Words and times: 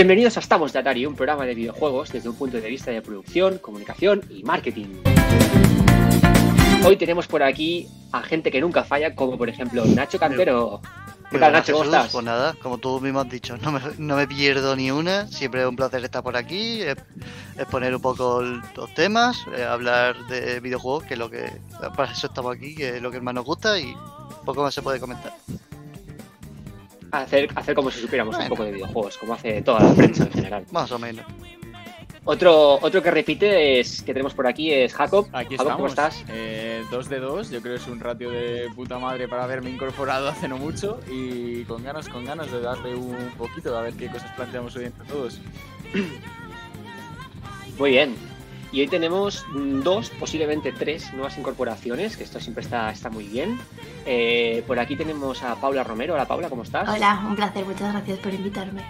Bienvenidos 0.00 0.38
a 0.38 0.40
Estamos 0.40 0.72
de 0.72 0.78
Atari, 0.78 1.04
un 1.04 1.14
programa 1.14 1.44
de 1.44 1.54
videojuegos 1.54 2.10
desde 2.10 2.30
un 2.30 2.34
punto 2.34 2.58
de 2.58 2.66
vista 2.66 2.90
de 2.90 3.02
producción, 3.02 3.58
comunicación 3.58 4.22
y 4.30 4.42
marketing. 4.42 4.86
Hoy 6.86 6.96
tenemos 6.96 7.26
por 7.26 7.42
aquí 7.42 7.86
a 8.10 8.22
gente 8.22 8.50
que 8.50 8.62
nunca 8.62 8.82
falla, 8.82 9.14
como 9.14 9.36
por 9.36 9.50
ejemplo 9.50 9.84
Nacho 9.84 10.18
Cantero. 10.18 10.80
¿Qué 11.30 11.38
tal, 11.38 11.52
Nacho? 11.52 11.74
¿Cómo 11.74 11.84
estás? 11.84 12.12
Pues 12.12 12.24
nada, 12.24 12.54
como 12.62 12.78
tú 12.78 12.98
mismo 12.98 13.20
has 13.20 13.28
dicho, 13.28 13.58
no 13.58 13.72
me, 13.72 13.80
no 13.98 14.16
me 14.16 14.26
pierdo 14.26 14.74
ni 14.74 14.90
una. 14.90 15.26
Siempre 15.26 15.60
es 15.60 15.66
un 15.66 15.76
placer 15.76 16.02
estar 16.02 16.22
por 16.22 16.34
aquí, 16.34 16.80
exponer 17.58 17.94
un 17.94 18.00
poco 18.00 18.40
los 18.40 18.94
temas, 18.94 19.44
eh, 19.54 19.64
hablar 19.64 20.16
de 20.28 20.60
videojuegos, 20.60 21.04
que 21.04 21.12
es 21.12 21.18
lo 21.18 21.28
que. 21.28 21.52
Para 21.94 22.10
eso 22.10 22.28
estamos 22.28 22.56
aquí, 22.56 22.74
que 22.74 22.96
es 22.96 23.02
lo 23.02 23.10
que 23.10 23.20
más 23.20 23.34
nos 23.34 23.44
gusta 23.44 23.78
y 23.78 23.94
poco 24.46 24.62
más 24.62 24.72
se 24.72 24.80
puede 24.80 24.98
comentar. 24.98 25.34
Hacer, 27.12 27.48
hacer 27.54 27.74
como 27.74 27.90
si 27.90 28.00
supiéramos 28.00 28.36
un 28.36 28.48
poco 28.48 28.64
de 28.64 28.72
videojuegos, 28.72 29.18
como 29.18 29.34
hace 29.34 29.62
toda 29.62 29.80
la 29.80 29.94
prensa 29.94 30.24
en 30.24 30.32
general. 30.32 30.66
Más 30.70 30.90
o 30.92 30.98
menos. 30.98 31.24
Otro, 32.24 32.74
otro 32.74 33.02
que 33.02 33.10
repite 33.10 33.80
es 33.80 34.02
que 34.02 34.12
tenemos 34.12 34.34
por 34.34 34.46
aquí 34.46 34.70
es 34.72 34.94
Jacob. 34.94 35.26
Aquí 35.32 35.56
Jacob, 35.56 35.72
estamos. 35.72 35.76
¿cómo 35.76 35.86
estás? 35.88 36.24
Eh, 36.28 36.84
dos 36.90 37.08
de 37.08 37.18
dos, 37.18 37.50
yo 37.50 37.62
creo 37.62 37.76
que 37.76 37.82
es 37.82 37.88
un 37.88 37.98
ratio 37.98 38.30
de 38.30 38.68
puta 38.74 38.98
madre 38.98 39.26
para 39.26 39.44
haberme 39.44 39.70
incorporado 39.70 40.28
hace 40.30 40.46
no 40.46 40.58
mucho 40.58 41.00
y 41.10 41.64
con 41.64 41.82
ganas, 41.82 42.08
con 42.08 42.24
ganas 42.24 42.50
de 42.52 42.60
darle 42.60 42.94
un 42.94 43.30
poquito 43.38 43.76
a 43.76 43.82
ver 43.82 43.94
qué 43.94 44.08
cosas 44.08 44.30
planteamos 44.32 44.76
hoy 44.76 44.84
entre 44.84 45.04
todos. 45.06 45.40
Muy 47.78 47.90
bien. 47.90 48.29
Y 48.72 48.80
hoy 48.80 48.86
tenemos 48.86 49.44
dos, 49.52 50.10
posiblemente 50.10 50.70
tres 50.72 51.12
nuevas 51.12 51.36
incorporaciones, 51.36 52.16
que 52.16 52.22
esto 52.22 52.38
siempre 52.38 52.62
está, 52.62 52.90
está 52.90 53.10
muy 53.10 53.24
bien. 53.24 53.58
Eh, 54.06 54.62
por 54.66 54.78
aquí 54.78 54.94
tenemos 54.94 55.42
a 55.42 55.56
Paula 55.56 55.82
Romero. 55.82 56.14
Hola 56.14 56.26
Paula, 56.26 56.48
¿cómo 56.48 56.62
estás? 56.62 56.88
Hola, 56.88 57.24
un 57.28 57.34
placer, 57.34 57.64
muchas 57.64 57.92
gracias 57.92 58.18
por 58.18 58.32
invitarme. 58.32 58.82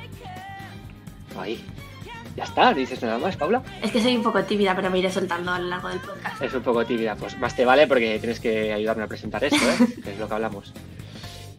Ahí. 1.38 1.64
Ya 2.36 2.44
está, 2.44 2.70
no 2.70 2.76
dices 2.76 3.02
nada 3.02 3.18
más, 3.18 3.36
Paula. 3.36 3.62
Es 3.82 3.90
que 3.90 4.02
soy 4.02 4.16
un 4.16 4.22
poco 4.22 4.44
tímida, 4.44 4.76
pero 4.76 4.90
me 4.90 4.98
iré 4.98 5.10
soltando 5.10 5.50
a 5.50 5.58
lo 5.58 5.68
largo 5.68 5.88
del 5.88 5.98
podcast. 5.98 6.42
Es 6.42 6.52
un 6.52 6.62
poco 6.62 6.84
tímida, 6.84 7.16
pues 7.16 7.38
más 7.38 7.56
te 7.56 7.64
vale 7.64 7.86
porque 7.86 8.18
tienes 8.18 8.38
que 8.38 8.72
ayudarme 8.72 9.04
a 9.04 9.06
presentar 9.06 9.42
esto, 9.42 9.56
¿eh? 9.56 9.86
que 10.04 10.10
es 10.12 10.18
lo 10.18 10.28
que 10.28 10.34
hablamos. 10.34 10.72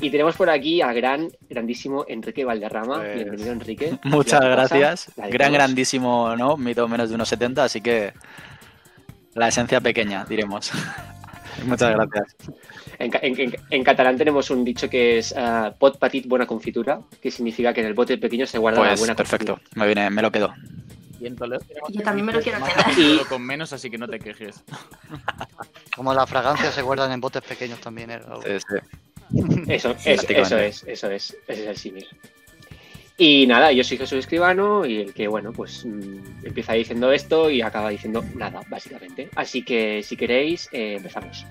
Y 0.02 0.10
tenemos 0.10 0.36
por 0.36 0.50
aquí 0.50 0.82
al 0.82 0.96
gran, 0.96 1.30
grandísimo 1.50 2.06
Enrique 2.08 2.44
Valderrama. 2.44 2.96
Pues, 2.98 3.16
Bienvenido, 3.16 3.52
Enrique. 3.52 4.00
Muchas 4.04 4.42
La 4.42 4.48
gracias. 4.50 5.12
la 5.16 5.28
Gran, 5.28 5.50
todos. 5.50 5.54
grandísimo, 5.54 6.36
¿no? 6.36 6.58
Mido 6.58 6.88
menos 6.88 7.10
de 7.10 7.16
unos 7.16 7.30
70, 7.30 7.64
así 7.64 7.82
que 7.82 8.14
la 9.36 9.48
esencia 9.50 9.80
pequeña, 9.80 10.26
diremos. 10.26 10.72
Muchas 11.66 11.92
gracias. 11.94 12.36
En, 12.98 13.12
ca- 13.12 13.20
en- 13.22 13.40
en- 13.40 13.56
en 13.70 13.84
catalán 13.84 14.18
tenemos 14.18 14.50
un 14.50 14.64
dicho 14.66 14.90
que 14.90 15.20
es 15.20 15.36
ah, 15.38 15.74
pot 15.78 16.00
petit 16.00 16.28
buena 16.28 16.48
confitura, 16.48 17.00
que 17.22 17.30
significa 17.30 17.72
que 17.74 17.82
en 17.82 17.88
el 17.88 17.94
bote 17.94 18.18
pequeño 18.18 18.48
se 18.48 18.58
guarda 18.58 18.82
la 18.82 18.88
Pues 18.90 19.00
buena 19.02 19.16
perfecto, 19.16 19.54
confitura. 19.54 19.80
me, 19.80 19.86
viene, 19.86 20.10
me 20.10 20.22
lo 20.24 20.32
quedo. 20.32 20.54
Y 21.20 21.28
en 21.28 21.36
Toledo 21.36 21.62
tenemos 21.68 21.90
Yo 21.94 22.02
también 22.02 22.26
me 22.26 22.34
lo 22.34 22.42
quiero 22.42 22.58
quedar. 22.58 22.98
Y- 22.98 23.20
con 23.30 23.44
menos, 23.44 23.72
así 23.74 23.92
que 23.92 24.00
no 24.00 24.08
te 24.08 24.18
quejes. 24.18 24.64
Como 25.96 26.12
las 26.16 26.28
fragancias 26.28 26.74
se 26.74 26.82
guardan 26.82 27.12
en 27.12 27.22
botes 27.22 27.44
pequeños 27.44 27.80
también. 27.80 28.10
¿eh? 28.10 28.20
Sí, 28.44 28.58
sí. 28.58 29.00
Eso, 29.68 29.96
es, 30.06 30.24
eso 30.30 30.58
es, 30.58 30.84
eso 30.88 31.12
es, 31.12 31.38
ese 31.48 31.64
es 31.64 31.70
el 31.70 31.78
símil. 31.78 32.08
Y 33.18 33.46
nada, 33.46 33.72
yo 33.72 33.84
soy 33.84 33.98
Jesús 33.98 34.20
Escribano 34.20 34.86
y 34.86 35.02
el 35.02 35.14
que, 35.14 35.28
bueno, 35.28 35.52
pues 35.54 35.86
mm, 35.86 36.46
empieza 36.46 36.74
diciendo 36.74 37.12
esto 37.12 37.52
y 37.52 37.62
acaba 37.62 37.90
diciendo 37.90 38.24
nada, 38.36 38.62
básicamente. 38.68 39.30
Así 39.36 39.64
que 39.64 40.02
si 40.02 40.18
queréis, 40.18 40.68
eh, 40.72 40.96
empezamos. 40.98 41.46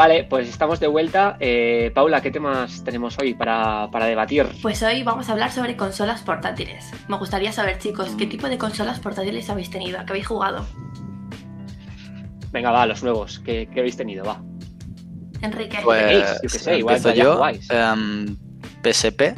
Vale, 0.00 0.24
pues 0.24 0.48
estamos 0.48 0.80
de 0.80 0.86
vuelta. 0.86 1.36
Eh, 1.40 1.92
Paula, 1.94 2.22
¿qué 2.22 2.30
temas 2.30 2.82
tenemos 2.82 3.18
hoy 3.18 3.34
para, 3.34 3.90
para 3.90 4.06
debatir? 4.06 4.46
Pues 4.62 4.82
hoy 4.82 5.02
vamos 5.02 5.28
a 5.28 5.32
hablar 5.32 5.52
sobre 5.52 5.76
consolas 5.76 6.22
portátiles. 6.22 6.90
Me 7.06 7.18
gustaría 7.18 7.52
saber, 7.52 7.78
chicos, 7.78 8.12
¿qué 8.16 8.24
tipo 8.24 8.48
de 8.48 8.56
consolas 8.56 8.98
portátiles 8.98 9.50
habéis 9.50 9.68
tenido? 9.68 10.00
¿A 10.00 10.06
qué 10.06 10.12
habéis 10.12 10.26
jugado? 10.26 10.64
Venga, 12.50 12.70
va, 12.70 12.86
los 12.86 13.02
nuevos. 13.02 13.40
¿Qué, 13.40 13.68
qué 13.70 13.80
habéis 13.80 13.98
tenido? 13.98 14.24
Va. 14.24 14.40
Enrique. 15.42 15.80
Pues 15.84 16.00
tenéis? 16.00 16.24
Yo 16.24 16.40
qué 16.40 16.48
sé, 16.48 16.78
igual 16.78 17.14
yo. 17.14 17.34
jugáis. 17.34 17.68
em, 17.68 18.36
PSP. 18.82 19.34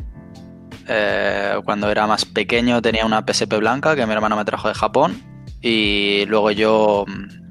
Eh, 0.87 1.55
cuando 1.65 1.91
era 1.91 2.07
más 2.07 2.25
pequeño 2.25 2.81
tenía 2.81 3.05
una 3.05 3.25
PSP 3.27 3.57
blanca 3.57 3.97
que 3.97 4.07
mi 4.07 4.13
hermano 4.13 4.37
me 4.37 4.45
trajo 4.45 4.69
de 4.69 4.75
Japón. 4.75 5.21
Y 5.61 6.25
luego 6.27 6.53
yo 6.53 7.05
mm, 7.09 7.42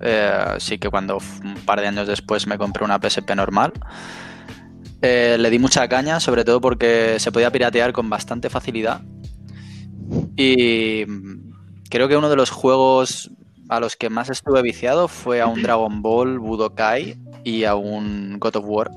eh, 0.00 0.56
sí 0.58 0.78
que 0.78 0.90
cuando 0.90 1.18
un 1.18 1.54
par 1.64 1.80
de 1.80 1.88
años 1.88 2.06
después 2.06 2.46
me 2.46 2.58
compré 2.58 2.84
una 2.84 2.98
PSP 2.98 3.34
normal. 3.34 3.72
Eh, 5.00 5.36
le 5.38 5.50
di 5.50 5.58
mucha 5.58 5.86
caña, 5.88 6.18
sobre 6.18 6.44
todo 6.44 6.60
porque 6.60 7.16
se 7.18 7.30
podía 7.30 7.52
piratear 7.52 7.92
con 7.92 8.10
bastante 8.10 8.50
facilidad. 8.50 9.00
Y 10.36 11.04
mm, 11.06 11.52
creo 11.88 12.08
que 12.08 12.16
uno 12.16 12.30
de 12.30 12.36
los 12.36 12.50
juegos 12.50 13.30
a 13.68 13.80
los 13.80 13.96
que 13.96 14.10
más 14.10 14.30
estuve 14.30 14.62
viciado 14.62 15.08
fue 15.08 15.40
a 15.40 15.46
un 15.46 15.62
Dragon 15.62 16.02
Ball 16.02 16.38
Budokai 16.38 17.18
y 17.44 17.64
a 17.64 17.74
un 17.74 18.38
God 18.38 18.56
of 18.56 18.64
War. 18.66 18.90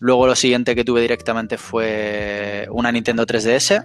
Luego 0.00 0.26
lo 0.26 0.34
siguiente 0.34 0.74
que 0.74 0.84
tuve 0.84 1.00
directamente 1.00 1.56
fue 1.56 2.66
una 2.70 2.92
Nintendo 2.92 3.24
3DS. 3.24 3.84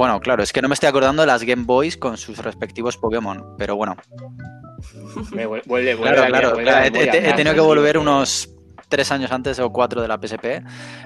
Bueno, 0.00 0.18
claro, 0.18 0.42
es 0.42 0.50
que 0.50 0.62
no 0.62 0.68
me 0.68 0.72
estoy 0.72 0.88
acordando 0.88 1.20
de 1.20 1.26
las 1.26 1.42
Game 1.44 1.64
Boys 1.66 1.98
con 1.98 2.16
sus 2.16 2.38
respectivos 2.38 2.96
Pokémon, 2.96 3.54
pero 3.58 3.76
bueno. 3.76 3.96
Me 5.30 5.44
vuelve, 5.44 5.62
vuelve, 5.66 5.94
Claro, 5.96 6.22
vuelve, 6.22 6.28
claro, 6.30 6.50
vuelve, 6.54 6.62
claro, 6.70 6.86
he, 6.86 6.90
vuelve 6.90 7.04
he- 7.04 7.16
he 7.16 7.18
atrás, 7.20 7.36
tenido 7.36 7.54
que 7.54 7.60
volver 7.74 7.98
unos 7.98 8.48
tres 8.88 9.12
años 9.12 9.30
antes 9.30 9.58
o 9.60 9.70
cuatro 9.70 10.00
de 10.00 10.08
la 10.08 10.16
PSP, 10.18 10.64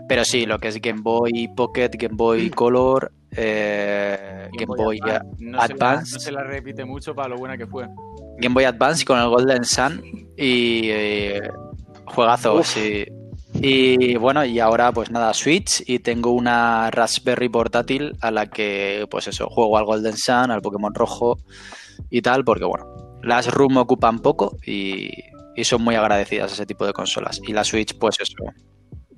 pero 0.08 0.24
sí, 0.24 0.46
lo 0.46 0.60
que 0.60 0.68
es 0.68 0.80
Game 0.80 1.00
Boy 1.02 1.48
Pocket, 1.56 1.90
Game 1.98 2.14
Boy 2.14 2.50
Color, 2.50 3.10
eh, 3.36 4.48
Game 4.52 4.66
Boy, 4.76 5.00
Advance. 5.02 5.26
no, 5.40 5.50
se 5.60 5.68
la, 5.68 5.74
Advance. 5.74 6.12
no 6.14 6.20
se 6.20 6.30
la 6.30 6.44
repite 6.44 6.84
mucho 6.84 7.16
para 7.16 7.30
lo 7.30 7.36
buena 7.38 7.58
que 7.58 7.66
fue. 7.66 7.88
Game 8.38 8.54
Boy 8.54 8.62
Advance 8.64 9.04
con 9.04 9.18
el 9.18 9.28
Golden 9.28 9.64
Sun 9.64 10.02
y 10.36 10.82
eh, 10.90 11.40
juegazo, 12.06 12.54
Uf. 12.60 12.66
sí. 12.68 13.04
Y 13.54 14.16
bueno, 14.16 14.44
y 14.44 14.58
ahora 14.58 14.92
pues 14.92 15.10
nada, 15.10 15.32
Switch 15.32 15.82
y 15.86 16.00
tengo 16.00 16.32
una 16.32 16.90
Raspberry 16.90 17.48
portátil 17.48 18.16
a 18.20 18.30
la 18.30 18.50
que 18.50 19.06
pues 19.10 19.28
eso, 19.28 19.48
juego 19.48 19.78
al 19.78 19.84
Golden 19.84 20.16
Sun, 20.16 20.50
al 20.50 20.60
Pokémon 20.60 20.94
Rojo 20.94 21.38
y 22.10 22.20
tal, 22.20 22.44
porque 22.44 22.64
bueno, 22.64 22.86
las 23.22 23.52
ROM 23.52 23.76
ocupan 23.76 24.18
poco 24.18 24.56
y, 24.66 25.10
y 25.56 25.64
son 25.64 25.82
muy 25.82 25.94
agradecidas 25.94 26.52
ese 26.52 26.66
tipo 26.66 26.84
de 26.84 26.92
consolas. 26.92 27.40
Y 27.46 27.52
la 27.52 27.64
Switch 27.64 27.96
pues 27.98 28.16
eso, 28.20 28.34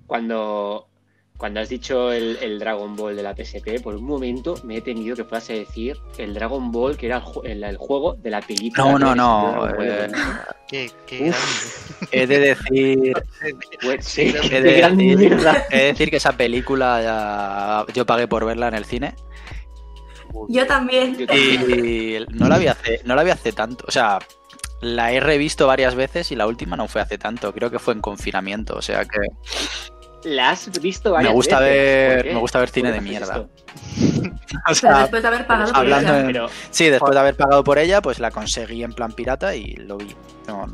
Cuando, 0.07 0.87
cuando 1.37 1.61
has 1.61 1.69
dicho 1.69 2.13
el, 2.13 2.39
el 2.41 2.59
Dragon 2.59 2.97
Ball 2.97 3.15
de 3.17 3.23
la 3.23 3.35
PSP, 3.35 3.81
por 3.83 3.95
un 3.95 4.05
momento 4.05 4.55
me 4.65 4.79
he 4.79 4.81
tenido 4.81 5.15
que 5.17 5.25
fuese 5.25 5.53
a 5.53 5.57
decir 5.57 5.97
el 6.19 6.33
Dragon 6.35 6.71
Ball, 6.73 6.97
que 6.97 7.07
era 7.07 7.17
el, 7.19 7.23
ju- 7.23 7.43
el- 7.45 7.63
el 7.65 7.77
juego 7.77 8.15
de 8.15 8.31
la 8.31 8.41
película. 8.41 8.93
No, 8.93 8.99
no, 8.99 9.11
es 9.11 9.17
no, 9.17 9.83
eh, 9.83 10.09
Qué, 10.69 10.91
qué 11.07 11.33
he 12.11 12.27
de 12.27 12.39
decir 12.41 13.13
Pues 13.83 14.05
sí, 14.05 14.35
he 14.51 14.61
de 14.61 14.83
decir- 14.83 14.97
mierda. 14.97 15.65
he 15.71 15.77
de 15.79 15.85
decir 15.87 16.11
que 16.11 16.17
esa 16.17 16.33
película 16.33 17.03
ya- 17.03 17.93
yo 17.93 18.05
pagué 18.07 18.27
por 18.27 18.45
verla 18.45 18.69
en 18.69 18.75
el 18.75 18.85
cine 18.85 19.15
Yo 20.49 20.67
también. 20.67 21.17
Yo 21.17 21.27
también. 21.27 21.85
Y 21.85 22.19
no 22.35 22.49
la 22.49 22.59
vi 22.59 22.67
hace, 22.67 23.01
no 23.05 23.15
la 23.15 23.23
vi 23.23 23.31
hace 23.31 23.53
tanto. 23.53 23.85
O 23.89 23.91
sea, 23.91 24.19
la 24.81 25.13
he 25.13 25.21
revisto 25.21 25.67
varias 25.67 25.95
veces 25.95 26.31
y 26.33 26.37
la 26.37 26.47
última 26.47 26.77
no 26.77 26.89
fue 26.89 27.01
hace 27.01 27.17
tanto. 27.17 27.53
Creo 27.53 27.71
que 27.71 27.79
fue 27.79 27.95
en 27.95 28.01
confinamiento. 28.01 28.75
O 28.77 28.83
sea 28.83 29.05
que 29.05 29.19
La 30.25 30.51
has 30.51 30.71
visto 30.81 31.11
me 31.11 31.15
varias 31.17 31.35
gusta 31.35 31.61
veces. 31.61 32.17
¿Por 32.17 32.25
ver, 32.25 32.35
me 32.35 32.41
gusta 32.41 32.59
ver 32.59 32.69
¿Por 32.69 32.75
cine 32.75 32.93
de 32.93 32.99
haces 32.99 33.11
mierda. 33.11 33.47
O 34.69 34.75
sea, 34.75 35.01
después 35.01 35.23
de 35.23 35.29
haber 35.29 35.47
pagado 35.47 35.73
por 35.73 35.81
hablando 35.81 36.15
ella. 36.15 36.27
Pero 36.27 36.49
sí, 36.71 36.89
después 36.89 37.13
de 37.13 37.21
haber 37.21 37.37
pagado 37.37 37.63
por 37.63 37.79
ella, 37.79 38.01
pues 38.01 38.19
la 38.19 38.31
conseguí 38.31 38.83
en 38.83 38.93
plan 38.93 39.13
pirata 39.13 39.55
y 39.55 39.75
lo 39.75 39.97
vi. 39.99 40.09
No, 40.49 40.67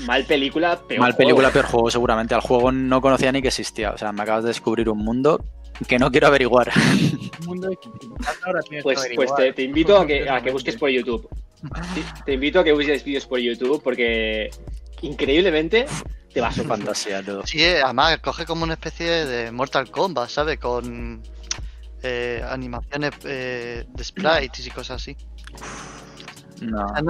mal 0.00 0.24
película, 0.24 0.78
peor 0.80 1.00
mal 1.00 1.12
juego. 1.12 1.18
película, 1.18 1.50
peor 1.50 1.66
juego, 1.66 1.90
seguramente. 1.90 2.34
Al 2.34 2.40
juego 2.40 2.72
no 2.72 3.00
conocía 3.00 3.32
ni 3.32 3.42
que 3.42 3.48
existía. 3.48 3.92
O 3.92 3.98
sea, 3.98 4.12
me 4.12 4.22
acabas 4.22 4.44
de 4.44 4.48
descubrir 4.48 4.88
un 4.88 4.98
mundo 4.98 5.44
Que 5.88 5.98
no 5.98 6.10
quiero 6.10 6.26
averiguar. 6.26 6.70
Un 7.40 7.46
mundo 7.46 7.68
de 7.68 7.78
ahora 8.44 8.60
tienes 8.62 8.84
Pues, 8.84 9.04
que 9.04 9.14
pues 9.14 9.34
te, 9.34 9.52
te 9.52 9.62
invito 9.62 9.96
a 9.98 10.06
que, 10.06 10.28
a 10.28 10.40
que 10.40 10.50
busques 10.50 10.76
por 10.76 10.90
YouTube. 10.90 11.28
Te, 11.94 12.02
te 12.24 12.32
invito 12.34 12.60
a 12.60 12.64
que 12.64 12.72
busques 12.72 13.04
vídeos 13.04 13.26
por 13.26 13.38
YouTube 13.38 13.80
porque 13.82 14.50
increíblemente 15.00 15.86
te 16.32 16.40
va 16.40 16.48
a 16.48 17.22
todo. 17.22 17.46
Sí, 17.46 17.64
además 17.64 18.18
coge 18.18 18.46
como 18.46 18.64
una 18.64 18.74
especie 18.74 19.26
de 19.26 19.52
Mortal 19.52 19.90
Kombat, 19.90 20.28
¿sabes? 20.28 20.58
Con 20.58 21.22
eh, 22.02 22.44
animaciones 22.48 23.12
eh, 23.24 23.84
de 23.88 24.04
sprites 24.04 24.66
y 24.66 24.70
cosas 24.70 25.02
así. 25.02 25.16
No. 26.60 26.86
Ah, 26.94 27.02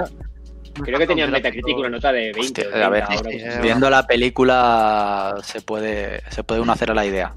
Creo 0.82 0.98
que 0.98 1.06
tenía 1.06 1.24
en 1.24 1.30
son 1.30 1.42
Metacritic 1.42 1.76
una 1.76 1.90
nota 1.90 2.12
de 2.12 2.32
20. 2.32 2.66
Hostia, 2.66 2.86
a 2.86 2.88
ver, 2.88 3.04
o 3.04 3.06
30, 3.08 3.30
sí, 3.30 3.40
ahora, 3.42 3.56
sí, 3.56 3.60
Viendo 3.62 3.90
la 3.90 4.06
película 4.06 5.34
se 5.44 5.60
puede, 5.60 6.22
se 6.30 6.44
puede 6.44 6.62
uno 6.62 6.72
hacer 6.72 6.90
a 6.90 6.94
la 6.94 7.04
idea. 7.04 7.34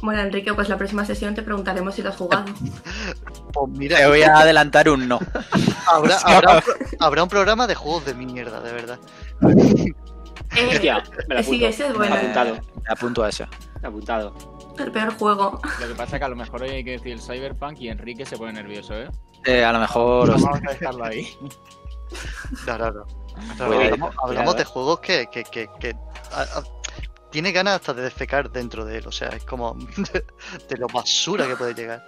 Bueno, 0.00 0.20
Enrique, 0.20 0.54
pues 0.54 0.68
la 0.68 0.76
próxima 0.76 1.04
sesión 1.04 1.34
te 1.34 1.42
preguntaremos 1.42 1.94
si 1.94 2.02
lo 2.02 2.10
has 2.10 2.16
jugado. 2.16 2.44
Pues 3.50 3.70
mira, 3.78 3.96
Te 3.96 4.06
voy 4.06 4.20
a 4.22 4.36
adelantar 4.40 4.90
un 4.90 5.08
no. 5.08 5.18
habrá, 5.86 6.16
habrá 6.24 6.56
un, 6.56 6.62
habrá 7.00 7.22
un 7.22 7.28
programa 7.30 7.66
de 7.66 7.74
juegos 7.74 8.04
de 8.04 8.12
mierda, 8.12 8.60
de 8.60 8.72
verdad. 8.72 8.98
Eh, 9.42 10.68
Hostia, 10.72 11.02
me 11.28 11.34
la 11.36 11.42
sí, 11.42 11.48
apunto. 11.50 11.66
ese 11.68 11.86
es 11.88 11.94
bueno. 11.94 12.14
Apuntado, 12.14 12.54
Me 12.54 12.92
apunto 12.92 13.22
a 13.24 13.28
ese. 13.28 13.46
apuntado. 13.82 14.34
el 14.78 14.92
peor 14.92 15.14
juego. 15.18 15.60
Lo 15.80 15.88
que 15.88 15.94
pasa 15.94 16.16
es 16.16 16.20
que 16.20 16.24
a 16.24 16.28
lo 16.28 16.36
mejor 16.36 16.62
hoy 16.62 16.70
hay 16.70 16.84
que 16.84 16.92
decir 16.92 17.12
el 17.12 17.20
Cyberpunk 17.20 17.80
y 17.80 17.88
Enrique 17.88 18.24
se 18.24 18.36
pone 18.36 18.52
nervioso, 18.54 18.94
¿eh? 18.94 19.08
Eh, 19.44 19.64
a 19.64 19.72
lo 19.72 19.78
mejor. 19.80 20.30
Vamos 20.30 20.58
a 20.66 20.70
dejarlo 20.72 21.04
ahí. 21.04 21.28
No, 22.66 22.78
no, 22.78 22.90
no. 22.90 23.04
No, 23.58 23.66
Pues, 23.66 23.92
hablamos 23.92 24.14
hablamos 24.24 24.56
de 24.56 24.64
cuidado. 24.64 24.72
juegos 24.72 25.00
que, 25.00 25.26
que, 25.30 25.44
que, 25.44 25.68
que- 25.78 25.94
a- 26.32 26.42
a- 26.42 26.62
tiene 27.30 27.52
ganas 27.52 27.74
hasta 27.74 27.92
de 27.94 28.02
defecar 28.02 28.50
dentro 28.50 28.84
de 28.84 28.98
él. 28.98 29.06
O 29.06 29.12
sea, 29.12 29.28
es 29.28 29.44
como 29.44 29.74
de, 29.74 30.24
de 30.68 30.76
lo 30.78 30.86
basura 30.88 31.46
que 31.46 31.54
puede 31.56 31.74
llegar. 31.74 32.04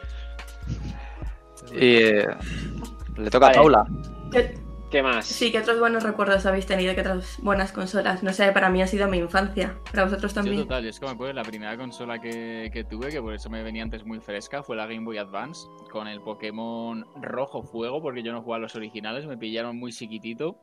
Y, 1.72 1.96
eh, 1.96 2.26
le 3.16 3.30
toca 3.30 3.46
Vale. 3.46 3.58
a 3.58 3.60
Paula. 3.60 3.86
¿Qué- 4.90 4.98
¿Qué 4.98 5.02
más? 5.02 5.26
Sí, 5.26 5.52
¿qué 5.52 5.60
otros 5.60 5.78
buenos 5.78 6.02
recuerdos 6.02 6.44
habéis 6.46 6.66
tenido? 6.66 6.94
¿Qué 6.94 7.00
otras 7.02 7.38
buenas 7.42 7.72
consolas? 7.72 8.22
No 8.22 8.32
sé, 8.32 8.50
para 8.52 8.70
mí 8.70 8.82
ha 8.82 8.86
sido 8.86 9.08
mi 9.08 9.18
infancia. 9.18 9.78
¿Para 9.90 10.04
vosotros 10.04 10.32
Yo 10.32 10.42
también? 10.42 10.62
total, 10.62 10.86
es 10.86 10.98
que 10.98 11.06
me 11.06 11.12
acuerdo 11.12 11.32
la 11.34 11.42
primera 11.44 11.76
consola 11.76 12.20
que, 12.20 12.70
que 12.72 12.84
tuve, 12.84 13.10
que 13.10 13.20
por 13.20 13.32
eso 13.34 13.48
me 13.50 13.62
venía 13.62 13.82
antes 13.82 14.04
muy 14.04 14.18
fresca, 14.20 14.62
fue 14.62 14.76
la 14.76 14.86
Game 14.86 15.04
Boy 15.04 15.18
Advance, 15.18 15.68
con 15.92 16.08
el 16.08 16.20
Pokémon 16.20 17.06
Rojo 17.22 17.62
Fuego, 17.62 18.02
porque 18.02 18.22
yo 18.22 18.32
no 18.32 18.42
jugaba 18.42 18.56
a 18.56 18.60
los 18.62 18.74
originales, 18.74 19.26
me 19.26 19.36
pillaron 19.38 19.78
muy 19.78 19.92
chiquitito. 19.92 20.56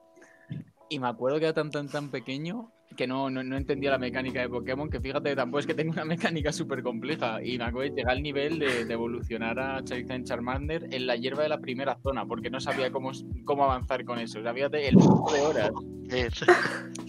Y 0.90 1.00
me 1.00 1.08
acuerdo 1.08 1.40
que 1.40 1.46
era 1.46 1.54
tan 1.54 1.72
tan 1.72 1.90
tan 1.90 2.12
pequeño 2.12 2.72
que 2.98 3.08
no, 3.08 3.30
no, 3.30 3.44
no 3.44 3.56
entendía 3.56 3.92
la 3.92 3.98
mecánica 3.98 4.42
de 4.42 4.50
Pokémon, 4.50 4.90
que 4.90 5.00
fíjate, 5.00 5.36
tampoco 5.36 5.60
es 5.60 5.68
que 5.68 5.74
tenga 5.74 5.94
una 5.94 6.04
mecánica 6.06 6.52
súper 6.52 6.84
compleja. 6.84 7.42
Y 7.42 7.58
me 7.58 7.66
acuerdo 7.66 7.94
de 7.94 8.02
llegar 8.02 8.14
al 8.14 8.24
nivel 8.24 8.60
de, 8.60 8.84
de 8.84 8.94
evolucionar 8.94 9.58
a 9.60 9.84
Charizard 9.84 10.24
Charmander 10.24 10.88
en 10.92 11.08
la 11.08 11.16
hierba 11.16 11.44
de 11.44 11.50
la 11.50 11.60
primera 11.60 11.98
zona, 12.04 12.26
porque 12.26 12.50
no 12.50 12.60
sabía 12.60 12.92
cómo, 12.92 13.12
cómo 13.46 13.64
avanzar 13.64 14.04
con 14.04 14.20
eso. 14.20 14.40
O 14.40 14.44
sea, 14.44 14.54
fíjate, 14.54 14.90
el 14.90 14.96
de 14.96 15.42
horas. 15.42 15.72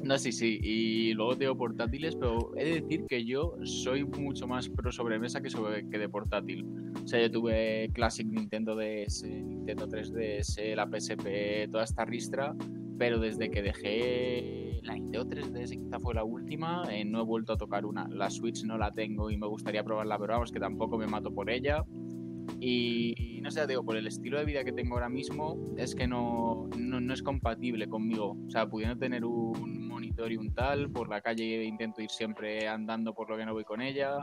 No, 0.05 0.19
sí, 0.19 0.33
sí. 0.33 0.59
Y 0.63 1.15
luego 1.15 1.37
tengo 1.37 1.57
portátiles, 1.57 2.17
pero 2.17 2.53
he 2.57 2.65
de 2.65 2.81
decir 2.81 3.05
que 3.09 3.25
yo 3.25 3.57
soy 3.65 4.05
mucho 4.05 4.47
más 4.47 4.69
pro 4.69 4.93
sobremesa 4.93 5.41
que, 5.41 5.51
sobre, 5.51 5.89
que 5.89 5.99
de 5.99 6.09
portátil. 6.09 6.67
O 7.03 7.07
sea, 7.07 7.21
yo 7.21 7.31
tuve 7.31 7.91
Classic 7.95 8.27
Nintendo 8.27 8.77
DS, 8.77 9.25
Nintendo 9.25 9.89
3DS, 9.89 10.75
la 10.75 10.87
PSP, 10.87 11.71
toda 11.71 11.85
esta 11.85 12.05
ristra, 12.05 12.55
pero 12.99 13.19
desde 13.19 13.51
que 13.51 13.63
dejé 13.63 14.68
la 14.83 14.95
Nintendo 14.95 15.27
3DS, 15.27 15.83
quizá 15.85 16.01
fue 16.01 16.15
la 16.15 16.25
última, 16.25 16.85
eh, 16.91 17.05
no 17.05 17.21
he 17.21 17.25
vuelto 17.25 17.53
a 17.53 17.57
tocar 17.57 17.87
una. 17.87 18.09
La 18.09 18.31
Switch 18.31 18.65
no 18.65 18.79
la 18.79 18.93
tengo 18.93 19.31
y 19.31 19.37
me 19.37 19.47
gustaría 19.47 19.85
probarla, 19.85 20.19
pero 20.19 20.35
vamos, 20.35 20.53
que 20.53 20.61
tampoco 20.61 20.99
me 20.99 21.07
mato 21.07 21.33
por 21.33 21.51
ella. 21.51 21.85
Y 22.61 23.41
no 23.43 23.51
sé, 23.51 23.67
digo, 23.67 23.85
por 23.85 23.97
el 23.97 24.07
estilo 24.07 24.39
de 24.39 24.45
vida 24.45 24.65
que 24.65 24.73
tengo 24.73 24.95
ahora 24.95 25.09
mismo, 25.09 25.75
es 25.77 25.95
que 25.95 26.07
no, 26.07 26.69
no, 26.77 27.01
no 27.01 27.15
es 27.15 27.23
compatible 27.23 27.89
conmigo. 27.89 28.37
O 28.47 28.51
sea, 28.51 28.67
pudiendo 28.67 28.99
tener 28.99 29.25
un 29.25 29.87
monitor 29.87 30.33
y 30.33 30.37
un 30.37 30.55
tal, 30.55 30.91
por 30.91 31.09
la 31.09 31.21
calle 31.21 31.65
intento 31.65 32.03
ir 32.03 32.11
siempre 32.11 32.67
andando 32.69 33.15
por 33.15 33.31
lo 33.31 33.37
que 33.37 33.45
no 33.45 33.53
voy 33.53 33.65
con 33.65 33.81
ella. 33.81 34.19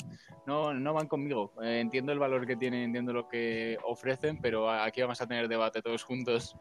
No, 0.46 0.74
no 0.74 0.94
van 0.94 1.08
conmigo. 1.08 1.54
Eh, 1.62 1.80
entiendo 1.80 2.12
el 2.12 2.20
valor 2.20 2.46
que 2.46 2.56
tienen, 2.56 2.84
entiendo 2.84 3.14
lo 3.14 3.28
que 3.28 3.78
ofrecen, 3.86 4.40
pero 4.42 4.70
aquí 4.70 5.02
vamos 5.02 5.22
a 5.22 5.28
tener 5.28 5.48
debate 5.48 5.82
todos 5.82 6.04
juntos. 6.04 6.56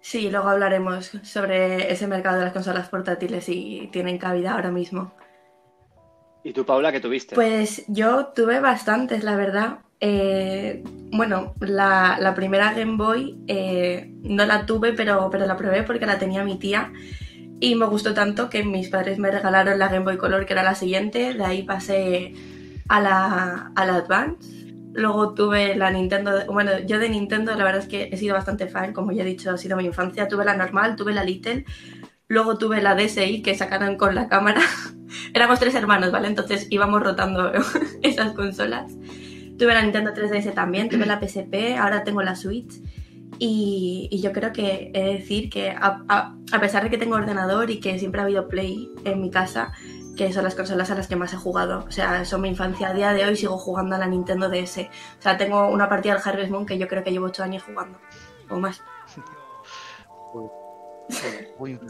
Sí, 0.00 0.30
luego 0.30 0.48
hablaremos 0.48 1.12
sobre 1.22 1.92
ese 1.92 2.06
mercado 2.06 2.38
de 2.38 2.44
las 2.44 2.52
consolas 2.52 2.88
portátiles 2.88 3.48
y 3.48 3.88
tienen 3.92 4.18
cabida 4.18 4.52
ahora 4.52 4.70
mismo. 4.70 5.12
¿Y 6.44 6.52
tú, 6.52 6.64
Paula, 6.64 6.92
qué 6.92 7.00
tuviste? 7.00 7.34
Pues 7.34 7.84
yo 7.88 8.28
tuve 8.28 8.60
bastantes, 8.60 9.24
la 9.24 9.36
verdad. 9.36 9.78
Eh, 10.00 10.82
bueno, 11.10 11.54
la, 11.60 12.16
la 12.20 12.34
primera 12.34 12.72
Game 12.72 12.96
Boy 12.96 13.38
eh, 13.48 14.12
no 14.22 14.46
la 14.46 14.64
tuve, 14.64 14.92
pero, 14.92 15.28
pero 15.30 15.46
la 15.46 15.56
probé 15.56 15.82
porque 15.82 16.06
la 16.06 16.18
tenía 16.18 16.44
mi 16.44 16.58
tía. 16.58 16.92
Y 17.60 17.74
me 17.74 17.86
gustó 17.86 18.14
tanto 18.14 18.48
que 18.48 18.62
mis 18.62 18.88
padres 18.88 19.18
me 19.18 19.30
regalaron 19.32 19.78
la 19.78 19.88
Game 19.88 20.04
Boy 20.04 20.16
Color, 20.16 20.46
que 20.46 20.52
era 20.52 20.62
la 20.62 20.76
siguiente. 20.76 21.34
De 21.34 21.44
ahí 21.44 21.64
pasé 21.64 22.32
a 22.88 23.00
la, 23.00 23.72
a 23.74 23.84
la 23.84 23.96
Advance. 23.96 24.57
Luego 24.94 25.34
tuve 25.34 25.76
la 25.76 25.90
Nintendo. 25.90 26.44
Bueno, 26.46 26.72
yo 26.86 26.98
de 26.98 27.08
Nintendo 27.08 27.54
la 27.54 27.64
verdad 27.64 27.82
es 27.82 27.88
que 27.88 28.08
he 28.12 28.16
sido 28.16 28.34
bastante 28.34 28.66
fan, 28.66 28.92
como 28.92 29.12
ya 29.12 29.22
he 29.22 29.26
dicho, 29.26 29.50
ha 29.50 29.58
sido 29.58 29.76
mi 29.76 29.84
infancia. 29.84 30.28
Tuve 30.28 30.44
la 30.44 30.56
normal, 30.56 30.96
tuve 30.96 31.12
la 31.12 31.24
Little. 31.24 31.64
Luego 32.26 32.58
tuve 32.58 32.82
la 32.82 32.94
DSi 32.94 33.42
que 33.42 33.54
sacaron 33.54 33.96
con 33.96 34.14
la 34.14 34.28
cámara. 34.28 34.60
Éramos 35.34 35.58
tres 35.60 35.74
hermanos, 35.74 36.10
¿vale? 36.10 36.28
Entonces 36.28 36.66
íbamos 36.70 37.02
rotando 37.02 37.52
esas 38.02 38.32
consolas. 38.32 38.92
Tuve 39.58 39.74
la 39.74 39.82
Nintendo 39.82 40.12
3DS 40.14 40.54
también, 40.54 40.88
tuve 40.88 41.06
la 41.06 41.18
PSP, 41.20 41.76
ahora 41.78 42.04
tengo 42.04 42.22
la 42.22 42.36
Switch. 42.36 42.80
Y, 43.40 44.08
y 44.10 44.20
yo 44.20 44.32
creo 44.32 44.52
que 44.52 44.90
he 44.94 45.02
de 45.04 45.12
decir 45.14 45.48
que 45.50 45.70
a, 45.70 46.02
a- 46.08 46.36
a 46.50 46.60
pesar 46.60 46.82
de 46.84 46.90
que 46.90 46.98
tengo 46.98 47.14
ordenador 47.16 47.70
y 47.70 47.78
que 47.78 47.98
siempre 47.98 48.20
ha 48.20 48.24
habido 48.24 48.48
Play 48.48 48.90
en 49.04 49.20
mi 49.20 49.30
casa, 49.30 49.72
que 50.18 50.32
son 50.32 50.42
las 50.42 50.56
consolas 50.56 50.90
a 50.90 50.96
las 50.96 51.06
que 51.06 51.14
más 51.16 51.32
he 51.32 51.36
jugado. 51.36 51.84
O 51.86 51.90
sea, 51.92 52.24
son 52.24 52.40
mi 52.42 52.48
infancia. 52.48 52.88
A 52.88 52.92
día 52.92 53.12
de 53.12 53.24
hoy 53.24 53.36
sigo 53.36 53.56
jugando 53.56 53.94
a 53.94 53.98
la 53.98 54.06
Nintendo 54.06 54.50
DS. 54.50 54.78
O 54.78 55.22
sea, 55.22 55.38
tengo 55.38 55.68
una 55.68 55.88
partida 55.88 56.14
del 56.14 56.22
Harvest 56.24 56.50
Moon 56.50 56.66
que 56.66 56.76
yo 56.76 56.88
creo 56.88 57.04
que 57.04 57.12
llevo 57.12 57.26
8 57.26 57.44
años 57.44 57.62
jugando. 57.62 57.98
O 58.50 58.58
más. 58.58 58.82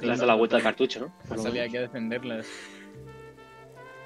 Le 0.00 0.12
has 0.12 0.18
dado 0.18 0.26
la 0.26 0.34
vuelta 0.34 0.56
al 0.56 0.62
cartucho, 0.62 1.00
¿no? 1.00 1.12
Pues 1.26 1.42
salía 1.42 1.64
aquí 1.64 1.78
a 1.78 1.80
defenderlas. 1.80 2.46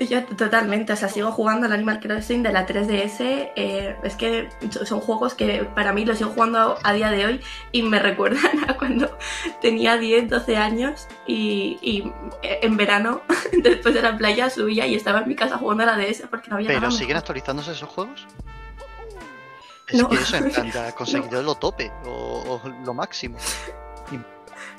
Yo 0.11 0.25
totalmente, 0.25 0.93
o 0.93 0.97
sea, 0.97 1.09
sigo 1.09 1.31
jugando 1.33 1.67
al 1.67 1.73
Animal 1.73 2.01
Crossing 2.01 2.43
de 2.43 2.53
la 2.53 2.67
3DS. 2.67 3.17
eh, 3.21 3.97
es 4.03 4.17
que 4.17 4.49
son 4.85 5.01
juegos 5.01 5.35
que 5.35 5.65
para 5.75 5.93
mí 5.93 6.05
los 6.05 6.19
sigo 6.19 6.31
jugando 6.31 6.79
a 6.83 6.93
día 6.93 7.11
de 7.11 7.27
hoy 7.27 7.41
y 7.73 7.83
me 7.83 7.99
recuerdan 8.09 8.69
a 8.69 8.77
cuando 8.77 9.17
tenía 9.61 9.97
10, 9.97 10.29
12 10.31 10.57
años 10.57 11.09
y, 11.27 11.79
y 11.83 12.13
en 12.43 12.77
verano, 12.77 13.23
después 13.63 13.95
de 13.95 14.03
la 14.03 14.17
playa, 14.17 14.51
subía 14.51 14.87
y 14.87 14.95
estaba 14.95 15.21
en 15.21 15.29
mi 15.29 15.35
casa 15.37 15.59
jugando 15.59 15.85
a 15.85 15.87
la 15.87 15.97
DS 15.97 16.25
porque 16.31 16.49
no 16.51 16.57
había 16.57 16.69
Pero 16.69 16.81
nada 16.81 16.93
siguen 16.93 17.17
actualizándose 17.17 17.73
esos 17.73 17.89
juegos. 17.89 18.27
Es 19.89 20.01
No. 20.01 20.09
que 20.09 20.17
eso, 20.17 20.37
en 20.37 20.51
plan, 20.51 20.71
ya 20.71 20.93
conseguido 20.93 21.43
lo 21.43 21.55
tope 21.57 21.91
o, 22.07 22.61
o 22.65 22.69
lo 22.85 22.95
máximo. 22.95 23.37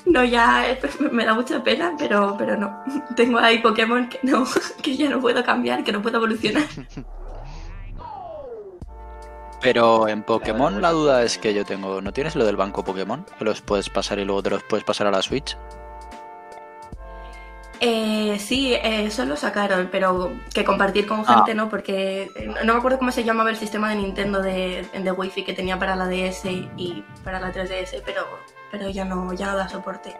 No, 0.06 0.22
ya 0.24 0.76
me 1.12 1.24
da 1.24 1.34
mucha 1.34 1.62
pena, 1.62 1.94
pero, 1.98 2.36
pero 2.36 2.56
no. 2.56 2.82
Tengo 3.16 3.38
ahí 3.38 3.58
Pokémon 3.58 4.08
que, 4.08 4.20
no, 4.22 4.44
que 4.82 4.96
ya 4.96 5.08
no 5.08 5.20
puedo 5.20 5.42
cambiar, 5.44 5.82
que 5.84 5.92
no 5.92 6.02
puedo 6.02 6.18
evolucionar. 6.18 6.64
Pero 9.60 10.08
en 10.08 10.22
Pokémon 10.22 10.82
la 10.82 10.90
duda 10.90 11.22
es 11.22 11.38
que 11.38 11.54
yo 11.54 11.64
tengo. 11.64 12.02
¿No 12.02 12.12
tienes 12.12 12.36
lo 12.36 12.44
del 12.44 12.56
banco 12.56 12.84
Pokémon? 12.84 13.24
Que 13.38 13.44
los 13.44 13.62
puedes 13.62 13.88
pasar 13.88 14.18
y 14.18 14.24
luego 14.24 14.42
te 14.42 14.50
los 14.50 14.62
puedes 14.64 14.84
pasar 14.84 15.06
a 15.06 15.10
la 15.10 15.22
Switch. 15.22 15.56
Eh, 17.80 18.38
sí, 18.38 18.72
eh, 18.74 19.06
eso 19.06 19.24
lo 19.24 19.36
sacaron, 19.36 19.88
pero 19.90 20.32
que 20.54 20.64
compartir 20.64 21.06
con 21.06 21.24
Ah. 21.26 21.36
gente 21.36 21.54
no, 21.54 21.68
porque 21.68 22.30
eh, 22.36 22.54
no 22.64 22.72
me 22.74 22.78
acuerdo 22.78 22.98
cómo 22.98 23.10
se 23.10 23.24
llamaba 23.24 23.50
el 23.50 23.56
sistema 23.56 23.88
de 23.90 23.96
Nintendo 23.96 24.40
de, 24.40 24.86
de 24.92 25.12
Wi-Fi 25.12 25.44
que 25.44 25.54
tenía 25.54 25.78
para 25.78 25.96
la 25.96 26.06
DS 26.06 26.44
y 26.76 27.04
para 27.24 27.40
la 27.40 27.52
3DS, 27.52 28.02
pero, 28.04 28.22
pero 28.76 28.90
ya, 28.90 29.04
no, 29.04 29.32
ya 29.34 29.52
no 29.52 29.56
da 29.56 29.68
soporte. 29.68 30.12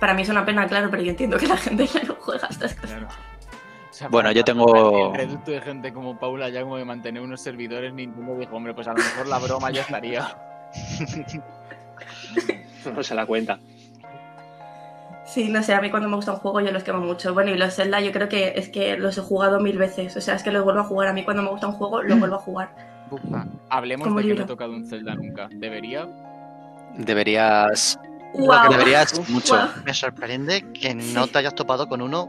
Para 0.00 0.12
mí 0.12 0.22
es 0.22 0.28
una 0.28 0.44
pena, 0.44 0.66
claro, 0.66 0.90
pero 0.90 1.04
yo 1.04 1.10
entiendo 1.10 1.36
que 1.36 1.46
la 1.46 1.56
gente 1.56 1.86
ya 1.86 2.02
no 2.02 2.16
juega 2.18 2.48
estas 2.50 2.74
cosas. 2.74 2.90
Claro. 2.90 3.06
O 3.08 3.92
sea, 3.92 4.08
Bueno, 4.08 4.32
yo 4.32 4.42
tengo- 4.44 5.12
El 5.14 5.20
reducto 5.20 5.52
de 5.52 5.60
gente 5.60 5.92
como 5.92 6.18
Paula 6.18 6.48
ya 6.48 6.62
como 6.62 6.76
de 6.78 6.84
mantener 6.84 7.22
unos 7.22 7.40
servidores 7.40 7.92
Nintendo 7.94 8.36
dijo, 8.38 8.56
hombre, 8.56 8.74
pues 8.74 8.88
a 8.88 8.92
lo 8.92 8.96
mejor 8.98 9.28
la 9.28 9.38
broma 9.38 9.70
ya 9.70 9.82
estaría. 9.82 10.36
No 12.94 13.02
se 13.02 13.14
la 13.14 13.26
cuenta. 13.26 13.58
Sí, 15.26 15.48
no 15.48 15.62
sé, 15.62 15.74
a 15.74 15.80
mí 15.80 15.90
cuando 15.90 16.08
me 16.08 16.16
gusta 16.16 16.32
un 16.32 16.38
juego 16.38 16.60
yo 16.60 16.72
los 16.72 16.82
quemo 16.82 16.98
mucho. 17.00 17.34
Bueno, 17.34 17.50
y 17.50 17.56
los 17.58 17.74
Zelda 17.74 18.00
yo 18.00 18.10
creo 18.10 18.28
que 18.28 18.54
es 18.56 18.68
que 18.68 18.96
los 18.96 19.16
he 19.18 19.20
jugado 19.20 19.60
mil 19.60 19.78
veces, 19.78 20.16
o 20.16 20.20
sea, 20.20 20.34
es 20.34 20.42
que 20.42 20.50
los 20.50 20.64
vuelvo 20.64 20.80
a 20.80 20.84
jugar. 20.84 21.08
A 21.08 21.12
mí 21.12 21.24
cuando 21.24 21.42
me 21.42 21.50
gusta 21.50 21.68
un 21.68 21.74
juego, 21.74 22.02
lo 22.02 22.16
vuelvo 22.16 22.36
a 22.36 22.40
jugar. 22.40 22.70
Ah, 23.34 23.44
Hablemos 23.68 24.08
Como 24.08 24.20
de 24.20 24.28
que 24.28 24.34
no 24.34 24.42
he 24.42 24.46
tocado 24.46 24.72
un 24.72 24.86
Zelda 24.86 25.14
nunca. 25.14 25.48
¿Debería? 25.52 26.08
Deberías. 26.96 27.98
Mucho. 29.28 29.56
Me 29.84 29.92
sorprende 29.92 30.64
que 30.72 30.94
no 30.94 31.26
te 31.26 31.38
hayas 31.38 31.54
topado 31.54 31.88
con 31.88 32.00
uno 32.00 32.28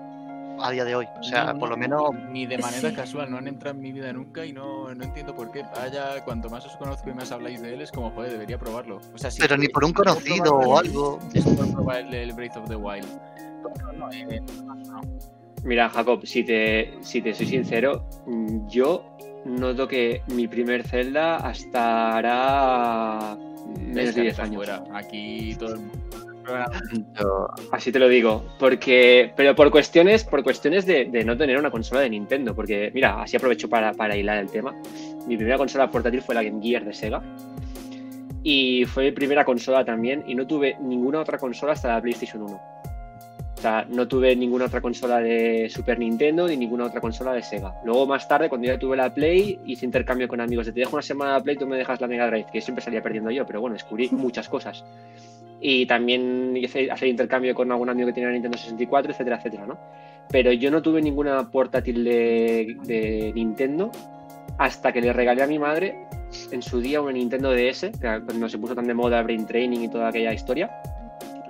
a 0.63 0.72
día 0.72 0.84
de 0.84 0.96
hoy. 0.96 1.08
O 1.20 1.24
sea, 1.24 1.53
No, 1.53 1.60
por 1.60 1.70
lo 1.70 1.75
no, 1.75 1.80
menos 1.82 2.01
Ni 2.32 2.46
de 2.46 2.58
manera 2.58 2.89
Sí. 2.89 2.96
casual, 2.96 3.30
no 3.32 3.38
han 3.38 3.48
entrado 3.48 3.75
en 3.75 3.82
mi 3.82 3.91
vida 3.91 4.12
nunca 4.13 4.46
y 4.46 4.53
no, 4.53 4.94
no 4.94 5.03
entiendo 5.03 5.36
por 5.36 5.51
qué. 5.51 5.63
Vaya, 5.75 6.24
cuanto 6.24 6.50
más 6.50 6.65
os 6.65 6.75
conozco 6.77 7.10
y 7.10 7.13
más 7.13 7.32
habláis 7.32 7.62
de 7.62 7.74
él, 7.74 7.82
es 7.82 7.91
como, 7.91 8.12
joder, 8.12 8.32
debería 8.32 8.58
probarlo. 8.58 9.00
O 9.13 9.18
sea, 9.18 9.30
sí, 9.32 9.39
Pero 9.41 9.58
ni 9.58 9.68
por 9.68 9.84
un 9.84 9.94
conocido 9.94 10.53
o 10.56 10.77
algo. 10.77 11.20
Es 11.34 11.44
por 11.46 11.72
probar 11.72 11.98
el, 12.01 12.13
el 12.13 12.34
Breath 12.34 12.58
of 12.58 12.68
the 12.70 12.75
Wild. 12.75 13.08
No, 13.84 13.91
no, 13.94 14.12
eh, 14.12 14.41
no. 14.88 15.01
Mira, 15.63 15.89
Jacob, 15.89 16.25
si 16.25 16.44
te, 16.44 16.96
si 17.01 17.22
te 17.22 17.34
soy 17.36 17.46
sincero, 17.46 18.08
yo 18.68 19.06
noto 19.46 19.88
que 19.88 20.24
mi 20.27 20.48
primer 20.48 20.84
Zelda 20.88 21.38
hasta 21.38 22.18
hará 22.18 23.38
menos 23.79 24.15
de 24.15 24.21
10 24.21 24.37
Descartas 24.37 24.39
años. 24.39 24.55
fuera. 24.55 24.83
Aquí 24.93 25.55
todo 25.59 25.73
el 25.75 25.79
mundo. 25.79 25.93
Yo- 27.19 27.47
Así 27.71 27.91
te 27.91 27.99
lo 27.99 28.09
digo, 28.09 28.43
porque, 28.59 29.31
pero 29.35 29.55
por 29.55 29.69
cuestiones, 29.71 30.23
por 30.23 30.43
cuestiones 30.43 30.85
de, 30.85 31.05
de 31.05 31.23
no 31.23 31.37
tener 31.37 31.57
una 31.57 31.69
consola 31.69 32.01
de 32.01 32.09
Nintendo, 32.09 32.55
porque 32.55 32.91
mira, 32.93 33.21
así 33.21 33.37
aprovecho 33.37 33.69
para, 33.69 33.93
para 33.93 34.15
hilar 34.17 34.39
el 34.39 34.49
tema. 34.49 34.73
Mi 35.27 35.35
primera 35.37 35.57
consola 35.57 35.89
portátil 35.89 36.21
fue 36.21 36.33
la 36.35 36.41
Game 36.43 36.61
Gear 36.61 36.83
de 36.83 36.93
Sega 36.93 37.21
y 38.43 38.85
fue 38.85 39.03
mi 39.05 39.11
primera 39.11 39.45
consola 39.45 39.85
también 39.85 40.23
y 40.27 40.33
no 40.33 40.47
tuve 40.47 40.75
ninguna 40.81 41.19
otra 41.19 41.37
consola 41.37 41.73
hasta 41.73 41.89
la 41.89 42.01
PlayStation 42.01 42.41
1. 42.41 42.59
O 43.62 43.63
sea, 43.63 43.86
no 43.88 44.08
tuve 44.08 44.36
ninguna 44.36 44.65
otra 44.65 44.82
consola 44.82 45.20
de 45.20 45.70
Super 45.70 46.00
Nintendo 46.00 46.48
ni 46.48 46.58
ninguna 46.58 46.86
otra 46.86 47.00
consola 47.00 47.32
de 47.34 47.44
Sega. 47.44 47.75
Luego 47.86 48.08
más 48.08 48.27
tarde, 48.27 48.50
cuando 48.50 48.65
ya 48.65 48.80
tuve 48.80 48.98
la 48.98 49.13
Play, 49.13 49.60
hice 49.68 49.86
intercambio 49.86 50.27
con 50.27 50.41
amigos 50.41 50.65
de 50.65 50.72
te 50.72 50.80
dejo 50.80 50.96
una 50.96 51.03
semana 51.03 51.34
la 51.34 51.44
Play, 51.44 51.58
tú 51.58 51.68
me 51.68 51.77
dejas 51.77 52.01
la 52.01 52.08
Mega 52.08 52.25
Drive, 52.25 52.48
que 52.51 52.60
siempre 52.60 52.84
salía 52.84 53.03
perdiendo 53.03 53.30
yo, 53.30 53.46
pero 53.46 53.62
bueno, 53.62 53.75
descubrí 53.75 54.10
muchas 54.13 54.50
cosas 54.50 54.84
y 55.60 55.86
también 55.86 56.58
hice 56.58 56.89
hacer 56.89 57.08
intercambio 57.08 57.53
con 57.53 57.72
algún 57.72 57.88
amigo 57.88 58.08
que 58.08 58.13
tenía 58.13 58.32
Nintendo 58.32 58.58
64, 58.58 59.12
etcétera, 59.12 59.36
etcétera, 59.36 59.68
¿no? 59.68 59.77
Pero 60.32 60.51
yo 60.53 60.72
no 60.72 60.82
tuve 60.82 61.00
ninguna 61.00 61.51
portátil 61.51 62.03
de, 62.03 62.77
de 62.86 63.32
Nintendo 63.36 63.91
hasta 64.58 64.91
que 64.91 65.01
le 65.01 65.13
regalé 65.13 65.44
a 65.44 65.48
mi 65.48 65.60
madre 65.60 66.08
en 66.51 66.62
su 66.62 66.80
día 66.82 67.01
una 67.01 67.12
Nintendo 67.12 67.51
DS, 67.51 67.91
cuando 68.00 68.50
se 68.50 68.58
puso 68.58 68.74
tan 68.74 68.88
de 68.88 68.94
moda 68.94 69.22
Brain 69.22 69.46
Training 69.46 69.82
y 69.82 69.88
toda 69.88 70.08
aquella 70.10 70.34
historia. 70.34 70.72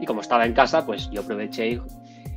Y 0.02 0.06
como 0.06 0.20
estaba 0.22 0.46
en 0.46 0.54
casa, 0.54 0.86
pues 0.86 1.10
yo 1.12 1.22
aproveché 1.22 1.70
y 1.70 1.82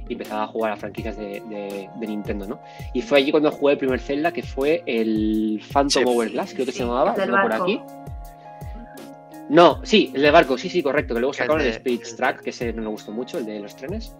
y 0.06 0.12
empezaba 0.12 0.42
a 0.42 0.46
jugar 0.48 0.72
a 0.72 0.76
franquicias 0.76 1.16
de, 1.16 1.40
de- 1.48 1.88
de 1.98 2.06
Nintendo, 2.06 2.46
¿no? 2.46 2.60
Y 2.92 3.00
fue 3.00 3.16
allí 3.16 3.30
cuando 3.30 3.50
jugué 3.50 3.72
el 3.72 3.78
primer 3.78 3.98
Zelda, 4.00 4.32
que 4.32 4.42
fue 4.42 4.82
el 4.84 5.62
Phantom. 5.72 6.04
Hourglass, 6.06 6.52
creo 6.52 6.66
que 6.66 6.72
se 6.72 6.80
llamaba, 6.80 7.14
El 7.16 7.30
por 7.30 7.52
aquí. 7.54 7.80
No, 9.48 9.80
sí, 9.84 10.10
el 10.14 10.22
de 10.22 10.30
barco, 10.30 10.56
sí, 10.58 10.68
sí, 10.68 10.82
correcto. 10.82 11.14
Que 11.14 11.20
luego 11.20 11.32
sacaron 11.32 11.60
el 11.60 11.66
de- 11.68 11.72
Spirit 11.72 12.02
el 12.02 12.10
de- 12.10 12.16
Track, 12.16 12.42
que 12.42 12.50
ese 12.50 12.72
no 12.74 12.82
me 12.82 12.88
gustó 12.88 13.12
mucho, 13.12 13.38
el 13.38 13.46
de 13.46 13.60
los 13.60 13.74
trenes. 13.76 14.14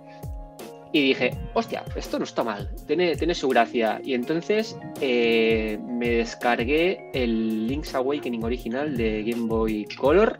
Y 0.92 1.00
dije, 1.08 1.36
hostia, 1.54 1.82
esto 1.96 2.18
no 2.18 2.24
está 2.24 2.44
mal, 2.44 2.70
tiene, 2.86 3.16
tiene 3.16 3.34
su 3.34 3.48
gracia. 3.48 4.00
Y 4.04 4.14
entonces 4.14 4.78
eh, 5.00 5.78
me 5.86 6.08
descargué 6.08 7.10
el 7.12 7.66
Link's 7.66 7.94
Awakening 7.94 8.44
original 8.44 8.96
de 8.96 9.22
Game 9.24 9.46
Boy 9.48 9.86
Color 9.98 10.38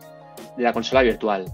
de 0.57 0.63
la 0.63 0.73
consola 0.73 1.03
virtual. 1.03 1.45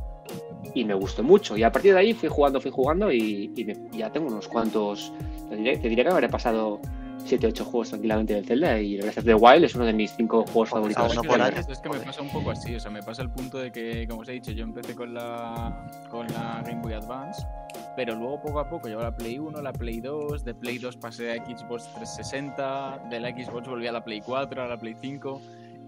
Y 0.75 0.85
me 0.85 0.95
gustó 0.95 1.23
mucho. 1.23 1.57
Y 1.57 1.63
a 1.63 1.73
partir 1.73 1.93
de 1.95 1.99
ahí 2.01 2.13
fui 2.15 2.29
jugando, 2.29 2.61
fui 2.61 2.71
jugando 2.71 3.11
y, 3.13 3.53
y 3.57 3.65
me- 3.65 3.77
ya 3.93 4.11
tengo 4.11 4.29
unos 4.29 4.47
cuantos. 4.49 5.13
Te 5.49 5.57
diré, 5.57 5.77
te 5.79 5.89
diré 5.89 6.03
que 6.05 6.11
habré 6.11 6.29
pasado 6.29 6.81
7-8 7.27 7.65
juegos 7.65 7.91
tranquilamente 7.91 8.35
del 8.35 8.47
Zelda 8.47 8.81
y 8.81 8.95
el 8.97 9.03
Breath 9.03 9.19
of 9.19 9.25
the 9.25 9.35
Wild 9.35 9.65
es 9.65 9.75
uno 9.75 9.85
de 9.85 9.93
mis 9.93 10.11
5 10.17 10.37
juegos 10.47 10.53
Pues 10.55 10.71
favoritos. 10.71 11.13
Es 11.13 11.17
por 11.19 11.37
que, 11.37 11.43
año. 11.43 11.57
es 11.69 11.79
que 11.81 11.89
me 11.91 11.99
pasa 12.01 12.23
un 12.23 12.31
poco 12.31 12.51
así, 12.51 12.75
o 12.75 12.81
sea, 12.81 12.91
me 12.91 13.03
pasa 13.03 13.23
el 13.23 13.31
punto 13.31 13.59
de 13.59 13.71
que, 13.71 14.07
como 14.09 14.23
os 14.23 14.29
he 14.29 14.33
dicho, 14.33 14.53
yo 14.53 14.65
empecé 14.65 14.95
con 14.95 15.13
la, 15.13 15.87
con 16.11 16.27
la 16.29 16.63
Game 16.65 16.81
Boy 16.83 16.95
Advance, 16.95 17.47
pero 17.95 18.15
luego 18.15 18.41
poco 18.41 18.61
a 18.61 18.69
poco 18.71 18.89
llevo 18.89 19.03
la 19.03 19.15
Play 19.15 19.39
1, 19.39 19.61
la 19.61 19.73
Play 19.73 20.01
2, 20.01 20.45
de 20.45 20.55
Play 20.55 20.79
2 20.79 20.97
pasé 20.97 21.33
a 21.33 21.45
Xbox 21.45 21.85
360, 21.95 23.03
de 23.11 23.21
la 23.21 23.31
Xbox 23.31 23.69
volví 23.69 23.87
a 23.87 23.93
la 23.93 24.03
Play 24.03 24.21
4, 24.23 24.63
a 24.63 24.67
la 24.69 24.79
Play 24.79 24.95
5, 25.01 25.41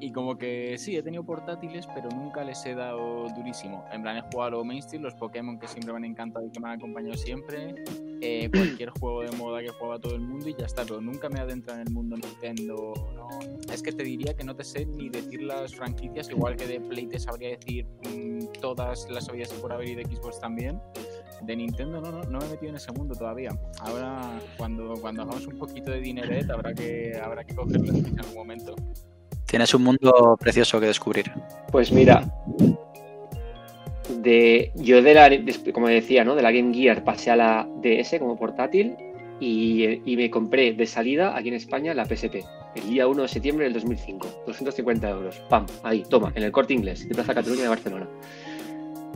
y 0.03 0.11
como 0.11 0.37
que 0.37 0.77
sí, 0.79 0.97
he 0.97 1.03
tenido 1.03 1.23
portátiles, 1.23 1.87
pero 1.95 2.09
nunca 2.09 2.43
les 2.43 2.67
he 2.67 2.75
dado 2.75 3.29
durísimo. 3.37 3.85
En 3.93 4.03
plan, 4.03 4.17
he 4.17 4.23
jugado 4.23 4.43
a 4.43 4.51
lo 4.51 4.65
mainstream, 4.65 5.05
los 5.05 5.15
Pokémon 5.15 5.61
que 5.61 5.69
siempre 5.69 5.93
me 5.93 5.99
han 5.99 6.05
encantado 6.07 6.45
y 6.45 6.51
que 6.51 6.59
me 6.59 6.71
han 6.71 6.79
acompañado 6.79 7.15
siempre, 7.15 7.77
eh, 8.21 8.51
cualquier 8.53 8.91
juego 8.91 9.23
de 9.23 9.31
moda 9.37 9.61
que 9.61 9.69
jugaba 9.69 10.01
todo 10.01 10.17
el 10.17 10.23
mundo 10.23 10.49
y 10.49 10.57
ya 10.59 10.67
está, 10.67 10.83
pero 10.83 11.01
nunca 11.01 11.29
me 11.29 11.39
adentra 11.39 11.75
en 11.75 11.83
el 11.83 11.91
mundo 11.91 12.17
Nintendo. 12.17 12.95
No. 13.15 13.29
Es 13.73 13.81
que 13.81 13.93
te 13.93 14.03
diría 14.03 14.35
que 14.35 14.43
no 14.43 14.57
te 14.57 14.65
sé 14.65 14.87
ni 14.87 15.09
decir 15.09 15.45
las 15.45 15.73
franquicias, 15.73 16.29
igual 16.31 16.57
que 16.57 16.67
de 16.67 16.81
Play 16.81 17.07
te 17.07 17.21
sabría 17.21 17.51
decir 17.51 17.87
mm, 18.03 18.61
todas 18.61 19.09
las 19.09 19.27
sabías 19.27 19.53
por 19.53 19.73
haber 19.73 19.89
y 19.89 19.95
de 19.95 20.05
Xbox 20.05 20.41
también. 20.41 20.81
De 21.43 21.55
Nintendo 21.55 22.01
no, 22.01 22.11
no, 22.11 22.25
no 22.25 22.39
me 22.41 22.47
he 22.47 22.49
metido 22.49 22.71
en 22.71 22.77
ese 22.77 22.91
mundo 22.91 23.15
todavía. 23.15 23.51
Ahora, 23.79 24.41
cuando, 24.57 24.95
cuando 24.95 25.23
hagamos 25.23 25.47
un 25.47 25.59
poquito 25.59 25.93
de 25.93 26.01
dineret, 26.01 26.51
habrá 26.51 26.75
que, 26.75 27.17
habrá 27.23 27.45
que 27.45 27.55
cogerlo 27.55 27.93
en 27.93 28.19
algún 28.19 28.35
momento. 28.35 28.75
Tienes 29.53 29.75
un 29.75 29.83
mundo 29.83 30.39
precioso 30.41 30.81
que 30.81 30.87
descubrir. 30.87 31.31
Pues 31.71 31.93
mira, 31.93 32.25
yo 34.77 35.03
de 35.03 35.13
la, 35.15 35.31
como 35.75 35.89
decía, 35.89 36.25
¿no? 36.25 36.35
De 36.35 36.41
la 36.41 36.51
Game 36.51 36.73
Gear 36.73 37.05
pasé 37.05 37.33
a 37.33 37.37
la 37.37 37.69
DS 37.83 38.19
como 38.19 38.39
portátil 38.39 38.97
y, 39.41 40.01
y 40.11 40.17
me 40.17 40.31
compré 40.31 40.73
de 40.73 40.87
salida 40.87 41.37
aquí 41.37 41.49
en 41.49 41.55
España 41.57 41.93
la 41.93 42.07
PSP. 42.07 42.37
El 42.77 42.89
día 42.89 43.07
1 43.07 43.21
de 43.21 43.29
septiembre 43.29 43.65
del 43.65 43.75
2005. 43.75 44.27
250 44.47 45.11
euros. 45.11 45.37
Pam, 45.51 45.67
ahí, 45.83 46.03
toma, 46.09 46.33
en 46.35 46.45
el 46.45 46.51
corte 46.51 46.73
inglés 46.73 47.07
de 47.07 47.15
Plaza 47.15 47.35
Cataluña 47.35 47.65
de 47.65 47.69
Barcelona. 47.69 48.09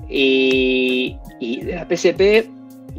Y, 0.06 1.16
y 1.40 1.62
de 1.62 1.76
la 1.76 1.86
PSP, 1.88 2.46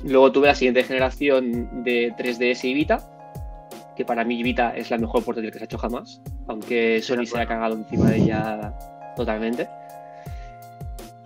luego 0.05 0.31
tuve 0.31 0.47
la 0.47 0.55
siguiente 0.55 0.83
generación 0.83 1.83
de 1.83 2.13
3DS 2.17 2.63
y 2.63 2.73
Vita, 2.73 3.93
que 3.95 4.05
para 4.05 4.23
mí 4.23 4.41
Vita 4.41 4.75
es 4.75 4.89
la 4.89 4.97
mejor 4.97 5.23
portátil 5.23 5.51
que 5.51 5.59
se 5.59 5.65
ha 5.65 5.65
hecho 5.65 5.77
jamás, 5.77 6.19
aunque 6.47 7.01
Sony 7.01 7.25
se 7.25 7.39
ha 7.39 7.45
cagado 7.45 7.75
encima 7.75 8.09
de 8.09 8.17
ella 8.17 8.73
totalmente. 9.15 9.67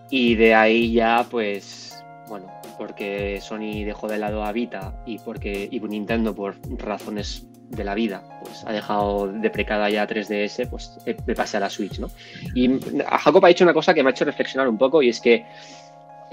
Y 0.10 0.36
de 0.36 0.54
ahí 0.54 0.92
ya, 0.92 1.26
pues, 1.30 2.04
bueno, 2.28 2.48
porque 2.78 3.40
Sony 3.42 3.86
dejó 3.86 4.08
de 4.08 4.18
lado 4.18 4.44
a 4.44 4.52
Vita 4.52 4.94
y 5.06 5.20
porque 5.20 5.70
y 5.72 5.80
Nintendo, 5.80 6.36
por 6.36 6.56
razones 6.78 7.48
de 7.70 7.84
la 7.86 7.96
vida, 7.96 8.22
pues 8.44 8.66
ha 8.66 8.74
dejado 8.74 9.32
deprecada 9.32 9.90
ya 9.90 10.06
3DS, 10.08 10.68
pues 10.70 11.00
me 11.26 11.36
pasé 11.36 11.58
a 11.58 11.62
la 11.62 11.70
Switch, 11.70 12.00
¿no? 12.00 12.10
Y 12.54 12.70
a 13.06 13.18
Jacob 13.18 13.46
ha 13.46 13.48
dicho 13.48 13.64
una 13.64 13.74
cosa 13.74 13.94
que 13.94 14.04
me 14.04 14.10
ha 14.10 14.12
hecho 14.12 14.26
reflexionar 14.26 14.68
un 14.68 14.78
poco 14.78 15.02
y 15.02 15.10
es 15.10 15.22
que 15.22 15.46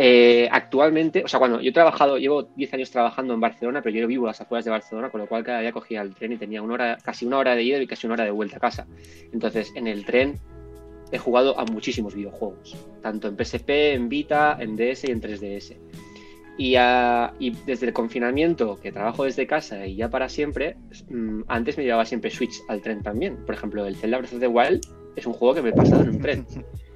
eh, 0.01 0.49
actualmente, 0.51 1.25
o 1.25 1.29
sea, 1.29 1.41
cuando 1.41 1.61
yo 1.61 1.71
he 1.71 1.73
trabajado, 1.73 2.19
llevo 2.19 2.45
10 2.45 2.73
años 2.75 2.91
trabajando 2.91 3.35
en 3.35 3.41
Barcelona, 3.41 3.83
pero 3.83 3.99
yo 3.99 4.07
vivo 4.07 4.27
a 4.27 4.29
las 4.29 4.41
afueras 4.41 4.65
de 4.65 4.71
Barcelona, 4.71 5.11
con 5.11 5.21
lo 5.21 5.27
cual 5.27 5.43
cada 5.45 5.61
día 5.61 5.73
cogía 5.73 6.03
el 6.03 6.15
tren 6.15 6.33
y 6.33 6.37
tenía 6.37 6.63
una 6.63 6.75
hora, 6.75 6.99
casi 7.03 7.27
una 7.27 7.39
hora 7.39 7.57
de 7.57 7.65
ida 7.65 7.83
y 7.83 7.87
casi 7.87 8.07
una 8.07 8.15
hora 8.15 8.25
de 8.25 8.31
vuelta 8.31 8.59
a 8.59 8.61
casa. 8.61 8.87
Entonces, 9.33 9.73
en 9.75 9.89
el 9.89 10.05
tren 10.05 10.39
he 11.11 11.19
jugado 11.19 11.59
a 11.59 11.65
muchísimos 11.65 12.15
videojuegos, 12.15 12.77
tanto 13.03 13.29
en 13.29 13.37
PSP, 13.37 13.95
en 13.95 14.09
Vita, 14.09 14.57
en 14.61 14.77
DS 14.77 15.05
y 15.09 15.11
en 15.11 15.21
3DS. 15.21 15.77
Y, 16.59 16.75
a- 16.77 17.33
y 17.39 17.51
desde 17.67 17.87
el 17.87 17.93
confinamiento, 17.93 18.77
que 18.81 18.93
trabajo 18.93 19.25
desde 19.25 19.47
casa 19.47 19.87
y 19.87 19.97
ya 19.97 20.11
para 20.11 20.29
siempre, 20.29 20.77
mm, 21.09 21.43
antes 21.49 21.77
me 21.79 21.85
llevaba 21.85 22.05
siempre 22.05 22.31
Switch 22.31 22.63
al 22.69 22.83
tren 22.83 23.03
también. 23.03 23.37
Por 23.47 23.55
ejemplo, 23.55 23.87
el 23.87 23.97
Zelda 23.97 24.19
Breath 24.19 24.35
of 24.35 24.41
the 24.41 24.49
Wild 24.49 24.81
es 25.17 25.27
un 25.27 25.33
juego 25.33 25.55
que 25.55 25.63
me 25.63 25.69
he 25.71 25.73
pasado 25.73 26.03
en 26.03 26.09
un 26.11 26.19
tren. 26.21 26.47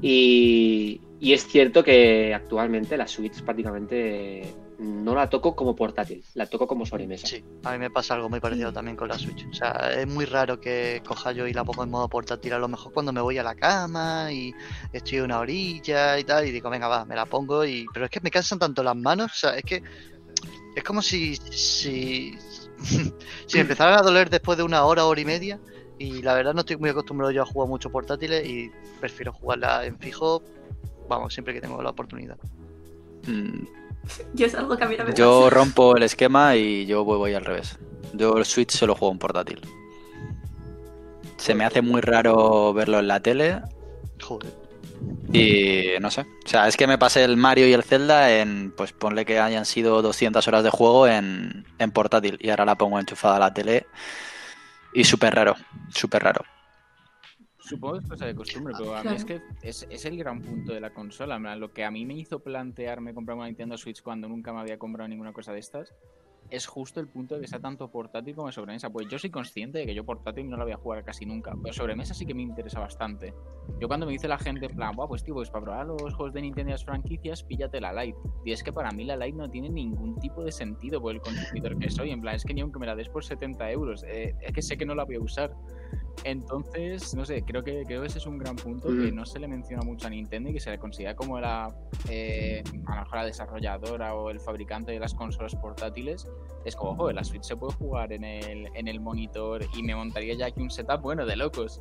Y, 0.00 1.00
es 1.20 1.46
cierto 1.46 1.82
que 1.82 2.32
actualmente 2.32 2.96
la 2.96 3.06
Switch 3.06 3.42
prácticamente 3.42 4.54
no 4.78 5.16
la 5.16 5.28
toco 5.28 5.56
como 5.56 5.74
portátil, 5.74 6.22
la 6.34 6.46
toco 6.46 6.68
como 6.68 6.86
sobremesa. 6.86 7.26
Sí, 7.26 7.42
a 7.64 7.72
mí 7.72 7.78
me 7.78 7.90
pasa 7.90 8.14
algo 8.14 8.28
muy 8.28 8.38
parecido 8.38 8.72
también 8.72 8.96
con 8.96 9.08
la 9.08 9.18
Switch. 9.18 9.44
O 9.50 9.52
sea, 9.52 9.92
es 9.96 10.06
muy 10.06 10.24
raro 10.24 10.60
que 10.60 11.02
coja 11.04 11.32
yo 11.32 11.48
y 11.48 11.52
la 11.52 11.64
pongo 11.64 11.82
en 11.82 11.90
modo 11.90 12.08
portátil. 12.08 12.52
A 12.52 12.58
lo 12.58 12.68
mejor 12.68 12.92
cuando 12.92 13.12
me 13.12 13.20
voy 13.20 13.38
a 13.38 13.42
la 13.42 13.56
cama 13.56 14.32
y 14.32 14.54
estoy 14.92 15.18
una 15.20 15.40
orilla 15.40 16.18
y 16.18 16.24
tal, 16.24 16.46
y 16.46 16.52
digo, 16.52 16.70
venga, 16.70 16.86
va, 16.86 17.04
me 17.04 17.16
la 17.16 17.26
pongo. 17.26 17.64
y 17.64 17.86
Pero 17.92 18.04
es 18.04 18.10
que 18.10 18.20
me 18.20 18.30
cansan 18.30 18.60
tanto 18.60 18.84
las 18.84 18.96
manos. 18.96 19.32
O 19.32 19.34
sea, 19.34 19.56
es 19.56 19.64
que 19.64 19.82
es 20.76 20.84
como 20.84 21.02
si, 21.02 21.34
si, 21.34 22.38
si 23.46 23.54
me 23.54 23.60
empezara 23.60 23.98
a 23.98 24.02
doler 24.02 24.30
después 24.30 24.56
de 24.56 24.62
una 24.62 24.84
hora, 24.84 25.06
hora 25.06 25.20
y 25.20 25.24
media. 25.24 25.58
Y 25.98 26.22
la 26.22 26.34
verdad 26.34 26.54
no 26.54 26.60
estoy 26.60 26.76
muy 26.76 26.90
acostumbrado 26.90 27.30
yo 27.32 27.42
a 27.42 27.46
jugar 27.46 27.68
mucho 27.68 27.90
portátiles 27.90 28.46
y 28.46 28.70
prefiero 29.00 29.32
jugarla 29.32 29.84
en 29.84 29.98
fijo, 29.98 30.42
vamos, 31.08 31.34
siempre 31.34 31.52
que 31.54 31.60
tengo 31.60 31.82
la 31.82 31.90
oportunidad. 31.90 32.36
Mm, 33.26 33.64
Yo 34.34 34.46
es 34.46 34.54
algo 34.54 34.76
que 34.76 34.84
a 34.84 34.88
mí 34.88 34.96
no 34.96 35.04
me 35.04 35.14
Yo 35.14 35.42
pasa. 35.44 35.54
rompo 35.56 35.96
el 35.96 36.04
esquema 36.04 36.54
y 36.56 36.86
yo 36.86 37.04
voy, 37.04 37.18
voy 37.18 37.34
al 37.34 37.44
revés. 37.44 37.78
Yo 38.14 38.36
el 38.38 38.44
Switch 38.44 38.70
solo 38.70 38.94
juego 38.94 39.12
en 39.12 39.18
portátil. 39.18 39.60
Se 41.36 41.54
me 41.54 41.64
hace 41.64 41.82
muy 41.82 42.00
raro 42.00 42.72
verlo 42.72 42.98
en 42.98 43.08
la 43.08 43.20
tele 43.20 43.60
Joder. 44.20 44.52
y 45.32 46.00
no 46.00 46.10
sé. 46.10 46.22
O 46.22 46.48
sea, 46.48 46.66
es 46.68 46.76
que 46.76 46.86
me 46.86 46.98
pasé 46.98 47.22
el 47.24 47.36
Mario 47.36 47.68
y 47.68 47.72
el 47.72 47.82
Zelda 47.84 48.38
en, 48.38 48.72
pues 48.76 48.92
ponle 48.92 49.24
que 49.24 49.38
hayan 49.38 49.64
sido 49.66 50.00
200 50.02 50.46
horas 50.48 50.64
de 50.64 50.70
juego 50.70 51.06
en, 51.06 51.64
en 51.78 51.90
portátil 51.92 52.38
y 52.40 52.50
ahora 52.50 52.64
la 52.64 52.76
pongo 52.76 52.98
enchufada 52.98 53.36
a 53.36 53.40
la 53.40 53.54
tele 53.54 53.86
y 54.98 55.04
súper 55.04 55.32
raro, 55.32 55.54
súper 55.90 56.24
raro. 56.24 56.44
Supongo 57.58 57.94
que 57.94 58.00
es 58.00 58.08
cosa 58.08 58.26
de 58.26 58.34
costumbre, 58.34 58.74
pero 58.76 58.96
a 58.96 59.04
mí 59.04 59.14
es 59.14 59.24
que 59.24 59.40
es, 59.62 59.86
es 59.88 60.04
el 60.06 60.16
gran 60.16 60.40
punto 60.42 60.72
de 60.72 60.80
la 60.80 60.90
consola. 60.90 61.38
Lo 61.54 61.72
que 61.72 61.84
a 61.84 61.90
mí 61.90 62.04
me 62.04 62.14
hizo 62.14 62.40
plantearme 62.40 63.14
comprar 63.14 63.36
una 63.36 63.46
Nintendo 63.46 63.78
Switch 63.78 64.02
cuando 64.02 64.26
nunca 64.26 64.52
me 64.52 64.60
había 64.60 64.78
comprado 64.78 65.08
ninguna 65.08 65.32
cosa 65.32 65.52
de 65.52 65.60
estas 65.60 65.94
es 66.50 66.66
justo 66.66 67.00
el 67.00 67.08
punto 67.08 67.34
de 67.34 67.42
que 67.42 67.48
sea 67.48 67.60
tanto 67.60 67.90
portátil 67.90 68.34
como 68.34 68.50
sobremesa. 68.52 68.90
Pues 68.90 69.08
yo 69.08 69.18
soy 69.18 69.30
consciente 69.30 69.78
de 69.78 69.86
que 69.86 69.94
yo 69.94 70.04
portátil 70.04 70.48
no 70.48 70.56
la 70.56 70.64
voy 70.64 70.72
a 70.72 70.76
jugar 70.76 71.04
casi 71.04 71.26
nunca, 71.26 71.54
pero 71.62 71.72
sobremesa 71.74 72.14
sí 72.14 72.26
que 72.26 72.34
me 72.34 72.42
interesa 72.42 72.80
bastante. 72.80 73.34
Yo 73.80 73.88
cuando 73.88 74.06
me 74.06 74.12
dice 74.12 74.28
la 74.28 74.38
gente, 74.38 74.66
en 74.66 74.76
plan, 74.76 74.94
Buah, 74.96 75.08
pues 75.08 75.22
tío, 75.22 75.34
pues 75.34 75.50
para 75.50 75.64
probar 75.64 75.86
los 75.86 76.14
juegos 76.14 76.32
de 76.32 76.42
Nintendo 76.42 76.70
y 76.70 76.72
las 76.72 76.84
franquicias, 76.84 77.42
píllate 77.42 77.80
la 77.80 77.92
Lite. 77.92 78.18
Y 78.44 78.52
es 78.52 78.62
que 78.62 78.72
para 78.72 78.90
mí 78.90 79.04
la 79.04 79.16
Lite 79.16 79.36
no 79.36 79.50
tiene 79.50 79.68
ningún 79.68 80.18
tipo 80.18 80.42
de 80.42 80.52
sentido 80.52 81.00
por 81.00 81.14
el 81.14 81.20
consumidor 81.20 81.78
que 81.78 81.90
soy. 81.90 82.10
En 82.10 82.20
plan, 82.20 82.34
es 82.34 82.44
que 82.44 82.54
ni 82.54 82.60
aunque 82.60 82.78
me 82.78 82.86
la 82.86 82.96
des 82.96 83.08
por 83.08 83.24
70 83.24 83.70
euros, 83.70 84.04
eh, 84.04 84.34
es 84.40 84.52
que 84.52 84.62
sé 84.62 84.76
que 84.76 84.86
no 84.86 84.94
la 84.94 85.04
voy 85.04 85.16
a 85.16 85.20
usar. 85.20 85.54
Entonces, 86.24 87.14
no 87.14 87.24
sé, 87.24 87.42
creo 87.42 87.62
que, 87.62 87.84
creo 87.84 88.00
que 88.02 88.08
ese 88.08 88.18
es 88.18 88.26
un 88.26 88.38
gran 88.38 88.56
punto 88.56 88.88
que 88.88 89.12
Mm. 89.12 89.14
no 89.14 89.24
se 89.26 89.38
le 89.38 89.48
menciona 89.48 89.82
mucho 89.82 90.06
a 90.06 90.10
Nintendo 90.10 90.50
y 90.50 90.52
que 90.52 90.60
se 90.60 90.70
le 90.70 90.78
considera 90.78 91.14
como 91.14 91.38
la, 91.40 91.74
eh, 92.08 92.62
a 92.86 92.94
lo 92.96 93.02
mejor 93.02 93.16
la 93.18 93.24
desarrolladora 93.24 94.14
o 94.14 94.30
el 94.30 94.40
fabricante 94.40 94.92
de 94.92 94.98
las 95.00 95.14
consolas 95.14 95.54
portátiles. 95.54 96.26
Es 96.64 96.76
como, 96.76 96.96
joder, 96.96 97.14
la 97.14 97.24
Switch 97.24 97.44
se 97.44 97.56
puede 97.56 97.72
jugar 97.74 98.12
en 98.12 98.24
el, 98.24 98.68
en 98.74 98.88
el 98.88 99.00
monitor 99.00 99.64
y 99.74 99.82
me 99.82 99.94
montaría 99.94 100.34
ya 100.34 100.46
aquí 100.46 100.60
un 100.60 100.70
setup 100.70 101.00
bueno 101.02 101.24
de 101.24 101.36
locos. 101.36 101.80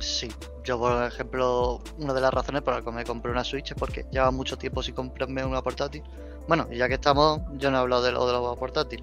Sí, 0.00 0.28
yo 0.64 0.78
por 0.78 1.04
ejemplo, 1.04 1.80
una 1.98 2.12
de 2.12 2.20
las 2.20 2.32
razones 2.34 2.62
por 2.62 2.74
las 2.74 2.84
que 2.84 2.90
me 2.92 3.04
compré 3.04 3.32
una 3.32 3.44
Switch 3.44 3.70
es 3.70 3.76
porque 3.78 4.04
lleva 4.10 4.30
mucho 4.30 4.58
tiempo 4.58 4.82
sin 4.82 4.94
comprarme 4.94 5.44
una 5.44 5.62
portátil. 5.62 6.02
Bueno, 6.48 6.68
ya 6.70 6.88
que 6.88 6.94
estamos, 6.94 7.40
yo 7.54 7.70
no 7.70 7.78
he 7.78 7.80
hablado 7.80 8.02
de 8.02 8.12
lo 8.12 8.26
de 8.26 8.32
los 8.32 8.58
portátil. 8.58 9.02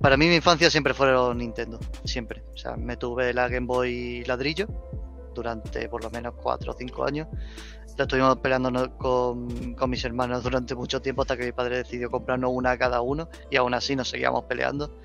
Para 0.00 0.16
mí 0.16 0.26
mi 0.26 0.36
infancia 0.36 0.70
siempre 0.70 0.94
fueron 0.94 1.38
Nintendo, 1.38 1.78
siempre. 2.04 2.42
O 2.54 2.56
sea, 2.56 2.76
me 2.76 2.96
tuve 2.96 3.32
la 3.32 3.48
Game 3.48 3.66
Boy 3.66 4.24
ladrillo 4.24 4.66
durante 5.34 5.88
por 5.88 6.02
lo 6.02 6.10
menos 6.10 6.34
4 6.42 6.72
o 6.72 6.74
5 6.76 7.04
años. 7.04 7.28
La 7.96 8.04
estuvimos 8.04 8.38
peleándonos 8.38 8.88
con, 8.98 9.74
con 9.74 9.90
mis 9.90 10.04
hermanos 10.04 10.42
durante 10.42 10.74
mucho 10.74 11.00
tiempo 11.00 11.22
hasta 11.22 11.36
que 11.36 11.44
mi 11.44 11.52
padre 11.52 11.78
decidió 11.78 12.10
comprarnos 12.10 12.50
una 12.52 12.72
a 12.72 12.78
cada 12.78 13.02
uno 13.02 13.28
y 13.50 13.56
aún 13.56 13.74
así 13.74 13.94
nos 13.94 14.08
seguíamos 14.08 14.44
peleando. 14.44 14.98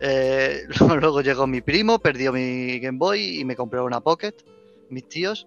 Eh, 0.00 0.64
luego 0.80 1.20
llegó 1.22 1.46
mi 1.46 1.60
primo, 1.60 1.98
perdió 1.98 2.32
mi 2.32 2.78
Game 2.80 2.98
Boy 2.98 3.40
y 3.40 3.44
me 3.44 3.56
compró 3.56 3.84
una 3.84 4.00
Pocket, 4.00 4.34
mis 4.90 5.08
tíos. 5.08 5.46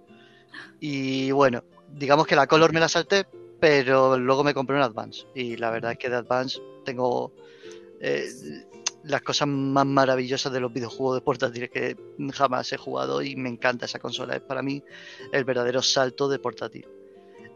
Y 0.80 1.32
bueno, 1.32 1.63
digamos 1.94 2.25
que 2.25 2.36
la 2.36 2.48
Color 2.48 2.74
me 2.74 2.80
la 2.80 2.89
salté, 2.89 3.25
pero 3.62 4.18
luego 4.18 4.44
me 4.44 4.56
compré 4.56 4.75
un 4.75 4.82
Advance. 4.82 5.27
Y 5.36 5.56
la 5.56 5.70
verdad 5.70 5.91
es 5.91 6.00
que 6.00 6.10
de 6.10 6.15
Advance 6.15 6.60
tengo 6.84 7.32
eh, 8.00 8.27
las 9.03 9.22
cosas 9.22 9.48
más 9.48 9.86
maravillosas 9.86 10.51
de 10.51 10.60
los 10.60 10.74
videojuegos 10.74 11.18
de 11.18 11.22
portátiles 11.22 11.70
que 11.70 11.96
jamás 12.34 12.74
he 12.74 12.77
jugado 12.77 13.22
y 13.22 13.36
me 13.36 13.50
encanta 13.50 13.86
esa 13.86 14.00
consola. 14.00 14.36
Es 14.36 14.41
para 14.41 14.63
mí 14.63 14.84
el 15.32 15.46
verdadero 15.46 15.84
salto 15.84 16.27
de 16.27 16.39
portátil. 16.39 16.88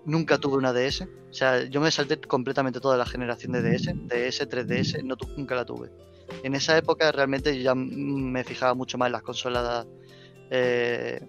Nunca 0.05 0.37
tuve 0.37 0.57
una 0.57 0.71
DS, 0.71 1.01
o 1.01 1.33
sea, 1.33 1.63
yo 1.63 1.81
me 1.81 1.89
salté 1.89 2.21
completamente 2.21 2.79
toda 2.79 2.95
la 2.97 3.07
generación 3.07 3.53
de 3.53 3.63
DS, 3.63 3.87
DS, 4.05 4.47
3DS, 4.47 5.03
no 5.03 5.17
nunca 5.35 5.55
la 5.55 5.65
tuve. 5.65 5.89
En 6.43 6.53
esa 6.53 6.77
época 6.77 7.11
realmente 7.11 7.59
ya 7.59 7.73
me 7.73 8.43
fijaba 8.43 8.75
mucho 8.75 8.99
más 8.99 9.07
en 9.07 9.13
las 9.13 9.23
consolas 9.23 9.87
eh, 10.51 11.19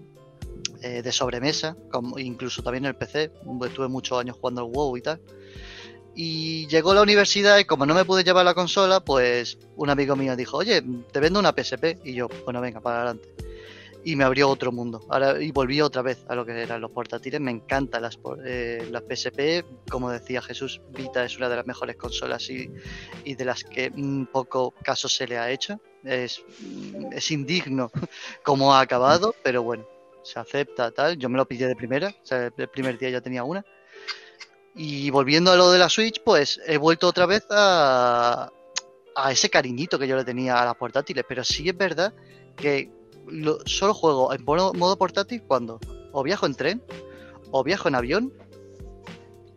eh, 0.83 1.03
de 1.03 1.13
sobremesa, 1.13 1.77
como 1.91 2.19
incluso 2.19 2.63
también 2.63 2.85
en 2.85 2.91
el 2.91 2.97
PC. 2.97 3.33
Estuve 3.65 3.89
muchos 3.89 4.21
años 4.21 4.37
jugando 4.39 4.63
al 4.63 4.71
WoW 4.71 4.97
y 4.97 5.03
tal. 5.03 5.21
Y 6.15 6.67
llegó 6.69 6.95
la 6.95 7.03
universidad 7.03 7.59
y 7.59 7.67
como 7.67 7.85
no 7.85 7.95
me 7.95 8.07
pude 8.07 8.25
llevar 8.25 8.45
la 8.45 8.55
consola, 8.55 9.01
pues 9.01 9.59
un 9.77 9.91
amigo 9.91 10.17
mío 10.17 10.35
dijo, 10.35 10.57
oye, 10.57 10.83
te 11.13 11.21
vendo 11.21 11.39
una 11.39 11.53
PSP. 11.53 11.99
Y 12.05 12.15
yo, 12.15 12.29
bueno, 12.45 12.61
venga, 12.61 12.81
para 12.81 12.99
adelante. 13.03 13.29
Y 14.03 14.17
me 14.17 14.25
abrió 14.25 14.49
otro 14.49 14.73
mundo. 14.73 15.05
Ahora, 15.11 15.43
y 15.43 15.51
volví 15.51 15.81
otra 15.81 16.01
vez 16.01 16.25
a 16.29 16.35
lo 16.35 16.47
que 16.47 16.53
eran 16.53 16.81
los 16.81 16.91
portátiles. 16.91 17.41
Me 17.41 17.51
encantan 17.51 18.03
las, 18.03 18.19
eh, 18.47 18.91
PSP. 19.11 19.65
Como 19.91 20.11
decía 20.11 20.41
Jesús, 20.41 20.81
Vita 20.97 21.25
es 21.25 21.37
una 21.37 21.49
de 21.49 21.57
las 21.57 21.67
mejores 21.67 21.97
consolas 21.97 22.49
y, 22.49 22.71
y 23.25 23.35
de 23.35 23.45
las 23.45 23.65
que 23.65 23.93
poco 24.33 24.73
caso 24.83 25.09
se 25.09 25.27
le 25.27 25.37
ha 25.37 25.51
hecho. 25.51 25.81
Es, 26.03 26.43
es 27.13 27.31
indigno 27.31 27.91
cómo 28.45 28.73
ha 28.73 28.81
acabado, 28.81 29.35
pero 29.43 29.63
bueno, 29.65 29.87
se 30.27 30.39
acepta 30.39 30.91
tal. 30.91 31.17
Yo 31.19 31.29
me 31.29 31.37
lo 31.39 31.47
pillé 31.47 31.67
de 31.69 31.77
primera, 31.77 32.09
o 32.09 32.27
sea, 32.27 32.51
el 32.57 32.69
primer 32.69 32.99
día 32.99 33.11
ya 33.11 33.21
tenía 33.21 33.45
una. 33.45 33.65
Y 34.75 35.09
volviendo 35.11 35.51
a 35.53 35.57
lo 35.57 35.71
de 35.71 35.79
la 35.79 35.89
Switch, 35.89 36.23
pues 36.23 36.61
he 36.67 36.77
vuelto 36.77 37.09
otra 37.09 37.25
vez 37.25 37.47
a, 37.51 38.51
a 39.15 39.33
ese 39.33 39.49
cariñito 39.49 39.99
que 39.99 40.07
yo 40.07 40.17
le 40.17 40.25
tenía 40.25 40.61
a 40.61 40.65
las 40.67 40.75
portátiles. 40.75 41.25
Pero 41.27 41.43
sí 41.45 41.69
es 41.69 41.77
verdad 41.77 42.13
que 42.57 42.91
lo- 43.27 43.59
solo 43.65 43.95
juego 43.95 44.33
en 44.35 44.45
modo, 44.45 44.97
portátil 44.99 45.43
cuando 45.47 45.81
o 46.13 46.23
viajo 46.23 46.45
en 46.47 46.55
tren, 46.55 46.83
o 47.51 47.65
viajo 47.65 47.89
en 47.89 47.95
avión, 47.95 48.33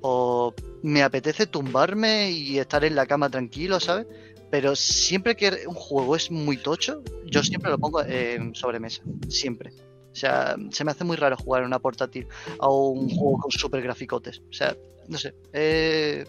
o 0.01 0.53
me 0.84 1.03
apetece 1.03 1.47
tumbarme 1.47 2.32
y 2.32 2.58
estar 2.60 2.86
en 2.86 2.95
la 2.95 3.05
cama 3.05 3.29
tranquilo, 3.29 3.79
¿sabes? 3.79 4.08
Pero 4.49 4.75
siempre 4.75 5.36
que 5.36 5.63
un 5.67 5.75
juego 5.75 6.15
es 6.15 6.32
muy 6.32 6.58
tocho, 6.58 7.03
yo 7.25 7.43
siempre 7.43 7.69
lo 7.69 7.77
pongo 7.77 8.01
en 8.03 8.55
sobremesa. 8.55 9.03
Siempre. 9.27 9.71
O 10.19 10.21
sea, 10.21 10.58
se 10.71 10.84
me 10.84 10.91
hace 10.91 11.05
muy 11.05 11.15
raro 11.15 11.38
jugar 11.38 11.62
en 11.62 11.67
una 11.67 11.79
portátil 11.79 12.27
a 12.60 12.67
un 12.69 13.10
juego 13.10 13.38
con 13.38 13.51
super 13.51 13.82
graficotes. 13.82 14.41
O 14.49 14.53
sea, 14.53 14.75
no 15.08 15.17
sé. 15.17 15.34
eh, 15.53 16.25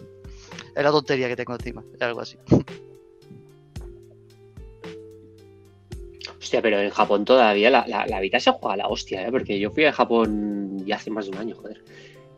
es 0.75 0.83
la 0.83 0.91
tontería 0.91 1.27
que 1.27 1.35
tengo 1.35 1.53
encima. 1.53 1.83
Es 1.93 2.01
algo 2.01 2.21
así. 2.21 2.37
Hostia, 6.39 6.61
pero 6.61 6.79
en 6.79 6.89
Japón 6.89 7.25
todavía 7.25 7.69
la, 7.69 7.85
la, 7.87 8.05
la 8.07 8.19
Vita 8.19 8.39
se 8.39 8.51
juega 8.51 8.73
a 8.73 8.77
la 8.77 8.87
hostia, 8.87 9.27
¿eh? 9.27 9.31
Porque 9.31 9.59
yo 9.59 9.71
fui 9.71 9.85
a 9.85 9.91
Japón 9.93 10.83
ya 10.85 10.95
hace 10.95 11.11
más 11.11 11.25
de 11.25 11.31
un 11.31 11.37
año, 11.37 11.55
joder. 11.55 11.83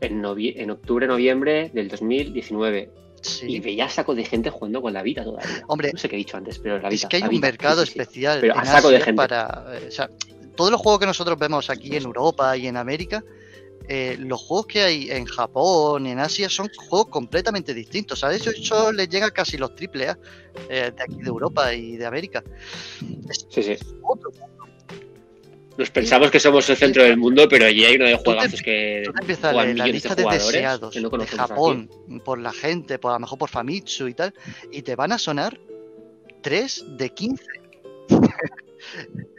En, 0.01 0.21
novie- 0.23 0.53
en 0.57 0.71
octubre, 0.71 1.07
noviembre 1.07 1.69
del 1.73 1.87
2019. 1.87 2.89
Y 3.23 3.25
Sí. 3.25 3.59
veía 3.61 3.87
saco 3.87 4.13
de 4.15 4.25
gente 4.25 4.49
jugando 4.49 4.81
con 4.81 4.91
la 4.91 5.01
Vita 5.01 5.23
todavía. 5.23 5.63
Hombre, 5.67 5.91
No 5.93 5.99
sé 5.99 6.09
qué 6.09 6.15
he 6.15 6.17
dicho 6.17 6.35
antes, 6.35 6.59
pero 6.59 6.77
la 6.79 6.89
Vita. 6.89 7.07
Es 7.07 7.09
que 7.09 7.17
hay 7.23 7.35
un 7.35 7.39
mercado 7.39 7.81
sí, 7.85 7.87
sí, 7.87 7.93
sí. 7.93 7.99
especial 8.01 8.39
Pero 8.41 8.57
a 8.57 8.65
saco 8.65 8.89
de 8.89 8.99
gente. 8.99 9.13
para. 9.15 9.65
eh, 9.81 9.85
o 9.87 9.91
sea, 9.91 10.09
todos 10.55 10.71
los 10.71 10.81
juegos 10.81 10.99
que 10.99 11.05
nosotros 11.05 11.37
vemos 11.37 11.69
aquí 11.69 11.95
en 11.95 12.03
Europa 12.03 12.55
y 12.57 12.67
en 12.67 12.77
América, 12.77 13.23
eh, 13.87 14.15
los 14.19 14.41
juegos 14.41 14.67
que 14.67 14.81
hay 14.81 15.11
en 15.11 15.25
Japón 15.25 16.05
y 16.05 16.11
en 16.11 16.19
Asia 16.19 16.49
son 16.49 16.69
juegos 16.75 17.07
completamente 17.09 17.73
distintos. 17.73 18.19
¿sabes? 18.19 18.41
Eso, 18.41 18.51
eso 18.51 18.91
les 18.91 19.09
llega 19.09 19.31
casi 19.31 19.57
los 19.57 19.75
triple 19.75 20.09
A 20.09 20.17
eh, 20.69 20.91
de 20.95 21.03
aquí 21.03 21.17
de 21.21 21.27
Europa 21.27 21.73
y 21.73 21.97
de 21.97 22.05
América. 22.05 22.43
Es 23.29 23.45
Sí, 23.49 23.63
sí. 23.63 23.77
otro 24.01 24.31
Nos 25.77 25.89
pensamos 25.89 26.31
que 26.31 26.39
somos 26.39 26.69
el 26.69 26.77
centro 26.77 27.03
del 27.03 27.17
mundo, 27.17 27.47
pero 27.49 27.65
allí 27.65 27.83
hay 27.83 27.95
uno 27.95 28.05
de 28.05 28.15
juegazos 28.15 28.61
que 28.61 29.03
juegan 29.27 29.77
la 29.77 29.85
de 29.85 29.91
lista 29.91 30.15
de, 30.15 30.23
deseados 30.23 30.93
que 30.93 31.01
no 31.01 31.09
de 31.09 31.23
aquí. 31.23 31.35
Japón 31.35 31.89
por 32.23 32.39
la 32.39 32.53
gente, 32.53 32.99
por 32.99 33.11
a 33.11 33.15
lo 33.15 33.21
mejor 33.21 33.37
por 33.37 33.49
Famitsu 33.49 34.07
y 34.07 34.13
tal, 34.13 34.33
y 34.71 34.81
te 34.81 34.95
van 34.95 35.11
a 35.11 35.17
sonar 35.17 35.59
3 36.41 36.85
de 36.97 37.09
15. 37.09 37.43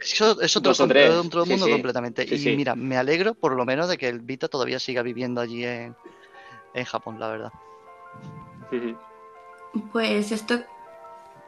Eso 0.01 0.41
es 0.41 0.55
otro, 0.57 0.69
Dos 0.69 0.79
o 0.79 0.83
com- 0.83 0.89
tres, 0.89 1.13
otro 1.13 1.45
mundo 1.45 1.65
sí. 1.65 1.71
completamente. 1.71 2.27
Sí, 2.27 2.35
y 2.35 2.37
sí. 2.37 2.55
mira, 2.55 2.75
me 2.75 2.97
alegro 2.97 3.33
por 3.33 3.55
lo 3.55 3.65
menos 3.65 3.87
de 3.89 3.97
que 3.97 4.07
el 4.09 4.19
Vita 4.19 4.47
todavía 4.47 4.79
siga 4.79 5.01
viviendo 5.01 5.41
allí 5.41 5.65
en, 5.65 5.95
en 6.73 6.85
Japón, 6.85 7.19
la 7.19 7.29
verdad. 7.29 7.51
Pues 9.91 10.31
esto 10.31 10.55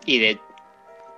Y 0.05 0.19
de. 0.19 0.39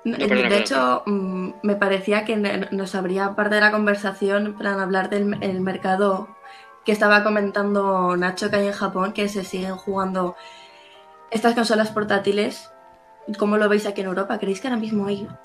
No, 0.06 0.18
No, 0.18 0.28
perdona, 0.28 0.50
de 0.50 0.58
hecho, 0.60 1.04
mm, 1.06 1.50
me 1.63 1.76
parecía 1.76 2.24
que 2.26 2.38
nos 2.38 2.96
abría 2.96 3.36
parte 3.36 3.56
de 3.56 3.62
la 3.62 3.72
conversación 3.72 4.56
para 4.58 4.82
hablar 4.82 5.10
del 5.10 5.38
el 5.44 5.60
mercado 5.62 6.30
que 6.86 6.92
estaba 6.94 7.24
comentando 7.24 8.15
Nacho 8.15 8.50
que 8.50 8.56
hay 8.58 8.68
en 8.68 8.74
Japón, 8.74 9.12
que 9.13 9.28
se 9.28 9.44
siguen 9.44 9.76
jugando 9.76 10.36
estas 11.32 11.54
consolas 11.54 11.92
portátiles. 11.92 12.72
¿Cómo 13.38 13.58
lo 13.58 13.68
veis 13.70 13.86
aquí 13.86 14.02
en 14.02 14.08
Europa? 14.08 14.39
¿Creéis 14.39 14.62
que 14.62 14.68
ahora 14.70 14.80
mismo 14.80 15.06
hay, 15.06 15.28
ha- 15.30 15.39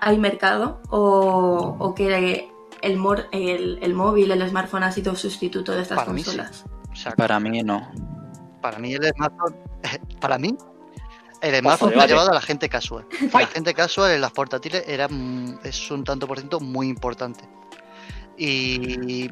hay 0.00 0.18
mercado? 0.18 0.80
¿O, 0.90 1.76
o 1.78 1.94
que 1.94 2.50
el, 2.82 2.96
mor- 2.96 3.28
el, 3.32 3.78
el 3.82 3.94
móvil, 3.94 4.30
el 4.30 4.48
smartphone 4.48 4.84
ha 4.84 4.92
sido 4.92 5.14
sustituto 5.14 5.72
de 5.72 5.82
estas 5.82 5.98
Para 5.98 6.12
mí 6.12 6.20
sí. 6.20 6.26
consolas? 6.26 6.64
O 6.90 6.94
sea, 6.96 7.12
Para 7.12 7.40
mí 7.40 7.62
no. 7.62 7.90
para 8.60 8.78
mí 8.78 8.94
el 8.94 9.04
smartphone, 9.14 9.56
para 10.20 10.38
mí, 10.38 10.56
el 11.40 11.58
smartphone 11.60 11.96
me 11.96 12.02
ha 12.02 12.06
llevado 12.06 12.30
a 12.30 12.34
la 12.34 12.40
gente 12.40 12.68
casual. 12.68 13.06
La 13.32 13.46
gente 13.46 13.74
casual 13.74 14.12
en 14.12 14.20
las 14.20 14.32
portátiles 14.32 14.84
era, 14.86 15.08
es 15.64 15.90
un 15.90 16.04
tanto 16.04 16.26
por 16.28 16.38
ciento 16.38 16.60
muy 16.60 16.88
importante. 16.88 17.48
Y 18.36 19.28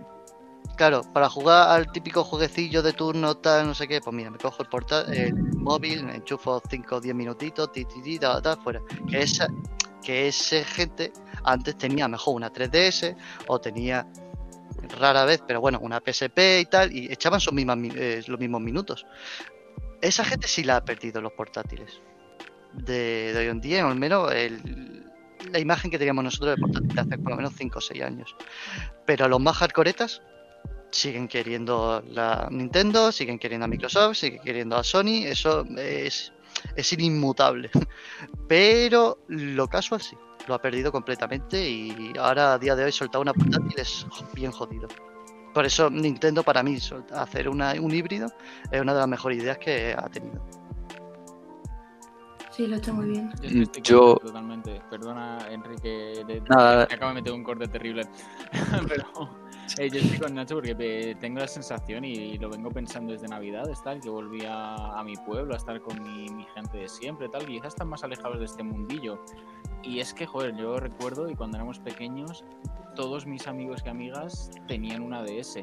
claro, 0.76 1.02
para 1.12 1.28
jugar 1.28 1.68
al 1.70 1.90
típico 1.92 2.24
jueguecillo 2.24 2.82
de 2.82 2.92
turno, 2.92 3.36
tal, 3.36 3.66
no 3.66 3.74
sé 3.74 3.86
qué, 3.88 4.00
pues 4.00 4.14
mira, 4.14 4.30
me 4.30 4.38
cojo 4.38 4.62
el, 4.62 4.68
porta 4.68 5.02
el 5.12 5.34
móvil, 5.56 6.04
me 6.04 6.16
enchufo 6.16 6.60
5 6.68 6.96
o 6.96 7.00
10 7.00 7.14
minutitos, 7.14 7.70
ti, 7.72 7.84
ti, 7.84 8.02
ti, 8.02 8.18
ta, 8.18 8.40
ta, 8.42 8.56
fuera. 8.56 8.80
Que 9.08 9.22
esa, 9.22 9.46
que 10.00 10.28
esa 10.28 10.64
gente 10.64 11.12
antes 11.44 11.76
tenía 11.76 12.08
mejor 12.08 12.34
una 12.34 12.50
3DS 12.52 13.16
o 13.46 13.60
tenía 13.60 14.06
rara 14.98 15.24
vez, 15.24 15.42
pero 15.46 15.60
bueno, 15.60 15.78
una 15.80 16.00
PSP 16.00 16.60
y 16.60 16.64
tal, 16.66 16.92
y 16.94 17.12
echaban 17.12 17.40
sus 17.40 17.52
mismas, 17.52 17.76
mi- 17.76 17.92
eh, 17.94 18.22
los 18.26 18.38
mismos 18.40 18.60
minutos. 18.60 19.06
Esa 20.00 20.24
gente 20.24 20.48
sí 20.48 20.64
la 20.64 20.76
ha 20.76 20.84
perdido 20.84 21.20
los 21.20 21.32
portátiles. 21.32 22.00
De, 22.72 23.32
de 23.32 23.38
hoy 23.38 23.46
en 23.48 23.60
día, 23.60 23.86
al 23.86 23.96
menos 23.96 24.32
el- 24.32 25.04
la 25.50 25.58
imagen 25.58 25.90
que 25.90 25.98
teníamos 25.98 26.22
nosotros 26.24 26.54
de 26.56 26.60
portátiles 26.60 26.98
hace 26.98 27.18
por 27.18 27.30
lo 27.30 27.36
menos 27.36 27.52
5 27.56 27.78
o 27.78 27.82
6 27.82 28.02
años. 28.02 28.34
Pero 29.06 29.28
los 29.28 29.40
más 29.40 29.56
hardcoretas 29.56 30.22
siguen 30.90 31.28
queriendo 31.28 32.02
la 32.08 32.48
Nintendo, 32.50 33.10
siguen 33.12 33.38
queriendo 33.38 33.64
a 33.64 33.68
Microsoft, 33.68 34.16
siguen 34.16 34.40
queriendo 34.42 34.76
a 34.76 34.84
Sony. 34.84 35.24
Eso 35.26 35.64
es 35.76 36.32
es 36.76 36.92
inmutable. 36.92 37.70
Pero 38.48 39.18
lo 39.28 39.68
casual 39.68 40.00
sí, 40.00 40.16
lo 40.46 40.54
ha 40.54 40.62
perdido 40.62 40.92
completamente 40.92 41.68
y 41.68 42.12
ahora 42.18 42.54
a 42.54 42.58
día 42.58 42.74
de 42.74 42.84
hoy 42.84 42.92
soltar 42.92 43.20
una 43.20 43.32
portátil 43.32 43.74
es 43.76 44.06
bien 44.34 44.50
jodido. 44.52 44.88
Por 45.54 45.66
eso 45.66 45.90
Nintendo 45.90 46.42
para 46.42 46.62
mí 46.62 46.78
hacer 47.12 47.48
una, 47.48 47.72
un 47.80 47.92
híbrido 47.92 48.28
es 48.70 48.80
una 48.80 48.94
de 48.94 49.00
las 49.00 49.08
mejores 49.08 49.42
ideas 49.42 49.58
que 49.58 49.94
ha 49.96 50.08
tenido. 50.08 50.40
Sí, 52.50 52.66
lo 52.66 52.76
hecho 52.76 52.92
muy 52.92 53.06
bien. 53.06 53.32
Yo, 53.82 54.16
totalmente. 54.16 54.82
Perdona, 54.90 55.38
Enrique, 55.50 56.24
de, 56.26 56.42
Nada. 56.48 56.82
acabo 56.82 57.08
de 57.08 57.14
meter 57.14 57.32
un 57.32 57.44
corte 57.44 57.66
terrible. 57.68 58.02
Pero 58.88 59.30
eh, 59.78 59.90
yo 59.90 60.00
estoy 60.00 60.18
con 60.18 60.35
Nacho 60.35 60.56
porque 60.56 61.16
tengo 61.20 61.38
la 61.38 61.48
sensación 61.48 62.04
y 62.04 62.38
lo 62.38 62.50
vengo 62.50 62.70
pensando 62.70 63.12
desde 63.12 63.28
Navidad, 63.28 63.64
tal, 63.85 64.00
que 64.00 64.09
volví 64.09 64.42
a, 64.46 65.02
mi 65.04 65.16
pueblo 65.16 65.54
a 65.54 65.56
estar 65.56 65.80
con 65.80 66.02
mi, 66.02 66.28
mi, 66.30 66.44
gente 66.54 66.78
de 66.78 66.88
siempre, 66.88 67.28
tal, 67.28 67.42
y 67.42 67.56
quizás 67.56 67.74
están 67.74 67.88
más 67.88 68.02
alejados 68.04 68.38
de 68.38 68.44
este 68.46 68.62
mundillo. 68.62 69.22
Y 69.83 70.00
es 70.00 70.12
que, 70.12 70.26
joder, 70.26 70.56
yo 70.56 70.78
recuerdo 70.78 71.28
y 71.30 71.35
cuando 71.35 71.56
éramos 71.56 71.78
pequeños, 71.78 72.44
todos 72.94 73.26
mis 73.26 73.46
amigos 73.46 73.83
y 73.85 73.88
amigas 73.88 74.50
tenían 74.66 75.02
una 75.02 75.22
DS, 75.22 75.61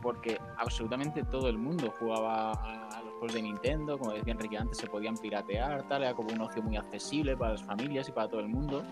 porque 0.00 0.40
absolutamente 0.56 1.22
todo 1.24 1.48
el 1.48 1.58
mundo 1.58 1.92
jugaba 1.98 2.52
a 2.52 3.02
juegos 3.18 3.34
de 3.34 3.42
Nintendo, 3.42 3.98
como 3.98 4.12
decía 4.12 4.32
Enrique 4.32 4.56
antes, 4.56 4.78
se 4.78 4.86
podían 4.86 5.16
piratear, 5.16 5.86
tal, 5.88 6.02
era 6.02 6.14
como 6.14 6.32
un 6.32 6.40
ocio 6.40 6.62
muy 6.62 6.76
accesible 6.76 7.36
para 7.36 7.52
las 7.52 7.62
familias 7.62 8.08
y 8.08 8.12
para 8.12 8.28
todo 8.28 8.40
el 8.40 8.48
mundo. 8.48 8.82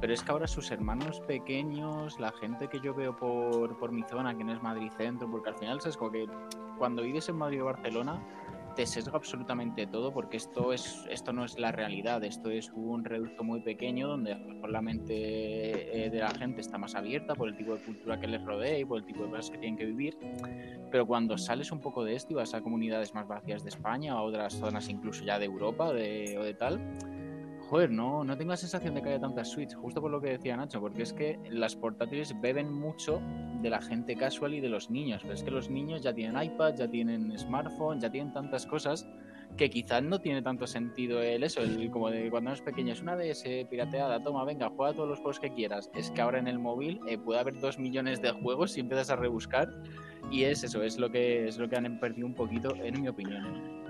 Pero 0.00 0.14
es 0.14 0.22
que 0.22 0.32
ahora 0.32 0.46
sus 0.46 0.70
hermanos 0.70 1.20
pequeños, 1.20 2.18
la 2.18 2.32
gente 2.32 2.68
que 2.68 2.80
yo 2.80 2.94
veo 2.94 3.16
por, 3.16 3.78
por 3.78 3.92
mi 3.92 4.02
zona, 4.04 4.36
que 4.36 4.44
no 4.44 4.52
es 4.52 4.62
Madrid 4.62 4.90
Centro, 4.96 5.30
porque 5.30 5.50
al 5.50 5.56
final 5.56 5.78
es 5.84 5.96
como 5.96 6.10
que 6.10 6.26
cuando 6.78 7.02
vives 7.02 7.28
en 7.28 7.36
Madrid 7.36 7.62
o 7.62 7.66
Barcelona, 7.66 8.22
te 8.74 8.86
sesga 8.86 9.16
absolutamente 9.16 9.86
todo 9.86 10.12
porque 10.12 10.36
esto 10.36 10.72
es 10.72 11.04
esto 11.10 11.32
no 11.32 11.44
es 11.44 11.58
la 11.58 11.72
realidad, 11.72 12.22
esto 12.24 12.50
es 12.50 12.70
un 12.74 13.04
reducto 13.04 13.44
muy 13.44 13.60
pequeño 13.60 14.08
donde 14.08 14.32
a 14.32 14.38
lo 14.38 14.54
mejor 14.54 14.70
la 14.70 14.80
mente 14.80 16.06
eh, 16.06 16.10
de 16.10 16.18
la 16.18 16.30
gente 16.30 16.60
está 16.60 16.78
más 16.78 16.94
abierta 16.94 17.34
por 17.34 17.48
el 17.48 17.56
tipo 17.56 17.74
de 17.74 17.82
cultura 17.82 18.20
que 18.20 18.26
les 18.26 18.44
rodea 18.44 18.78
y 18.78 18.84
por 18.84 18.98
el 18.98 19.04
tipo 19.04 19.24
de 19.24 19.30
cosas 19.30 19.50
que 19.50 19.58
tienen 19.58 19.76
que 19.76 19.86
vivir, 19.86 20.16
pero 20.90 21.06
cuando 21.06 21.38
sales 21.38 21.72
un 21.72 21.80
poco 21.80 22.04
de 22.04 22.14
esto 22.14 22.32
y 22.32 22.36
vas 22.36 22.54
a 22.54 22.60
comunidades 22.60 23.14
más 23.14 23.26
vacías 23.26 23.62
de 23.62 23.70
España 23.70 24.14
o 24.14 24.18
a 24.18 24.22
otras 24.22 24.54
zonas 24.54 24.88
incluso 24.88 25.24
ya 25.24 25.38
de 25.38 25.46
Europa 25.46 25.92
de, 25.92 26.36
o 26.38 26.44
de 26.44 26.54
tal, 26.54 26.80
joder, 27.70 27.90
no, 27.90 28.24
no 28.24 28.36
tengo 28.36 28.50
la 28.50 28.56
sensación 28.56 28.94
de 28.94 29.02
que 29.02 29.10
haya 29.10 29.20
tantas 29.20 29.48
Switch, 29.48 29.74
justo 29.74 30.00
por 30.00 30.10
lo 30.10 30.20
que 30.20 30.30
decía 30.30 30.56
Nacho, 30.56 30.80
porque 30.80 31.02
es 31.02 31.12
que 31.12 31.38
las 31.50 31.76
portátiles 31.76 32.34
beben 32.40 32.72
mucho 32.72 33.22
de 33.62 33.70
la 33.70 33.80
gente 33.80 34.16
casual 34.16 34.54
y 34.54 34.60
de 34.60 34.68
los 34.68 34.90
niños, 34.90 35.22
pero 35.22 35.34
es 35.34 35.44
que 35.44 35.52
los 35.52 35.70
niños 35.70 36.02
ya 36.02 36.12
tienen 36.12 36.42
iPad, 36.42 36.74
ya 36.74 36.88
tienen 36.88 37.38
smartphone, 37.38 38.00
ya 38.00 38.10
tienen 38.10 38.32
tantas 38.32 38.66
cosas 38.66 39.06
que 39.56 39.70
quizás 39.70 40.02
no 40.02 40.20
tiene 40.20 40.42
tanto 40.42 40.66
sentido 40.66 41.22
el 41.22 41.42
eso, 41.42 41.60
el 41.60 41.90
como 41.90 42.10
de 42.10 42.30
cuando 42.30 42.50
eres 42.50 42.62
pequeño, 42.62 42.92
es 42.92 43.02
una 43.02 43.16
DS 43.16 43.44
pirateada, 43.68 44.22
toma, 44.22 44.44
venga, 44.44 44.70
juega 44.70 44.92
todos 44.92 45.08
los 45.08 45.18
juegos 45.18 45.40
que 45.40 45.52
quieras. 45.52 45.90
Es 45.94 46.10
que 46.10 46.20
ahora 46.20 46.38
en 46.38 46.48
el 46.48 46.58
móvil 46.58 47.00
eh, 47.06 47.18
puede 47.18 47.40
haber 47.40 47.60
dos 47.60 47.78
millones 47.78 48.20
de 48.20 48.30
juegos 48.30 48.72
si 48.72 48.80
empiezas 48.80 49.10
a 49.10 49.16
rebuscar 49.16 49.68
y 50.30 50.44
es 50.44 50.62
eso, 50.64 50.82
es 50.82 50.98
lo 50.98 51.10
que 51.10 51.48
es 51.48 51.58
lo 51.58 51.68
que 51.68 51.76
han 51.76 51.98
perdido 51.98 52.26
un 52.26 52.34
poquito, 52.34 52.74
en 52.76 53.00
mi 53.00 53.08
opinión. 53.08 53.80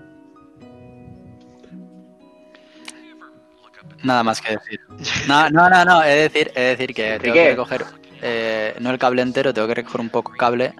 Nada 4.02 4.22
más 4.22 4.40
que 4.40 4.52
decir. 4.52 4.80
No, 5.28 5.48
no, 5.50 5.68
no, 5.68 5.84
no. 5.84 6.02
Es 6.02 6.32
decir, 6.32 6.48
es 6.54 6.78
decir 6.78 6.94
que 6.94 7.18
tengo 7.18 7.34
que 7.34 7.50
recoger, 7.50 7.84
eh, 8.22 8.74
no 8.80 8.90
el 8.90 8.98
cable 8.98 9.22
entero, 9.22 9.52
tengo 9.52 9.68
que 9.68 9.74
recoger 9.74 10.00
un 10.00 10.10
poco 10.10 10.32
cable, 10.32 10.74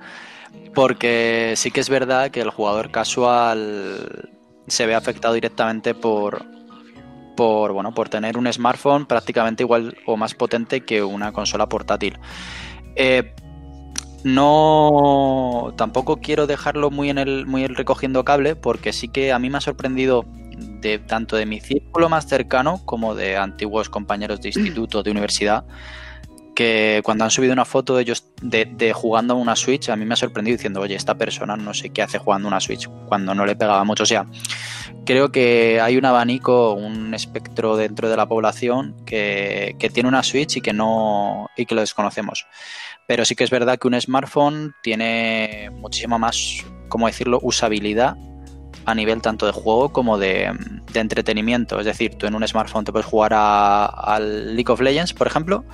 porque 0.75 1.55
sí 1.57 1.71
que 1.71 1.81
es 1.81 1.89
verdad 1.89 2.31
que 2.31 2.41
el 2.41 2.51
jugador 2.51 2.91
casual 2.91 4.31
se 4.67 4.87
ve 4.87 4.95
afectado 4.95 5.35
directamente 5.35 5.95
por, 5.95 6.45
por, 7.37 7.73
bueno, 7.73 7.93
por 7.93 8.09
tener 8.09 8.39
un 8.39 8.51
smartphone 8.53 9.07
prácticamente 9.07 9.63
igual 9.63 9.97
o 10.07 10.17
más 10.17 10.35
potente 10.35 10.83
que 10.83 11.03
una 11.03 11.33
consola 11.33 11.69
portátil. 11.69 12.19
Eh, 12.97 13.35
no, 14.25 15.73
tampoco 15.77 16.19
quiero 16.19 16.47
dejarlo 16.47 16.91
muy 16.91 17.11
en 17.11 17.19
el, 17.19 17.47
muy 17.47 17.67
recogiendo 17.67 18.25
cable, 18.25 18.57
porque 18.57 18.93
sí 18.93 19.09
que 19.09 19.33
a 19.33 19.39
mí 19.39 19.51
me 19.51 19.59
ha 19.59 19.63
sorprendido 19.63 20.25
de 20.81 20.99
tanto 20.99 21.37
de 21.37 21.47
mi 21.47 21.61
círculo 21.61 22.09
más 22.09 22.27
cercano 22.27 22.81
como 22.85 23.15
de 23.15 23.37
antiguos 23.37 23.89
compañeros 23.89 24.41
de 24.41 24.49
instituto, 24.55 25.03
de 25.03 25.11
universidad, 25.11 25.65
que 26.55 27.01
cuando 27.05 27.25
han 27.25 27.31
subido 27.31 27.55
una 27.55 27.65
foto 27.65 27.97
de 27.97 28.03
ellos 28.03 28.27
de, 28.43 28.93
jugando 28.93 29.33
a 29.33 29.37
una 29.39 29.57
Switch, 29.57 29.89
a 29.89 29.97
mí 29.97 30.05
me 30.05 30.13
ha 30.13 30.17
sorprendido 30.17 30.57
diciendo, 30.57 30.81
oye, 30.81 30.95
esta 30.95 31.15
persona 31.15 31.57
no 31.57 31.73
sé 31.73 31.89
qué 31.89 32.03
hace 32.03 32.19
jugando 32.19 32.49
una 32.49 32.61
Switch, 32.61 32.87
cuando 33.07 33.35
no 33.35 33.47
le 33.47 33.57
pegaba 33.57 33.83
mucho. 33.85 34.03
O 34.03 34.07
sea, 34.07 34.27
creo 35.07 35.33
que 35.33 35.81
hay 35.81 35.97
un 35.97 36.05
abanico, 36.05 36.75
un 36.75 37.15
espectro 37.15 37.77
dentro 37.77 38.11
de 38.11 38.17
la 38.19 38.27
población 38.27 38.95
que, 39.07 39.75
que 39.79 39.89
tiene 39.89 40.11
una 40.11 40.23
Switch 40.23 40.59
y 40.59 40.61
que 40.61 40.75
no 40.75 41.49
y 41.57 41.65
que 41.65 41.75
lo 41.75 41.81
desconocemos. 41.81 42.47
Pero 43.11 43.25
sí 43.25 43.35
que 43.35 43.43
es 43.43 43.51
verdad 43.51 43.77
que 43.77 43.89
un 43.89 44.01
smartphone 44.01 44.73
tiene 44.85 45.69
muchísima 45.73 46.17
más, 46.17 46.65
¿cómo 46.89 47.09
decirlo?, 47.09 47.41
usabilidad 47.43 48.17
a 48.85 48.95
nivel 48.95 49.21
tanto 49.21 49.47
de 49.47 49.53
juego 49.53 49.89
como 49.89 50.17
de, 50.17 50.53
entretenimiento. 50.95 51.81
Es 51.81 51.87
decir, 51.87 52.15
tú 52.15 52.29
en 52.29 52.37
un 52.37 52.47
smartphone 52.47 52.85
te 52.85 52.93
puedes 52.93 53.07
jugar 53.07 53.33
al 53.35 54.55
League 54.55 54.71
of 54.71 54.81
Legends, 54.81 55.13
por 55.13 55.27
ejemplo, 55.27 55.65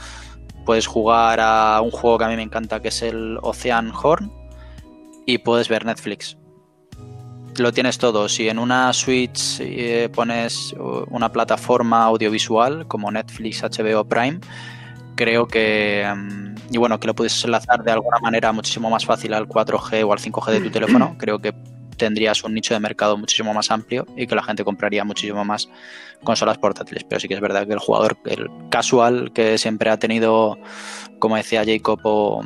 puedes 0.65 0.87
jugar 0.87 1.39
a 1.43 1.83
un 1.83 1.91
juego 1.91 2.17
que 2.17 2.25
a 2.25 2.29
mí 2.29 2.37
me 2.37 2.43
encanta 2.43 2.81
que 2.81 2.89
es 2.89 3.03
el 3.03 3.37
Ocean 3.43 3.93
Horn 3.93 4.33
y 5.27 5.37
puedes 5.37 5.69
ver 5.69 5.85
Netflix. 5.85 6.39
Lo 7.59 7.71
tienes 7.71 7.99
todo. 7.99 8.31
Si 8.31 8.49
en 8.49 8.59
una 8.59 8.95
Switch 8.95 9.61
eh, 9.61 10.09
pones 10.11 10.75
una 11.11 11.31
plataforma 11.31 12.05
audiovisual 12.05 12.89
como 12.89 13.11
Netflix, 13.11 13.63
HBO 13.63 14.09
Prime, 14.09 14.41
creo 15.17 15.47
que 15.47 16.03
mm, 16.17 16.46
y 16.71 16.79
bueno 16.79 16.99
que 16.99 17.07
lo 17.07 17.15
puedes 17.15 17.45
enlazar 17.45 17.83
de 17.85 17.93
alguna 17.93 18.19
manera 18.21 18.53
muchísimo 18.53 18.91
más 18.91 19.05
fácil 19.05 19.35
al 19.35 19.47
4G 19.47 20.05
o 20.07 20.13
al 20.13 20.19
5G 20.19 20.53
de 20.53 20.61
tu 20.61 20.71
teléfono 20.71 21.15
creo 21.19 21.39
que 21.39 21.55
tendrías 21.97 22.45
un 22.45 22.55
nicho 22.55 22.75
de 22.75 22.81
mercado 22.81 23.17
muchísimo 23.17 23.53
más 23.53 23.71
amplio 23.71 24.07
y 24.17 24.27
que 24.27 24.35
la 24.35 24.43
gente 24.43 24.65
compraría 24.65 25.05
muchísimo 25.05 25.45
más 25.45 25.69
consolas 26.23 26.59
portátiles. 26.59 27.05
Pero 27.05 27.21
sí 27.21 27.29
que 27.29 27.35
es 27.35 27.41
verdad 27.41 27.67
que 27.67 27.73
el 27.73 27.79
jugador, 27.79 28.17
el 28.27 28.49
casual 28.71 29.33
que 29.33 29.59
siempre 29.59 29.91
ha 29.91 29.99
tenido, 29.99 30.59
como 31.19 31.37
decía 31.37 31.65
Jacob 31.65 32.01
o, 32.05 32.45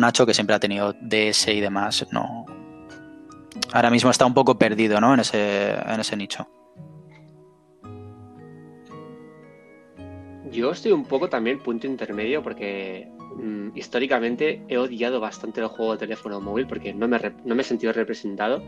Nacho, 0.00 0.26
que 0.26 0.34
siempre 0.34 0.54
ha 0.54 0.60
tenido 0.60 0.94
DS 1.00 1.48
y 1.48 1.60
demás, 1.60 2.06
no. 2.10 2.46
Ahora 3.72 3.90
mismo 3.90 4.10
está 4.10 4.26
un 4.26 4.34
poco 4.34 4.58
perdido, 4.58 5.00
¿no? 5.00 5.14
En 5.14 5.20
ese, 5.20 5.70
en 5.72 6.00
ese 6.00 6.16
nicho. 6.16 6.48
Yo 10.50 10.70
estoy 10.70 10.92
un 10.92 11.04
poco 11.04 11.28
también 11.28 11.58
punto 11.58 11.86
intermedio 11.86 12.42
porque 12.42 13.10
Mm, 13.38 13.76
históricamente 13.76 14.62
he 14.68 14.78
odiado 14.78 15.20
bastante 15.20 15.60
el 15.60 15.68
juego 15.68 15.92
de 15.92 15.98
teléfono 15.98 16.40
móvil 16.40 16.66
porque 16.66 16.92
no 16.92 17.06
me, 17.06 17.18
no 17.44 17.54
me 17.54 17.62
he 17.62 17.64
sentido 17.64 17.92
representado, 17.92 18.62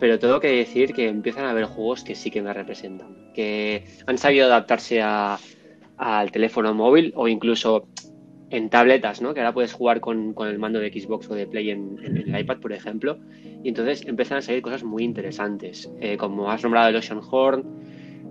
pero 0.00 0.18
tengo 0.18 0.40
que 0.40 0.48
decir 0.48 0.92
que 0.92 1.08
empiezan 1.08 1.44
a 1.44 1.50
haber 1.50 1.64
juegos 1.64 2.02
que 2.02 2.14
sí 2.14 2.30
que 2.30 2.42
me 2.42 2.52
representan, 2.52 3.32
que 3.34 3.84
han 4.06 4.18
sabido 4.18 4.46
adaptarse 4.46 5.00
al 5.00 6.30
teléfono 6.32 6.74
móvil 6.74 7.12
o 7.14 7.28
incluso 7.28 7.88
en 8.50 8.68
tabletas, 8.68 9.22
¿no? 9.22 9.32
Que 9.32 9.40
ahora 9.40 9.54
puedes 9.54 9.72
jugar 9.72 10.00
con, 10.00 10.34
el 10.38 10.58
mando 10.58 10.78
de 10.78 10.90
Xbox 10.90 11.30
o 11.30 11.34
de 11.34 11.46
Play 11.46 11.70
en, 11.70 11.98
el 12.02 12.38
iPad, 12.38 12.58
por 12.58 12.72
ejemplo. 12.72 13.18
Y 13.62 13.68
entonces 13.68 14.06
empiezan 14.06 14.38
a 14.38 14.42
salir 14.42 14.62
cosas 14.62 14.84
muy 14.84 15.02
interesantes, 15.04 15.90
eh, 16.00 16.16
como 16.16 16.50
has 16.50 16.62
nombrado 16.62 16.88
el 16.88 16.96
Ocean 16.96 17.20
Horn, 17.28 17.64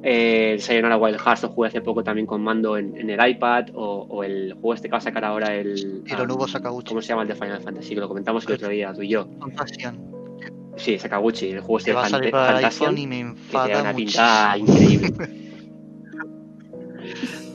eh, 0.03 0.53
el 0.53 0.61
Sayonara 0.61 0.97
Wild 0.97 1.19
Hearts 1.19 1.43
lo 1.43 1.49
jugué 1.49 1.69
hace 1.69 1.81
poco 1.81 2.03
también 2.03 2.25
con 2.27 2.43
mando 2.43 2.77
en, 2.77 3.09
el 3.09 3.29
iPad. 3.29 3.67
O, 3.73 4.23
el 4.23 4.53
juego 4.53 4.73
este 4.73 4.87
que 4.87 4.93
va 4.93 4.99
a 4.99 5.01
sacar 5.01 5.25
ahora 5.25 5.55
el. 5.55 6.03
Hironobu 6.05 6.47
Sakaguchi. 6.47 6.89
¿Cómo 6.89 7.01
se 7.01 7.09
llama 7.09 7.23
el 7.23 7.27
de 7.27 7.35
Final 7.35 7.61
Fantasy? 7.61 7.95
Que 7.95 8.01
lo 8.01 8.07
comentamos 8.07 8.45
el 8.47 8.53
otro 8.53 8.69
día, 8.69 8.93
tú 8.93 9.01
y 9.01 9.09
yo. 9.09 9.27
Sí, 10.77 10.99
Sakaguchi, 10.99 11.51
el 11.51 11.61
juego 11.61 11.77
este 11.77 11.91
de 11.91 12.31
Fantasian. 12.31 12.97
Y 12.97 13.07
me 13.07 13.19
enfada 13.19 13.67
que 13.67 13.73
tiene 13.73 13.89
una 13.89 13.95
pinta 13.95 14.57
increíble. 14.57 15.45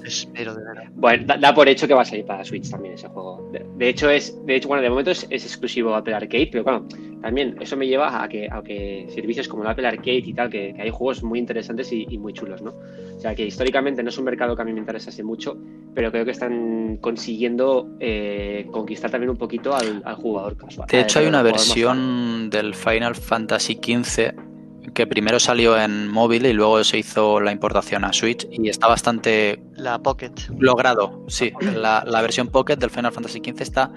Espero 0.04 0.54
de 0.54 0.64
verdad. 0.64 0.84
Bueno, 0.94 1.34
da, 1.38 1.54
por 1.54 1.68
hecho 1.68 1.86
que 1.86 1.94
va 1.94 2.02
a 2.02 2.04
salir 2.04 2.24
para 2.24 2.44
Switch 2.44 2.68
también 2.70 2.94
ese 2.94 3.08
juego. 3.08 3.50
De, 3.52 3.88
hecho, 3.88 4.10
es, 4.10 4.44
de 4.44 4.56
hecho, 4.56 4.68
bueno, 4.68 4.82
de 4.82 4.90
momento 4.90 5.10
es, 5.10 5.24
exclusivo 5.30 5.94
Apple 5.94 6.14
Arcade, 6.14 6.48
pero 6.50 6.64
bueno, 6.64 6.88
también 7.22 7.56
eso 7.60 7.76
me 7.76 7.86
lleva 7.86 8.22
a 8.22 8.28
que, 8.28 8.48
a 8.50 8.62
que 8.62 9.06
servicios 9.12 9.48
como 9.48 9.62
el 9.62 9.68
Apple 9.68 9.86
Arcade 9.86 10.22
y 10.24 10.32
tal, 10.32 10.50
que, 10.50 10.74
hay 10.78 10.90
juegos 10.90 11.22
muy 11.22 11.38
interesantes 11.38 11.92
y, 11.92 12.06
muy 12.18 12.32
chulos, 12.32 12.62
¿no? 12.62 12.70
O 13.16 13.20
sea, 13.20 13.34
que 13.34 13.46
históricamente 13.46 14.02
no 14.02 14.08
es 14.08 14.18
un 14.18 14.24
mercado 14.24 14.56
que 14.56 14.62
a 14.62 14.64
mí 14.64 14.72
me 14.72 14.80
interesase 14.80 15.22
mucho, 15.22 15.56
pero 15.94 16.10
creo 16.10 16.24
que 16.24 16.30
están 16.30 16.98
consiguiendo 17.00 17.88
eh, 18.00 18.66
conquistar 18.70 19.10
también 19.10 19.30
un 19.30 19.36
poquito 19.36 19.74
al, 19.74 20.02
jugador 20.14 20.56
casual. 20.56 20.88
De 20.90 21.00
hecho, 21.00 21.18
hay 21.18 21.26
una 21.26 21.42
versión 21.42 22.50
del 22.50 22.74
Final 22.74 23.14
Fantasy 23.14 23.74
XV 23.74 24.50
que 24.94 25.06
primero 25.06 25.38
salió 25.38 25.78
en 25.78 26.08
móvil 26.08 26.46
y 26.46 26.52
luego 26.52 26.82
se 26.84 26.98
hizo 26.98 27.40
la 27.40 27.52
importación 27.52 28.04
a 28.04 28.12
Switch 28.12 28.46
y 28.50 28.68
está 28.68 28.88
bastante 28.88 29.62
la 29.74 29.98
Pocket 29.98 30.32
logrado. 30.58 31.24
Sí, 31.28 31.52
la, 31.60 32.02
versión 32.22 32.48
Pocket 32.48 32.76
del 32.76 32.90
Final 32.90 33.12
Fantasy 33.12 33.40
XV 33.44 33.60
está 33.60 33.92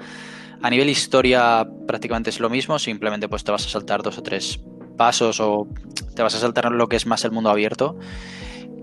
a 0.64 0.70
nivel 0.70 0.90
historia 0.90 1.68
prácticamente 1.86 2.30
es 2.30 2.40
lo 2.40 2.50
mismo, 2.50 2.80
simplemente 2.80 3.28
pues 3.28 3.44
te 3.44 3.52
vas 3.52 3.66
a 3.66 3.70
saltar 3.70 4.02
dos 4.02 4.18
o 4.18 4.24
tres 4.24 4.62
pasos 4.98 5.42
o 5.42 5.68
te 6.16 6.24
vas 6.24 6.36
a 6.36 6.40
saltar 6.40 6.72
lo 6.72 6.88
que 6.88 6.96
es 6.96 7.06
más 7.06 7.26
el 7.26 7.32
mundo 7.32 7.50
abierto. 7.50 8.00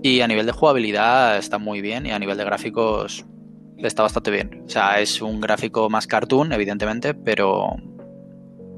Y 0.03 0.21
a 0.21 0.27
nivel 0.27 0.45
de 0.45 0.51
jugabilidad 0.51 1.37
está 1.37 1.57
muy 1.57 1.81
bien 1.81 2.05
y 2.05 2.11
a 2.11 2.19
nivel 2.19 2.37
de 2.37 2.45
gráficos 2.45 3.25
está 3.79 4.03
bastante 4.03 4.29
bien. 4.29 4.63
O 4.67 4.69
sea, 4.69 4.99
es 4.99 5.23
un 5.23 5.41
gráfico 5.41 5.89
más 5.89 6.05
cartoon, 6.05 6.53
evidentemente, 6.53 7.15
pero 7.15 7.75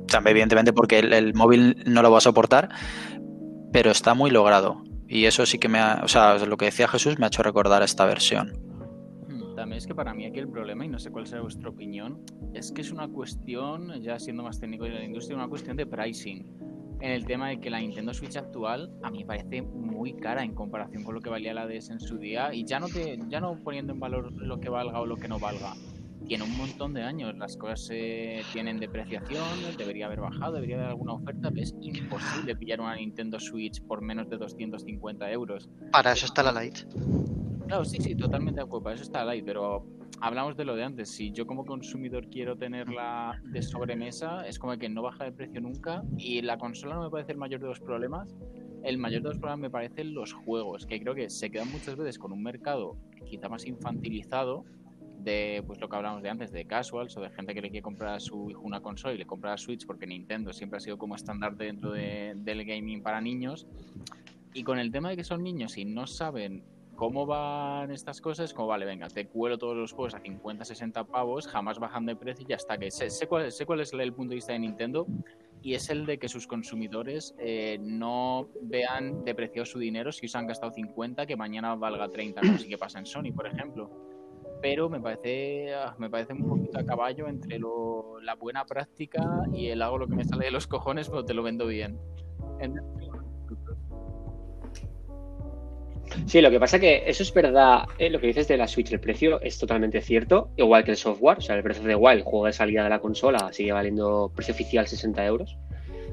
también 0.07 0.37
evidentemente 0.37 0.71
porque 0.71 0.99
el, 0.99 1.33
móvil 1.33 1.83
no 1.85 2.03
lo 2.03 2.11
va 2.11 2.19
a 2.19 2.21
soportar, 2.21 2.69
pero 3.73 3.91
está 3.91 4.13
muy 4.13 4.31
logrado. 4.31 4.81
Y 5.09 5.25
eso 5.25 5.45
sí 5.45 5.59
que 5.59 5.67
me 5.67 5.79
ha, 5.79 6.01
o 6.05 6.07
sea, 6.07 6.37
lo 6.37 6.55
que 6.55 6.65
decía 6.65 6.87
Jesús 6.87 7.19
me 7.19 7.25
ha 7.25 7.27
hecho 7.27 7.43
recordar 7.43 7.83
esta 7.83 8.05
versión. 8.05 8.72
También 9.55 9.77
es 9.77 9.87
que 9.87 9.93
para 9.93 10.13
mí 10.13 10.25
aquí 10.25 10.39
el 10.39 10.49
problema, 10.49 10.85
y 10.85 10.89
no 10.89 10.97
sé 10.97 11.11
cuál 11.11 11.27
será 11.27 11.41
vuestra 11.41 11.69
opinión, 11.69 12.23
es 12.53 12.71
que 12.71 12.81
es 12.81 12.91
una 12.91 13.07
cuestión, 13.07 14.01
ya 14.01 14.19
siendo 14.19 14.43
más 14.43 14.59
técnico 14.59 14.85
de 14.85 14.91
la 14.91 15.03
industria, 15.03 15.37
una 15.37 15.47
cuestión 15.47 15.77
de 15.77 15.85
pricing. 15.85 16.97
En 17.01 17.11
el 17.11 17.25
tema 17.25 17.49
de 17.49 17.59
que 17.59 17.69
la 17.69 17.79
Nintendo 17.79 18.13
Switch 18.13 18.37
actual 18.37 18.91
a 19.03 19.11
mí 19.11 19.19
me 19.19 19.25
parece 19.25 19.61
muy 19.61 20.13
cara 20.13 20.43
en 20.43 20.55
comparación 20.55 21.03
con 21.03 21.13
lo 21.13 21.21
que 21.21 21.29
valía 21.29 21.53
la 21.53 21.67
DS 21.67 21.89
en 21.89 21.99
su 21.99 22.17
día, 22.17 22.53
y 22.53 22.65
ya 22.65 22.79
no, 22.79 22.87
te, 22.87 23.19
ya 23.27 23.39
no 23.39 23.55
poniendo 23.63 23.93
en 23.93 23.99
valor 23.99 24.31
lo 24.31 24.59
que 24.59 24.69
valga 24.69 24.99
o 24.99 25.05
lo 25.05 25.17
que 25.17 25.27
no 25.27 25.39
valga. 25.39 25.73
Tiene 26.25 26.45
un 26.45 26.57
montón 26.57 26.93
de 26.93 27.03
años, 27.03 27.35
las 27.37 27.57
cosas 27.57 27.89
eh, 27.91 28.41
tienen 28.53 28.79
depreciación, 28.79 29.43
debería 29.77 30.05
haber 30.05 30.21
bajado, 30.21 30.53
debería 30.53 30.77
haber 30.77 30.87
alguna 30.87 31.13
oferta, 31.13 31.49
pero 31.49 31.61
es 31.61 31.75
imposible 31.81 32.55
pillar 32.55 32.79
una 32.79 32.95
Nintendo 32.95 33.39
Switch 33.39 33.83
por 33.83 34.01
menos 34.01 34.29
de 34.29 34.37
250 34.37 35.29
euros. 35.31 35.69
Para 35.91 36.13
eso 36.13 36.25
está 36.25 36.41
la 36.41 36.63
Lite. 36.63 36.87
Claro, 37.67 37.85
sí, 37.85 37.97
sí, 37.99 38.15
totalmente 38.15 38.59
de 38.59 38.65
acuerdo, 38.65 38.91
eso 38.91 39.03
está 39.03 39.23
light, 39.25 39.45
pero 39.45 39.85
hablamos 40.21 40.55
de 40.57 40.65
lo 40.65 40.75
de 40.75 40.83
antes. 40.83 41.09
Si 41.09 41.31
yo 41.31 41.47
como 41.47 41.65
consumidor 41.65 42.27
quiero 42.29 42.55
tenerla 42.57 43.39
de 43.43 43.61
sobremesa, 43.61 44.47
es 44.47 44.59
como 44.59 44.77
que 44.77 44.89
no 44.89 45.01
baja 45.01 45.23
de 45.23 45.31
precio 45.31 45.61
nunca 45.61 46.03
y 46.17 46.41
la 46.41 46.57
consola 46.57 46.95
no 46.95 47.03
me 47.03 47.09
parece 47.09 47.31
el 47.31 47.37
mayor 47.37 47.61
de 47.61 47.67
los 47.67 47.79
problemas. 47.79 48.35
El 48.83 48.97
mayor 48.97 49.21
de 49.21 49.29
los 49.29 49.37
problemas 49.37 49.59
me 49.59 49.69
parecen 49.69 50.13
los 50.13 50.33
juegos, 50.33 50.85
que 50.85 50.99
creo 50.99 51.15
que 51.15 51.29
se 51.29 51.49
quedan 51.49 51.71
muchas 51.71 51.95
veces 51.95 52.19
con 52.19 52.31
un 52.33 52.43
mercado 52.43 52.97
quizá 53.25 53.47
más 53.47 53.65
infantilizado 53.65 54.65
de 55.19 55.63
pues 55.65 55.79
lo 55.79 55.87
que 55.87 55.95
hablamos 55.95 56.21
de 56.21 56.29
antes, 56.29 56.51
de 56.51 56.65
casuals 56.65 57.15
o 57.15 57.21
de 57.21 57.29
gente 57.29 57.53
que 57.53 57.61
le 57.61 57.69
quiere 57.69 57.81
comprar 57.81 58.15
a 58.15 58.19
su 58.19 58.49
hijo 58.49 58.61
una 58.61 58.81
consola 58.81 59.13
y 59.13 59.17
le 59.17 59.25
compra 59.25 59.51
la 59.51 59.57
Switch 59.57 59.85
porque 59.87 60.05
Nintendo 60.05 60.51
siempre 60.51 60.77
ha 60.77 60.79
sido 60.81 60.97
como 60.97 61.15
estandarte 61.15 61.63
dentro 61.63 61.91
de- 61.93 62.33
del 62.35 62.65
gaming 62.65 63.01
para 63.01 63.21
niños. 63.21 63.65
Y 64.53 64.63
con 64.63 64.77
el 64.79 64.91
tema 64.91 65.09
de 65.09 65.15
que 65.15 65.23
son 65.23 65.41
niños 65.41 65.77
y 65.77 65.85
no 65.85 66.05
saben 66.05 66.61
cómo 66.95 67.25
van 67.25 67.91
estas 67.91 68.21
cosas, 68.21 68.53
como 68.53 68.67
vale, 68.67 68.85
venga, 68.85 69.07
te 69.07 69.27
cuelo 69.27 69.57
todos 69.57 69.75
los 69.75 69.91
juegos 69.91 70.15
a 70.15 70.19
50, 70.19 70.63
60 70.65 71.03
pavos, 71.05 71.47
jamás 71.47 71.79
bajan 71.79 72.05
de 72.05 72.15
precio 72.15 72.43
y 72.45 72.49
ya 72.49 72.55
está. 72.55 72.77
Que 72.77 72.91
sé, 72.91 73.09
sé 73.09 73.27
cuál, 73.27 73.51
sé 73.51 73.65
cuál 73.65 73.81
es 73.81 73.91
el 73.93 74.13
punto 74.13 74.29
de 74.31 74.35
vista 74.35 74.53
de 74.53 74.59
Nintendo 74.59 75.05
y 75.61 75.75
es 75.75 75.89
el 75.89 76.05
de 76.05 76.17
que 76.19 76.27
sus 76.27 76.45
consumidores 76.45 77.33
eh, 77.39 77.77
no 77.81 78.47
vean 78.63 79.23
depreciado 79.23 79.65
su 79.65 79.79
dinero 79.79 80.11
si 80.11 80.27
se 80.27 80.37
han 80.37 80.47
gastado 80.47 80.71
50, 80.73 81.25
que 81.25 81.35
mañana 81.35 81.75
valga 81.75 82.09
30, 82.09 82.41
como 82.41 82.57
sí 82.57 82.67
que 82.69 82.77
pasa 82.77 82.99
en 82.99 83.05
Sony, 83.05 83.31
por 83.33 83.47
ejemplo. 83.47 83.89
Pero 84.61 84.89
me 84.89 85.01
parece, 85.01 85.73
ah, 85.73 85.93
me 85.97 86.09
parece 86.09 86.33
un 86.33 86.47
poquito 86.47 86.79
a 86.79 86.85
caballo 86.85 87.27
entre 87.27 87.59
lo- 87.59 88.19
la 88.21 88.35
buena 88.35 88.65
práctica 88.65 89.21
y 89.53 89.67
el 89.67 89.81
hago 89.81 89.97
lo 89.97 90.07
que 90.07 90.15
me 90.15 90.23
sale 90.23 90.45
de 90.45 90.51
los 90.51 90.67
cojones, 90.67 91.09
pero 91.09 91.25
te 91.25 91.33
lo 91.33 91.43
vendo 91.43 91.67
bien. 91.67 91.99
En- 92.59 92.75
Sí, 96.25 96.41
lo 96.41 96.49
que 96.51 96.59
pasa 96.59 96.79
que 96.79 97.03
eso 97.07 97.23
es 97.23 97.33
verdad, 97.33 97.83
eh, 97.97 98.09
lo 98.09 98.19
que 98.19 98.27
dices 98.27 98.47
de 98.47 98.57
la 98.57 98.67
Switch, 98.67 98.91
el 98.91 98.99
precio 98.99 99.41
es 99.41 99.57
totalmente 99.57 100.01
cierto, 100.01 100.49
igual 100.57 100.83
que 100.83 100.91
el 100.91 100.97
software, 100.97 101.37
o 101.37 101.41
sea, 101.41 101.55
el 101.55 101.63
precio 101.63 101.83
de 101.83 101.95
Wild, 101.95 102.19
el 102.19 102.23
juego 102.23 102.45
de 102.45 102.53
salida 102.53 102.83
de 102.83 102.89
la 102.89 102.99
consola, 102.99 103.49
sigue 103.51 103.71
valiendo 103.71 104.31
precio 104.35 104.53
oficial 104.53 104.87
60 104.87 105.25
euros, 105.25 105.57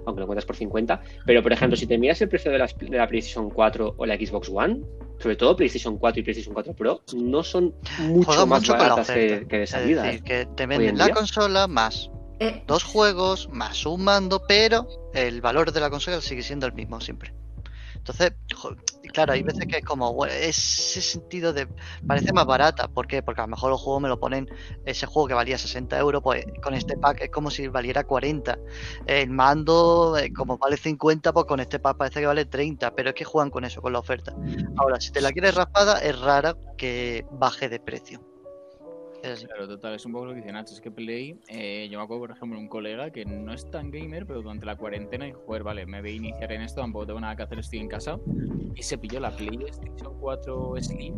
aunque 0.06 0.20
lo 0.20 0.24
encuentras 0.24 0.46
por 0.46 0.56
50, 0.56 1.00
pero 1.26 1.42
por 1.42 1.52
ejemplo, 1.52 1.76
si 1.76 1.86
te 1.86 1.98
miras 1.98 2.20
el 2.22 2.28
precio 2.28 2.50
de 2.50 2.58
la, 2.58 2.66
de 2.66 2.96
la 2.96 3.06
PlayStation 3.06 3.50
4 3.50 3.94
o 3.96 4.06
la 4.06 4.16
Xbox 4.16 4.48
One, 4.52 4.80
sobre 5.18 5.36
todo 5.36 5.54
PlayStation 5.56 5.98
4 5.98 6.20
y 6.20 6.22
PlayStation 6.22 6.54
4 6.54 6.74
Pro, 6.74 7.02
no 7.14 7.42
son 7.42 7.74
mucho 7.98 8.24
Juega 8.26 8.46
más 8.46 8.60
mucho 8.60 8.72
baratas 8.72 9.10
que, 9.10 9.46
que 9.48 9.58
de 9.58 9.62
Es 9.64 9.70
salida. 9.70 10.02
decir, 10.02 10.20
¿eh? 10.20 10.22
que 10.24 10.46
te 10.56 10.62
en 10.64 10.68
venden 10.70 10.98
la 10.98 11.04
día. 11.06 11.14
consola 11.14 11.66
más 11.66 12.10
Eh, 12.38 12.62
dos 12.66 12.84
juegos, 12.84 13.50
más 13.52 13.84
un 13.84 14.02
mando, 14.04 14.42
pero 14.48 14.86
el 15.12 15.42
valor 15.42 15.72
de 15.72 15.80
la 15.80 15.90
consola 15.90 16.22
sigue 16.22 16.42
siendo 16.42 16.66
el 16.66 16.72
mismo 16.72 16.98
siempre. 17.02 17.34
Entonces, 18.00 18.32
claro, 19.12 19.34
hay 19.34 19.42
veces 19.42 19.66
que 19.66 19.76
es 19.78 19.84
como, 19.84 20.24
ese 20.24 21.02
sentido 21.02 21.52
de, 21.52 21.68
parece 22.06 22.32
más 22.32 22.46
barata, 22.46 22.88
¿por 22.88 23.06
qué? 23.06 23.22
Porque 23.22 23.42
a 23.42 23.44
lo 23.44 23.50
mejor 23.50 23.70
los 23.70 23.80
juegos 23.80 24.02
me 24.02 24.08
lo 24.08 24.18
ponen, 24.18 24.48
ese 24.86 25.04
juego 25.04 25.28
que 25.28 25.34
valía 25.34 25.58
60 25.58 25.98
euros, 25.98 26.22
pues 26.22 26.46
con 26.62 26.72
este 26.72 26.96
pack 26.96 27.20
es 27.20 27.30
como 27.30 27.50
si 27.50 27.68
valiera 27.68 28.04
40. 28.04 28.58
El 29.04 29.28
mando, 29.28 30.16
eh, 30.16 30.32
como 30.32 30.56
vale 30.56 30.78
50, 30.78 31.32
pues 31.34 31.44
con 31.44 31.60
este 31.60 31.78
pack 31.78 31.98
parece 31.98 32.20
que 32.20 32.26
vale 32.26 32.46
30, 32.46 32.94
pero 32.94 33.10
es 33.10 33.14
que 33.14 33.24
juegan 33.24 33.50
con 33.50 33.64
eso, 33.66 33.82
con 33.82 33.92
la 33.92 33.98
oferta. 33.98 34.34
Ahora, 34.78 34.98
si 34.98 35.12
te 35.12 35.20
la 35.20 35.30
quieres 35.30 35.54
raspada, 35.54 35.98
es 35.98 36.18
rara 36.18 36.56
que 36.78 37.26
baje 37.32 37.68
de 37.68 37.80
precio. 37.80 38.29
Claro, 39.22 39.68
total, 39.68 39.94
es 39.94 40.06
un 40.06 40.12
poco 40.12 40.26
lo 40.26 40.32
que 40.32 40.38
dice 40.38 40.52
Nacho, 40.52 40.74
es 40.74 40.80
que 40.80 40.90
Play, 40.90 41.38
eh, 41.48 41.88
yo 41.90 41.98
me 41.98 42.04
acuerdo 42.04 42.26
por 42.26 42.30
ejemplo 42.30 42.58
un 42.58 42.68
colega 42.68 43.10
que 43.10 43.24
no 43.24 43.52
es 43.52 43.70
tan 43.70 43.90
gamer, 43.90 44.26
pero 44.26 44.42
durante 44.42 44.66
la 44.66 44.76
cuarentena 44.76 45.26
dijo, 45.26 45.42
joder, 45.46 45.62
vale, 45.62 45.86
me 45.86 46.00
voy 46.00 46.10
a 46.10 46.14
iniciar 46.14 46.52
en 46.52 46.62
esto, 46.62 46.80
tampoco 46.80 47.06
tengo 47.06 47.20
nada 47.20 47.36
que 47.36 47.42
hacer, 47.42 47.58
estoy 47.58 47.80
en 47.80 47.88
casa, 47.88 48.18
y 48.74 48.82
se 48.82 48.98
pilló 48.98 49.20
la 49.20 49.30
PlayStation 49.30 50.18
4 50.18 50.74
Slim 50.80 51.14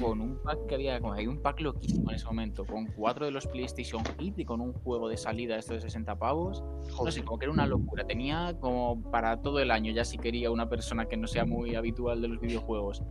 con 0.00 0.20
un 0.20 0.38
pack 0.42 0.66
que 0.66 0.74
había, 0.74 1.00
como 1.00 1.12
hay 1.14 1.26
un 1.26 1.40
pack 1.40 1.60
loquísimo 1.60 2.10
en 2.10 2.16
ese 2.16 2.26
momento, 2.26 2.64
con 2.64 2.86
cuatro 2.86 3.24
de 3.24 3.30
los 3.30 3.46
PlayStation 3.46 4.02
Hit 4.18 4.38
y 4.38 4.44
con 4.44 4.60
un 4.60 4.72
juego 4.72 5.08
de 5.08 5.16
salida 5.16 5.56
esto 5.56 5.74
de 5.74 5.80
60 5.80 6.18
pavos, 6.18 6.62
no 6.62 6.92
Joder. 6.92 7.12
sé, 7.12 7.22
como 7.22 7.38
que 7.38 7.46
era 7.46 7.52
una 7.52 7.66
locura, 7.66 8.04
tenía 8.04 8.56
como 8.60 9.02
para 9.10 9.40
todo 9.40 9.60
el 9.60 9.70
año, 9.70 9.92
ya 9.92 10.04
si 10.04 10.18
quería 10.18 10.50
una 10.50 10.68
persona 10.68 11.06
que 11.06 11.16
no 11.16 11.26
sea 11.26 11.44
muy 11.44 11.74
habitual 11.74 12.20
de 12.20 12.28
los 12.28 12.40
videojuegos. 12.40 13.02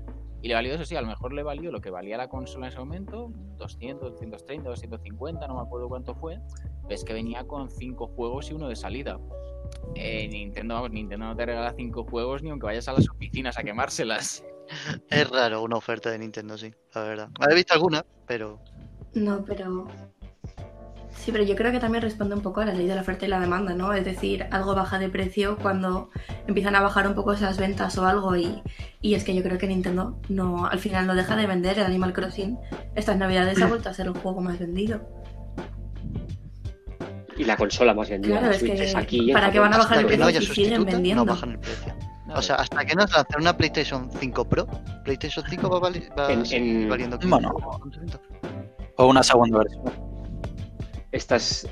Y 0.47 0.49
le 0.49 0.55
valió 0.55 0.75
eso 0.75 0.85
sí, 0.85 0.95
a 0.95 1.01
lo 1.01 1.07
mejor 1.07 1.33
le 1.33 1.43
valió 1.43 1.73
lo 1.73 1.81
que 1.81 1.89
valía 1.89 2.15
la 2.15 2.29
consola 2.29 2.67
en 2.67 2.71
ese 2.71 2.79
momento, 2.79 3.33
200, 3.57 4.11
230, 4.11 4.69
250, 4.69 5.45
no 5.45 5.55
me 5.55 5.61
acuerdo 5.61 5.89
cuánto 5.89 6.15
fue. 6.15 6.39
Ves 6.87 7.03
que 7.03 7.11
venía 7.11 7.43
con 7.43 7.69
cinco 7.69 8.07
juegos 8.07 8.49
y 8.49 8.53
uno 8.53 8.69
de 8.69 8.77
salida. 8.77 9.19
Eh, 9.95 10.25
Nintendo, 10.29 10.75
vamos, 10.75 10.91
Nintendo 10.91 11.25
no 11.25 11.35
te 11.35 11.47
regala 11.47 11.73
cinco 11.75 12.05
juegos 12.05 12.43
ni 12.43 12.49
aunque 12.49 12.65
vayas 12.65 12.87
a 12.87 12.93
las 12.93 13.09
oficinas 13.09 13.57
a 13.59 13.63
quemárselas. 13.63 14.45
Es 15.09 15.29
raro 15.29 15.63
una 15.63 15.75
oferta 15.75 16.11
de 16.11 16.19
Nintendo, 16.19 16.57
sí, 16.57 16.73
la 16.95 17.03
verdad. 17.03 17.29
He 17.49 17.53
visto 17.53 17.73
alguna, 17.73 18.05
pero 18.25 18.57
no, 19.15 19.43
pero. 19.43 19.85
Sí, 21.17 21.31
pero 21.33 21.43
yo 21.43 21.55
creo 21.55 21.71
que 21.73 21.79
también 21.79 22.01
responde 22.03 22.35
un 22.35 22.41
poco 22.41 22.61
a 22.61 22.65
la 22.65 22.73
ley 22.73 22.87
de 22.87 22.95
la 22.95 23.01
oferta 23.01 23.25
y 23.25 23.27
la 23.27 23.39
demanda, 23.39 23.73
¿no? 23.73 23.91
Es 23.91 24.05
decir, 24.05 24.45
algo 24.51 24.75
baja 24.75 24.97
de 24.97 25.09
precio 25.09 25.57
cuando 25.57 26.09
empiezan 26.47 26.75
a 26.75 26.81
bajar 26.81 27.05
un 27.07 27.15
poco 27.15 27.33
esas 27.33 27.57
ventas 27.57 27.97
o 27.97 28.05
algo 28.05 28.35
y, 28.37 28.61
y 29.01 29.15
es 29.15 29.25
que 29.25 29.35
yo 29.35 29.43
creo 29.43 29.57
que 29.57 29.67
Nintendo 29.67 30.17
no, 30.29 30.67
al 30.67 30.79
final 30.79 31.05
no 31.05 31.15
deja 31.15 31.35
de 31.35 31.45
vender 31.47 31.79
el 31.79 31.85
Animal 31.85 32.13
Crossing. 32.13 32.57
Estas 32.95 33.17
navidades 33.17 33.61
ha 33.61 33.67
vuelto 33.67 33.89
a 33.89 33.93
ser 33.93 34.05
el 34.07 34.13
juego 34.13 34.39
más 34.41 34.57
vendido. 34.59 35.01
Y 37.35 37.43
la 37.43 37.57
consola 37.57 37.93
más 37.93 38.09
vendida, 38.09 38.33
Claro, 38.39 38.47
la 38.47 38.53
es 38.53 38.59
Switch, 38.59 38.75
que 38.77 38.83
es 38.85 38.95
aquí. 38.95 39.31
para 39.33 39.51
que 39.51 39.59
van 39.59 39.73
a 39.73 39.77
bajar 39.77 39.97
el 39.97 40.03
no 40.03 40.07
precio 40.07 40.25
haya 40.25 40.39
si 40.41 40.47
siguen 40.47 40.85
vendiendo. 40.85 41.25
no 41.25 41.31
bajan 41.33 41.51
el 41.51 41.59
precio. 41.59 41.93
O 42.35 42.41
sea, 42.41 42.55
hasta 42.55 42.83
que 42.85 42.95
no 42.95 43.01
lancen 43.05 43.41
una 43.41 43.55
PlayStation 43.55 44.09
5 44.19 44.45
Pro, 44.49 44.67
PlayStation 45.03 45.45
5 45.49 45.69
va, 45.69 45.79
vali- 45.79 46.07
va 46.17 46.31
En- 46.31 46.41
a 46.41 46.45
seguir 46.45 46.81
en- 46.83 46.89
valiendo 46.89 47.17
Bueno. 47.27 47.51
15. 47.83 48.17
O 48.97 49.07
una 49.07 49.21
segunda 49.23 49.59
versión. 49.59 49.83
Estas, 51.11 51.67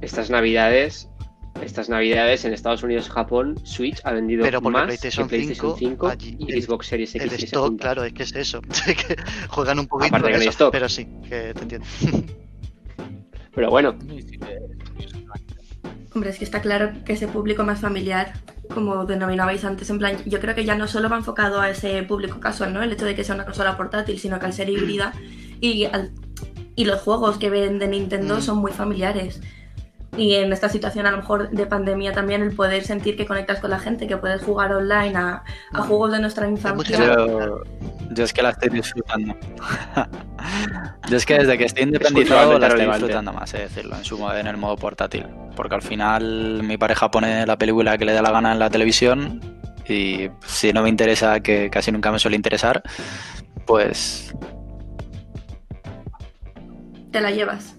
estas 0.00 0.30
navidades, 0.30 1.08
estas 1.62 1.88
navidades 1.88 2.44
en 2.44 2.52
Estados 2.52 2.82
Unidos 2.82 3.06
y 3.08 3.10
Japón, 3.10 3.58
Switch 3.64 4.00
ha 4.04 4.12
vendido 4.12 4.44
Pero 4.44 4.60
más 4.60 4.84
PlayStation 4.84 5.28
que 5.28 5.36
PlayStation 5.36 5.76
5 5.76 5.96
5 5.96 6.08
allí, 6.08 6.36
y 6.38 6.52
el- 6.52 6.62
Xbox 6.62 6.86
Series 6.86 7.14
X. 7.14 7.22
El 7.24 7.32
y 7.32 7.34
S 7.34 7.44
stock, 7.46 7.78
claro, 7.80 8.04
es 8.04 8.12
que 8.12 8.22
es 8.22 8.34
eso. 8.34 8.60
que 8.84 9.16
juegan 9.48 9.78
un 9.80 9.86
poquito 9.86 10.08
Aparte 10.16 10.22
con 10.24 10.32
que 10.32 10.36
no 10.38 10.42
hay 10.42 10.48
eso, 10.48 10.50
stock. 10.50 10.72
pero 10.72 10.88
sí, 10.88 11.06
que 11.28 11.52
te 11.54 11.62
entiendo. 11.62 11.86
Pero 13.54 13.70
bueno, 13.70 13.96
Hombre, 16.14 16.30
es 16.30 16.38
que 16.38 16.44
está 16.44 16.60
claro 16.62 16.92
que 17.04 17.12
ese 17.12 17.28
público 17.28 17.64
más 17.64 17.80
familiar, 17.80 18.32
como 18.72 19.04
denominabais 19.04 19.64
antes, 19.64 19.90
en 19.90 19.98
plan, 19.98 20.16
yo 20.26 20.40
creo 20.40 20.54
que 20.54 20.64
ya 20.64 20.74
no 20.74 20.86
solo 20.88 21.08
va 21.08 21.16
enfocado 21.16 21.60
a 21.60 21.70
ese 21.70 22.02
público 22.04 22.40
casual, 22.40 22.72
¿no? 22.72 22.82
El 22.82 22.92
hecho 22.92 23.04
de 23.04 23.14
que 23.14 23.24
sea 23.24 23.34
una 23.34 23.44
consola 23.44 23.76
portátil, 23.76 24.18
sino 24.18 24.38
que 24.38 24.46
al 24.46 24.52
ser 24.52 24.68
híbrida 24.68 25.12
y, 25.60 25.84
al- 25.84 26.12
y 26.78 26.84
los 26.84 27.00
juegos 27.02 27.38
que 27.38 27.50
ven 27.50 27.78
de 27.78 27.88
Nintendo 27.88 28.36
Mm. 28.36 28.40
son 28.40 28.58
muy 28.58 28.72
familiares. 28.72 29.40
Y 30.16 30.34
en 30.36 30.52
esta 30.52 30.68
situación, 30.68 31.06
a 31.06 31.10
lo 31.10 31.18
mejor 31.18 31.50
de 31.50 31.66
pandemia, 31.66 32.12
también 32.12 32.40
el 32.42 32.52
poder 32.54 32.82
sentir 32.84 33.16
que 33.16 33.26
conectas 33.26 33.60
con 33.60 33.70
la 33.70 33.78
gente, 33.78 34.06
que 34.06 34.16
puedes 34.16 34.42
jugar 34.42 34.72
online 34.72 35.14
a, 35.16 35.42
a 35.72 35.82
juegos 35.82 36.12
de 36.12 36.20
nuestra 36.20 36.48
infancia. 36.48 36.74
mucha- 36.98 37.04
Yo, 37.14 37.60
yo 38.10 38.24
es 38.24 38.32
que 38.32 38.42
la 38.42 38.50
estoy 38.50 38.70
disfrutando. 38.70 39.34
yo 41.10 41.16
es 41.16 41.26
que 41.26 41.34
desde 41.38 41.58
que 41.58 41.64
estoy 41.64 41.82
Es 41.82 41.86
independizado 41.88 42.58
la 42.58 42.68
estoy 42.68 42.86
disfrutando 42.86 43.32
más, 43.32 43.52
es 43.54 43.60
decirlo, 43.60 43.96
en, 43.96 44.04
su, 44.04 44.18
modo- 44.18 44.36
en 44.36 44.46
el 44.46 44.56
modo 44.56 44.76
portátil. 44.76 45.26
Porque 45.56 45.74
al 45.74 45.82
final 45.82 46.62
mi 46.62 46.78
pareja 46.78 47.10
pone 47.10 47.44
la 47.46 47.58
película 47.58 47.98
que 47.98 48.04
le 48.04 48.12
da 48.12 48.22
la 48.22 48.30
gana 48.30 48.52
en 48.52 48.58
la 48.58 48.70
televisión 48.70 49.40
y 49.88 50.28
si 50.46 50.72
no 50.72 50.82
me 50.82 50.88
interesa, 50.88 51.40
que 51.40 51.70
casi 51.70 51.90
nunca 51.92 52.10
me 52.12 52.18
suele 52.18 52.36
interesar, 52.36 52.82
pues 53.66 54.34
Te 57.10 57.20
la 57.20 57.30
llevas. 57.30 57.74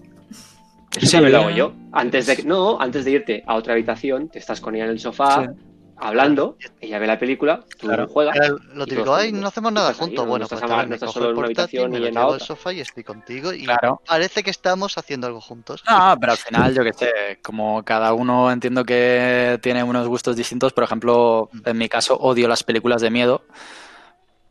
eso 0.98 1.06
siempre 1.08 1.32
lo 1.32 1.39
hago 1.39 1.50
yo. 1.52 1.74
Antes 1.92 2.26
de, 2.28 2.44
no, 2.44 2.80
antes 2.82 3.06
de 3.06 3.12
irte 3.12 3.44
a 3.46 3.56
otra 3.56 3.74
habitación, 3.74 4.30
te 4.30 4.39
estás 4.39 4.60
con 4.62 4.76
ella 4.76 4.86
en 4.86 4.92
el 4.92 5.00
sofá, 5.00 5.44
Sí. 5.44 5.50
hablando, 5.98 6.58
ella 6.82 6.98
ve 6.98 7.06
la 7.08 7.20
película, 7.20 7.63
tú 7.78 7.88
Claro. 7.88 8.08
juegas. 8.08 8.36
Lo 8.74 8.86
típico, 8.88 9.13
ay, 9.13 9.32
no 9.32 9.48
hacemos 9.48 9.72
nada 9.74 9.92
Estás 9.92 10.06
juntos. 10.08 10.24
no 10.26 10.30
Bueno, 10.30 10.46
estás 10.46 10.60
pues 10.62 10.72
no 10.72 10.78
me 10.88 10.96
estás 10.96 11.08
cojo 11.08 11.12
solo 11.13 11.26
el 11.26 11.32
en 11.32 11.38
una 11.38 11.46
portátil, 11.48 11.80
habitación 11.80 11.92
me 11.92 11.98
y 11.98 12.08
en 12.08 12.13
la 12.15 12.20
llevo 12.22 12.30
al 12.32 12.36
otra. 12.36 12.48
sofá 12.48 12.74
y 12.74 12.80
estoy 12.80 13.04
contigo. 13.04 13.54
Y 13.54 13.65
Claro. 13.65 14.02
parece 14.08 14.42
que 14.44 14.50
estamos 14.50 14.98
haciendo 14.98 15.28
algo 15.28 15.42
juntos. 15.42 15.84
No, 15.89 16.15
pero 16.20 16.32
al 16.32 16.38
final, 16.38 16.74
yo 16.74 16.84
que 16.84 16.94
sé, 16.94 17.39
como 17.44 17.84
cada 17.84 18.13
uno 18.13 18.52
entiendo 18.52 18.84
que 18.86 19.60
tiene 19.62 19.84
unos 19.84 20.08
gustos 20.08 20.36
distintos, 20.36 20.74
por 20.74 20.86
ejemplo, 20.86 21.50
en 21.65 21.78
mi 21.78 21.88
caso 21.89 22.15
odio 22.18 22.48
las 22.48 22.63
películas 22.63 23.02
de 23.02 23.10
miedo, 23.12 23.44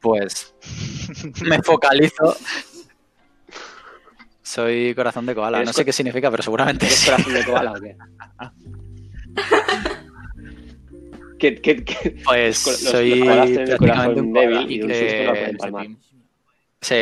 pues 0.00 0.54
me 1.42 1.60
focalizo. 1.62 2.36
Soy 4.48 4.94
corazón 4.94 5.26
de 5.26 5.34
koala, 5.34 5.62
no 5.62 5.72
sé 5.74 5.84
qué 5.84 5.92
significa, 5.92 6.30
pero 6.30 6.42
seguramente 6.42 6.86
¿Eres 6.86 6.98
sí. 6.98 7.10
corazón 7.10 7.34
de 7.34 7.44
koala 7.44 7.72
o 7.72 7.74
qué? 7.74 7.96
¿Qué, 11.38 11.54
qué, 11.56 11.84
qué? 11.84 12.16
Pues 12.24 12.66
Los- 12.66 12.82
los 12.82 12.90
soy 12.92 13.20
prácticamente 13.22 14.20
un 14.22 14.32
débil 14.32 14.56
koala. 14.56 14.72
y 14.72 14.78
de 14.78 14.84
un 14.84 14.94
susto 14.94 15.32
no. 15.70 15.84
Sí, 16.80 16.96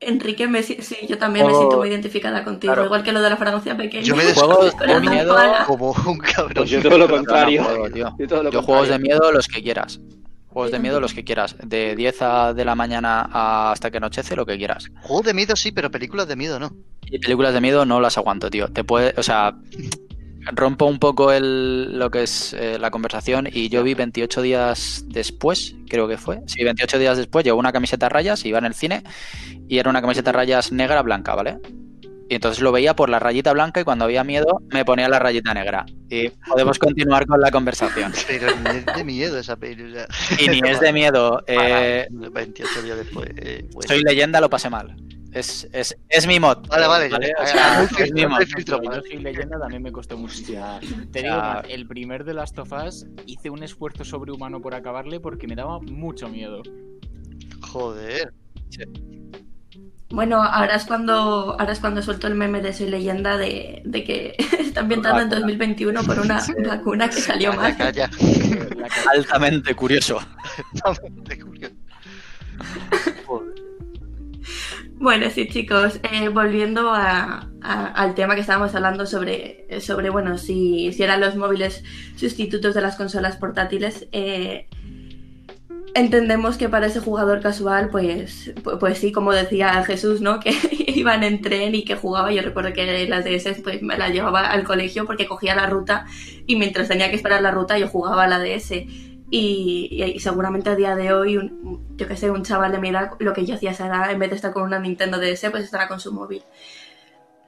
Enrique, 0.00 0.46
me, 0.48 0.62
sí, 0.62 0.78
yo 1.08 1.18
también 1.18 1.44
me 1.46 1.52
Juego- 1.52 1.60
siento 1.64 1.76
muy 1.78 1.88
identificada 1.90 2.44
contigo, 2.44 2.72
Claro. 2.72 2.86
igual 2.86 3.02
que 3.02 3.12
lo 3.12 3.20
de 3.22 3.28
la 3.30 3.36
fragancia 3.36 3.76
pequeña. 3.76 4.02
Yo 4.04 4.16
me 4.16 4.24
descubro 4.34 4.64
de 4.64 4.72
no 4.86 5.00
miedo, 5.00 5.36
como 5.66 5.90
un 6.06 6.16
cabrón. 6.18 6.52
Pues 6.54 6.70
yo 6.70 6.80
todo 6.82 6.96
lo 6.98 7.08
no 7.08 7.14
contrario. 7.16 7.62
juego, 7.64 7.90
tío. 7.90 8.14
Yo 8.18 8.26
todo 8.26 8.42
lo 8.42 8.50
Yo 8.50 8.62
juegos 8.62 8.88
de 8.88 8.98
miedo 8.98 9.30
los 9.32 9.46
que 9.48 9.62
quieras. 9.62 10.00
Juegos 10.54 10.70
de 10.72 10.78
miedo 10.78 11.00
los 11.00 11.12
que 11.12 11.24
quieras. 11.24 11.56
De 11.62 11.94
10 11.96 12.22
a- 12.22 12.54
de 12.54 12.64
la 12.64 12.74
mañana 12.74 13.28
a- 13.30 13.72
hasta 13.72 13.90
que 13.90 13.98
anochece, 13.98 14.34
lo 14.36 14.46
que 14.46 14.56
quieras. 14.56 14.88
Juegos 15.02 15.26
de 15.26 15.34
miedo 15.34 15.56
sí, 15.56 15.72
pero 15.72 15.90
películas 15.90 16.28
de 16.28 16.36
miedo 16.36 16.58
no. 16.58 16.72
Y 17.06 17.18
películas 17.18 17.52
de 17.52 17.60
miedo 17.60 17.84
no 17.84 18.00
las 18.00 18.16
aguanto, 18.16 18.48
tío. 18.50 18.68
Te 18.68 18.84
puede, 18.84 19.12
o 19.18 19.22
sea, 19.22 19.54
rompo 20.52 20.86
un 20.86 20.98
poco 20.98 21.32
el, 21.32 21.98
lo 21.98 22.10
que 22.10 22.22
es 22.22 22.52
eh, 22.54 22.78
la 22.78 22.90
conversación 22.90 23.48
y 23.52 23.68
yo 23.68 23.82
vi 23.82 23.94
28 23.94 24.42
días 24.42 25.04
después, 25.08 25.74
creo 25.88 26.06
que 26.06 26.18
fue. 26.18 26.40
Sí, 26.46 26.62
28 26.62 26.98
días 26.98 27.16
después 27.18 27.44
llevo 27.44 27.58
una 27.58 27.72
camiseta 27.72 28.06
a 28.06 28.08
rayas, 28.10 28.44
iba 28.44 28.58
en 28.58 28.66
el 28.66 28.74
cine 28.74 29.02
y 29.68 29.78
era 29.78 29.90
una 29.90 30.00
camiseta 30.02 30.30
a 30.30 30.34
rayas 30.34 30.70
negra 30.70 31.02
blanca, 31.02 31.34
¿vale? 31.34 31.58
Y 32.28 32.36
entonces 32.36 32.62
lo 32.62 32.72
veía 32.72 32.96
por 32.96 33.10
la 33.10 33.18
rayita 33.18 33.52
blanca 33.52 33.80
y 33.80 33.84
cuando 33.84 34.06
había 34.06 34.24
miedo 34.24 34.62
me 34.72 34.84
ponía 34.84 35.08
la 35.08 35.18
rayita 35.18 35.52
negra. 35.52 35.84
Y 36.08 36.30
podemos 36.48 36.78
continuar 36.78 37.26
con 37.26 37.40
la 37.40 37.50
conversación. 37.50 38.12
Pero 38.26 38.48
ni 38.56 38.78
es 38.78 38.86
de 38.86 39.04
miedo 39.04 39.38
esa 39.38 39.56
película. 39.56 40.06
Y 40.38 40.48
ni 40.48 40.60
es 40.68 40.80
de 40.80 40.92
miedo. 40.92 41.42
eh, 41.46 42.06
28 42.10 42.82
días 42.82 42.98
después. 42.98 43.30
eh, 43.36 43.68
bueno. 43.72 43.88
soy 43.88 44.02
leyenda, 44.02 44.40
lo 44.40 44.48
pasé 44.48 44.70
mal. 44.70 44.96
Es, 45.32 45.68
es, 45.72 45.96
es 46.08 46.26
mi 46.28 46.38
mod. 46.38 46.68
Vale, 46.68 46.86
vale, 46.86 47.10
ya, 47.10 47.18
O 47.42 47.46
sea, 47.46 47.82
es 47.98 48.12
mi 48.12 48.24
mod. 48.24 48.40
Yo 48.64 48.80
vale. 48.80 49.02
soy 49.02 49.18
leyenda 49.18 49.58
también 49.58 49.82
me 49.82 49.90
costó 49.90 50.16
muchísimo. 50.16 50.78
Te 51.10 51.22
digo, 51.22 51.34
más, 51.34 51.64
el 51.68 51.88
primer 51.88 52.24
de 52.24 52.34
Last 52.34 52.56
of 52.60 52.72
Us 52.72 53.04
hice 53.26 53.50
un 53.50 53.64
esfuerzo 53.64 54.04
sobrehumano 54.04 54.60
por 54.60 54.76
acabarle 54.76 55.18
porque 55.18 55.48
me 55.48 55.56
daba 55.56 55.80
mucho 55.80 56.28
miedo. 56.28 56.62
Joder. 57.60 58.32
Bueno, 60.14 60.40
ahora 60.42 60.76
es 60.76 60.84
cuando 60.84 61.56
ahora 61.58 61.72
es 61.72 61.80
cuando 61.80 62.00
suelto 62.00 62.28
el 62.28 62.36
meme 62.36 62.60
de 62.62 62.72
Soy 62.72 62.88
leyenda 62.88 63.36
de, 63.36 63.82
de 63.84 64.04
que 64.04 64.36
está 64.60 64.80
ambientado 64.80 65.20
en 65.20 65.28
2021 65.28 66.04
por 66.04 66.20
una 66.20 66.40
vacuna 66.68 67.08
que 67.10 67.20
salió 67.20 67.50
Calla, 67.50 67.60
mal. 67.62 67.76
calla. 67.76 68.10
La 68.76 68.88
ca- 68.88 69.10
Altamente 69.12 69.74
curioso. 69.74 70.20
Te 71.26 71.40
juro. 71.40 71.68
Bueno, 74.96 75.28
sí, 75.30 75.48
chicos, 75.48 75.98
eh, 76.12 76.28
volviendo 76.28 76.90
a- 76.94 77.48
a- 77.62 77.86
al 77.88 78.14
tema 78.14 78.34
que 78.36 78.42
estábamos 78.42 78.74
hablando 78.74 79.06
sobre, 79.06 79.66
sobre 79.80 80.08
bueno, 80.10 80.38
si, 80.38 80.92
si 80.92 81.02
eran 81.02 81.20
los 81.20 81.34
móviles 81.36 81.82
sustitutos 82.16 82.74
de 82.74 82.80
las 82.80 82.96
consolas 82.96 83.36
portátiles, 83.36 84.06
eh, 84.12 84.68
entendemos 85.94 86.56
que 86.58 86.68
para 86.68 86.86
ese 86.86 87.00
jugador 87.00 87.40
casual, 87.40 87.88
pues, 87.90 88.54
pu- 88.56 88.78
pues, 88.78 88.98
sí, 88.98 89.12
como 89.12 89.32
decía 89.32 89.82
Jesús, 89.84 90.20
¿no? 90.20 90.40
Que 90.44 90.52
iban 90.94 91.22
en 91.24 91.40
tren 91.40 91.74
y 91.74 91.84
que 91.84 91.96
jugaba. 91.96 92.32
Yo 92.32 92.42
recuerdo 92.42 92.72
que 92.72 93.08
las 93.08 93.24
DS 93.24 93.62
pues, 93.62 93.82
me 93.82 93.96
las 93.96 94.10
llevaba 94.12 94.46
al 94.50 94.64
colegio 94.64 95.06
porque 95.06 95.26
cogía 95.26 95.54
la 95.54 95.66
ruta 95.66 96.06
y 96.46 96.56
mientras 96.56 96.88
tenía 96.88 97.10
que 97.10 97.16
esperar 97.16 97.42
la 97.42 97.50
ruta 97.50 97.78
yo 97.78 97.88
jugaba 97.88 98.24
a 98.24 98.28
la 98.28 98.38
DS. 98.38 98.86
Y, 99.30 100.16
seguramente 100.20 100.70
a 100.70 100.76
día 100.76 100.94
de 100.94 101.12
hoy, 101.12 101.36
un- 101.38 101.96
yo 101.96 102.06
que 102.06 102.16
sé, 102.16 102.30
un 102.30 102.44
chaval 102.44 102.72
de 102.72 102.78
mi 102.78 102.88
edad, 102.90 103.12
lo 103.18 103.32
que 103.32 103.44
yo 103.46 103.54
hacía 103.56 103.72
era, 103.72 104.12
en 104.12 104.18
vez 104.18 104.30
de 104.30 104.36
estar 104.36 104.52
con 104.52 104.62
una 104.64 104.78
Nintendo 104.78 105.18
DS, 105.18 105.50
pues 105.50 105.64
estará 105.64 105.88
con 105.88 105.98
su 106.00 106.12
móvil. 106.12 106.42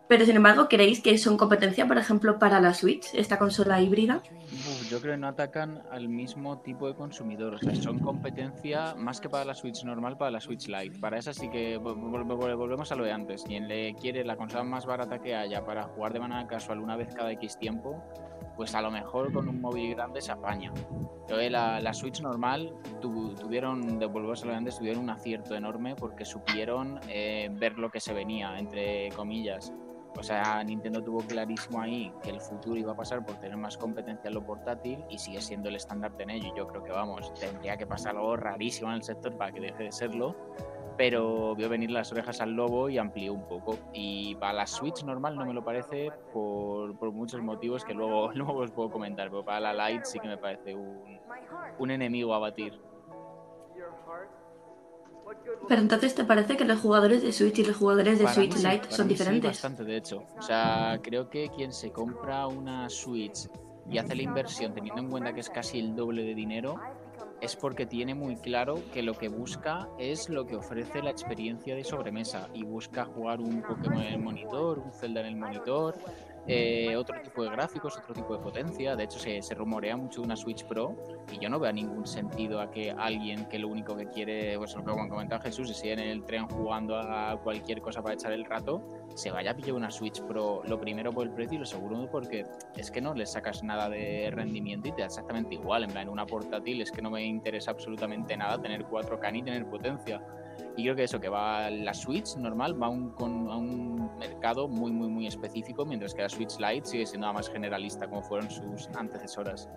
Pero 0.09 0.25
sin 0.25 0.37
embargo, 0.37 0.69
¿creéis 0.69 1.01
que 1.01 1.19
son 1.19 1.37
competencia, 1.37 1.89
por 1.89 1.99
ejemplo, 1.99 2.39
para 2.39 2.61
la 2.61 2.75
Switch, 2.75 3.07
esta 3.15 3.39
consola 3.39 3.81
híbrida? 3.81 4.23
Yo 4.89 5.01
creo 5.01 5.15
que 5.15 5.19
no 5.19 5.27
atacan 5.27 5.83
al 5.91 6.09
mismo 6.09 6.61
tipo 6.61 6.87
de 6.87 6.95
consumidor. 6.95 7.55
O 7.55 7.59
sea, 7.59 7.75
son 7.75 7.99
competencia 7.99 8.95
más 8.97 9.21
que 9.21 9.29
para 9.29 9.45
la 9.45 9.55
Switch 9.57 9.83
normal, 9.85 10.17
para 10.17 10.31
la 10.31 10.41
Switch 10.41 10.69
Lite. 10.69 11.01
Para 11.01 11.19
esa 11.19 11.35
sí 11.35 11.49
que 11.51 11.79
vol- 11.81 11.97
vol- 11.97 12.25
vol- 12.25 12.57
volvemos 12.57 12.93
a 12.93 12.95
lo 12.95 13.03
de 13.05 13.11
antes. 13.11 13.43
Quien 13.43 13.67
le 13.67 13.95
quiere 13.95 14.25
la 14.25 14.37
consola 14.37 14.63
más 14.63 14.87
barata 14.87 15.19
que 15.21 15.35
haya 15.35 15.65
para 15.65 15.83
jugar 15.83 16.13
de 16.13 16.21
manera 16.21 16.47
casual 16.47 16.79
una 16.79 16.95
vez 16.95 17.13
cada 17.13 17.33
X 17.33 17.59
tiempo, 17.59 18.01
pues 18.55 18.77
a 18.77 18.83
lo 18.83 18.93
mejor 18.93 19.33
con 19.33 19.49
un 19.49 19.61
móvil 19.61 19.95
grande 19.97 20.21
se 20.21 20.31
apaña. 20.31 20.73
Que 21.27 21.51
la, 21.51 21.81
Switch 21.93 22.21
normal 22.21 22.73
tu- 23.01 23.35
tuvieron, 23.35 23.99
de 23.99 24.07
antes, 24.55 24.79
tuvieron 24.79 25.03
un 25.03 25.11
acierto 25.11 25.57
enorme 25.57 25.97
porque 25.97 26.25
supieron 26.25 27.01
eh, 27.09 27.49
ver 27.53 27.77
lo 27.77 27.91
que 27.91 27.99
se 27.99 28.15
venía, 28.15 28.57
entre 28.57 29.09
comillas. 29.11 29.73
O 30.19 30.23
sea, 30.23 30.63
Nintendo 30.65 31.03
tuvo 31.03 31.19
clarísimo 31.21 31.81
ahí 31.81 32.13
que 32.23 32.31
el 32.31 32.41
futuro 32.41 32.77
iba 32.77 32.93
a 32.93 32.97
pasar 32.97 33.25
por 33.25 33.37
tener 33.37 33.57
más 33.57 33.77
competencia 33.77 34.29
en 34.29 34.35
lo 34.35 34.45
portátil 34.45 35.05
y 35.11 35.19
sigue 35.19 35.41
siendo 35.41 35.69
el 35.69 35.77
estándar 35.77 36.13
en 36.19 36.31
ello. 36.31 36.53
Yo 36.57 36.67
creo 36.67 36.83
que, 36.83 36.93
vamos, 36.93 37.33
tendría 37.35 37.77
que 37.77 37.87
pasar 37.87 38.17
algo 38.17 38.37
rarísimo 38.37 38.89
en 38.91 38.97
el 38.97 39.03
sector 39.03 39.37
para 39.37 39.53
que 39.53 39.61
deje 39.61 39.85
de 39.85 39.93
serlo. 39.93 40.35
Pero 40.97 41.55
vio 41.55 41.69
venir 41.69 41.91
las 41.91 42.11
orejas 42.11 42.41
al 42.41 42.53
lobo 42.53 42.89
y 42.89 42.97
amplió 42.97 43.35
un 43.35 43.47
poco. 43.47 43.79
Y 43.93 44.35
para 44.37 44.55
la 44.55 44.67
Switch 44.67 45.05
normal 45.05 45.37
no 45.37 45.45
me 45.45 45.53
lo 45.53 45.63
parece 45.63 46.11
por, 46.33 46.95
muchos 47.13 47.43
motivos 47.43 47.85
que 47.85 47.93
luego, 47.93 48.33
luego 48.35 48.55
os 48.55 48.71
puedo 48.71 48.91
comentar. 48.91 49.29
Pero 49.29 49.45
para 49.45 49.73
la 49.73 49.91
Lite 49.91 50.07
sí 50.07 50.19
que 50.19 50.29
me 50.29 50.39
parece 50.39 50.75
un 50.75 51.91
enemigo 51.91 52.33
a 52.33 52.39
batir. 52.39 52.81
Pero 55.69 55.81
entonces, 55.81 56.15
¿te 56.15 56.25
parece 56.25 56.57
que 56.57 56.65
los 56.65 56.81
jugadores 56.81 57.23
de 57.23 57.33
Switch 57.33 57.59
y 57.59 57.65
los 57.65 57.77
jugadores 57.77 58.19
de 58.19 58.25
Para 58.25 58.35
Switch 58.35 58.57
Lite 58.57 58.79
para 58.79 58.91
son 58.91 59.07
mí 59.07 59.15
sí, 59.15 59.19
diferentes? 59.19 59.51
bastante, 59.51 59.85
de 59.85 59.97
hecho. 59.97 60.25
O 60.39 60.43
sea, 60.43 60.99
creo 61.03 61.29
que 61.29 61.49
quien 61.49 61.73
se 61.73 61.91
compra 61.91 62.47
una 62.47 62.89
Switch 62.89 63.49
y 63.91 63.99
hace 63.99 64.15
la 64.15 64.23
inversión 64.23 64.75
teniendo 64.75 65.01
en 65.01 65.11
cuenta 65.11 65.33
que 65.33 65.41
es 65.41 65.51
casi 65.51 65.79
el 65.79 65.95
doble 65.95 66.23
de 66.23 66.35
dinero, 66.35 66.81
es 67.41 67.55
porque 67.57 67.87
tiene 67.87 68.15
muy 68.15 68.37
claro 68.37 68.81
que 68.93 69.03
lo 69.03 69.15
que 69.15 69.29
busca 69.29 69.89
es 69.99 70.29
lo 70.29 70.47
que 70.47 70.57
ofrece 70.57 71.03
la 71.03 71.11
experiencia 71.11 71.75
de 71.75 71.85
sobremesa 71.85 72.49
y 72.55 72.65
busca 72.65 73.05
jugar 73.05 73.41
un 73.41 73.63
Pokémon 73.63 74.03
en 74.03 74.15
el 74.15 74.21
monitor, 74.21 74.79
un 74.79 74.93
Zelda 74.93 75.21
en 75.21 75.27
el 75.27 75.37
monitor, 75.37 75.97
eh, 76.49 76.97
otro 76.97 77.21
tipo 77.23 77.43
de 77.43 77.51
gráficos, 77.51 77.97
otro 77.99 78.15
tipo 78.15 78.37
de 78.37 78.43
potencia. 78.43 78.95
De 78.95 79.05
hecho, 79.05 79.19
se, 79.19 79.43
se 79.43 79.55
rumorea 79.55 79.97
mucho 79.97 80.23
una 80.23 80.37
Switch 80.37 80.65
Pro 80.65 80.95
y 81.33 81.39
yo 81.39 81.49
no 81.49 81.59
veo 81.59 81.73
ningún 81.73 82.07
sentido 82.07 82.61
a 82.61 82.71
que 82.71 82.91
alguien 82.91 83.47
que 83.47 83.59
lo 83.59 83.69
único 83.69 83.97
que 83.97 84.07
quiere, 84.07 84.57
pues 84.57 84.75
lo 84.75 84.85
que 84.85 84.91
como 84.91 85.09
comentaba 85.09 85.43
Jesús, 85.43 85.77
si 85.77 85.89
en 85.91 85.99
el 85.99 86.25
tren 86.25 86.47
jugando 86.49 86.97
a 86.97 87.39
cualquier 87.43 87.81
cosa 87.81 88.03
para 88.03 88.15
echar 88.15 88.33
el 88.33 88.45
rato, 88.45 88.83
se 89.15 89.31
vaya 89.31 89.53
a 89.53 89.57
pillar 89.57 89.75
una 89.75 89.91
Switch 89.91 90.23
Pro, 90.23 90.63
lo 90.65 90.79
primero 90.79 91.13
por 91.13 91.27
el 91.27 91.33
precio 91.33 91.57
y 91.57 91.59
lo 91.59 91.67
segundo 91.67 92.09
porque 92.11 92.45
es 92.77 92.91
que 92.91 93.01
no 93.01 93.15
le 93.15 93.27
sacas 93.27 93.63
nada 93.63 93.89
de 93.89 94.31
rendimiento 94.31 94.89
y 94.89 94.93
te 94.93 95.01
da 95.01 95.07
exactamente 95.07 95.55
igual. 95.55 95.85
En 95.85 95.91
plan, 95.91 96.09
una 96.09 96.27
portátil 96.27 96.81
es 96.83 96.93
que 96.93 97.03
no 97.03 97.11
me 97.11 97.25
interesa 97.25 97.71
absolutamente 97.71 98.37
nada 98.37 98.61
tener 98.61 98.85
4K 98.85 99.33
ni 99.33 99.43
tener 99.43 99.67
potencia. 99.67 100.23
Y 100.77 100.85
creo 100.85 100.97
que 100.97 101.05
eso, 101.05 101.21
que 101.21 101.29
va 101.29 101.71
la 101.71 101.95
Switch 101.95 102.37
normal, 102.37 102.81
va 102.81 102.89
un, 102.89 103.11
con, 103.11 103.51
a 103.51 103.57
un 103.57 104.17
mercado 104.19 104.69
muy, 104.69 104.93
muy, 104.93 105.09
muy 105.09 105.27
específico, 105.27 105.85
mientras 105.85 106.15
que 106.15 106.23
la 106.23 106.29
Switch 106.37 106.59
Lite 106.59 106.87
sigue 106.87 107.07
siendo 107.07 107.33
más 107.33 107.49
generalista, 107.49 108.07
como 108.07 108.23
fueron 108.23 108.51
sus 108.51 108.89
antecesoras. 108.95 109.69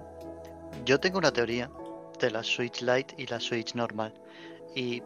Yo 0.86 1.00
tengo 1.00 1.18
una 1.18 1.32
teoría 1.32 1.72
de 2.20 2.32
la 2.32 2.44
Switch 2.44 2.82
Lite 2.82 3.16
y 3.18 3.28
la 3.28 3.40
Switch 3.40 3.76
normal. 3.76 4.14
Y 4.76 5.02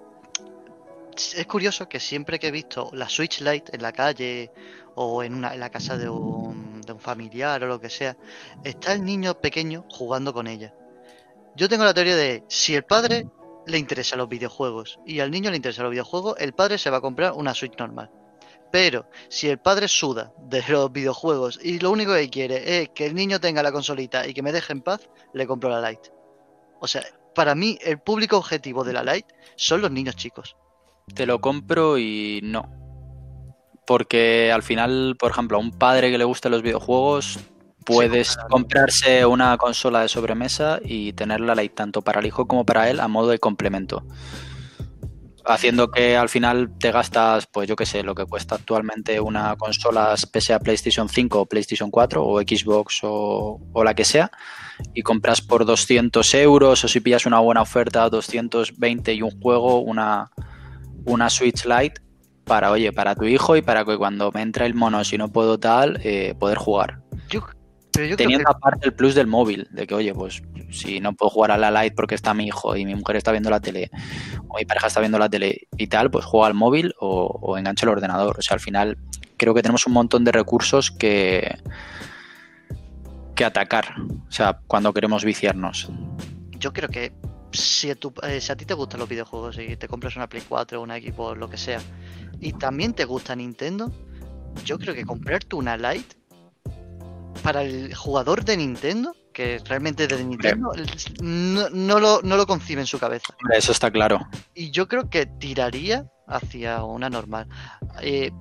es 1.16 1.46
curioso 1.46 1.88
que 1.88 2.00
siempre 2.00 2.40
que 2.40 2.48
he 2.48 2.52
visto 2.52 2.90
la 2.94 3.08
Switch 3.08 3.42
Lite 3.42 3.76
en 3.76 3.84
la 3.84 3.92
calle 3.92 4.52
o 4.96 5.24
en, 5.24 5.36
una, 5.36 5.54
en 5.54 5.60
la 5.60 5.70
casa 5.70 5.96
de 5.96 6.10
un, 6.10 6.82
de 6.82 6.94
un 6.94 7.00
familiar 7.00 7.64
o 7.64 7.68
lo 7.68 7.80
que 7.80 7.90
sea, 7.90 8.18
está 8.64 8.94
el 8.94 9.04
niño 9.04 9.40
pequeño 9.40 9.86
jugando 9.90 10.34
con 10.34 10.48
ella. 10.48 10.74
Yo 11.56 11.70
tengo 11.70 11.84
la 11.84 11.94
teoría 11.94 12.16
de 12.16 12.44
si 12.48 12.74
el 12.74 12.84
padre 12.84 13.28
le 13.68 13.78
interesan 13.78 14.18
los 14.18 14.28
videojuegos 14.28 15.00
y 15.06 15.20
al 15.20 15.30
niño 15.30 15.52
le 15.52 15.58
interesan 15.58 15.84
los 15.84 15.92
videojuegos, 15.92 16.36
el 16.40 16.54
padre 16.54 16.80
se 16.80 16.90
va 16.90 16.98
a 16.98 17.02
comprar 17.02 17.34
una 17.34 17.54
Switch 17.54 17.78
normal. 17.78 18.10
Pero 18.74 19.06
si 19.30 19.50
el 19.50 19.60
padre 19.60 19.88
suda 19.88 20.34
de 20.48 20.64
los 20.68 20.92
videojuegos 20.92 21.60
y 21.62 21.78
lo 21.78 21.92
único 21.92 22.16
que 22.16 22.28
quiere 22.32 22.82
es 22.82 22.90
que 22.90 23.06
el 23.06 23.14
niño 23.14 23.40
tenga 23.40 23.62
la 23.62 23.72
consolita 23.72 24.26
y 24.28 24.34
que 24.34 24.42
me 24.42 24.52
deje 24.52 24.74
en 24.74 24.82
paz, 24.82 25.08
le 25.32 25.46
compro 25.46 25.70
la 25.70 25.92
Lite. 25.92 26.10
O 26.80 26.88
sea, 26.88 27.04
para 27.36 27.54
mí 27.54 27.78
el 27.84 28.00
público 28.00 28.36
objetivo 28.36 28.84
de 28.84 28.94
la 28.94 29.04
Lite 29.04 29.32
son 29.58 29.82
los 29.84 29.92
niños 29.92 30.16
chicos. 30.16 30.56
Te 31.14 31.28
lo 31.28 31.40
compro 31.40 32.00
y 32.00 32.40
no. 32.42 32.68
Porque 33.86 34.52
al 34.52 34.64
final, 34.64 35.18
por 35.20 35.30
ejemplo, 35.30 35.58
a 35.58 35.62
un 35.62 35.78
padre 35.78 36.10
que 36.10 36.18
le 36.18 36.24
gusten 36.24 36.52
los 36.52 36.64
videojuegos, 36.64 37.38
puedes 37.86 38.30
Sí, 38.30 38.38
comprarse 38.50 39.24
una 39.28 39.56
consola 39.58 40.02
de 40.02 40.08
sobremesa 40.08 40.80
y 40.84 41.14
tenerla 41.14 41.54
Lite 41.54 41.76
tanto 41.76 42.02
para 42.02 42.22
el 42.22 42.26
hijo 42.26 42.48
como 42.48 42.66
para 42.66 42.90
él 42.90 43.02
a 43.02 43.08
modo 43.08 43.30
de 43.30 43.38
complemento. 43.38 44.04
Haciendo 45.46 45.92
que 45.92 46.16
al 46.16 46.30
final 46.30 46.72
te 46.80 46.92
gastas, 46.92 47.48
pues 47.48 47.68
yo 47.68 47.76
qué 47.76 47.86
sé, 47.86 48.04
lo 48.04 48.16
que 48.16 48.26
cuesta 48.26 48.56
actualmente 48.56 49.20
una 49.20 49.56
consola 49.58 50.16
pese 50.32 50.54
a 50.54 50.60
PlayStation 50.60 51.10
5 51.10 51.42
o 51.42 51.46
PlayStation 51.46 51.92
4 51.92 52.26
o 52.26 52.40
Xbox 52.40 53.00
o, 53.04 53.60
la 53.84 53.94
que 53.94 54.06
sea, 54.06 54.32
y 54.94 55.02
compras 55.02 55.42
por 55.42 55.66
200 55.66 56.34
euros 56.36 56.84
o 56.84 56.88
si 56.88 57.02
pillas 57.02 57.26
una 57.26 57.40
buena 57.40 57.62
oferta 57.62 58.10
220 58.10 59.14
y 59.14 59.22
un 59.22 59.42
juego, 59.42 59.80
una, 59.80 60.32
una 61.06 61.30
Switch 61.30 61.66
Lite 61.66 62.02
para, 62.46 62.72
oye, 62.72 62.92
para 62.92 63.16
tu 63.16 63.26
hijo 63.26 63.56
y 63.56 63.62
para 63.62 63.86
que 63.86 63.98
cuando 63.98 64.32
me 64.32 64.42
entra 64.42 64.66
el 64.66 64.74
mono, 64.74 65.04
si 65.04 65.18
no 65.18 65.30
puedo 65.30 65.60
tal, 65.60 66.00
eh, 66.04 66.36
poder 66.40 66.58
jugar. 66.58 67.02
Yo, 67.30 67.42
pero 67.94 68.06
yo 68.08 68.16
creo 68.16 68.28
Teniendo 68.28 68.46
que 68.46 68.52
aparte 68.58 68.88
el 68.88 68.94
plus 68.94 69.14
del 69.16 69.28
móvil, 69.28 69.68
de 69.72 69.86
que, 69.88 69.94
oye, 69.94 70.14
pues 70.14 70.42
si 70.72 71.00
no 71.00 71.14
puedo 71.14 71.30
jugar 71.30 71.52
a 71.52 71.58
la 71.58 71.70
Lite 71.84 71.96
porque 71.96 72.16
está 72.16 72.34
mi 72.34 72.48
hijo 72.48 72.76
y 72.76 72.86
mi 72.86 72.96
mujer 72.96 73.16
está 73.18 73.32
viendo 73.32 73.50
la 73.50 73.60
tele, 73.60 73.90
o 74.48 74.58
mi 74.58 74.66
pareja 74.66 74.88
está 74.88 75.00
viendo 75.00 75.20
la 75.20 75.30
tele 75.30 75.68
y 75.78 75.88
tal, 75.88 76.10
pues 76.12 76.26
juega 76.26 76.48
al 76.48 76.54
móvil 76.56 76.94
o, 77.00 77.26
o 77.42 77.58
engancha 77.58 77.86
el 77.86 77.92
ordenador. 77.92 78.38
O 78.40 78.42
sea, 78.42 78.56
al 78.56 78.60
final 78.60 78.98
creo 79.38 79.54
que 79.54 79.62
tenemos 79.62 79.86
un 79.88 79.94
montón 79.94 80.24
de 80.24 80.32
recursos 80.32 80.90
que, 80.92 81.58
que 83.36 83.46
atacar. 83.46 83.96
O 84.28 84.32
sea, 84.32 84.60
cuando 84.68 84.94
queremos 84.94 85.24
viciarnos. 85.24 85.90
yo 86.60 86.74
creo 86.74 86.90
que 86.90 87.12
si 87.52 87.90
a, 87.92 87.96
tu- 87.96 88.14
eh, 88.24 88.42
si 88.42 88.52
a 88.52 88.56
ti 88.56 88.66
te 88.66 88.74
gustan 88.74 89.00
los 89.00 89.10
videojuegos 89.10 89.60
y 89.60 89.76
te 89.78 89.88
compras 89.88 90.16
una 90.16 90.28
Play 90.28 90.44
4 90.48 90.80
o 90.80 90.84
una 90.84 90.98
Xbox, 90.98 91.38
lo 91.38 91.50
que 91.50 91.58
sea, 91.58 91.80
y 92.40 92.54
también 92.54 92.94
te 92.94 93.06
gusta 93.06 93.36
Nintendo, 93.36 93.92
yo 94.66 94.80
creo 94.80 94.94
que 94.96 95.06
comprarte 95.06 95.56
una 95.56 95.78
Lite 95.78 96.16
para 97.44 97.62
el 97.62 97.94
jugador 97.94 98.44
de 98.44 98.58
Nintendo, 98.58 99.16
que 99.34 99.60
realmente 99.66 100.04
es 100.04 100.10
de 100.10 100.24
Nintendo, 100.24 100.72
no, 101.22 101.70
no 101.70 102.00
lo, 102.00 102.22
no 102.24 102.38
lo 102.38 102.48
concibe 102.48 102.82
en 102.82 102.88
su 102.88 102.98
cabeza. 102.98 103.36
Eso 103.52 103.72
está 103.72 103.92
claro. 103.92 104.20
Y 104.54 104.72
yo 104.72 104.88
creo 104.88 105.10
que 105.10 105.26
tiraría 105.26 106.06
hacia 106.28 106.84
una 106.84 107.10
normal. 107.10 107.48
Eh, 108.02 108.32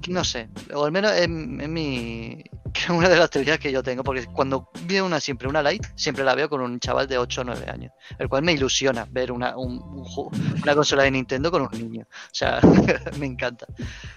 que 0.00 0.10
no 0.12 0.24
sé, 0.24 0.48
o 0.74 0.84
al 0.84 0.92
menos 0.92 1.12
es, 1.12 1.22
es 1.22 1.28
mi 1.28 2.42
una 2.90 3.08
de 3.08 3.16
las 3.16 3.30
teorías 3.30 3.58
que 3.58 3.72
yo 3.72 3.82
tengo, 3.82 4.02
porque 4.04 4.26
cuando 4.26 4.68
veo 4.86 5.06
una 5.06 5.20
siempre 5.20 5.48
una 5.48 5.62
light, 5.62 5.84
siempre 5.96 6.24
la 6.24 6.34
veo 6.34 6.48
con 6.48 6.60
un 6.60 6.78
chaval 6.80 7.06
de 7.08 7.18
8 7.18 7.40
o 7.40 7.44
9 7.44 7.66
años, 7.70 7.92
el 8.18 8.28
cual 8.28 8.42
me 8.42 8.52
ilusiona 8.52 9.06
ver 9.10 9.32
una, 9.32 9.56
un- 9.56 9.80
una 10.62 10.74
consola 10.74 11.02
de 11.04 11.10
Nintendo 11.10 11.50
con 11.50 11.62
un 11.62 11.68
niño. 11.72 12.06
O 12.10 12.28
sea, 12.32 12.60
me 13.18 13.26
encanta. 13.26 13.66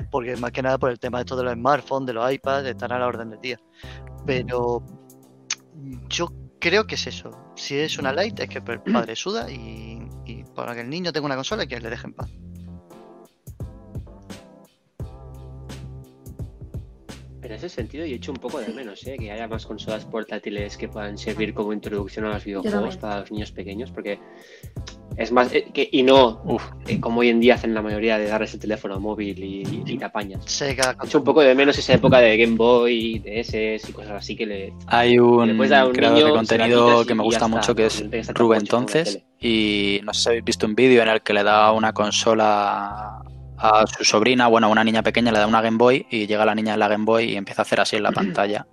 Porque 0.10 0.36
más 0.38 0.52
que 0.52 0.62
nada 0.62 0.78
por 0.78 0.92
el 0.92 1.00
tema 1.00 1.18
de 1.20 1.24
esto 1.24 1.36
de 1.36 1.44
los 1.44 1.54
smartphones, 1.54 2.08
de 2.08 2.14
los 2.14 2.32
iPads, 2.32 2.68
están 2.68 2.92
a 2.92 3.00
la 3.00 3.08
orden 3.08 3.30
del 3.32 3.42
día. 3.42 3.60
Pero 4.26 4.84
yo 6.10 6.28
creo 6.60 6.86
que 6.86 6.96
es 6.96 7.08
eso. 7.08 7.32
Si 7.56 7.78
es 7.78 7.98
una 7.98 8.14
light, 8.14 8.40
es 8.40 8.50
que 8.50 8.60
el 8.60 8.82
padre 8.82 9.16
suda 9.16 9.50
y, 9.52 10.00
y 10.26 10.44
para 10.56 10.74
que 10.76 10.82
el 10.82 10.90
niño 10.90 11.12
tenga 11.12 11.26
una 11.26 11.36
consola 11.36 11.64
y 11.64 11.68
que 11.68 11.80
le 11.80 11.90
deje 11.90 12.08
en 12.08 12.14
paz. 12.14 12.30
En 17.44 17.52
ese 17.52 17.70
sentido, 17.70 18.06
yo 18.06 18.14
he 18.14 18.18
hecho 18.18 18.32
un 18.32 18.38
poco 18.38 18.60
de 18.60 18.68
menos, 18.70 19.06
¿eh? 19.08 19.18
que 19.20 19.32
haya 19.32 19.48
más 19.48 19.66
consolas 19.66 20.06
portátiles 20.06 20.78
que 20.78 20.88
puedan 20.88 21.18
servir 21.18 21.54
como 21.54 21.74
introducción 21.74 22.26
a 22.26 22.34
los 22.34 22.44
videojuegos 22.44 22.98
para 22.98 23.22
los 23.22 23.32
niños 23.32 23.52
pequeños, 23.52 23.90
porque 23.92 24.20
es 25.18 25.32
más. 25.32 25.52
eh, 25.54 25.66
que, 25.74 25.90
y 25.92 26.04
no 26.04 26.42
Uf, 26.46 26.64
eh, 26.88 27.00
como 27.00 27.22
hoy 27.22 27.30
en 27.30 27.40
día 27.40 27.56
hacen 27.56 27.74
la 27.74 27.82
mayoría 27.82 28.18
de 28.18 28.28
darles 28.28 28.54
el 28.54 28.60
teléfono 28.60 29.00
móvil 29.00 29.44
y, 29.44 29.84
y 29.86 29.98
te 29.98 30.06
apañas. 30.06 30.46
Sega, 30.46 30.96
He 31.02 31.06
hecho 31.08 31.18
un 31.18 31.24
poco 31.24 31.42
de 31.42 31.56
menos 31.56 31.78
esa 31.78 31.94
época 31.94 32.20
de 32.20 32.38
Game 32.38 32.56
Boy, 32.56 33.20
DS 33.20 33.90
y 33.90 33.92
cosas 33.92 34.12
así 34.12 34.36
que 34.36 34.46
le. 34.46 34.74
Hay 34.88 35.14
Le 35.14 35.22
un 35.22 35.58
dar 35.68 35.82
a 35.82 35.88
un 35.88 35.94
creador 35.94 36.18
de 36.18 36.24
niño, 36.24 36.36
contenido 36.36 37.06
que 37.06 37.16
me 37.16 37.24
y 37.24 37.26
gusta 37.26 37.48
mucho 37.48 37.76
que 37.76 37.88
es 37.88 38.04
Rubén 38.34 38.62
entonces 38.62 39.24
y 39.40 40.00
no 40.04 40.14
sé 40.14 40.22
si 40.22 40.30
habéis 40.30 40.44
visto 40.46 40.66
un 40.68 40.76
vídeo 40.76 41.02
en 41.02 41.10
el 41.10 41.22
que 41.22 41.34
le 41.34 41.44
da 41.44 41.72
una 41.72 41.92
consola 41.92 43.22
a 43.62 43.86
su 43.86 44.04
sobrina, 44.04 44.48
bueno, 44.48 44.68
a 44.68 44.70
una 44.72 44.84
niña 44.84 45.04
pequeña 45.04 45.32
le 45.32 45.38
da 45.38 45.46
una 45.46 45.62
Game 45.62 45.78
Boy 45.78 46.08
y 46.10 46.26
llega 46.26 46.46
la 46.46 46.56
niña 46.56 46.72
de 46.74 46.80
la 46.80 46.88
Game 46.88 47.06
Boy 47.06 47.26
y 47.32 47.36
empieza 47.36 47.62
a 47.62 47.64
hacer 47.64 47.80
así 47.80 47.96
en 47.96 48.04
la 48.04 48.12
pantalla. 48.12 48.66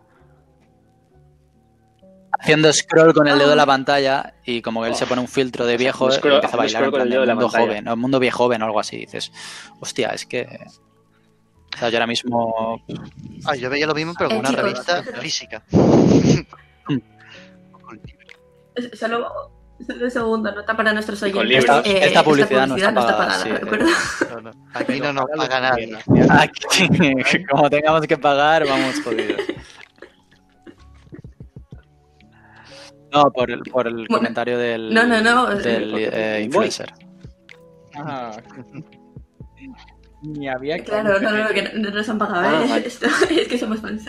Haciendo 2.41 2.73
scroll 2.73 3.13
con 3.13 3.29
el 3.29 3.39
dedo 3.39 3.51
de 3.51 3.57
la 3.57 3.67
pantalla 3.67 4.35
y 4.45 4.63
como 4.63 4.83
que 4.83 4.89
él 4.89 4.95
se 4.95 5.07
pone 5.07 5.21
un 5.21 5.29
filtro 5.29 5.67
de 5.67 5.77
viejo 5.77 6.09
y 6.09 6.15
empieza 6.15 6.55
a 6.55 6.57
bailar 6.57 6.91
con 6.91 7.03
el 7.03 7.09
de 7.09 7.15
dedo 7.17 7.21
de 7.23 7.27
la 7.27 7.35
mundo 7.35 7.49
pantalla. 7.51 7.67
joven, 7.67 7.89
o 7.89 7.97
mundo 7.97 8.19
viejo 8.19 8.39
joven 8.45 8.63
o 8.63 8.65
algo 8.65 8.81
así. 8.81 8.97
Y 8.97 9.01
dices, 9.01 9.33
hostia, 9.81 10.09
es 10.11 10.25
que... 10.25 10.47
O 11.75 11.79
sea, 11.79 11.91
yo 11.91 11.97
ahora 11.99 12.07
mismo... 12.07 12.83
Ah, 13.45 13.57
yo 13.57 13.69
veía 13.69 13.87
lo 13.87 13.95
mismo, 13.95 14.15
pero 14.17 14.31
con 14.31 14.39
Eh, 14.39 14.41
una 14.41 14.51
revista 14.53 15.03
física. 15.03 15.63
Solo, 18.95 18.95
solo 18.95 19.58
un 19.81 20.11
segundo, 20.11 20.53
nota 20.53 20.77
para 20.77 20.93
nuestros 20.93 21.23
oyentes. 21.23 21.49
libros. 21.49 21.87
eh, 21.87 22.01
Esta 22.07 22.23
publicidad 22.23 22.67
no 22.67 22.77
está 22.77 22.93
pagada, 22.95 23.35
sí, 23.43 23.49
¿de 23.49 23.55
eh. 23.55 23.61
acuerdo? 23.63 23.87
No, 24.31 24.41
no, 24.41 24.51
Aquí 24.75 25.01
no 25.01 25.13
nos 25.13 25.25
paga 25.37 25.77
que 25.77 25.87
nadie. 25.87 25.99
Aquí, 26.31 27.45
como 27.51 27.71
tengamos 27.71 28.07
que 28.07 28.19
pagar, 28.19 28.67
vamos 28.67 29.01
jodidos. 29.03 29.41
No, 33.13 33.31
por 33.33 33.51
el, 33.51 33.61
por 33.63 33.87
el 33.87 34.07
comentario 34.07 34.59
del, 34.59 34.93
no, 34.93 35.07
no, 35.07 35.21
no, 35.23 35.47
del 35.47 35.95
eh, 35.99 36.11
eh, 36.13 36.43
influencer. 36.45 36.93
Ah. 37.97 38.33
Ni 40.23 40.49
había 40.49 40.79
Claro, 40.83 41.21
no, 41.21 41.31
no, 41.31 41.45
no, 41.45 41.49
que 41.51 41.63
no, 41.63 41.71
no 41.75 41.91
nos 41.91 42.09
han 42.09 42.19
pagado, 42.19 42.45
Ah, 42.45 42.65
¿eh? 42.65 42.69
vale. 42.69 42.87
Esto, 42.89 43.07
es 43.31 43.47
que 43.49 43.57
somos 43.59 43.81
fans. 43.81 44.05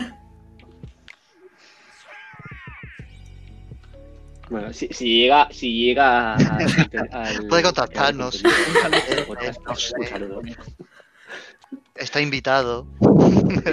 Bueno, 4.49 4.73
si, 4.73 4.87
si 4.87 5.21
llega, 5.21 5.47
si 5.51 5.85
llega 5.85 6.33
a- 6.33 6.37
al- 7.11 7.47
Puede 7.47 7.63
contactarnos. 7.63 8.43
al- 8.83 8.93
Eh, 8.93 9.53
sé. 9.75 9.93
un 9.99 10.07
saludo. 10.07 10.41
Está 11.95 12.21
invitado. 12.21 12.87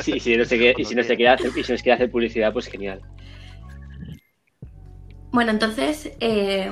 Sí, 0.02 0.14
y 0.16 0.20
si 0.20 0.36
no 0.36 0.44
se 0.44 0.58
quiere, 0.58 0.74
y 0.80 0.84
si 0.84 0.94
no 0.94 1.02
se 1.02 1.16
quiere 1.16 1.30
hacer, 1.32 1.50
y 1.56 1.62
si 1.64 1.72
nos 1.72 1.82
quiere 1.82 1.94
hacer 1.94 2.10
publicidad, 2.10 2.52
pues 2.52 2.66
genial. 2.66 3.00
Bueno, 5.32 5.50
entonces, 5.50 6.10
eh, 6.20 6.70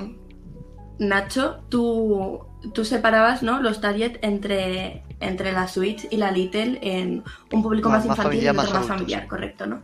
Nacho, 0.98 1.60
tú, 1.68 2.46
tú 2.72 2.84
separabas 2.84 3.42
¿no? 3.42 3.60
los 3.60 3.80
target 3.80 4.18
entre, 4.22 5.02
entre 5.20 5.52
la 5.52 5.68
Switch 5.68 6.06
y 6.10 6.16
la 6.16 6.30
Little 6.30 6.78
en 6.82 7.22
un 7.52 7.62
público 7.62 7.88
Más- 7.88 8.00
más, 8.06 8.08
más 8.08 8.18
infantil 8.18 8.44
y 8.44 8.48
otro 8.48 8.62
más 8.80 8.86
familiar, 8.86 9.26
correcto, 9.26 9.66
¿no? 9.66 9.82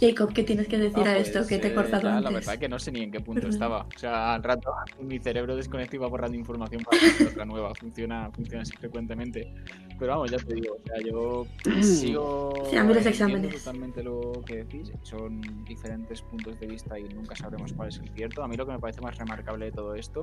Jacob, 0.00 0.32
¿qué 0.32 0.42
tienes 0.42 0.66
que 0.66 0.78
decir 0.78 1.04
Ah, 1.06 1.12
a 1.12 1.14
pues, 1.14 1.28
esto 1.28 1.46
que 1.46 1.58
te 1.58 1.68
he 1.68 1.70
eh, 1.70 1.74
cortado 1.74 2.02
la, 2.08 2.20
la 2.20 2.28
antes? 2.30 2.44
verdad 2.46 2.58
que 2.58 2.68
no 2.68 2.80
sé 2.80 2.90
ni 2.90 3.02
en 3.02 3.12
qué 3.12 3.20
punto 3.20 3.46
estaba. 3.46 3.86
O 3.94 3.98
sea, 3.98 4.34
al 4.34 4.42
rato 4.42 4.72
mi 5.00 5.20
cerebro 5.20 5.54
desconectado 5.54 5.96
iba 5.98 6.08
borrando 6.08 6.36
información 6.36 6.82
para 6.82 6.96
hacer 6.96 7.28
otra 7.28 7.44
nueva. 7.44 7.72
Funciona, 7.76 8.28
funciona 8.32 8.62
así 8.62 8.72
frecuentemente. 8.76 9.54
Pero 10.00 10.12
vamos, 10.14 10.32
ya 10.32 10.38
te 10.38 10.54
digo, 10.54 10.74
o 10.74 10.84
sea, 10.84 10.96
yo 11.08 11.46
sigo. 11.82 12.52
Sí, 12.68 12.76
a 12.76 12.82
mí 12.82 12.94
los 12.94 13.06
exámenes. 13.06 13.54
totalmente 13.62 14.02
lo 14.02 14.32
que 14.44 14.64
decís. 14.64 14.90
Son 15.02 15.40
diferentes 15.64 16.20
puntos 16.22 16.58
de 16.58 16.66
vista 16.66 16.98
y 16.98 17.04
nunca 17.04 17.36
sabremos 17.36 17.72
cuál 17.72 17.90
es 17.90 17.98
el 17.98 18.08
cierto. 18.08 18.42
A 18.42 18.48
mí 18.48 18.56
lo 18.56 18.66
que 18.66 18.72
me 18.72 18.80
parece 18.80 19.00
más 19.02 19.16
remarcable 19.16 19.66
de 19.66 19.72
todo 19.72 19.94
esto 19.94 20.20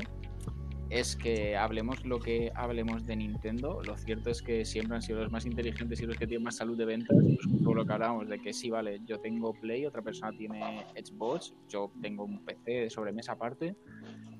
es 0.89 1.15
que 1.15 1.55
hablemos 1.55 2.03
lo 2.03 2.19
que 2.19 2.51
hablemos 2.55 3.05
de 3.05 3.15
Nintendo, 3.15 3.81
lo 3.83 3.95
cierto 3.97 4.29
es 4.29 4.41
que 4.41 4.65
siempre 4.65 4.95
han 4.95 5.01
sido 5.01 5.21
los 5.21 5.31
más 5.31 5.45
inteligentes 5.45 6.01
y 6.01 6.05
los 6.05 6.17
que 6.17 6.25
tienen 6.25 6.43
más 6.43 6.57
salud 6.57 6.77
de 6.77 6.85
ventas, 6.85 7.15
pues 7.21 7.63
por 7.63 7.75
lo 7.75 7.85
que 7.85 7.93
hablábamos 7.93 8.27
de 8.27 8.39
que 8.39 8.53
sí, 8.53 8.69
vale, 8.69 8.99
yo 9.05 9.19
tengo 9.19 9.53
Play, 9.53 9.85
otra 9.85 10.01
persona 10.01 10.35
tiene 10.35 10.85
Xbox, 10.95 11.53
yo 11.67 11.91
tengo 12.01 12.23
un 12.23 12.43
PC 12.43 12.71
de 12.71 12.89
sobremesa 12.89 13.33
aparte, 13.33 13.75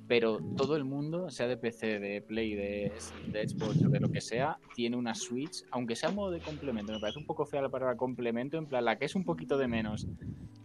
pero 0.08 0.39
todo 0.58 0.76
el 0.76 0.86
mundo, 0.86 1.30
sea 1.30 1.47
de 1.47 1.56
PC, 1.56 2.00
de 2.00 2.22
Play, 2.24 2.56
de, 2.56 2.93
de 3.28 3.47
Xbox 3.47 3.84
o 3.86 3.89
de 3.89 4.00
lo 4.00 4.10
que 4.10 4.22
sea, 4.22 4.58
tiene 4.74 4.97
una 4.97 5.14
Switch, 5.14 5.64
aunque 5.70 5.95
sea 5.95 6.10
modo 6.10 6.32
de 6.32 6.39
complemento, 6.39 6.91
me 6.91 7.00
parece 7.00 7.20
un 7.20 7.28
poco 7.28 7.45
fea 7.45 7.62
la 7.62 7.70
palabra 7.70 7.95
complemento, 7.95 8.58
en 8.58 8.66
plan 8.66 8.86
la 8.86 8.97
que 8.97 9.06
es 9.06 9.14
un 9.14 9.24
poquito 9.24 9.56
de 9.60 9.68
menos, 9.68 10.08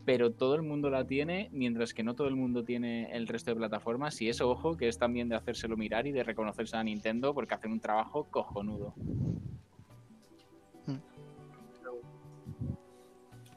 pero 0.04 0.32
todo 0.32 0.54
el 0.54 0.62
mundo 0.62 0.90
la 0.90 1.06
tiene, 1.06 1.48
mientras 1.52 1.94
que 1.94 2.02
no 2.02 2.14
todo 2.14 2.28
el 2.28 2.36
mundo 2.36 2.64
tiene 2.64 3.10
el 3.16 3.26
resto 3.26 3.50
de 3.50 3.56
plataformas. 3.56 4.20
Y 4.20 4.28
eso, 4.28 4.50
ojo, 4.50 4.76
que 4.76 4.88
es 4.88 4.98
también 4.98 5.28
de 5.28 5.36
hacérselo 5.36 5.76
mirar 5.76 6.06
y 6.06 6.12
de 6.12 6.22
reconocerse 6.22 6.76
a 6.76 6.84
Nintendo 6.84 7.32
porque 7.34 7.54
hacen 7.54 7.72
un 7.72 7.80
trabajo 7.80 8.24
cojonudo. 8.30 8.94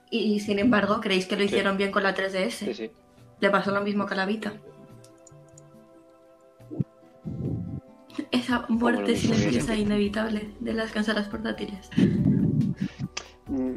Y, 0.10 0.20
y, 0.20 0.39
sin 0.39 0.58
embargo, 0.60 1.02
¿creéis 1.02 1.26
que 1.28 1.36
lo 1.36 1.41
Sí. 1.41 1.48
hicieron 1.48 1.76
bien 1.76 1.91
con 1.91 2.02
la 2.04 2.16
3DS? 2.16 2.66
Sí, 2.68 2.74
sí. 2.74 2.91
Le 3.41 3.50
pasó 3.50 3.72
lo 3.72 3.82
mismo 3.82 4.06
que 4.06 4.14
a 4.14 4.18
la 4.18 4.26
Vita. 4.26 4.54
Esa 8.32 8.66
muerte 8.70 9.12
mismo, 9.12 9.34
silenciosa 9.36 9.74
e 9.76 9.80
inevitable 9.80 10.50
de 10.62 10.74
las 10.74 10.91
consolas 10.93 11.28
portátiles. 11.28 11.89
Mm, 13.48 13.76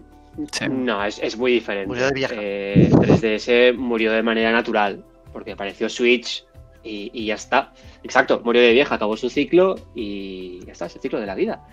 Sí. 0.52 0.64
No, 0.70 1.04
es, 1.04 1.18
es 1.22 1.36
muy 1.36 1.52
diferente. 1.52 1.88
Murió 1.88 2.06
de 2.06 2.12
vieja. 2.14 2.34
Eh, 2.38 2.88
3DS 2.90 3.76
murió 3.76 4.12
de 4.12 4.22
manera 4.22 4.52
natural, 4.52 5.04
porque 5.32 5.52
apareció 5.52 5.88
Switch 5.88 6.44
Y, 6.82 7.10
y 7.12 7.26
ya 7.26 7.34
está. 7.34 7.72
Exacto, 8.02 8.40
murió 8.44 8.62
de 8.62 8.72
vieja, 8.72 8.94
acabó 8.94 9.16
su 9.16 9.28
ciclo 9.28 9.74
y 9.94 10.64
ya 10.64 10.72
está, 10.72 10.86
es 10.86 10.96
el 10.96 11.02
ciclo 11.02 11.20
de 11.20 11.26
la 11.26 11.34
vida. 11.34 11.66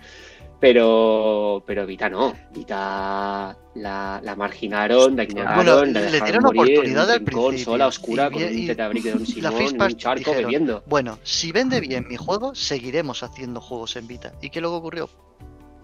Pero, 0.60 1.62
pero 1.66 1.86
Vita 1.86 2.10
no. 2.10 2.34
Vita 2.52 3.56
la, 3.76 4.20
la 4.22 4.36
marginaron, 4.36 5.16
la 5.16 5.22
ignoraron, 5.22 5.56
Bueno, 5.64 5.76
la 5.84 6.00
le 6.00 6.00
dejaron 6.10 6.26
dieron 6.26 6.42
morir 6.44 6.72
en 6.72 6.78
oportunidad 6.78 7.04
un 7.06 7.10
al 7.12 7.18
rincón, 7.20 7.46
principio. 7.48 7.72
sola, 7.72 7.86
oscura, 7.86 8.26
Y 8.28 8.32
con 8.32 8.42
vi- 8.42 8.60
un 8.60 8.66
tetabric 8.66 9.02
de 9.04 9.26
Simón, 9.26 9.52
en 9.56 9.82
un 9.82 9.96
charco 9.96 10.18
dijeron, 10.18 10.42
bebiendo. 10.42 10.82
Bueno, 10.86 11.18
si 11.22 11.52
vende 11.52 11.80
bien 11.80 12.06
mi 12.08 12.16
juego, 12.16 12.54
seguiremos 12.54 13.22
haciendo 13.22 13.60
juegos 13.60 13.96
en 13.96 14.06
Vita. 14.08 14.32
¿Y 14.42 14.50
qué 14.50 14.60
luego 14.60 14.76
ocurrió? 14.76 15.08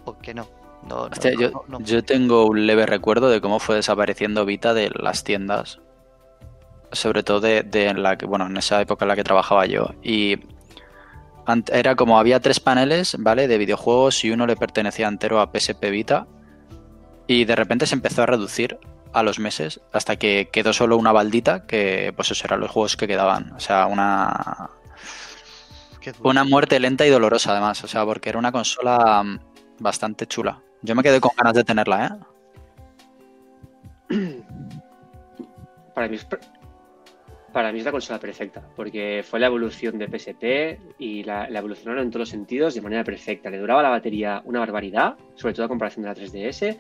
Pues 0.05 0.19
que 0.21 0.35
no. 0.35 0.49
No, 0.89 0.97
no, 0.97 1.03
Hostia, 1.05 1.33
no, 1.33 1.41
yo, 1.41 1.51
no, 1.51 1.65
no. 1.69 1.81
yo 1.81 2.05
tengo 2.05 2.47
un 2.47 2.67
leve 2.67 2.87
recuerdo 2.87 3.29
de 3.29 3.41
cómo 3.41 3.59
fue 3.59 3.77
desapareciendo 3.77 4.45
Vita 4.45 4.75
de 4.75 4.91
las 4.95 5.25
tiendas. 5.25 5.81
Sobre 6.93 7.23
todo 7.23 7.41
de, 7.41 7.63
de 7.63 7.89
en 7.89 8.03
la 8.03 8.17
que, 8.17 8.27
bueno, 8.27 8.47
en 8.47 8.57
esa 8.57 8.81
época 8.81 9.05
en 9.05 9.09
la 9.09 9.17
que 9.17 9.25
trabajaba 9.25 9.67
yo. 9.67 9.91
Y 10.03 10.39
era 11.73 11.97
como 11.97 12.19
había 12.19 12.41
tres 12.41 12.61
paneles, 12.61 13.17
¿vale? 13.19 13.49
De 13.49 13.59
videojuegos 13.59 14.25
y 14.25 14.31
uno 14.31 14.47
le 14.47 14.57
pertenecía 14.57 15.09
entero 15.09 15.41
a 15.41 15.51
PSP 15.53 15.91
Vita. 15.91 16.27
Y 17.27 17.45
de 17.45 17.57
repente 17.57 17.87
se 17.87 17.95
empezó 17.95 18.23
a 18.23 18.27
reducir 18.27 18.79
a 19.13 19.23
los 19.23 19.39
meses 19.39 19.81
hasta 19.93 20.17
que 20.17 20.49
quedó 20.53 20.73
solo 20.73 20.97
una 20.97 21.13
baldita 21.13 21.67
que, 21.67 22.13
pues 22.17 22.31
esos 22.31 22.45
eran 22.45 22.61
los 22.61 22.71
juegos 22.71 22.97
que 22.97 23.07
quedaban. 23.07 23.53
O 23.53 23.61
sea, 23.61 23.87
una, 23.87 24.71
una 26.23 26.45
muerte 26.45 26.81
lenta 26.81 27.07
y 27.07 27.11
dolorosa 27.11 27.53
además. 27.53 27.83
O 27.85 27.89
sea, 27.89 28.05
porque 28.05 28.31
era 28.31 28.39
una 28.39 28.53
consola 28.53 29.23
mm, 29.23 29.39
bastante 29.79 30.27
chula. 30.27 30.61
Yo 30.85 30.95
me 30.95 31.03
quedé 31.03 31.21
con 31.21 31.31
ganas 31.37 31.55
de 31.55 31.65
tenerla, 31.65 32.19
¿eh? 34.11 34.11
Para 35.95 36.09
mí, 36.09 36.17
es, 36.17 36.25
per- 36.25 36.41
para 37.53 37.71
mí 37.73 37.79
es 37.79 37.85
la 37.85 37.93
consola 37.93 38.19
perfecta, 38.19 38.63
porque 38.75 39.25
fue 39.29 39.39
la 39.39 39.47
evolución 39.47 39.97
de 39.97 40.09
PSP 40.09 40.81
y 40.99 41.23
la, 41.23 41.49
la 41.49 41.61
evolucionaron 41.61 42.03
en 42.05 42.11
todos 42.11 42.21
los 42.23 42.29
sentidos 42.29 42.75
de 42.75 42.81
manera 42.81 43.05
perfecta. 43.05 43.49
Le 43.49 43.59
duraba 43.59 43.83
la 43.83 43.91
batería 43.91 44.43
una 44.45 44.59
barbaridad, 44.59 45.15
sobre 45.37 45.55
todo 45.55 45.67
a 45.67 45.69
comparación 45.69 46.03
de 46.05 46.09
la 46.09 46.15
3DS. 46.17 46.77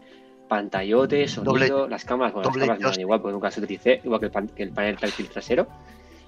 Pantallote, 0.48 1.26
sonido, 1.28 1.54
Doble- 1.54 1.88
las 1.88 2.04
cámaras, 2.04 2.34
bueno, 2.34 2.48
las 2.48 2.56
cámaras 2.56 2.78
me 2.78 2.82
dan 2.82 2.82
joystick. 2.82 3.00
igual 3.02 3.20
porque 3.22 3.32
nunca 3.32 3.46
las 3.46 3.56
utilicé, 3.58 4.00
igual 4.04 4.20
que 4.20 4.26
el, 4.26 4.32
pan- 4.32 4.48
que 4.48 4.62
el 4.64 4.70
panel 4.72 4.98
táctil 4.98 5.28
trasero. 5.28 5.66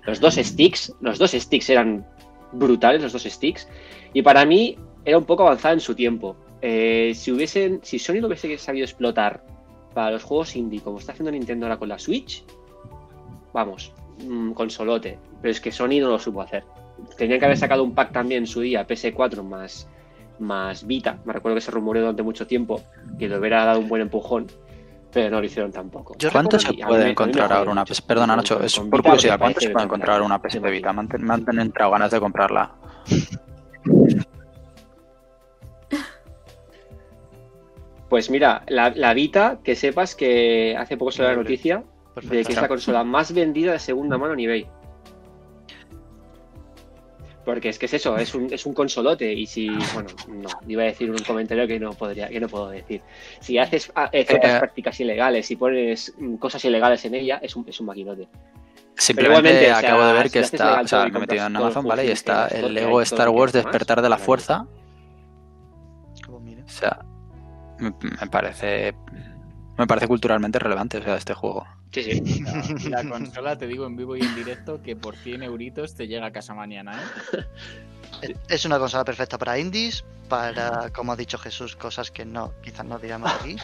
Los 0.07 0.21
dos 0.21 0.37
sticks, 0.37 0.95
los 1.01 1.19
dos 1.19 1.33
sticks 1.33 1.69
eran 1.69 2.07
brutales, 2.53 3.03
los 3.03 3.13
dos 3.13 3.25
sticks. 3.25 3.69
Y 4.15 4.23
para 4.23 4.45
mí 4.47 4.79
era 5.05 5.19
un 5.19 5.25
poco 5.25 5.43
avanzada 5.43 5.75
en 5.75 5.81
su 5.81 5.95
tiempo. 5.95 6.37
Eh, 6.69 7.15
si 7.15 7.31
hubiesen, 7.31 7.79
si 7.85 7.97
Sony 8.01 8.15
lo 8.15 8.27
hubiese 8.27 8.59
sabido 8.59 8.85
explotar 8.85 9.41
para 9.95 10.11
los 10.11 10.25
juegos 10.25 10.57
indie, 10.57 10.81
como 10.81 10.99
está 10.99 11.13
haciendo 11.13 11.31
Nintendo 11.31 11.67
ahora 11.67 11.79
con 11.79 11.89
la 11.89 11.97
Switch, 11.97 12.43
vamos, 13.53 13.93
mm, 14.27 14.51
consolote. 14.51 15.17
Pero 15.41 15.53
es 15.53 15.61
que 15.61 15.71
Sony 15.71 16.01
no 16.01 16.09
lo 16.09 16.19
supo 16.19 16.43
hacer. 16.43 16.65
Tenían 17.17 17.39
que 17.39 17.45
haber 17.45 17.57
sacado 17.57 17.85
un 17.85 17.95
pack 17.95 18.11
también 18.11 18.43
en 18.43 18.47
su 18.49 18.63
día, 18.63 18.85
PS4 18.85 19.45
más, 19.45 19.87
más 20.41 20.85
Vita. 20.85 21.21
Me 21.25 21.33
recuerdo 21.33 21.55
que 21.55 21.61
se 21.61 21.71
rumoreó 21.71 22.03
durante 22.03 22.25
mucho 22.25 22.49
tiempo 22.49 22.83
que 23.17 23.29
le 23.29 23.39
hubiera 23.39 23.65
dado 23.65 23.79
un 23.79 23.89
buen 23.89 24.03
empujón, 24.03 24.49
pero 25.13 25.31
no 25.31 25.39
lo 25.39 25.47
hicieron 25.47 25.71
tampoco. 25.71 26.17
¿Cuánto 26.33 26.59
se 26.59 26.73
puede 26.73 27.05
mí 27.05 27.11
encontrar 27.13 27.53
ahora 27.53 27.71
una. 27.71 27.87
PSP? 27.87 28.09
Perdona, 28.09 28.35
Nacho, 28.35 28.61
es 28.61 28.77
por 28.77 29.05
curiosidad. 29.05 29.39
¿Cuánto 29.39 29.61
se 29.61 29.71
puede 29.71 29.85
de 29.85 29.87
encontrar 29.87 30.21
una 30.21 30.41
PSP 30.41 30.65
de 30.65 30.71
Vita? 30.73 30.93
Me 30.93 31.03
han, 31.03 31.09
me 31.29 31.33
han 31.33 31.61
entrado 31.61 31.93
ganas 31.93 32.11
de 32.11 32.19
comprarla. 32.19 32.73
Pues 38.09 38.31
mira, 38.31 38.63
la, 38.69 38.91
la 38.91 39.15
Vita, 39.15 39.59
que 39.65 39.75
sepas 39.75 40.15
que 40.15 40.77
hace 40.79 40.97
poco 40.97 41.11
salió 41.11 41.31
la 41.31 41.37
noticia 41.37 41.83
de 42.23 42.45
que 42.45 42.53
es 42.53 42.61
la 42.61 42.69
consola 42.69 43.05
más 43.05 43.33
vendida 43.33 43.73
de 43.73 43.79
segunda 43.79 44.17
mano 44.17 44.35
en 44.35 44.41
eBay. 44.41 44.67
Porque 47.45 47.69
es 47.69 47.79
que 47.79 47.87
es 47.87 47.95
eso, 47.95 48.17
es 48.17 48.35
un, 48.35 48.53
es 48.53 48.67
un 48.67 48.75
consolote. 48.75 49.33
Y 49.33 49.47
si, 49.47 49.69
bueno, 49.95 50.09
no, 50.29 50.49
iba 50.67 50.83
a 50.83 50.87
decir 50.87 51.11
un 51.11 51.19
comentario 51.19 51.67
que 51.67 51.79
no 51.79 51.93
podría, 51.93 52.29
que 52.29 52.41
no 52.41 52.49
puedo 52.49 52.71
decir. 52.71 53.03
Si 53.41 53.59
haces 53.59 53.91
ah, 53.95 54.09
eh, 54.13 54.25
ciertas 54.25 54.55
Eh. 54.55 54.59
prácticas 54.59 54.99
ilegales 55.01 55.51
y 55.51 55.57
pones 55.57 56.13
mm, 56.19 56.37
cosas 56.37 56.65
ilegales 56.65 57.05
en 57.05 57.15
ella, 57.15 57.39
es 57.43 57.55
un, 57.55 57.65
es 57.69 57.79
un 57.81 57.87
maquinote. 57.87 58.29
Simplemente 58.99 59.51
igualmente, 59.51 59.73
o 59.73 59.79
sea, 59.79 59.79
acabo 59.79 60.07
de 60.07 60.13
ver 60.15 60.27
si 60.27 60.33
que 60.33 60.39
está, 60.41 60.65
legal 60.65 60.85
o 60.85 60.89
sea, 60.89 61.07
me 61.07 61.19
he 61.19 61.21
metido 61.21 61.47
en 61.47 61.57
Amazon, 61.57 61.87
¿vale? 61.87 62.07
Y 62.07 62.11
está 62.11 62.49
el 62.49 62.73
Lego 62.73 63.01
Star 63.03 63.29
Wars 63.29 63.53
Despertar 63.53 64.01
de 64.01 64.09
la. 64.09 64.17
Fuerza. 64.17 64.67
Como 66.25 66.41
mira. 66.41 66.65
O 66.65 66.69
sea, 66.69 67.05
me, 67.79 67.91
me 67.91 68.27
parece 68.31 68.95
me 69.79 69.87
parece 69.87 70.09
culturalmente 70.09 70.59
relevante, 70.59 70.99
o 70.99 71.03
sea, 71.03 71.17
este 71.17 71.35
juego. 71.35 71.67
Sí, 71.93 72.03
sí. 72.03 72.45
La, 72.91 73.03
la 73.03 73.11
consola, 73.11 73.57
te 73.57 73.67
digo 73.67 73.87
en 73.87 73.97
vivo 73.97 74.17
y 74.17 74.23
en 74.23 74.35
directo, 74.35 74.83
que 74.83 74.97
por 74.97 75.17
100 75.17 75.43
euritos 75.43 75.95
te 75.95 76.07
llega 76.09 76.27
a 76.27 76.33
casa 76.33 76.55
mañana, 76.55 77.01
¿eh? 78.23 78.35
Es 78.49 78.65
una 78.65 78.79
consola 78.79 79.05
perfecta 79.05 79.37
para 79.39 79.59
indies, 79.59 80.05
para, 80.29 80.91
como 80.91 81.13
ha 81.13 81.17
dicho 81.17 81.39
Jesús, 81.39 81.77
cosas 81.77 82.11
que 82.11 82.25
no, 82.25 82.53
quizás 82.63 82.87
no 82.87 82.99
digamos 82.99 83.31
aquí. 83.33 83.57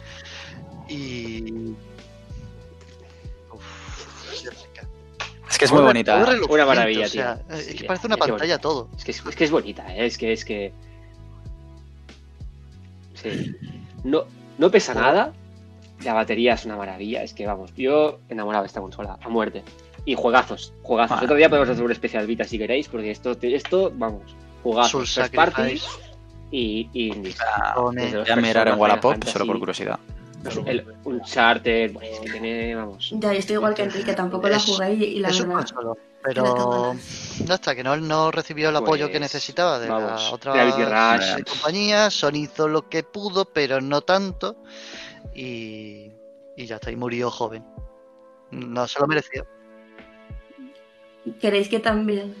Y. 0.87 1.73
Uf. 3.51 3.63
Es 5.49 5.57
que 5.57 5.65
es 5.65 5.71
muy 5.71 5.81
bonita. 5.81 6.21
¿eh? 6.33 6.41
Una 6.49 6.65
maravilla, 6.65 7.05
o 7.05 7.09
sea, 7.09 7.35
tío. 7.37 7.55
Es 7.55 7.65
Sí, 7.65 7.75
que 7.75 7.85
parece 7.85 8.07
una 8.07 8.17
pantalla 8.17 8.57
todo. 8.59 8.89
Es 8.97 9.03
que 9.03 9.11
es, 9.11 9.23
es 9.25 9.35
que 9.35 9.43
es 9.43 9.51
bonita, 9.51 9.95
¿eh? 9.95 10.05
es 10.05 10.17
que 10.17 10.33
es 10.33 10.45
que. 10.45 10.73
Sí. 13.15 13.55
No, 14.03 14.23
no 14.57 14.71
pesa 14.71 14.93
nada. 14.93 15.33
La 16.03 16.13
batería 16.13 16.53
es 16.55 16.65
una 16.65 16.75
maravilla. 16.75 17.23
Es 17.23 17.33
que 17.33 17.45
vamos, 17.45 17.73
yo 17.75 18.19
enamorado 18.29 18.63
de 18.63 18.67
esta 18.67 18.81
consola, 18.81 19.17
a 19.21 19.29
muerte. 19.29 19.63
Y 20.05 20.15
juegazos, 20.15 20.73
juegazos. 20.81 21.15
Vale. 21.17 21.25
Otro 21.25 21.37
día 21.37 21.49
podemos 21.49 21.69
hacer 21.69 21.83
un 21.83 21.91
especial 21.91 22.27
Vita 22.27 22.43
si 22.43 22.57
queréis, 22.57 22.89
porque 22.89 23.11
esto, 23.11 23.37
esto 23.41 23.91
vamos, 23.95 24.21
First 24.63 25.33
party 25.33 25.77
Sacrifice. 25.77 25.87
y, 26.51 26.89
y 26.93 27.07
indies. 27.13 27.37
Ah, 27.41 27.75
Voy 27.77 27.95
a 28.29 28.35
mirar 28.35 28.67
en 28.67 28.77
Wallapop 28.79 29.23
solo 29.23 29.45
por 29.45 29.59
curiosidad. 29.59 29.99
El 30.65 30.85
Uncharted, 31.05 31.93
bueno, 31.93 32.09
es 32.11 32.19
que 32.19 32.29
tiene, 32.31 32.75
vamos. 32.75 33.13
Ya, 33.17 33.31
yo 33.31 33.39
estoy 33.39 33.55
igual 33.55 33.73
que 33.73 33.83
Enrique, 33.83 34.13
tampoco 34.13 34.49
la 34.49 34.59
jugué 34.59 34.93
y, 34.93 35.03
y 35.03 35.19
la 35.19 35.29
es 35.29 35.39
un 35.39 35.49
verdad. 35.49 35.65
Pero 36.23 36.95
no 37.45 37.53
está, 37.53 37.75
que 37.75 37.83
no, 37.83 37.95
no 37.97 38.31
recibió 38.31 38.69
el 38.69 38.75
apoyo 38.75 39.07
que 39.07 39.13
Pues, 39.13 39.21
necesitaba 39.21 39.79
de 39.79 39.89
vamos, 39.89 40.23
la 40.23 40.31
otra 40.31 40.53
Rush. 40.53 41.39
eh, 41.39 41.43
compañía. 41.43 42.09
Sony 42.09 42.35
hizo 42.43 42.67
lo 42.67 42.87
que 42.89 43.03
pudo, 43.03 43.45
pero 43.45 43.81
no 43.81 44.01
tanto. 44.01 44.55
Y, 45.35 46.11
y 46.55 46.65
ya 46.65 46.75
está, 46.75 46.91
y 46.91 46.95
murió 46.95 47.29
joven. 47.29 47.65
No 48.51 48.87
se 48.87 48.99
lo 48.99 49.07
merecía. 49.07 49.43
¿Queréis 51.39 51.69
que 51.69 51.79
también 51.79 52.35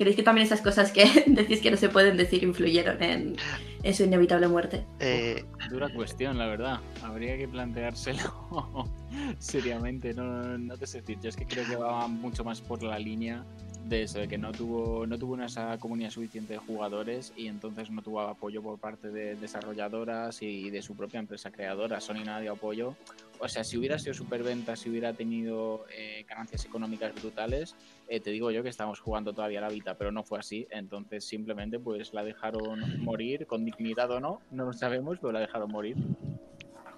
¿Queréis 0.00 0.16
que 0.16 0.22
también 0.22 0.46
esas 0.46 0.62
cosas 0.62 0.92
que 0.92 1.04
decís 1.26 1.60
que 1.60 1.70
no 1.70 1.76
se 1.76 1.90
pueden 1.90 2.16
decir 2.16 2.42
influyeron 2.42 3.02
en, 3.02 3.36
en 3.82 3.94
su 3.94 4.04
inevitable 4.04 4.48
muerte? 4.48 4.86
Eh, 4.98 5.44
Dura 5.68 5.90
cuestión, 5.92 6.38
la 6.38 6.46
verdad. 6.46 6.80
Habría 7.02 7.36
que 7.36 7.46
planteárselo 7.46 8.88
seriamente. 9.38 10.14
No, 10.14 10.56
no 10.56 10.78
te 10.78 10.86
sé 10.86 11.02
decir. 11.02 11.18
Yo 11.20 11.28
es 11.28 11.36
que 11.36 11.44
creo 11.44 11.66
que 11.66 11.76
va 11.76 12.08
mucho 12.08 12.44
más 12.44 12.62
por 12.62 12.82
la 12.82 12.98
línea 12.98 13.44
de 13.84 14.04
eso, 14.04 14.20
de 14.20 14.28
que 14.28 14.38
no 14.38 14.52
tuvo, 14.52 15.06
no 15.06 15.18
tuvo 15.18 15.34
una 15.34 15.44
esa 15.44 15.76
comunidad 15.76 16.08
suficiente 16.08 16.54
de 16.54 16.60
jugadores 16.60 17.34
y 17.36 17.48
entonces 17.48 17.90
no 17.90 18.00
tuvo 18.00 18.22
apoyo 18.22 18.62
por 18.62 18.78
parte 18.78 19.10
de 19.10 19.34
desarrolladoras 19.34 20.40
y 20.40 20.70
de 20.70 20.80
su 20.80 20.96
propia 20.96 21.20
empresa 21.20 21.50
creadora. 21.50 22.00
Sony 22.00 22.24
nada 22.24 22.40
dio 22.40 22.52
apoyo. 22.52 22.96
O 23.42 23.48
sea, 23.48 23.64
si 23.64 23.78
hubiera 23.78 23.98
sido 23.98 24.12
superventa, 24.12 24.76
si 24.76 24.90
hubiera 24.90 25.14
tenido 25.14 25.86
eh, 25.96 26.26
ganancias 26.28 26.66
económicas 26.66 27.14
brutales, 27.14 27.74
eh, 28.06 28.20
te 28.20 28.30
digo 28.30 28.50
yo 28.50 28.62
que 28.62 28.68
estamos 28.68 29.00
jugando 29.00 29.32
todavía 29.32 29.62
la 29.62 29.70
vida, 29.70 29.96
pero 29.96 30.12
no 30.12 30.22
fue 30.22 30.38
así. 30.38 30.68
Entonces 30.70 31.24
simplemente 31.24 31.78
pues 31.78 32.12
la 32.12 32.22
dejaron 32.22 33.02
morir, 33.02 33.46
con 33.46 33.64
dignidad 33.64 34.10
o 34.10 34.20
no, 34.20 34.42
no 34.50 34.66
lo 34.66 34.72
sabemos, 34.74 35.18
pero 35.20 35.32
la 35.32 35.40
dejaron 35.40 35.70
morir. 35.70 35.96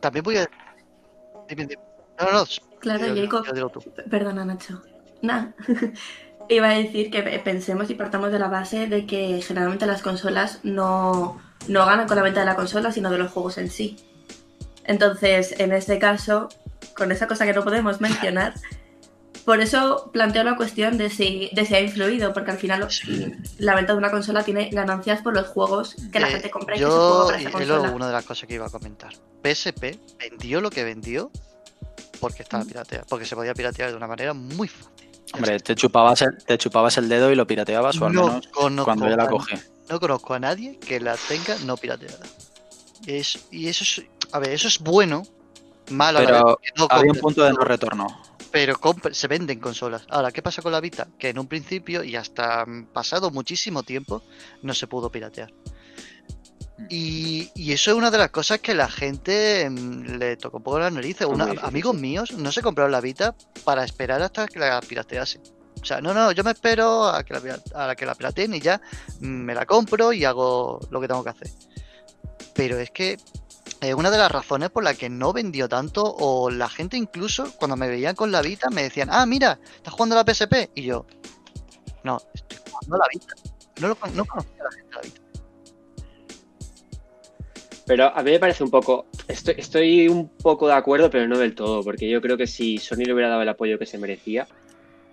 también 0.00 0.24
voy 0.24 0.36
a. 0.38 0.50
Dime, 1.48 1.66
dime. 1.66 1.82
No, 2.18 2.26
no, 2.26 2.32
no. 2.32 2.44
Claro, 2.80 3.14
Jacob. 3.14 3.46
Perdona, 4.10 4.44
Nacho. 4.44 4.82
Nada. 5.22 5.54
Iba 6.48 6.70
a 6.70 6.78
decir 6.78 7.10
que 7.10 7.22
pensemos 7.38 7.88
y 7.88 7.94
partamos 7.94 8.32
de 8.32 8.40
la 8.40 8.48
base 8.48 8.88
de 8.88 9.06
que 9.06 9.40
generalmente 9.42 9.86
las 9.86 10.02
consolas 10.02 10.58
no, 10.64 11.40
no 11.68 11.86
ganan 11.86 12.08
con 12.08 12.16
la 12.16 12.24
venta 12.24 12.40
de 12.40 12.46
la 12.46 12.56
consola, 12.56 12.90
sino 12.90 13.10
de 13.10 13.18
los 13.18 13.30
juegos 13.30 13.58
en 13.58 13.70
sí. 13.70 13.96
Entonces, 14.84 15.54
en 15.58 15.72
este 15.72 15.98
caso, 15.98 16.48
con 16.96 17.12
esa 17.12 17.26
cosa 17.28 17.44
que 17.46 17.52
no 17.52 17.62
podemos 17.64 18.00
mencionar, 18.00 18.54
por 19.44 19.60
eso 19.60 20.10
planteo 20.12 20.44
la 20.44 20.56
cuestión 20.56 20.98
de 20.98 21.10
si, 21.10 21.50
de 21.52 21.64
si 21.66 21.74
ha 21.74 21.80
influido, 21.80 22.32
porque 22.32 22.52
al 22.52 22.58
final 22.58 22.86
la 23.58 23.74
venta 23.74 23.92
de 23.92 23.98
una 23.98 24.10
consola 24.10 24.44
tiene 24.44 24.70
ganancias 24.70 25.20
por 25.22 25.34
los 25.34 25.48
juegos 25.48 25.96
que 26.12 26.20
la 26.20 26.28
Eh, 26.28 26.32
gente 26.32 26.50
compra 26.50 26.76
y 26.76 26.78
que 26.78 26.84
se 26.84 26.90
juega 26.90 27.08
yo, 27.08 27.26
para 27.26 27.38
y 27.42 27.46
esa 27.46 27.58
es 27.60 27.68
lo- 27.68 27.74
consola. 27.76 27.94
una 27.96 28.06
de 28.06 28.12
las 28.12 28.24
cosas 28.24 28.48
que 28.48 28.54
iba 28.54 28.66
a 28.66 28.70
comentar. 28.70 29.12
PSP 29.42 29.98
vendió 30.20 30.60
lo 30.60 30.70
que 30.70 30.84
vendió 30.84 31.30
porque 32.20 32.44
estaba 32.44 32.64
pirateado, 32.64 33.04
porque 33.08 33.24
se 33.24 33.34
podía 33.34 33.52
piratear 33.52 33.90
de 33.90 33.96
una 33.96 34.06
manera 34.06 34.32
muy 34.32 34.68
fácil. 34.68 35.10
Hombre, 35.34 35.58
te 35.60 35.74
chupabas, 35.74 36.22
el, 36.22 36.36
te 36.44 36.56
chupabas 36.58 36.96
el 36.98 37.08
dedo 37.08 37.32
y 37.32 37.34
lo 37.34 37.46
pirateabas, 37.46 38.00
o 38.00 38.06
al 38.06 38.12
No 38.12 38.26
menos 38.26 38.46
conozco 38.48 38.84
cuando 38.84 39.08
yo 39.08 39.16
la 39.16 39.26
cogí. 39.28 39.56
No 39.90 39.98
conozco 39.98 40.34
a 40.34 40.38
nadie 40.38 40.78
que 40.78 41.00
la 41.00 41.16
tenga 41.16 41.56
no 41.64 41.76
pirateada. 41.76 42.24
Es, 43.06 43.46
y 43.50 43.66
eso 43.66 43.82
es, 43.82 44.02
a 44.32 44.38
ver, 44.38 44.50
eso 44.50 44.68
es 44.68 44.78
bueno, 44.78 45.22
malo 45.90 46.18
Pero 46.20 46.58
no 46.76 46.86
había 46.90 47.12
un 47.12 47.18
punto 47.18 47.42
de 47.44 47.52
no 47.52 47.64
retorno. 47.64 48.06
pero 48.50 48.78
se 49.12 49.28
venden 49.28 49.60
consolas. 49.60 50.04
Ahora, 50.10 50.30
¿qué 50.32 50.42
pasa 50.42 50.62
con 50.62 50.72
la 50.72 50.80
Vita? 50.80 51.08
Que 51.18 51.30
en 51.30 51.38
un 51.38 51.46
principio 51.46 52.02
y 52.04 52.16
hasta 52.16 52.64
mm, 52.66 52.86
pasado 52.92 53.30
muchísimo 53.30 53.82
tiempo 53.82 54.22
no 54.62 54.74
se 54.74 54.86
pudo 54.86 55.10
piratear. 55.10 55.52
Y, 56.88 57.50
y 57.54 57.72
eso 57.72 57.92
es 57.92 57.96
una 57.96 58.10
de 58.10 58.18
las 58.18 58.30
cosas 58.30 58.58
que 58.60 58.74
la 58.74 58.88
gente 58.88 59.68
mm, 59.70 60.16
le 60.18 60.36
tocó 60.36 60.56
un 60.58 60.62
poco 60.62 60.78
las 60.78 60.92
narices. 60.92 61.26
Una- 61.26 61.52
amigos 61.62 61.94
míos 61.94 62.32
no 62.32 62.50
se 62.52 62.62
compraron 62.62 62.92
la 62.92 63.00
Vita 63.00 63.34
para 63.64 63.84
esperar 63.84 64.20
hasta 64.22 64.46
que 64.48 64.58
la 64.58 64.80
piratease. 64.80 65.40
O 65.80 65.84
sea, 65.84 66.00
no, 66.00 66.12
no, 66.14 66.30
yo 66.32 66.44
me 66.44 66.50
espero 66.52 67.06
a 67.08 67.24
que 67.24 67.34
la, 67.34 67.58
a 67.74 67.86
la 67.88 67.96
que 67.96 68.06
la 68.06 68.14
pirateen 68.14 68.54
y 68.54 68.60
ya 68.60 68.80
mm, 69.20 69.26
me 69.26 69.54
la 69.54 69.66
compro 69.66 70.12
y 70.12 70.24
hago 70.24 70.80
lo 70.90 71.00
que 71.00 71.08
tengo 71.08 71.22
que 71.24 71.30
hacer. 71.30 71.48
Pero 72.54 72.78
es 72.78 72.90
que 72.90 73.16
es 73.80 73.94
una 73.94 74.10
de 74.10 74.18
las 74.18 74.30
razones 74.30 74.70
por 74.70 74.84
la 74.84 74.94
que 74.94 75.08
no 75.08 75.32
vendió 75.32 75.68
tanto 75.68 76.02
o 76.04 76.50
la 76.50 76.68
gente 76.68 76.96
incluso 76.96 77.52
cuando 77.58 77.76
me 77.76 77.88
veían 77.88 78.14
con 78.14 78.30
la 78.30 78.42
Vita 78.42 78.70
me 78.70 78.82
decían, 78.82 79.08
ah, 79.10 79.26
mira, 79.26 79.58
estás 79.76 79.94
jugando 79.94 80.18
a 80.18 80.22
la 80.24 80.32
PSP 80.32 80.70
y 80.74 80.82
yo, 80.82 81.06
no, 82.04 82.20
estoy 82.34 82.58
jugando 82.70 82.96
a 82.96 82.98
la 82.98 83.06
Vita. 83.12 83.34
No, 83.80 83.88
lo, 83.88 83.98
no 84.14 84.24
conocía 84.24 84.60
a 84.60 84.64
la 84.64 84.70
gente 84.70 84.94
la 84.94 85.00
Vita. 85.00 85.20
Pero 87.86 88.16
a 88.16 88.22
mí 88.22 88.30
me 88.30 88.38
parece 88.38 88.62
un 88.62 88.70
poco. 88.70 89.06
Estoy, 89.26 89.54
estoy 89.58 90.08
un 90.08 90.28
poco 90.28 90.68
de 90.68 90.74
acuerdo, 90.74 91.10
pero 91.10 91.26
no 91.26 91.38
del 91.38 91.54
todo, 91.54 91.82
porque 91.82 92.08
yo 92.08 92.20
creo 92.20 92.36
que 92.36 92.46
si 92.46 92.78
Sony 92.78 93.04
le 93.04 93.12
hubiera 93.12 93.28
dado 93.28 93.42
el 93.42 93.48
apoyo 93.48 93.78
que 93.78 93.86
se 93.86 93.98
merecía, 93.98 94.46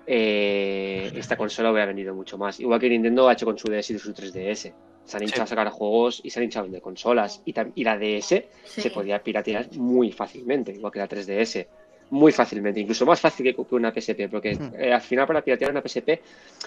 eh, 0.06 1.12
esta 1.16 1.38
consola 1.38 1.72
hubiera 1.72 1.88
vendido 1.88 2.14
mucho 2.14 2.38
más. 2.38 2.60
Igual 2.60 2.80
que 2.80 2.89
Nintendo 2.89 3.28
ha 3.28 3.34
hecho 3.34 3.45
con 3.45 3.58
su 3.58 3.68
DS 3.68 3.91
y 3.91 4.00
su 4.00 4.14
3DS. 4.14 4.74
Se 5.10 5.18
han 5.18 5.24
hinchado 5.24 5.43
a 5.43 5.47
sacar 5.47 5.70
juegos 5.70 6.22
y 6.24 6.30
se 6.30 6.39
han 6.39 6.43
hinchado 6.45 6.62
a 6.62 6.66
vender 6.66 6.82
consolas. 6.82 7.41
Y, 7.45 7.53
y 7.76 7.84
la 7.84 7.97
DS 7.97 8.45
Sí. 8.66 8.82
se 8.82 8.91
podía 8.91 9.22
piratear 9.24 9.68
muy 9.78 10.12
fácilmente, 10.12 10.72
igual 10.72 10.91
que 10.93 10.99
la 10.99 11.07
3DS. 11.10 11.66
Muy 12.12 12.32
fácilmente, 12.32 12.80
incluso 12.80 13.05
más 13.05 13.20
fácil 13.20 13.43
que, 13.45 13.55
que 13.55 13.76
una 13.76 13.91
PSP, 13.91 14.30
porque 14.30 14.55
Hmm. 14.55 14.72
eh, 14.80 14.93
al 14.93 15.01
final 15.01 15.28
para 15.28 15.41
piratear 15.43 15.72
una 15.72 15.82
PSP 15.82 16.22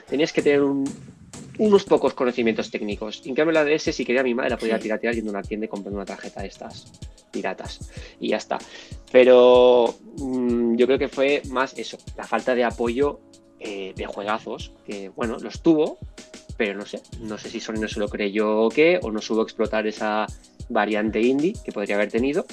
tenías 0.09 0.33
que 0.33 0.41
tener 0.43 0.63
un- 0.63 0.85
unos 1.59 1.85
pocos 1.85 2.15
conocimientos 2.15 2.71
técnicos. 2.71 3.23
En 3.27 3.35
cambio 3.35 3.53
la 3.53 3.65
DS, 3.65 3.93
si 3.93 4.05
quería 4.05 4.23
mi 4.23 4.35
madre, 4.35 4.51
la 4.51 4.57
podía 4.57 4.77
Sí. 4.77 4.83
piratear 4.85 5.15
yendo 5.15 5.31
a 5.31 5.35
una 5.35 5.43
tienda 5.43 5.67
y 5.67 5.69
comprando 5.69 5.99
una 5.99 6.07
tarjeta 6.07 6.43
de 6.43 6.49
estas 6.49 6.93
piratas. 7.33 7.91
Y 8.21 8.29
ya 8.29 8.37
está. 8.39 8.59
Pero 9.11 9.95
mm, 10.19 10.77
yo 10.77 10.87
creo 10.87 10.99
que 10.99 11.09
fue 11.09 11.43
más 11.51 11.77
eso, 11.79 11.99
la 12.17 12.25
falta 12.25 12.55
de 12.55 12.65
apoyo 12.65 13.21
eh, 13.65 13.93
de 13.95 14.07
juegazos, 14.07 14.73
que 14.85 15.09
bueno, 15.11 15.39
los 15.39 15.63
tuvo, 15.63 15.99
pero 16.57 16.79
no 16.79 16.87
sé, 16.87 17.03
no 17.21 17.39
sé 17.39 17.51
si 17.51 17.61
Sony 17.61 17.81
no 17.81 17.89
se 17.89 18.01
lo 18.01 18.09
creyó 18.09 18.61
o 18.63 18.69
qué, 18.69 18.99
o 19.03 19.11
no 19.11 19.21
supo 19.21 19.43
explotar 19.43 19.87
esa 19.87 20.27
variante 20.69 21.21
indie 21.21 21.55
que 21.65 21.73
podría 21.73 21.97
haber 21.97 22.11
tenido. 22.11 22.45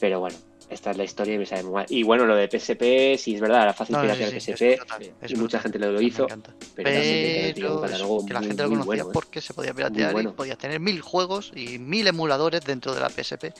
Pero 0.00 0.20
bueno, 0.20 0.36
esta 0.68 0.90
es 0.90 0.96
la 0.96 1.04
historia 1.04 1.34
y 1.34 1.38
me 1.38 1.46
sabe 1.46 1.62
muy 1.62 1.72
mal. 1.72 1.86
Y 1.88 2.02
bueno, 2.02 2.26
lo 2.26 2.34
de 2.34 2.48
PSP, 2.48 3.16
sí 3.18 3.34
es 3.36 3.40
verdad, 3.40 3.62
era 3.62 3.72
fácil 3.72 3.94
No, 3.94 4.02
no, 4.02 4.04
piratear 4.04 4.40
sí, 4.40 4.52
PSP, 4.52 4.62
es 4.62 4.78
brutal, 4.78 5.12
es 5.22 5.30
y 5.30 5.36
mucha 5.36 5.60
gente 5.60 5.78
lo, 5.78 6.00
hizo, 6.00 6.26
pero, 6.26 6.42
también 6.42 7.54
Pero 7.54 7.84
eso, 7.86 8.26
que 8.26 8.32
la 8.32 8.40
muy, 8.40 8.48
gente 8.48 8.62
lo 8.62 8.68
conocía 8.70 8.84
bueno, 8.84 9.04
¿eh? 9.04 9.12
porque 9.12 9.40
se 9.40 9.54
podía 9.54 9.72
piratear 9.72 10.12
bueno. 10.12 10.30
y 10.30 10.32
podías 10.32 10.58
tener 10.58 10.80
mil 10.80 11.00
juegos 11.00 11.52
y 11.54 11.78
mil 11.78 12.06
emuladores 12.06 12.64
dentro 12.64 12.94
de 12.94 13.00
la 13.00 13.08
PSP 13.08 13.52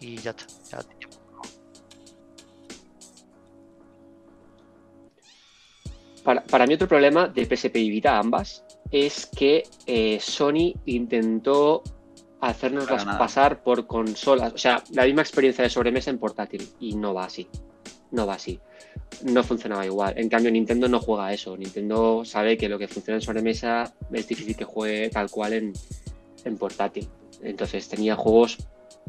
y 0.00 0.16
ya 0.16 0.30
está. 0.30 0.46
ya 0.70 0.78
Para, 6.24 6.42
para 6.42 6.66
mí 6.66 6.72
otro 6.72 6.88
problema 6.88 7.28
de 7.28 7.44
PSP 7.44 7.76
y 7.76 7.90
Vita, 7.90 8.18
ambas, 8.18 8.63
es 8.94 9.26
que 9.26 9.64
eh, 9.86 10.18
Sony 10.20 10.72
intentó 10.86 11.82
hacernos 12.40 12.86
pasar 13.18 13.62
por 13.64 13.86
consolas, 13.88 14.52
o 14.52 14.58
sea, 14.58 14.84
la 14.92 15.04
misma 15.04 15.22
experiencia 15.22 15.64
de 15.64 15.70
sobremesa 15.70 16.10
en 16.10 16.18
portátil, 16.18 16.68
y 16.78 16.94
no 16.94 17.12
va 17.12 17.24
así, 17.24 17.48
no 18.12 18.24
va 18.26 18.34
así, 18.34 18.60
no 19.24 19.42
funcionaba 19.42 19.84
igual. 19.84 20.14
En 20.16 20.28
cambio, 20.28 20.52
Nintendo 20.52 20.88
no 20.88 21.00
juega 21.00 21.32
eso, 21.32 21.56
Nintendo 21.56 22.22
sabe 22.24 22.56
que 22.56 22.68
lo 22.68 22.78
que 22.78 22.86
funciona 22.86 23.16
en 23.16 23.22
sobremesa 23.22 23.92
es 24.12 24.28
difícil 24.28 24.54
que 24.54 24.64
juegue 24.64 25.08
tal 25.10 25.28
cual 25.30 25.54
en, 25.54 25.72
en 26.44 26.56
portátil. 26.56 27.08
Entonces 27.42 27.88
tenía 27.88 28.14
juegos 28.14 28.58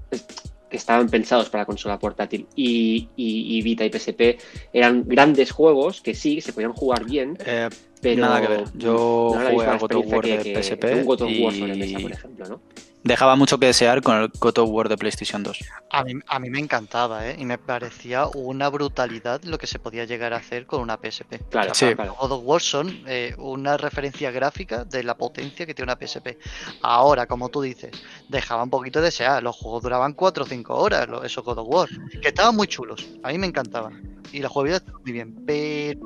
es- 0.09 0.25
que 0.67 0.77
estaban 0.77 1.07
pensados 1.09 1.49
para 1.51 1.63
consola 1.65 1.99
portátil. 1.99 2.47
Y, 2.55 3.07
y- 3.15 3.57
y 3.57 3.61
Vita 3.61 3.85
y 3.85 3.89
PSP 3.91 4.37
eran 4.73 5.03
grandes 5.05 5.51
juegos 5.51 6.01
que 6.01 6.15
sí, 6.15 6.41
se 6.41 6.53
podían 6.53 6.73
jugar 6.73 7.05
bien, 7.05 7.37
Eh, 7.45 7.69
pero 8.15 8.21
Nada 8.21 8.41
que 8.41 8.47
ver. 8.47 8.63
Yo 8.75 9.31
no 9.35 9.49
jugué 9.51 9.65
al 9.67 9.77
God 9.79 9.93
of 9.95 10.05
War 10.07 10.21
que- 10.23 10.37
de 10.37 10.43
que- 10.43 10.53
PSP 10.61 10.79
que 10.89 10.95
un 10.95 11.05
God 11.05 11.21
of 11.21 11.31
War 11.39 11.53
sobre 11.53 11.75
y- 11.75 11.79
mesa, 11.79 11.99
por 11.99 12.11
ejemplo, 12.11 12.45
¿no? 12.49 12.61
dejaba 13.03 13.35
mucho 13.35 13.59
que 13.59 13.67
desear 13.67 14.01
con 14.01 14.17
el 14.19 14.29
God 14.39 14.57
of 14.57 14.69
War 14.71 14.89
de 14.89 14.97
PlayStation 14.97 15.43
2. 15.43 15.59
A 15.91 16.03
mí, 16.03 16.13
a 16.27 16.39
mí 16.39 16.49
me 16.49 16.57
encantaba, 16.57 17.27
¿eh? 17.29 17.35
Y 17.37 17.45
me 17.45 17.59
parecía 17.59 18.25
una 18.33 18.67
brutalidad 18.69 19.43
lo 19.43 19.59
que 19.59 19.67
se 19.67 19.77
podía 19.77 20.05
llegar 20.05 20.33
a 20.33 20.37
hacer 20.37 20.65
con 20.65 20.81
una 20.81 20.97
PSP. 20.97 21.39
Claro, 21.51 21.75
Sí. 21.75 21.93
claro. 21.93 22.15
God 22.19 22.31
of 22.31 22.41
War 22.43 22.61
son 22.61 23.03
eh, 23.05 23.35
una 23.37 23.77
referencia 23.77 24.31
gráfica 24.31 24.85
de 24.85 25.03
la 25.03 25.15
potencia 25.15 25.67
que 25.67 25.75
tiene 25.75 25.91
una 25.91 25.99
PSP. 25.99 26.39
Ahora, 26.81 27.27
como 27.27 27.49
tú 27.49 27.61
dices, 27.61 27.91
dejaba 28.27 28.63
un 28.63 28.71
poquito 28.71 28.99
de 28.99 29.05
desear. 29.05 29.43
Los 29.43 29.55
juegos 29.55 29.83
duraban 29.83 30.13
4 30.13 30.43
o 30.43 30.47
5 30.47 30.75
horas, 30.75 31.07
lo- 31.07 31.23
esos 31.23 31.43
God 31.43 31.59
of 31.59 31.67
War, 31.69 31.89
que 32.21 32.29
estaban 32.29 32.55
muy 32.55 32.65
chulos. 32.67 33.05
A 33.21 33.29
mí 33.29 33.37
me 33.37 33.45
encantaban. 33.45 34.01
Y 34.33 34.39
la 34.39 34.49
jugabilidad 34.49 34.81
estaba 34.81 34.99
muy 35.03 35.11
bien. 35.11 35.35
Pero 35.45 35.99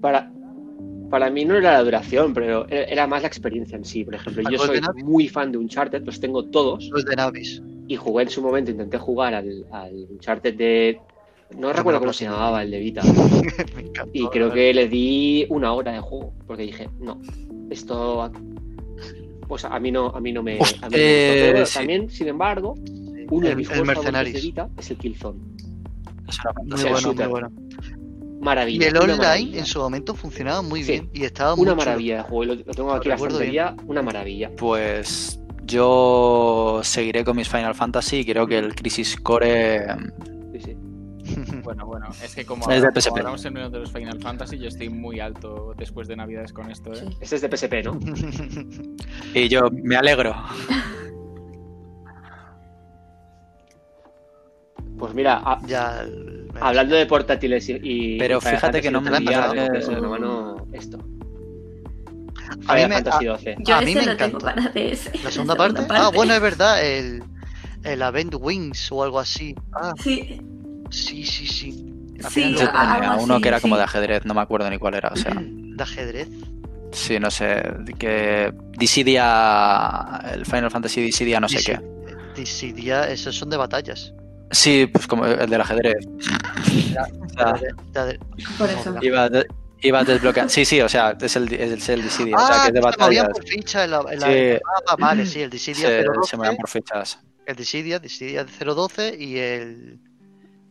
Para, 0.00 0.30
para 1.10 1.30
mí 1.30 1.44
no 1.44 1.56
era 1.56 1.72
la 1.72 1.82
duración, 1.82 2.34
pero 2.34 2.68
era 2.68 3.06
más 3.06 3.22
la 3.22 3.28
experiencia 3.28 3.76
en 3.76 3.84
sí. 3.84 4.04
Por 4.04 4.14
ejemplo, 4.14 4.42
¿Al 4.46 4.52
yo 4.52 4.58
soy 4.58 4.80
muy 5.04 5.28
fan 5.28 5.52
de 5.52 5.58
Uncharted, 5.58 6.02
los 6.04 6.20
tengo 6.20 6.44
todos, 6.44 6.88
los 6.92 7.04
de 7.04 7.16
Navis. 7.16 7.62
y 7.86 7.96
jugué 7.96 8.24
en 8.24 8.30
su 8.30 8.42
momento, 8.42 8.70
intenté 8.70 8.98
jugar 8.98 9.34
al, 9.34 9.64
al 9.70 10.06
Uncharted 10.10 10.54
de... 10.54 11.00
No 11.56 11.72
recuerdo 11.72 12.00
cómo 12.00 12.12
se 12.12 12.24
llamaba, 12.24 12.62
el 12.62 12.70
de 12.70 12.78
Vita. 12.78 13.02
me 13.74 13.82
encantó. 13.82 14.10
Y 14.12 14.26
creo 14.28 14.52
que 14.52 14.74
le 14.74 14.86
di 14.86 15.46
una 15.48 15.72
hora 15.72 15.92
de 15.92 16.00
juego, 16.00 16.34
porque 16.46 16.64
dije, 16.64 16.88
no, 17.00 17.20
esto... 17.70 18.30
Pues 19.48 19.64
a 19.64 19.80
mí 19.80 19.90
no, 19.90 20.08
a 20.08 20.20
mí 20.20 20.30
no 20.30 20.42
me... 20.42 20.58
Uf, 20.60 20.74
a 20.82 20.90
mí 20.90 20.96
no 20.96 21.02
me 21.02 21.32
gustó 21.32 21.52
todo. 21.54 21.66
sí. 21.66 21.78
También, 21.78 22.10
sin 22.10 22.28
embargo, 22.28 22.74
uno 23.30 23.48
de 23.48 23.56
mis 23.56 23.68
juegos 23.68 23.86
favoritos 23.86 24.32
de. 24.32 24.40
Vita 24.40 24.68
es 24.76 24.90
el 24.90 24.96
Killzone. 24.98 25.38
Es 26.28 26.38
una 26.40 26.52
Muy 26.52 26.78
fantasía. 26.78 26.86
el 26.86 26.92
bueno, 26.92 27.14
muy 27.14 27.26
bueno. 27.26 27.67
Maravilla. 28.40 28.84
Y 28.86 28.88
el 28.88 28.96
online 28.96 29.16
maravilla. 29.18 29.58
en 29.58 29.66
su 29.66 29.78
momento 29.80 30.14
funcionaba 30.14 30.62
muy 30.62 30.82
Sí, 30.84 30.92
bien 30.92 31.10
y 31.12 31.24
estaba 31.24 31.56
muy 31.56 31.64
Una 31.64 31.74
maravilla 31.74 32.16
de 32.18 32.22
juego, 32.22 32.44
lo, 32.44 32.54
lo 32.54 32.72
tengo 32.74 32.92
aquí 32.92 33.08
la 33.08 33.16
una 33.86 34.02
maravilla. 34.02 34.50
Pues 34.56 35.40
yo 35.64 36.80
seguiré 36.82 37.24
con 37.24 37.36
mis 37.36 37.48
Final 37.48 37.74
Fantasy 37.74 38.18
y 38.18 38.24
creo 38.24 38.46
que 38.46 38.58
el 38.58 38.74
Crisis 38.74 39.16
Core 39.16 39.84
Sí, 40.52 40.60
sí. 40.60 40.76
Bueno, 41.62 41.84
bueno, 41.84 42.06
es 42.24 42.34
que 42.34 42.46
como, 42.46 42.62
Es 42.70 42.82
ahora- 42.82 42.90
como 43.04 43.16
hablamos 43.18 43.44
en 43.44 43.56
uno 43.58 43.68
de 43.70 43.78
los 43.80 43.92
Final 43.92 44.18
Fantasy, 44.20 44.58
yo 44.58 44.68
estoy 44.68 44.88
muy 44.88 45.20
alto 45.20 45.74
después 45.76 46.08
de 46.08 46.16
Navidades 46.16 46.52
con 46.54 46.70
esto, 46.70 46.94
¿eh? 46.94 47.04
Este 47.20 47.36
es 47.36 47.42
de 47.42 47.48
PSP, 47.54 47.82
¿no? 47.84 47.98
y 49.34 49.48
yo 49.48 49.62
me 49.70 49.96
alegro. 49.96 50.34
Pues 54.98 55.14
mira, 55.14 55.42
a- 55.44 55.60
ya. 55.66 56.04
Hablando 56.60 56.94
de 56.96 57.06
portátiles 57.06 57.68
y. 57.68 57.78
y 57.82 58.18
Pero 58.18 58.40
fíjate 58.40 58.80
que 58.80 58.90
no 58.90 59.00
me 59.00 59.10
la 59.10 59.20
mano 59.20 60.66
esto. 60.72 60.98
A 62.66 62.74
mí 62.74 62.80
Final 62.82 62.88
me- 62.88 62.94
Fantasy 62.96 63.24
XII. 63.26 63.54
Yo 63.60 63.74
A 63.76 63.80
mí 63.82 63.94
me 63.94 64.06
lo 64.06 64.16
tengo 64.16 64.38
encanta. 64.38 64.54
para 64.54 64.68
DS. 64.72 65.10
¿La 65.22 65.30
segunda 65.30 65.54
parte? 65.54 65.82
Ah, 65.90 66.10
bueno, 66.14 66.32
es 66.34 66.40
verdad, 66.40 66.82
el, 66.84 67.22
el 67.84 68.00
Event 68.02 68.34
Wings 68.40 68.90
o 68.90 69.02
algo 69.02 69.18
así. 69.20 69.54
Ah, 69.74 69.92
Sí, 70.02 70.40
sí, 70.90 71.24
sí, 71.24 71.46
sí. 71.46 71.84
Al 72.24 72.30
Sí, 72.30 72.54
Yo 72.58 72.64
a- 72.72 72.94
tenía 72.94 73.16
uno 73.20 73.34
así, 73.34 73.42
que 73.42 73.48
era 73.48 73.60
como 73.60 73.74
sí. 73.74 73.78
de 73.78 73.84
ajedrez, 73.84 74.24
no 74.24 74.34
me 74.34 74.40
acuerdo 74.40 74.68
ni 74.70 74.78
cuál 74.78 74.94
era. 74.94 75.10
O 75.10 75.16
sea, 75.16 75.34
de 75.40 75.82
ajedrez. 75.82 76.28
sí, 76.92 77.20
no 77.20 77.30
sé. 77.30 77.62
Que 77.98 78.52
Dissidia. 78.78 80.20
El 80.32 80.44
Final 80.46 80.70
Fantasy 80.70 81.02
Dissidia, 81.02 81.40
no 81.40 81.48
sé 81.48 81.62
qué. 81.64 81.80
Dissidia, 82.34 83.08
esos 83.10 83.36
son 83.36 83.50
de 83.50 83.56
batallas. 83.58 84.14
Sí, 84.50 84.86
pues 84.86 85.06
como 85.06 85.26
el 85.26 85.48
del 85.50 85.60
ajedrez. 85.60 86.06
Por 88.58 88.70
eso. 88.70 88.94
iba, 89.02 89.28
de- 89.28 89.46
iba 89.82 90.04
desbloqueando. 90.04 90.50
Sí, 90.50 90.64
sí, 90.64 90.80
o 90.80 90.88
sea, 90.88 91.16
es 91.20 91.36
el, 91.36 91.52
es 91.52 91.88
el 91.88 92.02
Dissidia. 92.02 92.36
o 92.36 92.46
sea, 92.46 92.62
Ah, 92.62 92.62
que 92.62 92.78
es 92.78 92.84
de 92.84 92.92
se 92.92 92.98
movían 92.98 93.28
por 93.28 93.44
ficha 93.46 93.84
en 93.84 93.90
la, 93.90 93.98
en 94.10 94.20
la- 94.20 94.26
Sí. 94.26 94.32
en 94.32 94.38
el 94.54 94.60
mapa, 94.64 94.96
Vale, 94.98 95.26
sí, 95.26 95.40
el 95.42 95.50
Dissidia 95.50 95.88
Se, 95.88 96.02
012, 96.04 96.30
se 96.30 96.36
mueven 96.36 96.56
por 96.56 96.68
fichas. 96.68 97.18
el 97.46 97.56
Dissidia, 97.56 97.98
Dissidia 97.98 98.44
de 98.44 98.50
012 98.52 99.16
y 99.18 99.38
el 99.38 100.00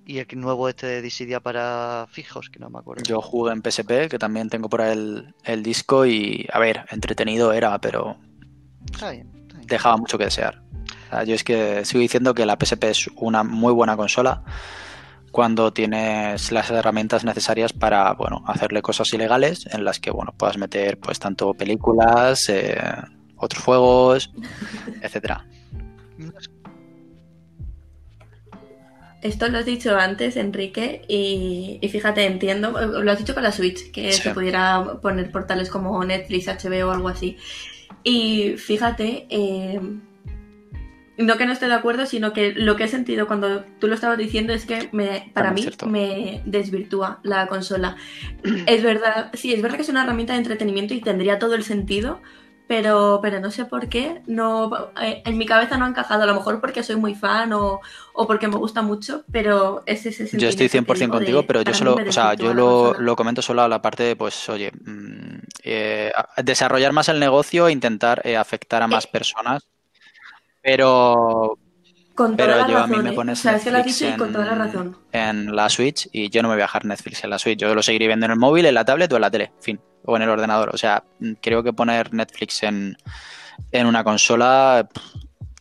y 0.10 0.20
el 0.20 0.28
nuevo 0.36 0.70
este 0.70 0.88
de 0.88 1.02
Dissidia 1.02 1.42
para 1.42 2.08
fijos, 2.10 2.50
que 2.50 2.60
no 2.60 2.70
me 2.70 2.80
acuerdo. 2.80 3.04
Yo 3.04 3.22
jugué 3.22 3.52
en 3.52 3.62
PSP, 3.62 4.08
que 4.08 4.18
también 4.18 4.48
tengo 4.50 4.70
por 4.70 4.82
ahí 4.82 4.94
el, 4.94 5.36
el 5.44 5.62
disco 5.64 6.06
y, 6.06 6.48
a 6.54 6.60
ver, 6.60 6.86
entretenido 6.92 7.52
era, 7.52 7.78
pero 7.82 8.16
Está 8.90 9.12
bien, 9.12 9.28
está 9.42 9.56
bien. 9.58 9.68
dejaba 9.68 9.98
mucho 9.98 10.18
que 10.18 10.24
desear. 10.24 10.62
Yo 11.26 11.36
es 11.36 11.44
que 11.44 11.86
sigo 11.86 12.02
diciendo 12.02 12.34
que 12.34 12.46
la 12.46 12.58
PSP 12.60 12.84
es 12.86 13.10
una 13.16 13.44
muy 13.44 13.74
buena 13.74 13.96
consola 13.98 14.44
cuando 15.32 15.72
tienes 15.72 16.52
las 16.52 16.70
herramientas 16.72 17.24
necesarias 17.24 17.72
para, 17.74 18.14
bueno, 18.14 18.44
hacerle 18.48 18.82
cosas 18.82 19.14
ilegales 19.14 19.68
en 19.72 19.84
las 19.84 20.00
que, 20.00 20.10
bueno, 20.12 20.34
puedas 20.38 20.58
meter 20.58 20.98
pues 21.00 21.20
tanto 21.20 21.54
películas, 21.54 22.50
eh, 22.50 22.78
otros 23.36 23.64
juegos, 23.64 24.32
etcétera. 25.02 25.46
esto 29.22 29.48
lo 29.50 29.58
has 29.58 29.66
dicho 29.66 29.98
antes, 29.98 30.38
Enrique, 30.38 31.02
y, 31.08 31.80
y 31.82 31.90
fíjate, 31.90 32.26
entiendo, 32.26 32.72
lo 32.72 33.12
has 33.12 33.18
dicho 33.18 33.34
con 33.34 33.44
la 33.44 33.52
Switch, 33.52 33.92
que 33.92 34.12
Sí. 34.14 34.22
se 34.22 34.34
pudiera 34.34 35.00
poner 35.02 35.32
portales 35.32 35.70
como 35.70 36.04
Netflix, 36.06 36.48
HBO 36.48 36.88
o 36.90 36.92
algo 36.92 37.10
así. 37.10 37.36
Y 38.04 38.54
fíjate, 38.58 39.26
eh, 39.30 39.82
no 41.18 41.38
que 41.38 41.46
no 41.46 41.54
esté 41.54 41.68
de 41.68 41.74
acuerdo, 41.74 42.06
sino 42.06 42.34
que 42.34 42.54
lo 42.54 42.76
que 42.76 42.86
he 42.86 42.88
sentido 42.88 43.28
cuando 43.28 43.64
tú 43.80 43.88
lo 43.88 43.96
estabas 43.96 44.18
diciendo 44.18 44.54
es 44.54 44.66
que 44.66 44.90
me, 44.94 45.32
para 45.34 45.52
También 45.52 45.62
mí 45.66 45.78
cierto. 45.78 45.86
me 45.86 46.42
desvirtúa 46.46 47.20
la 47.24 47.48
consola. 47.48 47.98
Es 48.66 48.84
verdad, 48.84 49.32
sí, 49.34 49.54
es 49.54 49.62
verdad 49.62 49.78
que 49.78 49.84
es 49.84 49.90
una 49.90 50.04
herramienta 50.04 50.34
de 50.34 50.40
entretenimiento 50.40 50.94
y 50.94 51.02
tendría 51.02 51.40
todo 51.40 51.56
el 51.56 51.64
sentido, 51.64 52.22
pero, 52.68 53.20
pero 53.22 53.40
no 53.40 53.52
sé 53.52 53.66
por 53.66 53.90
qué, 53.90 54.22
no, 54.28 54.92
eh, 55.02 55.22
en 55.26 55.38
mi 55.38 55.46
cabeza 55.46 55.78
no 55.78 55.86
ha 55.86 55.90
encajado, 55.90 56.24
a 56.24 56.26
lo 56.28 56.36
mejor 56.36 56.60
porque 56.62 56.84
soy 56.84 56.98
muy 56.98 57.16
fan 57.16 57.54
o, 57.54 57.82
o 58.14 58.28
porque 58.28 58.48
me 58.48 58.58
gusta 58.58 58.82
mucho, 58.82 59.26
pero 59.32 59.84
es 59.86 60.06
ese 60.06 60.28
Yo 60.32 60.50
estoy 60.50 60.68
sentimiento 60.68 60.86
que 60.86 60.86
100% 60.86 61.12
digo 61.18 61.18
contigo, 61.18 61.46
de, 61.46 61.48
pero 61.48 61.62
yo 61.62 61.74
solo, 61.74 62.04
o 62.06 62.12
sea, 62.12 62.34
yo 62.34 62.54
lo, 62.54 62.94
lo 63.00 63.16
comento 63.16 63.42
solo 63.42 63.62
a 63.62 63.68
la 63.70 63.82
parte 63.82 64.04
de, 64.04 64.16
pues, 64.18 64.48
oye, 64.50 64.72
mm, 64.74 65.38
eh, 65.64 66.12
desarrollar 66.44 66.92
más 66.92 67.08
el 67.10 67.20
negocio, 67.20 67.70
intentar 67.70 68.22
eh, 68.26 68.36
afectar 68.38 68.84
a 68.84 68.88
más 68.88 69.08
Eh. 69.08 69.08
personas, 69.08 69.68
pero, 70.68 71.58
Con 72.14 72.36
toda 72.36 72.36
pero 72.36 72.58
la 72.58 72.68
yo 72.68 72.78
a 72.80 72.88
mí 72.88 72.92
razón, 72.92 73.04
me 73.06 73.10
¿eh? 73.12 73.14
pones 73.14 73.40
O 73.40 73.42
sea, 73.42 73.56
es 73.56 73.64
que 73.64 73.72
lo 73.72 73.78
has 73.78 73.86
Netflix 73.86 74.00
dicho 74.02 74.14
y 74.14 74.18
con 74.18 74.28
en, 74.28 74.34
toda 74.34 74.46
la 74.46 74.56
razón. 74.56 74.98
en 75.14 75.56
la 75.56 75.70
Switch 75.70 76.10
y 76.12 76.30
yo 76.30 76.42
no 76.42 76.50
me 76.50 76.56
voy 76.56 76.62
a 76.62 76.66
bajar 76.66 76.84
Netflix 76.84 77.24
en 77.24 77.30
la 77.30 77.40
Switch, 77.40 77.58
yo 77.58 77.74
lo 77.74 77.82
seguiré 77.82 78.08
viendo 78.08 78.26
en 78.26 78.34
el 78.34 78.38
móvil, 78.38 78.66
en 78.66 78.74
la 78.74 78.84
tablet 78.84 79.14
o 79.14 79.16
en 79.16 79.22
la 79.22 79.32
tele, 79.32 79.54
fin, 79.62 79.80
o 80.04 80.18
en 80.18 80.24
el 80.24 80.30
ordenador. 80.30 80.72
O 80.74 80.78
sea, 80.78 81.06
mm, 81.20 81.34
creo 81.42 81.64
que 81.64 81.72
poner 81.72 82.14
Netflix 82.14 82.64
en, 82.64 82.98
en 83.72 83.88
una 83.88 84.04
consola 84.04 84.90
pff, 84.94 85.04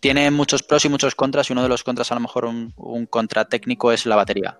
tiene 0.01 0.29
muchos 0.33 0.65
pros 0.65 0.85
y 0.85 0.89
muchos 0.89 1.15
contras 1.15 1.51
y 1.51 1.53
uno 1.53 1.63
de 1.63 1.69
los 1.69 1.85
contras 1.85 2.11
a 2.11 2.17
lo 2.17 2.21
mejor 2.21 2.45
un, 2.47 2.75
un 2.77 3.07
contra 3.07 3.45
técnico 3.45 3.93
es 3.93 4.07
la 4.07 4.17
batería. 4.17 4.59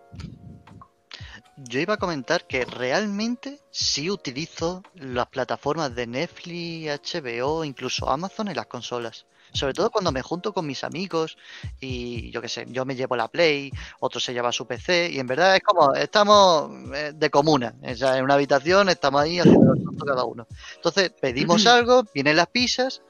Yo 1.57 1.81
iba 1.81 1.95
a 1.95 1.97
comentar 1.97 2.47
que 2.47 2.65
realmente 2.67 3.59
sí 3.73 4.11
utilizo 4.11 4.85
las 4.95 5.27
plataformas 5.27 5.93
de 5.93 6.07
Netflix, 6.07 7.01
HBO, 7.03 7.65
incluso 7.65 8.09
Amazon 8.09 8.47
en 8.47 8.57
las 8.57 8.67
consolas. 8.67 9.27
Sobre 9.57 9.75
todo 9.75 9.91
cuando 9.91 10.13
me 10.13 10.23
junto 10.23 10.53
con 10.53 10.67
mis 10.67 10.85
amigos 10.85 11.37
y 11.81 12.31
yo 12.31 12.41
qué 12.41 12.49
sé, 12.49 12.67
yo 12.69 12.85
me 12.85 12.95
llevo 12.95 13.17
la 13.17 13.29
Play, 13.29 13.73
otro 14.01 14.21
se 14.21 14.33
lleva 14.33 14.53
su 14.53 14.67
PC 14.67 15.11
y 15.13 15.19
en 15.19 15.27
verdad 15.27 15.57
es 15.57 15.63
como, 15.63 15.95
estamos 15.95 16.71
eh, 16.95 17.13
de 17.15 17.31
comuna, 17.31 17.75
o 17.83 17.95
sea, 17.95 18.19
en 18.19 18.25
una 18.25 18.35
habitación 18.35 18.89
estamos 18.89 19.23
ahí 19.23 19.39
haciendo 19.39 19.75
cada 20.05 20.25
uno. 20.25 20.47
Entonces 20.77 21.13
pedimos 21.21 21.67
algo, 21.67 22.05
vienen 22.15 22.37
las 22.37 22.49
pizzas 22.49 23.03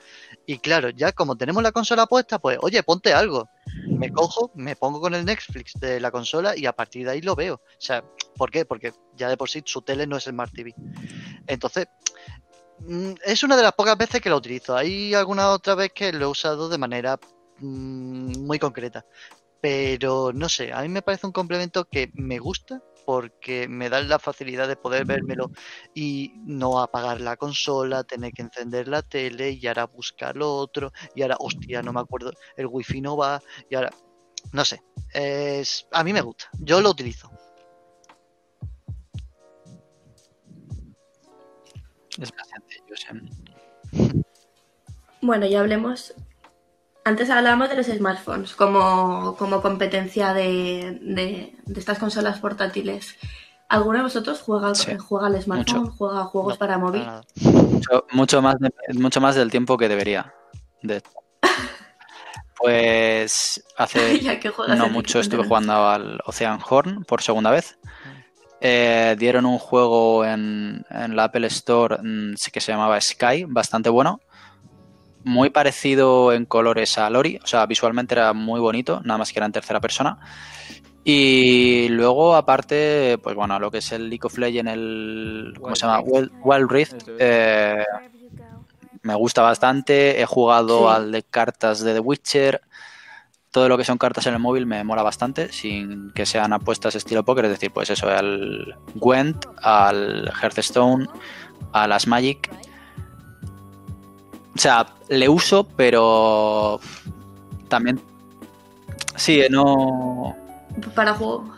y 0.46 0.58
claro, 0.58 0.90
ya 0.90 1.12
como 1.12 1.36
tenemos 1.36 1.62
la 1.62 1.72
consola 1.72 2.06
puesta, 2.06 2.38
pues 2.38 2.58
oye, 2.60 2.82
ponte 2.82 3.12
algo. 3.12 3.48
Me 3.88 4.10
cojo, 4.10 4.52
me 4.54 4.76
pongo 4.76 5.00
con 5.00 5.14
el 5.14 5.24
Netflix 5.24 5.72
de 5.74 6.00
la 6.00 6.10
consola 6.10 6.56
y 6.56 6.66
a 6.66 6.72
partir 6.72 7.04
de 7.04 7.12
ahí 7.12 7.20
lo 7.20 7.34
veo. 7.34 7.54
O 7.54 7.80
sea, 7.80 8.04
¿por 8.36 8.50
qué? 8.50 8.64
Porque 8.64 8.92
ya 9.16 9.28
de 9.28 9.36
por 9.36 9.50
sí 9.50 9.62
su 9.64 9.82
tele 9.82 10.06
no 10.06 10.16
es 10.16 10.24
Smart 10.24 10.52
TV. 10.54 10.74
Entonces, 11.46 11.88
es 13.24 13.42
una 13.42 13.56
de 13.56 13.62
las 13.62 13.72
pocas 13.72 13.96
veces 13.96 14.20
que 14.20 14.30
lo 14.30 14.36
utilizo. 14.36 14.76
Hay 14.76 15.14
alguna 15.14 15.50
otra 15.50 15.74
vez 15.74 15.92
que 15.94 16.12
lo 16.12 16.26
he 16.26 16.28
usado 16.28 16.68
de 16.68 16.78
manera 16.78 17.18
mm, 17.58 18.38
muy 18.46 18.58
concreta. 18.58 19.04
Pero 19.60 20.32
no 20.32 20.48
sé, 20.48 20.72
a 20.72 20.82
mí 20.82 20.88
me 20.88 21.02
parece 21.02 21.26
un 21.26 21.32
complemento 21.32 21.86
que 21.86 22.10
me 22.14 22.38
gusta 22.38 22.80
porque 23.06 23.68
me 23.68 23.88
da 23.88 24.00
la 24.02 24.18
facilidad 24.18 24.68
de 24.68 24.76
poder 24.76 25.04
vérmelo 25.06 25.50
y 25.94 26.32
no 26.44 26.80
apagar 26.80 27.20
la 27.20 27.36
consola, 27.36 28.04
tener 28.04 28.32
que 28.32 28.42
encender 28.42 28.88
la 28.88 29.02
tele 29.02 29.50
y 29.52 29.66
ahora 29.66 29.86
buscar 29.86 30.36
lo 30.36 30.54
otro 30.54 30.92
y 31.14 31.22
ahora, 31.22 31.36
hostia, 31.38 31.82
no 31.82 31.92
me 31.92 32.00
acuerdo, 32.00 32.32
el 32.56 32.66
wifi 32.66 33.00
no 33.00 33.16
va 33.16 33.40
y 33.70 33.76
ahora, 33.76 33.90
no 34.52 34.64
sé, 34.64 34.82
es, 35.14 35.86
a 35.92 36.02
mí 36.04 36.12
me 36.12 36.20
gusta, 36.20 36.50
yo 36.58 36.80
lo 36.80 36.90
utilizo. 36.90 37.30
Es. 42.20 42.32
Bueno, 45.20 45.46
ya 45.46 45.60
hablemos. 45.60 46.14
Antes 47.04 47.30
hablábamos 47.30 47.68
de 47.70 47.76
los 47.76 47.86
smartphones 47.86 48.54
como, 48.54 49.36
como 49.38 49.62
competencia 49.62 50.32
de, 50.34 50.98
de- 51.02 51.56
de 51.64 51.80
estas 51.80 51.98
consolas 51.98 52.40
portátiles. 52.40 53.16
¿Alguno 53.68 53.98
de 53.98 54.04
vosotros 54.04 54.40
juega, 54.42 54.74
Sí, 54.74 54.96
juega 54.98 55.26
al 55.28 55.40
smartphone? 55.42 55.80
mucho. 55.82 55.92
¿Juega 55.96 56.24
juegos 56.24 56.54
No, 56.54 56.58
para 56.58 56.78
móvil? 56.78 57.06
Mucho, 57.42 58.06
mucho 58.12 58.42
más 58.42 58.56
de- 58.58 58.72
mucho 58.94 59.20
más 59.20 59.34
del 59.36 59.50
tiempo 59.50 59.76
que 59.76 59.88
debería. 59.88 60.34
De... 60.82 61.02
Pues 62.58 63.62
hace 63.76 64.18
Ya 64.22 64.40
que 64.40 64.48
juegas, 64.48 64.78
no 64.78 64.88
mucho 64.88 65.20
estuve 65.20 65.44
jugando 65.46 65.74
al 65.88 66.20
Ocean 66.24 66.58
Horn 66.66 67.04
por 67.04 67.22
segunda 67.22 67.50
vez. 67.50 67.78
Eh, 68.60 69.16
dieron 69.18 69.44
un 69.46 69.58
juego 69.58 70.24
en, 70.24 70.84
en 70.90 71.14
la 71.16 71.24
Apple 71.24 71.46
Store 71.48 71.98
mm, 72.02 72.34
sí 72.36 72.50
que 72.50 72.60
se 72.60 72.72
llamaba 72.72 73.00
Sky, 73.00 73.44
bastante 73.46 73.88
bueno. 73.90 74.20
Muy 75.24 75.50
parecido 75.50 76.32
en 76.32 76.44
colores 76.46 76.98
a 76.98 77.10
Lori, 77.10 77.38
o 77.42 77.46
sea, 77.46 77.66
visualmente 77.66 78.14
era 78.14 78.32
muy 78.32 78.60
bonito, 78.60 79.00
nada 79.04 79.18
más 79.18 79.32
que 79.32 79.38
era 79.40 79.46
en 79.46 79.52
tercera 79.52 79.80
persona. 79.80 80.18
Y 81.02 81.88
luego, 81.90 82.34
aparte, 82.34 83.18
pues 83.22 83.36
bueno, 83.36 83.58
lo 83.60 83.70
que 83.70 83.78
es 83.78 83.92
el 83.92 84.08
League 84.08 84.24
of 84.24 84.38
Legends, 84.38 84.72
el. 84.72 85.52
¿Cómo 85.56 85.66
Wild 85.68 85.76
se 85.76 85.86
llama? 85.86 86.00
Wild, 86.00 86.30
Wild 86.42 86.70
Rift. 86.70 87.08
Eh, 87.18 87.84
me 89.02 89.14
gusta 89.14 89.42
bastante. 89.42 90.20
He 90.20 90.26
jugado 90.26 90.80
Sí. 90.90 90.96
al 90.96 91.12
de 91.12 91.22
cartas 91.22 91.80
de 91.80 91.94
The 91.94 92.00
Witcher. 92.00 92.60
Todo 93.56 93.70
lo 93.70 93.78
que 93.78 93.86
son 93.86 93.96
cartas 93.96 94.26
en 94.26 94.34
el 94.34 94.38
móvil 94.38 94.66
me 94.66 94.84
mola 94.84 95.02
bastante, 95.02 95.50
sin 95.50 96.10
que 96.10 96.26
sean 96.26 96.52
apuestas 96.52 96.94
estilo 96.94 97.24
póker. 97.24 97.46
Es 97.46 97.52
decir, 97.52 97.70
pues 97.70 97.88
eso, 97.88 98.06
al 98.06 98.76
Gwent, 98.96 99.46
al 99.62 100.30
Hearthstone, 100.42 101.08
a 101.72 101.88
las 101.88 102.06
Magic. 102.06 102.50
O 104.54 104.58
sea, 104.58 104.86
le 105.08 105.30
uso, 105.30 105.66
pero 105.74 106.80
también. 107.68 107.98
Sí, 109.14 109.40
no. 109.48 110.36
Para 110.94 111.14
juegos. 111.14 111.48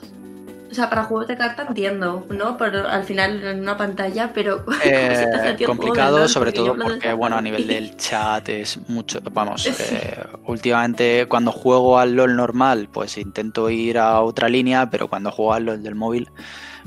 O 0.71 0.75
sea, 0.75 0.91
para 0.91 1.05
juegos 1.05 1.27
de 1.29 1.37
carta 1.37 1.65
entiendo, 1.69 2.27
¿no? 2.31 2.57
Pero 2.59 2.87
al 2.87 3.05
final 3.05 3.43
en 3.43 3.61
una 3.61 3.77
pantalla, 3.77 4.33
pero. 4.35 4.65
¿cómo 4.65 4.77
se 4.79 4.85
te 4.85 5.37
hace 5.37 5.49
a 5.49 5.51
Eh, 5.53 5.65
complicado, 5.65 6.29
sobre 6.29 6.53
todo 6.53 6.77
porque, 6.77 7.13
bueno, 7.15 7.37
a 7.37 7.43
nivel 7.43 7.67
del 7.67 7.97
chat 7.97 8.49
es 8.51 8.79
mucho. 8.89 9.21
Vamos, 9.33 9.63
Sí. 9.63 9.71
eh, 9.95 10.23
últimamente 10.47 11.27
cuando 11.29 11.53
juego 11.53 11.99
al 11.99 12.15
LOL 12.15 12.37
normal, 12.37 12.89
pues 12.93 13.17
intento 13.19 13.71
ir 13.71 13.99
a 13.99 14.21
otra 14.21 14.49
línea, 14.49 14.91
pero 14.91 15.09
cuando 15.09 15.31
juego 15.31 15.55
al 15.55 15.65
LOL 15.65 15.83
del 15.83 15.95
móvil, 15.95 16.29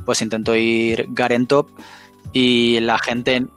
pues 0.06 0.22
intento 0.22 0.56
ir 0.56 1.08
Garen 1.10 1.48
top 1.48 1.70
y 2.34 2.80
la 2.82 2.98
gente 3.00 3.48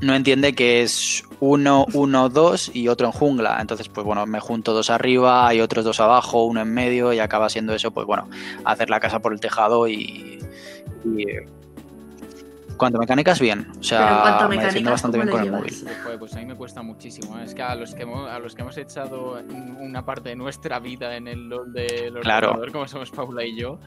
no 0.00 0.14
entiende 0.14 0.54
que 0.54 0.82
es 0.82 1.24
uno, 1.40 1.86
uno, 1.94 2.28
dos 2.28 2.70
y 2.74 2.88
otro 2.88 3.06
en 3.06 3.12
jungla. 3.12 3.58
Entonces, 3.60 3.88
pues 3.88 4.04
bueno, 4.04 4.26
me 4.26 4.40
junto 4.40 4.72
dos 4.72 4.90
arriba 4.90 5.52
y 5.54 5.60
otros 5.60 5.84
dos 5.84 6.00
abajo, 6.00 6.44
uno 6.44 6.60
en 6.60 6.72
medio 6.72 7.12
y 7.12 7.18
acaba 7.18 7.48
siendo 7.48 7.74
eso, 7.74 7.90
pues 7.90 8.06
bueno, 8.06 8.28
hacer 8.64 8.90
la 8.90 9.00
casa 9.00 9.20
por 9.20 9.32
el 9.32 9.40
tejado 9.40 9.88
y. 9.88 10.38
y 11.04 11.24
cuanto 12.76 12.96
a 12.96 13.00
mecánicas, 13.00 13.38
bien. 13.38 13.66
O 13.78 13.82
sea, 13.82 14.38
a 14.38 14.48
me 14.48 14.56
defiendo 14.56 14.90
bastante 14.90 15.18
¿cómo 15.18 15.30
bien 15.30 15.36
con 15.38 15.54
el 15.54 15.60
móvil. 15.60 15.86
Pues 16.18 16.34
a 16.34 16.38
mí 16.38 16.46
me 16.46 16.54
cuesta 16.54 16.80
muchísimo. 16.82 17.38
¿eh? 17.38 17.44
Es 17.44 17.54
que 17.54 17.62
a 17.62 17.74
los 17.74 17.94
que 17.94 18.02
hemos, 18.04 18.30
a 18.30 18.38
los 18.38 18.54
que 18.54 18.62
hemos 18.62 18.76
echado 18.78 19.38
una 19.80 20.04
parte 20.04 20.30
de 20.30 20.36
nuestra 20.36 20.78
vida 20.78 21.14
en 21.14 21.28
el 21.28 21.48
LOL 21.48 21.72
del 21.74 22.14
Claro. 22.20 22.48
ordenador, 22.48 22.72
como 22.72 22.88
somos 22.88 23.10
Paula 23.10 23.44
y 23.44 23.54
yo, 23.58 23.78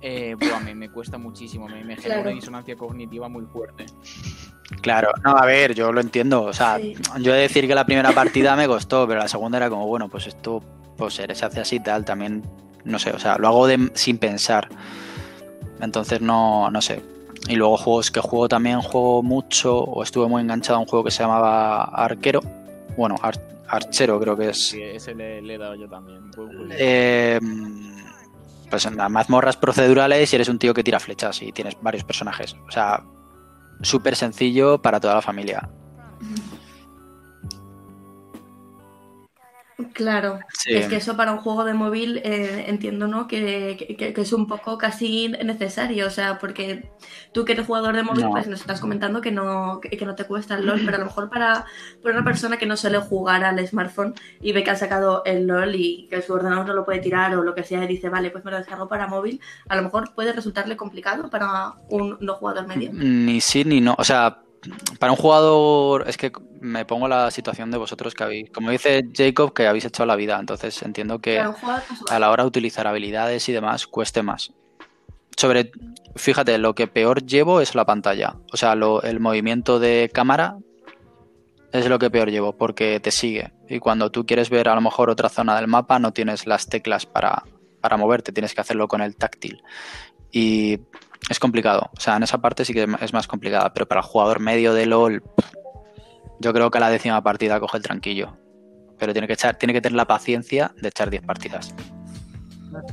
eh, 0.00 0.36
buah, 0.38 0.60
me, 0.60 0.76
me 0.76 0.88
cuesta 0.90 1.18
muchísimo. 1.18 1.66
Me, 1.66 1.82
me 1.82 1.96
genera 1.96 2.14
Claro. 2.16 2.20
una 2.22 2.30
disonancia 2.30 2.76
cognitiva 2.76 3.28
muy 3.28 3.46
fuerte. 3.46 3.86
Claro, 4.80 5.12
no, 5.24 5.30
a 5.36 5.46
ver, 5.46 5.74
yo 5.74 5.92
lo 5.92 6.00
entiendo. 6.00 6.42
O 6.42 6.52
sea, 6.52 6.76
Sí. 6.78 6.94
yo 7.20 7.32
he 7.32 7.36
de 7.36 7.42
decir 7.42 7.66
que 7.68 7.74
la 7.74 7.86
primera 7.86 8.12
partida 8.12 8.56
me 8.56 8.66
costó, 8.66 9.06
pero 9.06 9.20
la 9.20 9.28
segunda 9.28 9.58
era 9.58 9.70
como, 9.70 9.86
bueno, 9.86 10.08
pues 10.08 10.26
esto 10.26 10.62
pues 10.96 11.14
se 11.14 11.24
hace 11.24 11.60
así 11.60 11.76
y 11.76 11.80
tal. 11.80 12.04
También, 12.04 12.42
no 12.84 12.98
sé, 12.98 13.10
o 13.10 13.18
sea, 13.18 13.36
lo 13.38 13.48
hago 13.48 13.66
de, 13.66 13.90
sin 13.94 14.18
pensar. 14.18 14.68
Entonces, 15.80 16.20
no, 16.20 16.70
no 16.70 16.80
sé. 16.80 17.02
Y 17.48 17.54
luego 17.54 17.76
juegos 17.76 18.10
que 18.10 18.20
juego 18.20 18.48
también, 18.48 18.80
juego 18.80 19.22
mucho, 19.22 19.78
o 19.78 20.02
estuve 20.02 20.26
muy 20.26 20.42
enganchado 20.42 20.78
a 20.78 20.80
un 20.80 20.86
juego 20.86 21.04
que 21.04 21.10
se 21.10 21.22
llamaba 21.22 21.84
Arquero. 21.84 22.40
Bueno, 22.96 23.16
Ar- 23.22 23.40
Archero 23.68 24.18
creo 24.18 24.36
que 24.36 24.48
es. 24.50 24.68
Sí, 24.70 24.82
ese 24.82 25.14
le, 25.14 25.42
le 25.42 25.54
he 25.54 25.58
dado 25.58 25.74
yo 25.76 25.86
también. 25.88 26.22
Eh, 26.72 27.38
pues 28.70 28.84
en 28.86 28.96
las 28.96 29.10
mazmorras 29.10 29.56
procedurales 29.56 30.32
y 30.32 30.36
eres 30.36 30.48
un 30.48 30.58
tío 30.58 30.74
que 30.74 30.82
tira 30.82 30.98
flechas 30.98 31.40
y 31.42 31.52
tienes 31.52 31.76
varios 31.80 32.02
personajes. 32.04 32.56
O 32.66 32.70
sea, 32.72 33.02
súper 33.82 34.16
sencillo 34.16 34.80
para 34.80 35.00
toda 35.00 35.14
la 35.14 35.22
familia. 35.22 35.68
Claro, 39.92 40.38
Sí. 40.58 40.72
es 40.72 40.88
que 40.88 40.96
eso 40.96 41.18
para 41.18 41.32
un 41.32 41.38
juego 41.38 41.64
de 41.64 41.74
móvil 41.74 42.18
eh, 42.24 42.64
entiendo, 42.68 43.08
¿no? 43.08 43.28
Que, 43.28 43.94
que- 43.98 44.14
que 44.14 44.20
es 44.22 44.32
un 44.32 44.46
poco 44.46 44.78
casi 44.78 45.28
necesario, 45.28 46.06
o 46.06 46.10
sea, 46.10 46.38
porque 46.38 46.90
tú 47.32 47.44
que 47.44 47.52
eres 47.52 47.66
jugador 47.66 47.94
de 47.94 48.02
móvil, 48.02 48.24
No. 48.24 48.30
pues 48.30 48.46
nos 48.46 48.60
estás 48.62 48.80
comentando 48.80 49.20
que 49.20 49.32
no, 49.32 49.80
que, 49.82 49.90
que 49.90 50.06
no 50.06 50.14
te 50.14 50.24
cuesta 50.24 50.54
el 50.54 50.64
LOL, 50.64 50.80
pero 50.84 50.96
a 50.96 51.00
lo 51.00 51.04
mejor 51.06 51.28
para, 51.28 51.66
para 52.02 52.14
una 52.14 52.24
persona 52.24 52.56
que 52.56 52.64
no 52.64 52.76
suele 52.78 52.98
jugar 52.98 53.44
al 53.44 53.66
smartphone 53.68 54.14
y 54.40 54.52
ve 54.52 54.64
que 54.64 54.70
ha 54.70 54.76
sacado 54.76 55.22
el 55.26 55.46
LOL 55.46 55.74
y 55.74 56.06
que 56.08 56.22
su 56.22 56.32
ordenador 56.32 56.66
no 56.66 56.72
lo 56.72 56.84
puede 56.86 57.00
tirar 57.00 57.36
o 57.36 57.42
lo 57.42 57.54
que 57.54 57.62
sea 57.62 57.84
y 57.84 57.86
dice, 57.86 58.08
vale, 58.08 58.30
pues 58.30 58.46
me 58.46 58.50
lo 58.52 58.56
descargo 58.56 58.88
para 58.88 59.06
móvil, 59.08 59.40
a 59.68 59.76
lo 59.76 59.82
mejor 59.82 60.14
puede 60.14 60.32
resultarle 60.32 60.78
complicado 60.78 61.28
para 61.28 61.74
un 61.90 62.16
no 62.20 62.34
jugador 62.36 62.66
medio. 62.66 62.90
Ni 62.94 63.42
sí 63.42 63.62
ni 63.64 63.82
no. 63.82 63.94
O 63.98 64.04
sea, 64.04 64.38
para 64.98 65.12
un 65.12 65.18
jugador, 65.18 66.04
es 66.08 66.16
que 66.16 66.32
me 66.60 66.84
pongo 66.84 67.08
la 67.08 67.30
situación 67.30 67.70
de 67.70 67.78
vosotros 67.78 68.14
que 68.14 68.24
habéis, 68.24 68.50
como 68.50 68.70
dice 68.70 69.02
Jacob, 69.14 69.52
que 69.52 69.66
habéis 69.66 69.84
hecho 69.84 70.04
la 70.06 70.16
vida. 70.16 70.38
Entonces 70.40 70.80
entiendo 70.82 71.18
que 71.20 71.38
a 72.10 72.18
la 72.18 72.30
hora 72.30 72.42
de 72.44 72.48
utilizar 72.48 72.86
habilidades 72.86 73.48
y 73.48 73.52
demás 73.52 73.86
cueste 73.86 74.22
más. 74.22 74.52
Sobre, 75.36 75.70
fíjate, 76.16 76.56
lo 76.58 76.74
que 76.74 76.86
peor 76.86 77.24
llevo 77.24 77.60
es 77.60 77.74
la 77.74 77.84
pantalla. 77.84 78.36
O 78.52 78.56
sea, 78.56 78.74
lo- 78.74 79.02
el 79.02 79.20
movimiento 79.20 79.78
de 79.78 80.10
cámara 80.12 80.56
es 81.72 81.86
lo 81.88 81.98
que 81.98 82.10
peor 82.10 82.30
llevo 82.30 82.52
porque 82.56 83.00
te 83.00 83.10
sigue. 83.10 83.52
Y 83.68 83.78
cuando 83.78 84.10
tú 84.10 84.24
quieres 84.24 84.48
ver 84.48 84.68
a 84.68 84.74
lo 84.74 84.80
mejor 84.80 85.10
otra 85.10 85.28
zona 85.28 85.56
del 85.56 85.66
mapa, 85.66 85.98
no 85.98 86.12
tienes 86.12 86.46
las 86.46 86.66
teclas 86.68 87.04
para, 87.04 87.42
para 87.82 87.96
moverte, 87.98 88.32
tienes 88.32 88.54
que 88.54 88.60
hacerlo 88.62 88.88
con 88.88 89.02
el 89.02 89.16
táctil. 89.16 89.62
Y 90.32 90.78
es 91.28 91.38
complicado. 91.38 91.90
O 91.96 92.00
sea, 92.00 92.16
en 92.16 92.22
esa 92.22 92.38
parte 92.38 92.64
sí 92.64 92.72
que 92.72 92.86
es 93.00 93.12
más 93.12 93.26
complicada. 93.26 93.72
Pero 93.72 93.86
para 93.86 94.00
el 94.00 94.06
jugador 94.06 94.40
medio 94.40 94.72
de 94.74 94.86
LOL, 94.86 95.22
yo 96.40 96.52
creo 96.52 96.70
que 96.70 96.78
a 96.78 96.80
la 96.80 96.90
décima 96.90 97.22
partida 97.22 97.58
coge 97.60 97.78
el 97.78 97.82
tranquillo. 97.82 98.36
Pero 98.98 99.12
tiene 99.12 99.26
que 99.26 99.34
echar, 99.34 99.56
tiene 99.56 99.72
que 99.72 99.80
tener 99.80 99.96
la 99.96 100.06
paciencia 100.06 100.72
de 100.80 100.88
echar 100.88 101.10
10 101.10 101.22
partidas. 101.22 101.74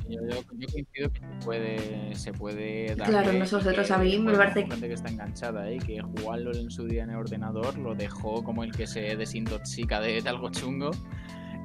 Yo, 0.08 0.20
yo- 0.30 0.40
yo 0.54 0.68
coincido 0.72 1.12
que 1.12 1.20
se 1.20 1.46
puede, 1.46 2.16
se 2.16 2.32
puede 2.34 2.96
dar. 2.96 3.10
Claro, 3.10 3.34
nosotros 3.34 3.92
a 3.92 3.98
mí 3.98 4.18
me 4.20 4.34
parece- 4.34 4.66
gente 4.66 4.88
que 4.88 4.94
está 4.94 5.10
enganchada 5.10 5.70
y 5.72 5.80
que 5.80 6.02
jugarlo 6.02 6.54
en 6.54 6.70
su 6.72 6.86
día 6.88 7.04
en 7.04 7.10
el 7.10 7.18
ordenador 7.18 7.78
lo 7.78 7.94
dejó 7.96 8.44
como 8.44 8.64
el 8.64 8.72
que 8.72 8.88
se 8.88 9.16
desintoxica 9.18 10.00
de, 10.00 10.22
de 10.22 10.30
algo 10.30 10.50
chungo 10.52 10.92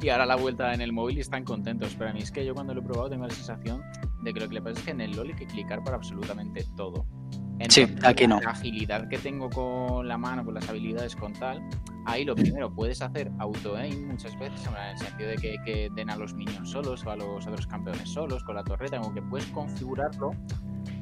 y 0.01 0.09
ahora 0.09 0.27
la 0.27 0.35
vuelta 0.37 0.73
en 0.75 0.81
el 0.81 0.93
móvil 0.93 1.19
y 1.19 1.21
están 1.21 1.45
contentos. 1.45 1.95
Pero 1.97 2.11
a 2.11 2.13
mí 2.13 2.21
es 2.21 2.33
que 2.33 2.45
yo 2.45 2.55
cuando 2.55 2.75
lo 2.75 2.81
he 2.81 2.85
probado 2.85 3.11
tengo 3.11 3.25
la 3.27 3.35
sensación 3.35 3.83
de 4.23 4.35
que 4.35 4.41
lo 4.41 4.49
que 4.49 4.55
le 4.55 4.63
pasa 4.63 4.79
es 4.79 4.85
que 4.85 4.91
en 4.91 5.01
el 5.01 5.17
LOL 5.17 5.29
hay 5.29 5.35
que 5.35 5.47
clicar 5.47 5.83
para 5.85 5.97
absolutamente 5.97 6.65
todo. 6.77 7.07
Sí, 7.69 7.83
Entonces, 7.83 8.05
aquí 8.05 8.27
no. 8.27 8.41
La 8.41 8.51
agilidad 8.51 9.09
que 9.09 9.19
tengo 9.19 9.51
con 9.51 10.07
la 10.07 10.17
mano, 10.17 10.45
con 10.45 10.55
las 10.55 10.69
habilidades, 10.69 11.17
con 11.17 11.33
tal, 11.33 11.61
ahí 12.07 12.25
lo 12.25 12.35
primero 12.37 12.73
puedes 12.73 13.03
hacer 13.03 13.31
auto-aim 13.39 14.09
muchas 14.09 14.39
veces, 14.39 14.65
en 14.67 14.77
el 14.77 14.99
sentido 14.99 15.31
de 15.31 15.37
que, 15.37 15.57
que 15.65 15.91
den 15.95 16.09
a 16.09 16.17
los 16.17 16.35
minions 16.35 16.71
solos 16.71 17.05
o 17.05 17.11
a 17.11 17.17
los 17.17 17.47
otros 17.47 17.67
campeones 17.67 18.09
solos 18.09 18.45
con 18.45 18.55
la 18.55 18.63
torreta, 18.63 18.99
como 18.99 19.13
que 19.13 19.23
puedes 19.23 19.47
configurarlo 19.49 20.31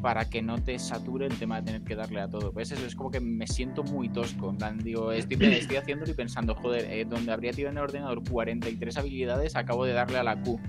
para 0.00 0.28
que 0.28 0.42
no 0.42 0.62
te 0.62 0.78
sature 0.78 1.26
el 1.26 1.38
tema 1.38 1.60
de 1.60 1.66
tener 1.66 1.82
que 1.82 1.94
darle 1.94 2.20
a 2.20 2.28
todo. 2.28 2.52
Pues 2.52 2.70
eso 2.70 2.86
es 2.86 2.94
como 2.94 3.10
que 3.10 3.20
me 3.20 3.46
siento 3.46 3.82
muy 3.82 4.08
tosco. 4.08 4.50
En 4.50 4.56
plan, 4.56 4.78
digo, 4.78 5.12
estoy, 5.12 5.36
estoy 5.46 5.76
haciéndolo 5.76 6.10
y 6.10 6.14
pensando, 6.14 6.54
joder, 6.54 6.84
eh, 6.90 7.04
donde 7.04 7.32
habría 7.32 7.52
tirado 7.52 7.72
en 7.72 7.78
el 7.78 7.84
ordenador 7.84 8.22
43 8.28 8.96
habilidades, 8.96 9.56
acabo 9.56 9.84
de 9.84 9.92
darle 9.92 10.18
a 10.18 10.22
la 10.22 10.40
Q. 10.40 10.60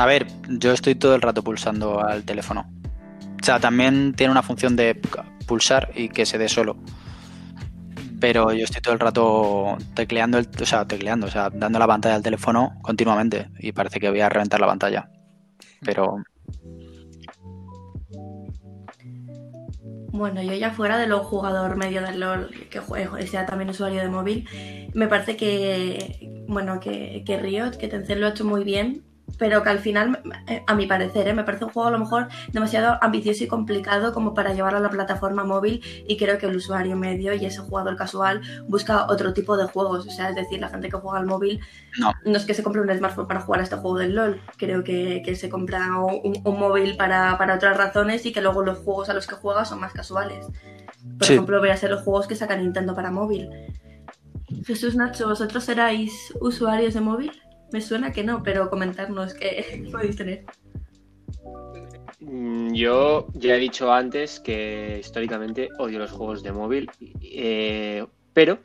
A 0.00 0.06
ver, 0.06 0.26
yo 0.48 0.72
estoy 0.72 0.94
todo 0.94 1.14
el 1.14 1.20
rato 1.20 1.44
pulsando 1.44 2.02
al 2.02 2.24
teléfono. 2.24 2.72
O 3.38 3.44
sea, 3.44 3.60
también 3.60 4.14
tiene 4.14 4.30
una 4.30 4.42
función 4.42 4.74
de 4.74 4.98
pulsar 5.46 5.90
y 5.94 6.08
que 6.08 6.24
se 6.24 6.38
dé 6.38 6.48
solo. 6.48 6.78
Pero 8.18 8.50
yo 8.54 8.64
estoy 8.64 8.80
todo 8.80 8.94
el 8.94 9.00
rato 9.00 9.76
tecleando, 9.92 10.38
el, 10.38 10.48
o 10.58 10.64
sea, 10.64 10.86
tecleando, 10.86 11.26
o 11.26 11.30
sea, 11.30 11.50
dando 11.50 11.78
la 11.78 11.86
pantalla 11.86 12.14
al 12.14 12.22
teléfono 12.22 12.78
continuamente 12.80 13.50
y 13.58 13.72
parece 13.72 14.00
que 14.00 14.08
voy 14.08 14.20
a 14.20 14.30
reventar 14.30 14.58
la 14.58 14.68
pantalla. 14.68 15.10
Pero 15.82 16.16
Bueno, 20.12 20.40
yo 20.40 20.54
ya 20.54 20.70
fuera 20.70 20.96
de 20.96 21.08
lo 21.08 21.24
jugador 21.24 21.76
medio 21.76 22.00
del 22.00 22.20
LOL, 22.20 22.50
que 22.70 22.78
juego, 22.78 23.18
sea 23.26 23.44
también 23.44 23.68
usuario 23.68 24.00
de 24.00 24.08
móvil, 24.08 24.48
me 24.94 25.08
parece 25.08 25.36
que, 25.36 26.46
bueno, 26.48 26.80
que, 26.80 27.22
que 27.26 27.36
Riot, 27.36 27.72
que 27.72 27.88
Tencent 27.88 28.18
lo 28.18 28.28
ha 28.28 28.30
hecho 28.30 28.46
muy 28.46 28.64
bien, 28.64 29.09
pero 29.38 29.62
que 29.62 29.70
al 29.70 29.78
final, 29.78 30.20
a 30.66 30.74
mi 30.74 30.86
parecer, 30.86 31.28
¿eh? 31.28 31.34
me 31.34 31.44
parece 31.44 31.64
un 31.64 31.70
juego 31.70 31.88
a 31.88 31.92
lo 31.92 31.98
mejor 31.98 32.28
demasiado 32.52 32.98
ambicioso 33.00 33.44
y 33.44 33.46
complicado 33.48 34.12
como 34.12 34.34
para 34.34 34.52
llevarlo 34.52 34.78
a 34.78 34.82
la 34.82 34.90
plataforma 34.90 35.44
móvil 35.44 35.82
y 36.06 36.16
creo 36.16 36.38
que 36.38 36.46
el 36.46 36.56
usuario 36.56 36.96
medio 36.96 37.32
y 37.34 37.44
ese 37.46 37.60
jugador 37.60 37.96
casual 37.96 38.40
busca 38.68 39.06
otro 39.08 39.32
tipo 39.32 39.56
de 39.56 39.64
juegos, 39.64 40.06
o 40.06 40.10
sea, 40.10 40.28
es 40.30 40.36
decir, 40.36 40.60
la 40.60 40.68
gente 40.68 40.88
que 40.88 40.96
juega 40.96 41.18
al 41.18 41.26
móvil 41.26 41.60
No. 41.98 42.12
no 42.24 42.36
es 42.36 42.44
que 42.44 42.54
se 42.54 42.62
compre 42.62 42.80
un 42.82 42.88
smartphone 42.96 43.26
para 43.26 43.40
jugar 43.40 43.60
a 43.60 43.64
este 43.64 43.76
juego 43.76 43.98
del 43.98 44.14
LOL, 44.14 44.40
creo 44.56 44.84
que, 44.84 45.22
que 45.24 45.34
se 45.36 45.48
compra 45.48 45.96
un, 45.96 46.40
un 46.44 46.58
móvil 46.58 46.96
para, 46.96 47.36
para 47.38 47.54
otras 47.54 47.76
razones 47.76 48.26
y 48.26 48.32
que 48.32 48.40
luego 48.42 48.62
los 48.62 48.78
juegos 48.78 49.08
a 49.08 49.14
los 49.14 49.26
que 49.26 49.34
juega 49.36 49.64
son 49.64 49.80
más 49.80 49.92
casuales. 49.92 50.46
Por 51.18 51.26
Sí. 51.26 51.32
ejemplo, 51.34 51.58
voy 51.60 51.70
a 51.70 51.76
ser 51.76 51.90
los 51.90 52.02
juegos 52.02 52.26
que 52.26 52.34
saca 52.36 52.56
Nintendo 52.56 52.94
para 52.94 53.10
móvil. 53.10 53.48
Jesús 54.66 54.96
Nacho, 54.96 55.28
¿vosotros 55.28 55.64
seráis 55.64 56.12
usuarios 56.40 56.94
de 56.94 57.00
móvil? 57.00 57.32
Me 57.72 57.80
suena 57.80 58.12
que 58.12 58.24
no, 58.24 58.42
pero 58.42 58.68
comentarnos 58.68 59.34
qué 59.34 59.86
podéis 59.90 60.16
tener. 60.16 60.44
Mm, 62.20 62.74
Yo 62.74 63.28
ya 63.34 63.54
he 63.54 63.58
dicho 63.58 63.92
antes 63.92 64.40
que 64.40 64.98
históricamente 65.00 65.68
odio 65.78 65.98
los 65.98 66.10
juegos 66.10 66.42
de 66.42 66.52
móvil, 66.52 66.90
eh, 67.22 68.04
pero 68.32 68.58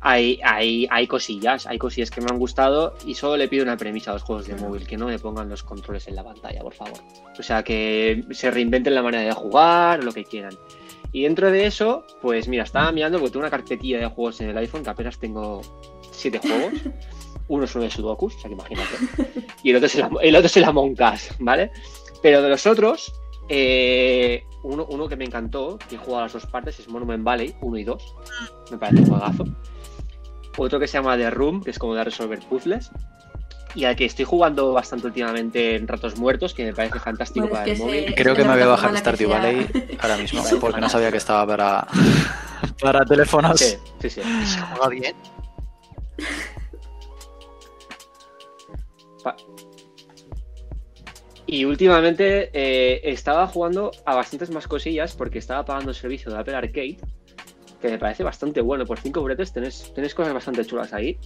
hay, 0.00 0.40
hay, 0.44 0.86
hay 0.90 1.06
cosillas, 1.06 1.66
hay 1.66 1.78
cosillas 1.78 2.10
que 2.10 2.20
me 2.20 2.28
han 2.30 2.38
gustado 2.38 2.96
y 3.04 3.14
solo 3.14 3.36
le 3.36 3.48
pido 3.48 3.64
una 3.64 3.76
premisa 3.76 4.10
a 4.10 4.14
los 4.14 4.22
juegos 4.22 4.46
de 4.46 4.54
móvil, 4.54 4.86
que 4.86 4.96
no 4.96 5.06
me 5.06 5.18
pongan 5.18 5.48
los 5.48 5.62
controles 5.62 6.08
en 6.08 6.16
la 6.16 6.24
pantalla, 6.24 6.60
por 6.62 6.74
favor. 6.74 6.98
O 7.38 7.42
sea, 7.42 7.62
que 7.62 8.24
se 8.30 8.50
reinventen 8.50 8.94
la 8.94 9.02
manera 9.02 9.24
de 9.24 9.32
jugar, 9.32 10.02
lo 10.02 10.12
que 10.12 10.24
quieran. 10.24 10.56
Y 11.12 11.24
dentro 11.24 11.50
de 11.50 11.66
eso, 11.66 12.06
pues 12.22 12.48
mira, 12.48 12.62
estaba 12.62 12.92
mirando 12.92 13.18
porque 13.18 13.32
tengo 13.32 13.42
una 13.42 13.50
carpetilla 13.50 13.98
de 13.98 14.06
juegos 14.06 14.40
en 14.40 14.50
el 14.50 14.58
iPhone 14.58 14.84
que 14.84 14.90
apenas 14.90 15.18
tengo 15.18 15.60
siete 16.12 16.38
juegos. 16.38 16.72
Uno 17.50 17.64
es 17.64 17.74
uno 17.74 17.82
de 17.82 17.90
Sudokus, 17.90 18.36
o 18.36 18.38
sea 18.38 18.48
que 18.48 18.54
imagínate. 18.54 18.90
Y 19.64 19.70
el 19.70 19.76
otro 19.76 19.86
es 19.86 19.94
el, 19.96 20.04
el 20.22 20.36
otro 20.36 20.46
es 20.46 20.56
el 20.56 20.64
Among 20.64 20.92
Us, 20.92 21.30
¿vale? 21.40 21.72
Pero 22.22 22.42
de 22.42 22.48
los 22.48 22.64
otros, 22.64 23.12
eh, 23.48 24.44
uno, 24.62 24.86
uno 24.88 25.08
que 25.08 25.16
me 25.16 25.24
encantó, 25.24 25.76
que 25.88 25.96
he 25.96 25.98
jugado 25.98 26.20
a 26.20 26.22
las 26.26 26.32
dos 26.32 26.46
partes, 26.46 26.78
es 26.78 26.88
Monument 26.88 27.24
Valley 27.24 27.56
1 27.60 27.76
y 27.78 27.82
2. 27.82 28.14
Me 28.70 28.78
parece 28.78 29.00
un 29.00 29.06
juegazo. 29.06 29.44
Otro 30.58 30.78
que 30.78 30.86
se 30.86 30.98
llama 30.98 31.16
The 31.16 31.28
Room, 31.30 31.60
que 31.60 31.70
es 31.70 31.78
como 31.80 31.96
de 31.96 32.04
resolver 32.04 32.38
puzzles. 32.48 32.92
Y 33.74 33.84
al 33.84 33.96
que 33.96 34.04
estoy 34.04 34.24
jugando 34.24 34.72
bastante 34.72 35.08
últimamente 35.08 35.74
en 35.74 35.88
ratos 35.88 36.16
muertos, 36.18 36.54
que 36.54 36.64
me 36.64 36.72
parece 36.72 37.00
fantástico 37.00 37.48
Bueno, 37.48 37.64
para 37.64 37.72
el 37.72 37.78
móvil. 37.78 38.14
creo 38.14 38.36
que 38.36 38.44
me 38.44 38.52
voy 38.52 38.62
a 38.62 38.66
bajar 38.66 38.96
Stardew 38.96 39.28
Valley 39.28 39.66
ahora 40.00 40.16
mismo, 40.18 40.42
porque 40.60 40.80
no 40.80 40.88
sabía 40.88 41.10
que 41.10 41.16
estaba 41.18 41.44
para, 41.48 41.86
para 42.80 43.04
teléfonos. 43.04 43.58
Sí, 43.58 43.76
sí, 44.02 44.10
sí. 44.10 44.20
Se 44.44 44.60
juega 44.60 44.88
bien. 44.88 45.14
Y 51.52 51.64
últimamente 51.64 52.50
eh, 52.52 53.00
estaba 53.10 53.46
jugando 53.48 53.90
a 54.04 54.14
bastantes 54.14 54.50
más 54.50 54.68
cosillas 54.68 55.16
porque 55.16 55.38
estaba 55.40 55.64
pagando 55.64 55.90
el 55.90 55.96
servicio 55.96 56.30
de 56.30 56.38
Apple 56.38 56.54
Arcade, 56.54 56.98
que 57.82 57.88
me 57.88 57.98
parece 57.98 58.22
bastante 58.22 58.60
bueno. 58.60 58.84
Por 58.86 59.00
5 59.00 59.20
bretes 59.22 59.52
tenés, 59.52 59.92
tenés 59.92 60.14
cosas 60.14 60.32
bastante 60.32 60.64
chulas 60.64 60.92
ahí. 60.92 61.18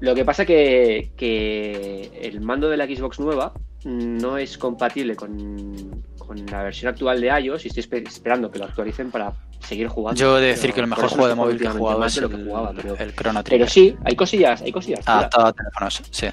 Lo 0.00 0.12
que 0.16 0.24
pasa 0.24 0.44
que, 0.44 1.12
que 1.16 2.10
el 2.22 2.40
mando 2.40 2.68
de 2.68 2.76
la 2.76 2.86
Xbox 2.86 3.20
nueva 3.20 3.52
no 3.84 4.38
es 4.38 4.58
compatible 4.58 5.14
con, 5.14 6.02
con 6.18 6.44
la 6.46 6.64
versión 6.64 6.90
actual 6.92 7.20
de 7.20 7.28
iOS 7.40 7.64
y 7.66 7.68
estoy 7.68 7.84
espe- 7.84 8.08
esperando 8.08 8.50
que 8.50 8.58
lo 8.58 8.64
actualicen 8.64 9.12
para 9.12 9.34
seguir 9.60 9.86
jugando. 9.86 10.18
Yo 10.20 10.36
he 10.38 10.40
de 10.40 10.46
decir 10.48 10.62
Pero 10.62 10.74
que 10.74 10.80
el 10.80 10.86
mejor 10.88 11.08
juego 11.10 11.28
de 11.28 11.34
móvil 11.36 11.58
que 11.58 11.64
he 11.66 11.68
jugado 11.70 12.04
es 12.04 12.16
el, 12.16 12.22
lo 12.24 12.28
que 12.30 12.36
jugaba, 12.44 12.72
pero, 12.74 12.96
el 12.96 13.14
Chrono 13.14 13.44
pero 13.44 13.66
Trigger. 13.66 13.70
sí, 13.70 13.96
hay 14.04 14.16
cosillas, 14.16 14.62
hay 14.62 14.72
cosillas. 14.72 15.00
chulas. 15.04 15.16
Adaptado 15.18 15.46
a 15.46 15.52
teléfonos, 15.52 16.02
sí. 16.10 16.26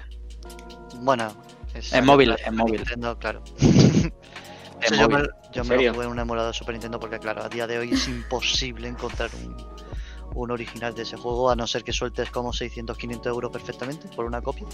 Bueno, 1.02 1.28
En 1.92 2.06
móvil, 2.06 2.36
en 2.46 2.56
móvil. 2.56 2.78
Nintendo, 2.78 3.18
claro. 3.18 3.44
Yo 4.90 5.08
me, 5.08 5.22
yo 5.54 5.62
¿En 5.62 5.68
me 5.68 5.76
lo 5.78 5.94
jugué 5.94 6.06
en 6.06 6.12
un 6.12 6.20
emulador 6.20 6.54
de 6.54 6.58
Super 6.58 6.74
Nintendo 6.74 7.00
porque, 7.00 7.20
claro, 7.20 7.44
a 7.44 7.50
día 7.50 7.68
de 7.68 7.78
hoy 7.78 7.92
es 7.94 8.08
imposible 8.08 8.88
encontrar 8.88 9.30
un, 9.36 9.56
un 10.36 10.52
original 10.52 10.94
de 10.94 11.04
ese 11.04 11.18
juego 11.18 11.50
a 11.50 11.56
no 11.56 11.68
ser 11.68 11.84
que 11.84 11.94
sueltes 11.94 12.30
como 12.32 12.54
600, 12.54 12.98
500 12.98 13.28
euros 13.32 13.52
perfectamente 13.52 14.08
por 14.10 14.26
una 14.26 14.42
copia. 14.42 14.66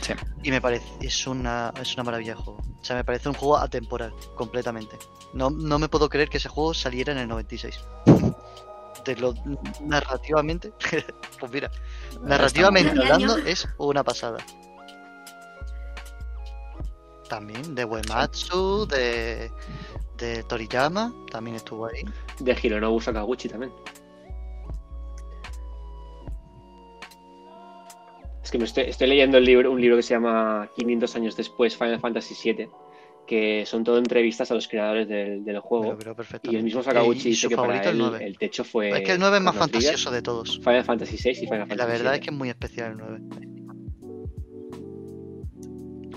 Sí. 0.00 0.12
Y 0.42 0.50
me 0.50 0.60
parece, 0.60 0.86
es 1.00 1.26
una, 1.26 1.72
es 1.80 1.94
una 1.94 2.04
maravilla 2.04 2.34
de 2.34 2.40
juego. 2.40 2.60
O 2.80 2.84
sea, 2.84 2.96
me 2.96 3.04
parece 3.04 3.28
un 3.28 3.34
juego 3.34 3.56
atemporal, 3.58 4.12
completamente. 4.34 4.96
No, 5.32 5.50
no 5.50 5.78
me 5.78 5.88
puedo 5.88 6.08
creer 6.08 6.28
que 6.28 6.38
ese 6.38 6.48
juego 6.48 6.74
saliera 6.74 7.12
en 7.12 7.18
el 7.18 7.28
96. 7.28 7.80
De 9.04 9.16
lo, 9.16 9.32
narrativamente, 9.80 10.72
pues 11.40 11.50
mira, 11.50 11.70
narrativamente 12.20 12.90
hablando 12.90 13.38
es 13.38 13.66
una 13.78 14.04
pasada. 14.04 14.38
También 17.28 17.74
de 17.74 17.84
Uematsu, 17.84 18.86
de, 18.86 19.50
de 20.16 20.42
Toriyama, 20.44 21.14
también 21.30 21.56
estuvo 21.56 21.86
ahí. 21.86 22.02
De 22.40 22.56
Hironobu 22.60 23.00
Sakaguchi 23.00 23.48
también. 23.48 23.72
Es 28.42 28.50
que 28.50 28.58
me 28.58 28.64
estoy, 28.64 28.84
estoy 28.84 29.08
leyendo 29.08 29.36
el 29.36 29.44
libro, 29.44 29.70
un 29.70 29.78
libro 29.78 29.96
que 29.96 30.02
se 30.02 30.14
llama 30.14 30.70
500 30.74 31.16
años 31.16 31.36
después, 31.36 31.76
Final 31.76 32.00
Fantasy 32.00 32.34
VII, 32.50 32.70
que 33.26 33.66
son 33.66 33.84
todo 33.84 33.98
entrevistas 33.98 34.50
a 34.50 34.54
los 34.54 34.66
creadores 34.68 35.06
del, 35.06 35.44
del 35.44 35.58
juego. 35.60 35.92
lo 35.92 35.98
creo 35.98 36.16
Y 36.44 36.56
el 36.56 36.62
mismo 36.62 36.82
Sakaguchi 36.82 37.28
dice 37.28 37.46
que 37.48 37.56
para 37.56 37.82
el 37.82 37.88
él 37.90 37.98
9. 37.98 38.24
el 38.24 38.38
techo 38.38 38.64
fue. 38.64 38.88
Es 38.88 39.02
que 39.02 39.12
el 39.12 39.18
9 39.18 39.36
es 39.36 39.42
más 39.42 39.54
fantasioso 39.54 40.10
de 40.10 40.22
todos. 40.22 40.58
Final 40.60 40.82
Fantasy 40.82 41.16
VI 41.22 41.30
y 41.30 41.34
Final 41.40 41.58
Fantasy 41.68 41.76
La 41.76 41.84
verdad 41.84 42.14
es 42.14 42.20
que 42.20 42.30
es 42.30 42.36
muy 42.36 42.48
especial 42.48 42.92
el 42.92 42.96
9. 42.96 43.57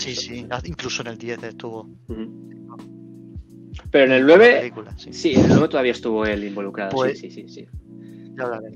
Sí, 0.01 0.15
sí, 0.15 0.45
incluso 0.65 1.01
en 1.03 1.07
el 1.09 1.17
10 1.17 1.43
estuvo. 1.43 1.89
Pero 3.91 4.05
en 4.05 4.11
el 4.11 4.21
Con 4.21 4.29
la 4.29 4.35
9, 4.37 4.57
película, 4.59 4.97
sí. 4.97 5.13
sí, 5.13 5.33
en 5.33 5.41
el 5.45 5.49
9 5.49 5.67
todavía 5.69 5.91
estuvo 5.91 6.25
él 6.25 6.43
involucrado. 6.43 6.91
Pues- 6.91 7.19
sí, 7.19 7.29
sí, 7.31 7.45
sí, 7.47 7.65
sí. 7.65 7.67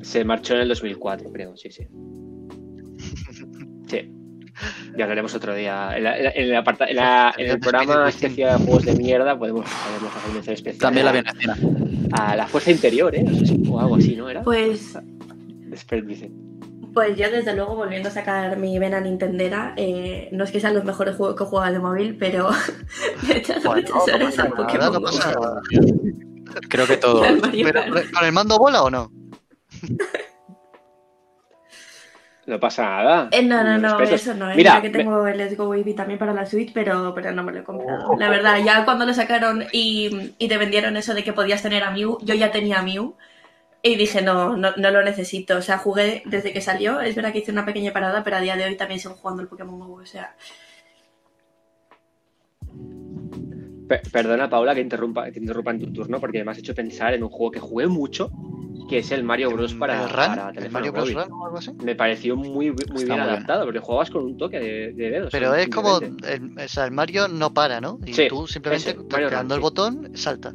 Se 0.01 0.23
marchó 0.23 0.53
en 0.55 0.61
el 0.61 0.67
2004, 0.69 1.31
creo, 1.31 1.55
sí, 1.57 1.69
sí. 1.71 1.87
Sí. 3.87 4.11
Ya 4.97 5.03
hablaremos 5.03 5.35
otro 5.35 5.53
día. 5.53 5.95
En, 5.97 6.03
la- 6.03 6.17
en 6.17 6.23
la- 6.23 6.31
en 6.31 6.43
el, 6.45 6.55
aparta- 6.55 6.87
en 6.89 6.95
la- 6.95 7.33
en 7.37 7.49
el 7.51 7.59
programa 7.59 8.07
especial 8.09 8.57
de 8.59 8.65
juegos 8.65 8.85
de 8.85 8.95
mierda 8.95 9.37
podemos, 9.37 9.65
podemos 9.69 10.15
hacer 10.15 10.31
mención 10.33 10.53
especial 10.53 10.79
También 10.81 11.05
la 11.05 11.11
a- 11.11 11.13
vi 11.13 11.19
en 11.19 11.27
el 11.27 11.55
cine. 11.57 12.09
a 12.13 12.35
la 12.37 12.47
fuerza 12.47 12.71
interior, 12.71 13.13
¿eh? 13.15 13.25
O 13.69 13.79
algo 13.79 13.95
así, 13.95 14.15
¿no 14.15 14.29
era? 14.29 14.43
Pues, 14.43 14.97
Después 15.67 16.07
dice. 16.07 16.31
Pues 16.95 17.15
yo 17.17 17.29
desde 17.29 17.53
luego 17.53 17.75
volviendo 17.75 18.09
a 18.09 18.11
sacar 18.11 18.57
mi 18.57 18.79
vena 18.79 18.99
nintendera, 19.01 19.73
eh, 19.75 20.29
no 20.31 20.45
es 20.45 20.51
que 20.51 20.59
sean 20.61 20.73
los 20.73 20.85
mejores 20.85 21.15
juegos 21.17 21.35
que 21.35 21.43
he 21.43 21.47
jugado 21.47 21.73
de 21.73 21.79
móvil, 21.79 22.17
pero 22.17 22.49
me 23.27 23.33
he 23.33 23.37
echado 23.37 23.61
Bueno, 23.65 23.81
muchas 23.93 24.07
no 24.07 24.15
horas 24.25 24.37
nada, 24.37 24.49
Pokémon 24.55 24.93
no 24.93 25.01
pasa 25.01 25.31
nada. 25.39 25.61
Creo 26.69 26.87
que 26.87 26.97
todo. 26.97 27.21
¿Con 27.21 28.25
el 28.25 28.31
mando 28.31 28.57
bola 28.57 28.81
o 28.83 28.89
no? 28.89 29.11
No 32.47 32.59
pasa 32.59 32.83
nada. 32.83 33.27
Eh, 33.31 33.41
no, 33.41 33.63
no, 33.63 33.77
no, 33.79 33.99
eso 34.01 34.35
no. 34.35 34.51
eh. 34.51 34.53
Mira, 34.55 34.73
Mira, 34.75 34.81
que 34.83 34.89
me- 34.89 34.97
tengo 34.99 35.25
el 35.25 35.35
Let's 35.35 35.57
Go 35.57 35.67
Baby 35.69 35.95
también 35.95 36.19
para 36.19 36.31
la 36.31 36.45
Switch, 36.45 36.71
pero, 36.73 37.11
pero 37.15 37.31
no 37.31 37.41
me 37.41 37.51
lo 37.51 37.59
he 37.61 37.63
comprado. 37.63 38.15
La 38.19 38.29
verdad, 38.29 38.59
ya 38.63 38.85
cuando 38.85 39.03
lo 39.03 39.15
sacaron 39.15 39.63
y, 39.71 40.35
y 40.37 40.47
te 40.47 40.57
vendieron 40.59 40.95
eso 40.95 41.15
de 41.15 41.23
que 41.23 41.33
podías 41.33 41.63
tener 41.63 41.83
a 41.83 41.89
Mew, 41.89 42.19
yo 42.21 42.35
ya 42.35 42.51
tenía 42.51 42.79
a 42.79 42.83
Mew 42.83 43.15
y 43.87 43.95
dije, 43.95 44.21
no, 44.21 44.57
no, 44.57 44.71
no 44.75 44.91
lo 44.91 45.03
necesito. 45.03 45.57
O 45.57 45.61
sea, 45.61 45.77
jugué 45.77 46.23
desde 46.25 46.51
que 46.51 46.59
salió. 46.61 46.99
Es 47.01 47.15
verdad 47.15 47.31
que 47.31 47.39
hice 47.39 47.51
una 47.51 47.65
pequeña 47.65 47.93
parada, 47.93 48.23
pero 48.23 48.37
a 48.37 48.41
día 48.41 48.55
de 48.57 48.65
hoy 48.65 48.75
también 48.75 48.99
sigo 48.99 49.13
jugando 49.13 49.43
el 49.43 49.47
Pokémon 49.47 49.79
Go. 49.79 49.93
O 50.01 50.05
sea, 50.05 50.35
Per- 53.87 54.01
perdona, 54.11 54.49
Paula, 54.49 54.73
que 54.73 54.81
interrumpa, 54.81 55.29
que 55.31 55.37
interrumpa 55.39 55.69
en 55.71 55.79
tu 55.79 55.93
turno, 55.93 56.19
porque 56.19 56.43
me 56.43 56.49
has 56.51 56.57
hecho 56.57 56.73
pensar 56.73 57.13
en 57.13 57.21
un 57.21 57.29
juego 57.29 57.51
que 57.51 57.59
jugué 57.59 57.85
mucho, 57.85 58.31
que 58.89 58.97
es 58.97 59.11
el 59.11 59.23
Mario 59.23 59.51
Bros. 59.51 59.75
para, 59.75 60.01
¿El 60.01 60.09
Run? 60.09 60.15
para 60.15 60.49
¿El 60.49 60.71
Mario 60.71 60.91
Bros. 60.91 61.13
Run 61.13 61.31
o 61.31 61.45
algo 61.45 61.57
así? 61.59 61.71
Me 61.83 61.93
pareció 61.93 62.35
muy, 62.35 62.71
muy 62.71 62.71
bien 62.71 62.93
muy 62.93 63.03
bien. 63.05 63.19
adaptado, 63.19 63.65
porque 63.65 63.79
jugabas 63.79 64.09
con 64.09 64.23
un 64.25 64.37
toque 64.37 64.59
de, 64.59 64.93
de 64.93 65.09
dedos. 65.11 65.29
Pero 65.31 65.53
es 65.53 65.67
como. 65.69 65.99
El, 65.99 66.57
o 66.57 66.67
sea, 66.67 66.85
el 66.85 66.91
Mario 66.91 67.27
no 67.27 67.53
para, 67.53 67.79
¿no? 67.79 67.99
Y 68.03 68.13
Sí, 68.13 68.27
tú 68.27 68.47
simplemente 68.47 68.95
tocando 68.95 69.53
el 69.53 69.59
sí. 69.59 69.63
botón 69.63 70.17
salta. 70.17 70.53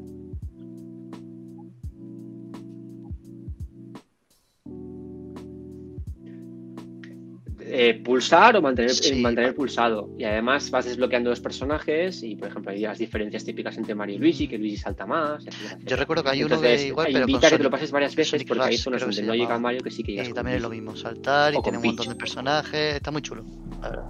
Eh, 7.72 8.02
pulsar 8.04 8.56
o 8.56 8.62
mantener, 8.62 8.90
Sí. 8.90 9.18
eh, 9.18 9.22
mantener 9.22 9.54
pulsado. 9.54 10.10
Y 10.18 10.24
además 10.24 10.70
vas 10.70 10.84
desbloqueando 10.86 11.30
los 11.30 11.40
personajes 11.40 12.22
y, 12.22 12.34
por 12.34 12.48
ejemplo, 12.48 12.72
hay 12.72 12.80
las 12.80 12.98
diferencias 12.98 13.44
típicas 13.44 13.76
entre 13.78 13.94
Mario 13.94 14.16
y 14.16 14.18
Luigi, 14.18 14.48
que 14.48 14.58
Luigi 14.58 14.76
salta 14.76 15.06
más. 15.06 15.46
etcétera, 15.46 15.78
Yo 15.84 15.96
recuerdo 15.96 16.24
que 16.24 16.30
hay 16.30 16.42
uno 16.42 16.54
Entonces, 16.56 16.80
de 16.80 16.86
igual, 16.88 17.06
pero 17.12 17.20
invita 17.28 17.46
a 17.46 17.50
que 17.50 17.56
te 17.58 17.62
lo 17.62 17.70
pases 17.70 17.90
varias 17.92 18.16
veces 18.16 18.30
Sonic 18.30 18.48
porque 18.48 18.64
hay 18.64 18.70
Rush, 18.76 18.82
zonas 18.82 18.98
creo 19.02 19.10
que 19.10 19.16
donde 19.16 19.26
no 19.28 19.34
llega. 19.34 19.58
Mario 19.58 19.80
que 19.82 19.90
sí 19.90 20.02
que 20.02 20.12
llegas 20.12 20.28
Y 20.28 20.32
también 20.32 20.56
es 20.56 20.62
lo 20.62 20.70
mismo, 20.70 20.96
saltar 20.96 21.54
y 21.54 21.62
tiene 21.62 21.78
un 21.78 21.84
montón 21.84 22.08
de 22.08 22.14
personajes, 22.16 22.96
está 22.96 23.10
muy 23.10 23.22
chulo, 23.22 23.44
la 23.82 23.88
verdad. 23.90 24.04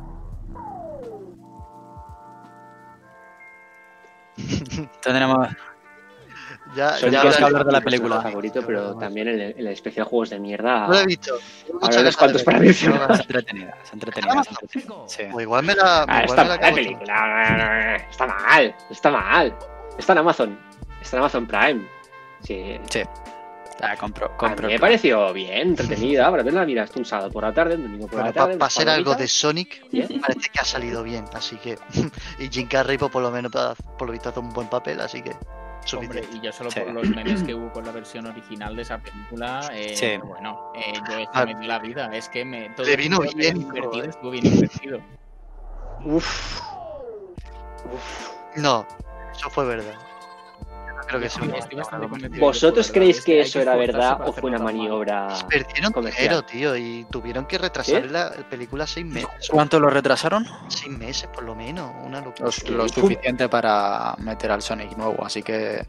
Tendremos. 5.03 5.49
Ya, 6.77 6.91
Soy 6.97 7.11
ya 7.11 7.21
tienes 7.23 7.37
que 7.39 7.45
hablar 7.45 7.65
de 7.65 7.73
la 7.73 7.81
película. 7.81 8.21
favorito, 8.21 8.63
pero 8.67 8.95
también 8.97 9.29
en 9.29 9.41
el, 9.41 9.55
el 9.59 9.67
especial 9.69 10.07
Juegos 10.07 10.31
de 10.31 10.39
Mierda. 10.39 10.87
no 10.87 10.93
lo 10.93 10.99
he 11.01 11.07
visto. 11.07 11.35
Habrá 11.83 12.01
unos 12.01 12.17
cuantos 12.17 12.43
para 12.45 12.59
mencionar. 12.61 13.11
Es 13.13 13.21
entretenida, 13.21 13.75
es 13.83 13.93
entretenida. 13.93 14.41
es 14.41 14.49
entretenida. 14.49 14.95
Sí. 15.07 15.23
O 15.33 15.41
igual 15.41 15.65
me 15.65 15.75
la. 15.75 16.03
Ah, 16.09 16.23
igual 16.25 16.25
está 16.25 16.43
me 16.45 16.49
la 16.49 16.59
mal 16.59 16.75
película. 16.75 17.97
Está 18.11 18.27
mal, 18.27 18.75
está 18.91 19.11
mal. 19.11 19.57
Está 19.99 20.13
en 20.13 20.19
Amazon. 20.19 20.59
Está 21.03 21.17
en 21.17 21.21
Amazon 21.23 21.47
Prime. 21.47 21.89
Sí. 22.45 22.79
Sí. 22.89 23.03
Ah, 23.83 23.97
compro, 23.97 24.27
A 24.27 24.37
compro 24.37 24.67
mí 24.69 24.75
me 24.75 24.79
pareció 24.79 25.33
bien, 25.33 25.69
entretenida. 25.71 26.31
Para 26.31 26.43
verla, 26.43 26.65
mira, 26.67 26.87
un 26.95 27.05
sábado 27.05 27.31
por 27.31 27.43
la 27.45 27.53
tarde, 27.53 27.77
un 27.77 27.83
domingo 27.85 28.07
por 28.07 28.17
Bueno, 28.21 28.27
la 28.27 28.33
tarde. 28.33 28.57
para 28.59 28.71
ser 28.71 28.89
algo 28.91 29.15
de. 29.15 29.27
Sonic, 29.27 29.89
Bien. 29.91 30.21
parece 30.21 30.51
que 30.51 30.61
ha 30.61 30.65
salido 30.65 31.03
bien, 31.03 31.25
así 31.35 31.57
que. 31.57 31.79
y 32.39 32.49
Jim 32.51 32.69
Carrey, 32.69 32.99
pues, 32.99 33.11
por 33.11 33.23
lo 33.23 33.31
menos, 33.31 33.51
por 33.99 34.07
lo 34.07 34.13
visto, 34.13 34.29
hace 34.29 34.39
un 34.41 34.51
buen 34.51 34.69
papel, 34.69 35.01
así 35.01 35.23
que. 35.23 35.33
Hombre, 35.97 36.23
y 36.33 36.41
ya 36.41 36.53
solo 36.53 36.71
Sí. 36.71 36.81
por 36.81 36.93
los 36.93 37.09
memes 37.09 37.43
que 37.43 37.55
hubo 37.55 37.73
con 37.73 37.85
la 37.85 37.93
versión 37.93 38.27
original 38.27 38.77
de 38.77 38.83
esa 38.83 38.99
película, 38.99 39.71
eh, 39.73 39.97
Sí. 39.97 40.19
bueno, 40.19 40.73
eh, 40.75 40.93
yo 41.09 41.19
es 41.19 41.29
Ah. 41.33 41.45
la 41.47 41.79
vida, 41.79 42.11
es 42.13 42.29
que 42.29 42.45
me 42.45 42.71
todo 42.71 42.87
Le 42.87 42.97
vino 42.97 43.19
bien, 43.35 43.63
invertido, 43.63 44.05
estuvo 44.05 44.31
bien 44.31 44.47
invertido. 44.47 45.01
Uf. 46.05 46.61
Uf. 47.93 48.31
No, 48.57 48.87
eso 49.33 49.51
fue 49.51 49.65
verdad. 49.65 49.95
Creo 51.07 51.21
que 51.21 51.29
sea 51.29 51.43
Estoy- 51.43 51.49
un- 51.49 51.55
estoy 51.63 51.79
bastante 51.79 52.09
convencido 52.09 52.31
de 52.33 52.39
que 52.39 52.45
¿Vosotros 52.45 52.91
creéis 52.93 53.25
que 53.25 53.41
eso 53.41 53.61
era 53.61 53.75
verdad 53.77 54.21
o 54.29 54.33
fue 54.33 54.51
una 54.51 54.59
maniobra 54.61 55.29
Perdieron 55.49 55.93
dinero, 56.05 56.43
tío, 56.43 56.77
y 56.77 57.05
tuvieron 57.11 57.47
que 57.47 57.59
retrasar 57.59 58.03
¿Qué? 58.03 58.09
la 58.09 58.31
película 58.49 58.87
seis 58.87 59.07
meses. 59.07 59.29
¿Cuánto 59.51 59.81
lo 59.81 59.91
retrasaron? 59.91 60.47
Seis 60.69 60.97
meses, 60.97 61.29
por 61.33 61.43
lo 61.45 61.55
menos. 61.55 61.91
Una 62.05 62.21
locura. 62.21 62.51
Lo, 62.69 62.77
lo 62.77 62.89
suficiente 62.89 63.49
para 63.49 64.15
meter 64.19 64.51
al 64.53 64.63
Sonic 64.63 64.97
nuevo, 64.97 65.25
así 65.25 65.43
que 65.43 65.85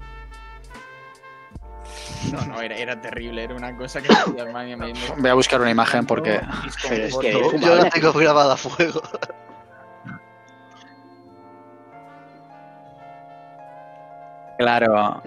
No, 2.31 2.45
no, 2.45 2.61
era, 2.61 2.75
era 2.75 2.99
terrible, 3.01 3.43
era 3.43 3.55
una 3.55 3.75
cosa 3.75 4.01
que 4.01 4.07
voy 5.17 5.29
a 5.29 5.33
buscar 5.33 5.59
una 5.61 5.71
imagen 5.71 6.05
porque 6.05 6.41
Pero 6.87 7.03
es 7.05 7.17
que-. 7.17 7.31
Yo 7.59 7.75
la 7.75 7.89
tengo 7.89 8.13
grabada 8.13 8.53
a 8.53 8.57
fuego. 8.57 9.01
claro, 14.63 15.21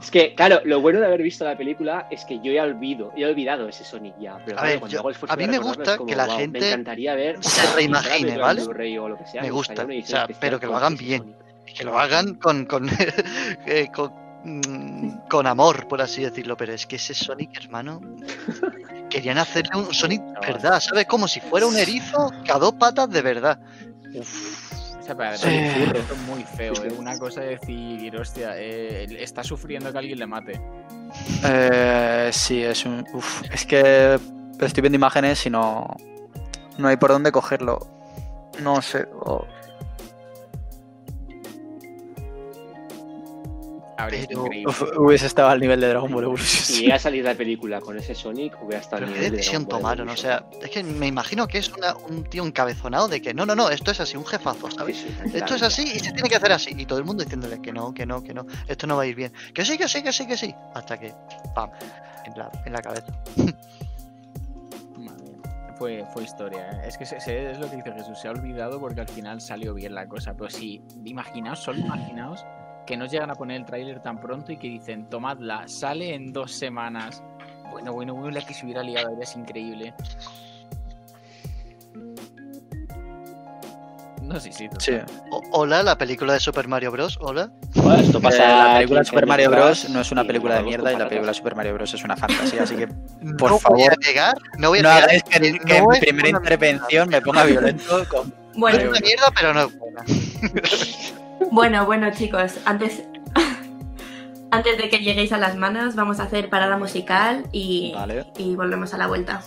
Es 0.00 0.10
que, 0.10 0.34
claro, 0.34 0.60
lo 0.64 0.80
bueno 0.80 0.98
de 1.00 1.06
haber 1.06 1.20
visto 1.22 1.44
la 1.44 1.56
película 1.58 2.06
es 2.10 2.24
que 2.24 2.38
yo 2.42 2.50
ya 2.52 2.62
olvido, 2.64 3.12
he 3.16 3.26
olvidado 3.26 3.68
ese 3.68 3.84
Sonic 3.84 4.14
ya. 4.18 4.38
Pero 4.46 4.58
A 4.58 4.62
claro, 4.62 4.80
ver, 4.80 4.88
yo- 4.90 5.02
a 5.28 5.36
mí 5.36 5.46
me 5.46 5.58
gusta 5.58 5.96
como, 5.98 6.08
que 6.08 6.16
la 6.16 6.24
"Guau, 6.26 6.38
gente 6.38 6.58
Me 6.60 6.66
encantaría 6.68 7.14
ver. 7.14 7.44
se 7.44 7.74
reimagine, 7.76 8.38
¿vale? 8.38 8.62
Blu-ray 8.64 8.96
o 8.98 9.08
lo 9.10 9.18
que 9.18 9.26
sea, 9.26 9.42
Me 9.42 9.50
gusta, 9.50 9.74
o 9.84 9.86
sea, 9.86 9.94
especial 10.22 10.36
pero 10.40 10.58
que 10.60 10.66
lo 10.66 10.76
hagan 10.76 10.96
bien. 10.96 11.36
Que 11.66 11.84
lo 11.84 11.98
hagan 11.98 12.34
con, 12.36 12.64
con, 12.64 12.88
eh, 13.66 13.88
con, 13.94 14.12
mm, 14.44 15.28
con 15.28 15.46
amor, 15.46 15.86
por 15.86 16.00
así 16.00 16.22
decirlo. 16.22 16.56
Pero 16.56 16.72
es 16.72 16.86
que 16.86 16.96
ese 16.96 17.12
Sonic, 17.14 17.62
hermano, 17.62 18.00
querían 19.10 19.36
hacerle 19.38 19.76
un 19.78 19.92
Sonic 19.94 20.22
verdad, 20.40 20.80
¿sabes? 20.80 21.04
Como 21.06 21.28
si 21.28 21.40
fuera 21.40 21.66
un 21.66 21.76
erizo 21.76 22.32
que 22.44 22.50
a 22.52 22.58
dos 22.58 22.72
patas 22.72 23.10
de 23.10 23.20
verdad. 23.22 23.58
O 24.18 24.22
sea, 25.10 25.16
para 25.16 25.36
Sí. 25.36 25.46
además, 25.48 25.94
esto 25.96 26.14
es 26.14 26.20
muy 26.22 26.44
feo, 26.44 26.72
¿eh? 26.84 26.92
Una 26.98 27.18
cosa 27.18 27.44
es 27.44 27.60
decir, 27.60 28.16
hostia, 28.16 28.52
eh, 28.56 29.06
está 29.20 29.42
sufriendo 29.44 29.92
que 29.92 29.98
alguien 29.98 30.18
le 30.18 30.26
mate. 30.26 30.60
eh, 31.44 32.30
sí, 32.32 32.62
es 32.62 32.84
un... 32.84 33.04
uf, 33.12 33.42
es 33.52 33.66
que 33.66 34.18
estoy 34.60 34.80
viendo 34.82 34.96
imágenes 34.96 35.44
y 35.46 35.50
no, 35.50 35.86
no 36.78 36.88
hay 36.88 36.96
por 36.96 37.10
dónde 37.10 37.32
cogerlo. 37.32 37.78
No 38.62 38.82
sé. 38.82 39.06
Habría 44.02 44.26
Pero- 44.26 44.44
hubiese 44.98 45.26
estado 45.26 45.48
al 45.48 45.60
nivel 45.60 45.80
de 45.80 45.88
Dragon 45.88 46.10
Ball 46.12 46.24
Evolution. 46.24 46.46
Si 46.64 46.82
llega 46.82 46.96
a 46.96 46.98
salir 46.98 47.24
la 47.24 47.34
película 47.34 47.80
con 47.80 47.96
ese 47.98 48.14
Sonic, 48.14 48.56
hubiera 48.62 48.80
estado 48.80 49.00
Pero 49.00 49.06
al 49.08 49.12
qué 49.12 49.18
nivel 49.18 49.30
de 49.32 49.36
decisión 49.38 49.64
Dragon 49.64 49.82
Ball 49.82 49.96
tomaron, 49.96 50.08
o 50.08 50.16
sea, 50.16 50.44
es 50.62 50.70
que 50.70 50.82
me 50.82 51.06
imagino 51.06 51.46
que 51.48 51.58
es 51.58 51.68
una- 51.70 51.94
un 51.96 52.24
tío 52.24 52.44
encabezonado 52.44 53.08
de 53.08 53.20
que 53.22 53.34
no, 53.34 53.44
no, 53.46 53.54
no, 53.54 53.70
esto 53.70 53.90
es 53.90 54.00
así, 54.00 54.16
un 54.16 54.26
jefazo, 54.26 54.70
¿sabes? 54.70 54.98
Sí, 54.98 55.14
sí, 55.30 55.36
Esto 55.36 55.54
es 55.54 55.62
así 55.62 55.82
y 55.82 55.98
se 55.98 56.12
tiene 56.12 56.28
que 56.28 56.36
hacer 56.36 56.52
así. 56.52 56.74
Y 56.76 56.86
todo 56.86 56.98
el 56.98 57.04
mundo 57.04 57.22
diciéndole 57.24 57.60
que 57.60 57.72
no, 57.72 57.92
que 57.94 58.06
no, 58.06 58.22
que 58.22 58.34
no, 58.34 58.46
esto 58.68 58.86
no 58.86 58.96
va 58.96 59.02
a 59.02 59.06
ir 59.06 59.14
bien. 59.14 59.32
Que 59.54 59.64
sí, 59.64 59.76
que 59.78 59.88
sí, 59.88 60.02
que 60.02 60.12
sí, 60.12 60.26
que 60.26 60.36
sí. 60.36 60.54
Hasta 60.74 60.98
que, 60.98 61.14
pam, 61.54 61.70
en 62.26 62.38
la, 62.38 62.50
en 62.64 62.72
la 62.72 62.82
cabeza. 62.82 63.06
Madre 64.96 65.22
mía. 65.24 65.74
Fue, 65.78 66.04
fue 66.12 66.24
historia, 66.24 66.70
¿eh? 66.70 66.82
es 66.88 66.98
que 66.98 67.06
se, 67.06 67.20
se- 67.20 67.52
es 67.52 67.58
lo 67.58 67.70
que 67.70 67.76
dice 67.76 67.92
Jesús, 67.92 68.18
se 68.18 68.28
ha 68.28 68.32
olvidado 68.32 68.78
porque 68.80 69.00
al 69.00 69.08
final 69.08 69.40
salió 69.40 69.72
bien 69.74 69.94
la 69.94 70.06
cosa, 70.06 70.34
pero 70.34 70.50
sí, 70.50 70.82
imaginaos, 71.04 71.60
solo 71.60 71.78
imaginaos 71.80 72.44
que 72.90 72.96
nos 72.96 73.12
llegan 73.12 73.30
a 73.30 73.36
poner 73.36 73.56
el 73.58 73.64
tráiler 73.64 74.00
tan 74.02 74.20
pronto 74.20 74.50
y 74.50 74.56
que 74.56 74.66
dicen, 74.66 75.08
tomadla, 75.08 75.68
sale 75.68 76.12
en 76.12 76.32
dos 76.32 76.50
semanas. 76.50 77.22
Bueno, 77.70 77.92
bueno, 77.92 78.14
bueno, 78.14 78.30
la 78.32 78.44
que 78.44 78.52
se 78.52 78.64
hubiera 78.66 78.82
liado, 78.82 79.10
es 79.22 79.36
increíble. 79.36 79.94
No, 84.22 84.40
sí, 84.40 84.52
sí. 84.52 84.68
Sí. 84.78 84.92
O- 85.30 85.42
hola, 85.52 85.82
la 85.84 85.96
película 85.96 86.32
de 86.32 86.40
Super 86.40 86.66
Mario 86.66 86.90
Bros. 86.90 87.16
Hola. 87.20 87.50
Esto 87.98 88.18
Eh, 88.18 88.20
pasa 88.20 88.48
la 88.48 88.74
película 88.78 89.00
15 89.00 89.10
Super 89.10 89.26
Mario 89.26 89.50
Bros. 89.50 89.88
no 89.90 90.00
es 90.00 90.10
una 90.12 90.24
película 90.24 90.56
de 90.56 90.62
mierda 90.64 90.90
y 90.92 90.94
la 90.94 90.98
película 91.08 91.20
patatas. 91.20 91.36
Super 91.36 91.54
Mario 91.56 91.74
Bros. 91.74 91.94
es 91.94 92.02
una 92.04 92.16
fantasía, 92.16 92.62
así 92.64 92.74
que 92.76 92.86
no 93.20 93.36
Por 93.36 93.52
voy 93.52 93.60
favor. 93.60 93.92
a 93.92 93.96
negar, 94.06 94.34
no 94.58 94.68
voy 94.70 94.80
a 94.80 94.82
no 94.82 94.88
negar 94.88 95.04
hagáis 95.04 95.22
que, 95.22 95.40
que 95.40 95.58
que 95.60 95.76
en 95.76 95.84
no 95.84 95.90
mi 95.90 95.98
primera 96.00 96.28
intervención 96.28 97.08
me 97.08 97.20
ponga 97.22 97.44
violento 97.44 98.04
con 98.08 98.28
Es 98.28 98.56
Bueno, 98.58 98.90
una 98.90 98.98
mierda, 99.00 99.32
pero 99.34 99.54
no 99.54 99.60
es 99.62 99.78
buena. 99.78 100.04
bueno, 101.50 101.86
bueno, 101.86 102.10
chicos, 102.12 102.58
antes, 102.64 103.04
antes 104.50 104.78
de 104.78 104.88
que 104.88 104.98
lleguéis 104.98 105.32
a 105.32 105.38
las 105.38 105.56
manos, 105.56 105.94
vamos 105.94 106.20
a 106.20 106.24
hacer 106.24 106.48
parada 106.48 106.76
musical 106.76 107.44
y, 107.52 107.92
Vale. 107.94 108.26
y 108.38 108.56
volvemos 108.56 108.94
a 108.94 108.98
la 108.98 109.06
vuelta. 109.06 109.42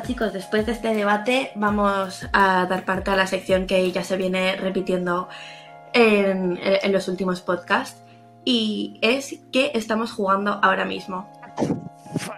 Nada 0.00 0.06
chicos, 0.06 0.32
después 0.32 0.66
de 0.66 0.72
este 0.72 0.94
debate 0.94 1.52
vamos 1.54 2.26
a 2.32 2.66
dar 2.66 2.84
parte 2.84 3.10
a 3.10 3.16
la 3.16 3.26
sección 3.26 3.66
que 3.66 3.90
ya 3.92 4.02
se 4.04 4.16
viene 4.16 4.56
repitiendo 4.56 5.28
en, 5.92 6.58
en 6.62 6.92
los 6.92 7.08
últimos 7.08 7.40
podcasts 7.40 8.02
y 8.44 8.98
es 9.02 9.38
que 9.52 9.72
estamos 9.74 10.12
jugando 10.12 10.58
ahora 10.62 10.84
mismo. 10.84 11.30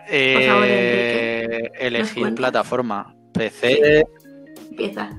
Eh, 0.09 0.47
favor, 0.49 0.65
Enrique, 0.67 1.71
¿nos 1.75 1.83
elegir 1.83 2.35
plataforma. 2.35 3.15
PC, 3.33 4.05
Empieza. 4.71 5.11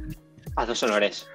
Haz 0.56 0.68
dos 0.68 0.84
honores. 0.84 1.28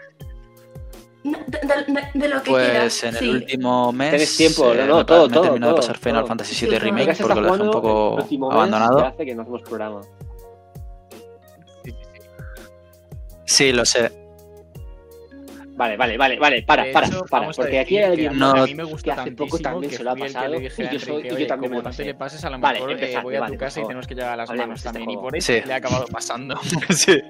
No, 1.24 1.36
De, 1.46 1.58
de- 1.58 1.92
de- 1.92 2.08
de 2.14 2.28
lo 2.28 2.42
que 2.42 2.50
pues 2.50 2.68
quieras. 2.70 3.02
en 3.04 3.08
el 3.10 3.16
sí. 3.16 3.28
último 3.30 3.92
mes. 3.92 4.10
Tienes 4.10 4.36
tiempo, 4.36 4.72
no, 4.74 4.86
no, 4.86 4.96
me, 4.98 5.04
todo, 5.04 5.18
me 5.26 5.32
he 5.32 5.34
todo, 5.34 5.42
terminado 5.42 5.72
de 5.72 5.76
todo, 5.76 5.86
pasar 5.86 5.98
Final 5.98 6.20
todo. 6.20 6.28
Fantasy 6.28 6.54
VII 6.66 6.68
todo. 6.70 6.78
Remake 6.84 7.16
Porque 7.20 7.40
lo 7.40 7.52
dejé 7.52 7.62
un 7.62 7.70
poco 7.70 8.52
abandonado. 8.52 8.98
que 8.98 9.04
hace 9.06 9.26
que 9.26 9.34
no 9.34 9.42
hacemos 9.42 9.62
programa. 9.62 10.00
Sí, 13.48 13.72
lo 13.72 13.86
sé. 13.86 14.12
Vale, 15.78 15.96
vale, 15.96 16.18
vale, 16.18 16.38
vale, 16.40 16.62
para, 16.62 16.84
para, 16.92 17.08
para, 17.30 17.50
porque 17.52 17.78
aquí 17.78 17.96
hay 17.98 18.02
que 18.02 18.06
alguien 18.10 18.36
No, 18.38 18.50
a 18.50 18.66
mí 18.66 18.74
me 18.74 18.82
que 18.84 18.90
gusta 18.90 19.12
hace 19.14 19.30
poco 19.30 19.58
también 19.60 19.90
que 19.90 19.96
se 19.96 20.02
lo 20.02 20.10
ha 20.10 20.16
pasado 20.16 20.54
y 20.60 20.64
yo, 20.64 20.70
soy, 20.70 20.84
Enrique, 20.86 20.96
y 20.96 21.28
yo 21.30 21.34
"Oye, 21.36 21.46
también 21.46 21.70
me 21.70 21.76
lo 21.78 21.82
no 21.84 21.90
te 21.90 21.96
pasé. 21.96 22.04
le 22.04 22.14
pases, 22.14 22.44
a 22.44 22.50
lo 22.50 22.58
Vale, 22.58 22.80
mejor 22.80 22.90
eh, 22.90 22.94
empezad, 22.94 23.22
voy 23.22 23.36
a 23.36 23.40
vale, 23.40 23.52
tu 23.52 23.58
casa 23.60 23.78
y 23.80 23.82
tenemos 23.84 24.06
que 24.08 24.14
llevar 24.16 24.32
a 24.32 24.36
las 24.36 24.50
Hablemos 24.50 24.66
manos 24.68 24.78
este 24.80 24.88
también. 24.98 25.10
Y 25.10 25.16
por 25.22 25.36
eso 25.36 25.52
Sí. 25.52 25.60
le 25.64 25.72
he 25.72 25.74
acabado 25.76 26.06
pasando. 26.08 26.58
Sí. 26.90 27.20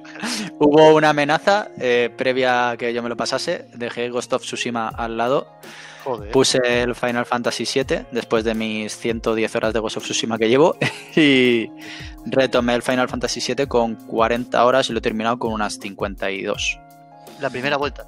Hubo 0.58 0.94
una 0.94 1.10
amenaza 1.10 1.68
eh, 1.78 2.10
previa 2.16 2.70
a 2.70 2.76
que 2.78 2.94
yo 2.94 3.02
me 3.02 3.10
lo 3.10 3.16
pasase. 3.18 3.66
Dejé 3.74 4.08
Ghost 4.08 4.32
of 4.32 4.42
Tsushima 4.42 4.88
al 4.88 5.18
lado. 5.18 5.46
Joder. 6.04 6.30
Puse 6.30 6.58
el 6.82 6.94
Final 6.94 7.26
Fantasy 7.26 7.64
VII 7.64 8.06
después 8.12 8.44
de 8.44 8.54
mis 8.54 8.96
110 8.96 9.54
horas 9.56 9.74
de 9.74 9.80
Ghost 9.80 9.98
of 9.98 10.04
Tsushima 10.04 10.38
que 10.38 10.48
llevo. 10.48 10.74
Y 11.16 11.70
retomé 12.24 12.74
el 12.74 12.82
Final 12.82 13.08
Fantasy 13.10 13.40
VII 13.54 13.66
con 13.66 13.94
40 14.06 14.64
horas 14.64 14.88
y 14.88 14.92
lo 14.94 15.00
he 15.00 15.02
terminado 15.02 15.38
con 15.38 15.52
unas 15.52 15.78
52. 15.78 16.78
La 17.40 17.50
primera 17.50 17.76
vuelta. 17.76 18.06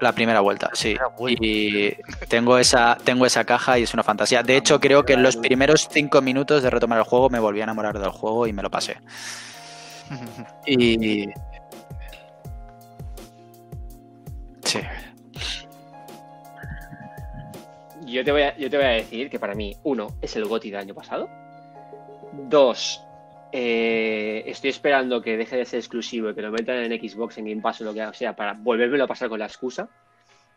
La 0.00 0.12
primera 0.12 0.40
vuelta, 0.40 0.70
sí. 0.72 0.94
primera 0.94 1.08
vuelta. 1.08 1.44
Y 1.44 1.96
tengo 2.28 2.58
esa, 2.58 2.96
tengo 3.02 3.26
esa 3.26 3.44
caja 3.44 3.78
y 3.78 3.84
es 3.84 3.94
una 3.94 4.02
fantasía. 4.02 4.42
De 4.42 4.56
hecho, 4.56 4.80
creo 4.80 5.04
que 5.04 5.14
en 5.14 5.22
los 5.22 5.36
primeros 5.36 5.88
5 5.90 6.20
minutos 6.20 6.62
de 6.62 6.70
retomar 6.70 6.98
el 6.98 7.04
juego 7.04 7.30
me 7.30 7.38
volví 7.38 7.60
a 7.60 7.64
enamorar 7.64 7.98
del 7.98 8.10
juego 8.10 8.46
y 8.46 8.52
me 8.52 8.62
lo 8.62 8.70
pasé. 8.70 8.96
Y. 10.66 11.28
Sí. 14.64 14.80
Yo 18.06 18.24
te, 18.24 18.32
voy 18.32 18.42
a, 18.42 18.56
yo 18.56 18.70
te 18.70 18.76
voy 18.76 18.86
a 18.86 18.90
decir 18.90 19.30
que 19.30 19.38
para 19.38 19.54
mí, 19.54 19.76
uno, 19.82 20.08
es 20.20 20.36
el 20.36 20.44
GOTY 20.44 20.70
del 20.70 20.80
año 20.80 20.94
pasado. 20.94 21.28
Dos, 22.48 23.03
eh, 23.56 24.50
estoy 24.50 24.70
esperando 24.70 25.22
que 25.22 25.36
deje 25.36 25.56
de 25.56 25.64
ser 25.64 25.78
exclusivo 25.78 26.28
y 26.28 26.34
que 26.34 26.42
lo 26.42 26.50
metan 26.50 26.90
en 26.90 27.08
Xbox, 27.08 27.38
en 27.38 27.44
Game 27.44 27.62
Pass 27.62 27.80
o 27.82 27.84
lo 27.84 27.94
que 27.94 28.04
sea, 28.12 28.34
para 28.34 28.54
volvérmelo 28.54 29.04
a 29.04 29.06
pasar 29.06 29.28
con 29.28 29.38
la 29.38 29.46
excusa. 29.46 29.88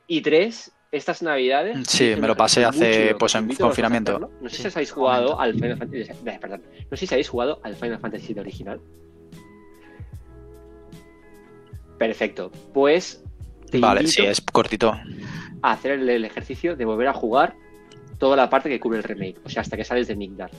Y 0.07 0.21
tres, 0.21 0.71
estas 0.91 1.21
navidades. 1.21 1.87
Sí, 1.87 2.15
me 2.19 2.27
lo 2.27 2.35
pasé 2.35 2.65
hace, 2.65 3.13
pues, 3.13 3.35
en 3.35 3.53
confinamiento. 3.53 4.31
No 4.41 4.49
sé 4.49 4.63
si 4.63 4.67
habéis 4.75 4.91
jugado 4.91 5.39
al 5.39 5.53
Final 5.53 5.77
Fantasy. 5.77 6.09
perdón, 6.41 6.63
no 6.89 6.97
sé 6.97 7.05
si 7.05 7.13
habéis 7.13 7.29
jugado 7.29 7.59
al 7.61 7.75
Final 7.75 7.99
Fantasy 7.99 8.33
VII 8.33 8.39
original. 8.39 8.81
Perfecto. 11.99 12.51
Pues. 12.73 13.23
te 13.69 13.77
Vale, 13.77 14.07
sí, 14.07 14.25
es 14.25 14.41
cortito. 14.41 14.99
a 15.61 15.71
hacer 15.71 15.91
el, 15.91 16.09
el 16.09 16.25
ejercicio 16.25 16.75
de 16.75 16.85
volver 16.85 17.09
a 17.09 17.13
jugar 17.13 17.53
toda 18.17 18.35
la 18.35 18.49
parte 18.49 18.69
que 18.69 18.79
cubre 18.79 18.97
el 18.97 19.03
remake, 19.03 19.37
o 19.45 19.49
sea, 19.49 19.61
hasta 19.61 19.77
que 19.77 19.83
sales 19.83 20.07
de 20.07 20.15
Migdal. 20.15 20.49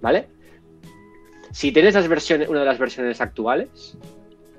¿Vale? 0.00 0.37
Si 1.52 1.72
tienes 1.72 1.94
las 1.94 2.08
versiones, 2.08 2.48
una 2.48 2.60
de 2.60 2.66
las 2.66 2.78
versiones 2.78 3.20
actuales, 3.20 3.96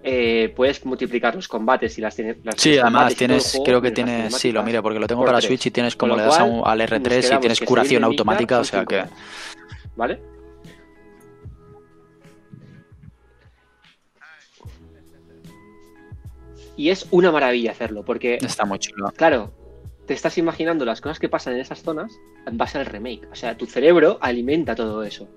eh, 0.03 0.51
puedes 0.55 0.83
multiplicar 0.85 1.35
los 1.35 1.47
combates 1.47 1.97
y 1.97 2.01
las 2.01 2.15
tienes. 2.15 2.37
las- 2.43 2.55
Sí, 2.57 2.77
además 2.77 3.15
tienes, 3.15 3.51
juego, 3.51 3.63
creo 3.65 3.81
que 3.81 3.91
tienes 3.91 4.33
sí, 4.35 4.51
lo 4.51 4.63
mire, 4.63 4.81
porque 4.81 4.99
lo 4.99 5.07
tengo 5.07 5.21
por 5.21 5.27
para 5.27 5.39
tres. 5.39 5.47
Switch 5.49 5.65
y 5.67 5.71
tienes 5.71 5.95
como 5.95 6.15
le 6.15 6.23
das 6.23 6.35
a, 6.39 6.45
cual, 6.45 6.51
un- 6.51 6.61
al 6.67 6.77
nos 6.79 6.89
R3 6.89 7.17
y 7.17 7.21
quedamos 7.21 7.41
tienes 7.41 7.59
curación 7.61 8.03
automática, 8.03 8.59
o 8.59 8.63
sea 8.63 8.85
que. 8.85 9.03
¿Vale? 9.95 10.19
Y 16.77 16.89
es 16.89 17.07
una 17.11 17.31
maravilla 17.31 17.71
hacerlo, 17.71 18.03
porque 18.03 18.35
Está 18.41 18.65
muy 18.65 18.79
chulo. 18.79 19.11
Claro, 19.15 19.51
te 20.05 20.13
estás 20.13 20.37
imaginando 20.37 20.85
las 20.85 21.01
cosas 21.01 21.19
que 21.19 21.27
pasan 21.29 21.53
en 21.55 21.59
esas 21.59 21.81
zonas 21.83 22.11
en 22.45 22.57
base 22.57 22.77
al 22.77 22.85
remake. 22.85 23.27
O 23.31 23.35
sea, 23.35 23.57
tu 23.57 23.65
cerebro 23.65 24.17
alimenta 24.21 24.75
todo 24.75 25.03
eso. 25.03 25.27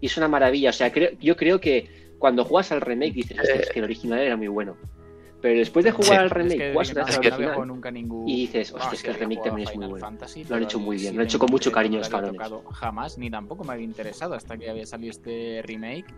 Y 0.00 0.06
es 0.06 0.16
una 0.16 0.28
maravilla. 0.28 0.70
O 0.70 0.72
sea, 0.72 0.92
creo, 0.92 1.10
yo 1.20 1.36
creo 1.36 1.60
que 1.60 2.12
cuando 2.18 2.44
juegas 2.44 2.72
al 2.72 2.80
remake 2.80 3.12
dices, 3.14 3.38
"Hostia, 3.38 3.54
es 3.56 3.70
que 3.70 3.78
el 3.80 3.84
original 3.84 4.18
era 4.20 4.36
muy 4.36 4.48
bueno. 4.48 4.76
Pero 5.40 5.56
después 5.60 5.84
de 5.84 5.92
jugar 5.92 6.10
Sí. 6.10 6.16
al 6.16 6.30
remake, 6.30 6.52
Es 6.54 6.58
que 6.58 6.72
juegas 6.72 6.88
al 6.90 6.94
que- 6.96 7.02
no 7.04 7.10
había 7.10 7.18
original. 7.28 7.54
jugado 7.54 7.64
nunca 7.66 7.90
ningún... 7.92 8.28
y 8.28 8.36
dices, 8.40 8.72
No, 8.72 8.78
hostia, 8.78 8.94
es 8.96 9.02
que 9.04 9.10
el 9.10 9.16
remake 9.16 9.42
también 9.44 9.68
es 9.68 9.76
muy 9.76 9.86
bueno. 9.86 10.04
Fantasy, 10.04 10.44
Lo 10.44 10.56
han 10.56 10.62
hecho 10.64 10.80
muy 10.80 10.96
bien, 10.96 11.14
lo 11.14 11.20
han 11.20 11.26
hecho 11.28 11.38
con 11.38 11.50
mucho 11.50 11.70
cariño 11.70 11.94
no 11.94 11.98
los 12.00 12.08
cabrones. 12.08 12.40
Jamás, 12.72 13.18
ni 13.18 13.30
tampoco 13.30 13.62
me 13.62 13.72
había 13.72 13.84
interesado 13.84 14.34
hasta 14.34 14.56
que 14.58 14.68
había 14.68 14.84
salido 14.84 15.10
este 15.12 15.62
remake. 15.64 16.12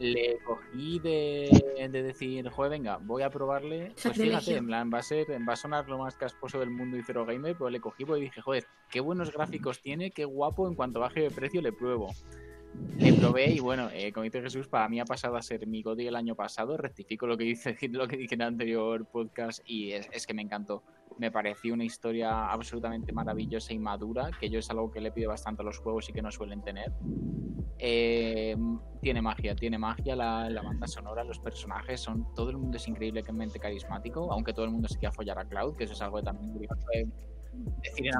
Le 0.00 0.38
cogí 0.44 0.98
de, 0.98 1.88
de 1.88 2.02
decir, 2.02 2.48
joder, 2.48 2.70
venga, 2.70 2.98
voy 3.02 3.22
a 3.22 3.28
probarle. 3.30 3.92
Pues 4.02 4.16
fíjate, 4.16 4.56
en 4.56 4.66
plan, 4.66 4.90
va 4.92 4.98
a, 4.98 5.02
ser, 5.02 5.26
va 5.46 5.52
a 5.52 5.56
sonar 5.56 5.86
lo 5.88 5.98
más 5.98 6.16
casposo 6.16 6.58
del 6.58 6.70
mundo 6.70 6.96
y 6.96 7.02
cero 7.02 7.24
gamer, 7.26 7.54
pero 7.56 7.68
le 7.70 7.80
cogí 7.80 8.04
porque 8.06 8.22
dije, 8.22 8.40
joder, 8.40 8.64
qué 8.90 9.00
buenos 9.00 9.30
gráficos 9.32 9.82
tiene, 9.82 10.10
qué 10.10 10.24
guapo, 10.24 10.66
en 10.66 10.74
cuanto 10.74 11.00
baje 11.00 11.20
de 11.20 11.30
precio 11.30 11.60
le 11.60 11.70
pruebo. 11.72 12.12
Le 12.98 13.12
probé 13.12 13.50
y 13.50 13.58
bueno, 13.58 13.88
eh, 13.92 14.12
como 14.12 14.22
dice 14.22 14.40
Jesús, 14.40 14.68
para 14.68 14.88
mí 14.88 15.00
ha 15.00 15.04
pasado 15.04 15.36
a 15.36 15.42
ser 15.42 15.66
mi 15.66 15.82
GOTY 15.82 16.06
el 16.06 16.16
año 16.16 16.36
pasado. 16.36 16.76
Rectifico 16.76 17.26
lo 17.26 17.36
que 17.36 17.44
dice 17.44 17.76
lo 17.90 18.06
que 18.06 18.16
dije 18.16 18.34
en 18.34 18.42
el 18.42 18.48
anterior 18.48 19.04
podcast 19.06 19.60
y 19.66 19.92
es, 19.92 20.08
es 20.12 20.26
que 20.26 20.34
me 20.34 20.42
encantó. 20.42 20.82
Me 21.18 21.30
pareció 21.30 21.74
una 21.74 21.84
historia 21.84 22.50
absolutamente 22.50 23.12
maravillosa 23.12 23.72
y 23.72 23.78
madura, 23.78 24.30
que 24.40 24.48
yo 24.48 24.60
es 24.60 24.70
algo 24.70 24.90
que 24.90 25.00
le 25.00 25.10
pido 25.10 25.30
bastante 25.30 25.62
a 25.62 25.64
los 25.64 25.78
juegos 25.78 26.08
y 26.08 26.12
que 26.12 26.22
no 26.22 26.30
suelen 26.30 26.62
tener. 26.62 26.92
Eh, 27.78 28.56
tiene 29.02 29.20
magia, 29.20 29.54
tiene 29.56 29.76
magia 29.76 30.14
la, 30.14 30.48
la 30.48 30.62
banda 30.62 30.86
sonora, 30.86 31.24
los 31.24 31.40
personajes, 31.40 32.00
son 32.00 32.32
todo 32.34 32.50
el 32.50 32.56
mundo 32.56 32.76
es 32.76 32.86
increíblemente 32.88 33.58
carismático, 33.58 34.32
aunque 34.32 34.52
todo 34.52 34.64
el 34.64 34.70
mundo 34.70 34.88
se 34.88 34.98
quiera 34.98 35.12
follar 35.12 35.38
a 35.38 35.44
Cloud, 35.44 35.76
que 35.76 35.84
eso 35.84 35.92
es 35.92 36.00
algo 36.00 36.18
que 36.18 36.24
también 36.24 36.52
curioso 36.52 36.76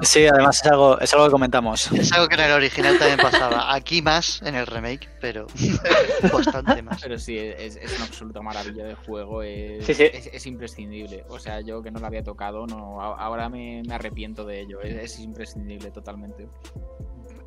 Sí, 0.03 0.25
además 0.27 0.61
es 0.63 0.71
algo, 0.71 0.99
es 0.99 1.13
algo 1.13 1.25
que 1.25 1.31
comentamos. 1.31 1.91
Es 1.91 2.11
algo 2.13 2.27
que 2.27 2.35
en 2.35 2.41
el 2.41 2.51
original 2.51 2.97
también 2.97 3.19
pasaba. 3.19 3.73
Aquí 3.73 4.01
más 4.01 4.41
en 4.43 4.55
el 4.55 4.65
remake, 4.67 5.09
pero 5.19 5.47
bastante 6.33 6.81
más. 6.81 7.01
Pero 7.01 7.17
sí, 7.19 7.37
es, 7.37 7.75
es 7.75 7.95
una 7.97 8.05
absoluta 8.05 8.41
maravilla 8.41 8.85
de 8.85 8.95
juego. 8.95 9.41
Es, 9.43 9.85
Sí, 9.85 9.93
sí. 9.93 10.03
es- 10.03 10.27
es 10.27 10.45
imprescindible. 10.45 11.25
O 11.29 11.39
sea, 11.39 11.61
yo 11.61 11.81
que 11.81 11.91
no 11.91 11.99
lo 11.99 12.07
había 12.07 12.23
tocado, 12.23 12.65
no, 12.67 13.01
ahora 13.01 13.49
me, 13.49 13.81
me 13.85 13.95
arrepiento 13.95 14.45
de 14.45 14.61
ello. 14.61 14.81
Es, 14.81 14.95
es 14.95 15.19
imprescindible 15.19 15.91
totalmente. 15.91 16.47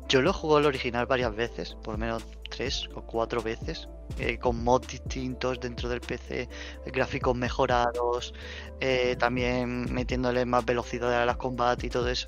Yo 0.09 0.23
lo 0.23 0.33
jugué 0.33 0.61
el 0.61 0.65
original 0.65 1.05
varias 1.05 1.35
veces, 1.35 1.77
por 1.83 1.93
lo 1.93 1.99
menos 1.99 2.25
tres 2.49 2.89
o 2.95 3.01
cuatro 3.03 3.43
veces, 3.43 3.87
eh, 4.17 4.39
con 4.39 4.63
mods 4.63 4.87
distintos 4.87 5.59
dentro 5.59 5.87
del 5.87 6.01
PC, 6.01 6.49
gráficos 6.87 7.35
mejorados, 7.35 8.33
eh, 8.79 9.15
también 9.19 9.93
metiéndole 9.93 10.45
más 10.45 10.65
velocidad 10.65 11.21
a 11.21 11.25
las 11.27 11.37
combates 11.37 11.83
y 11.85 11.89
todo 11.89 12.09
eso. 12.09 12.27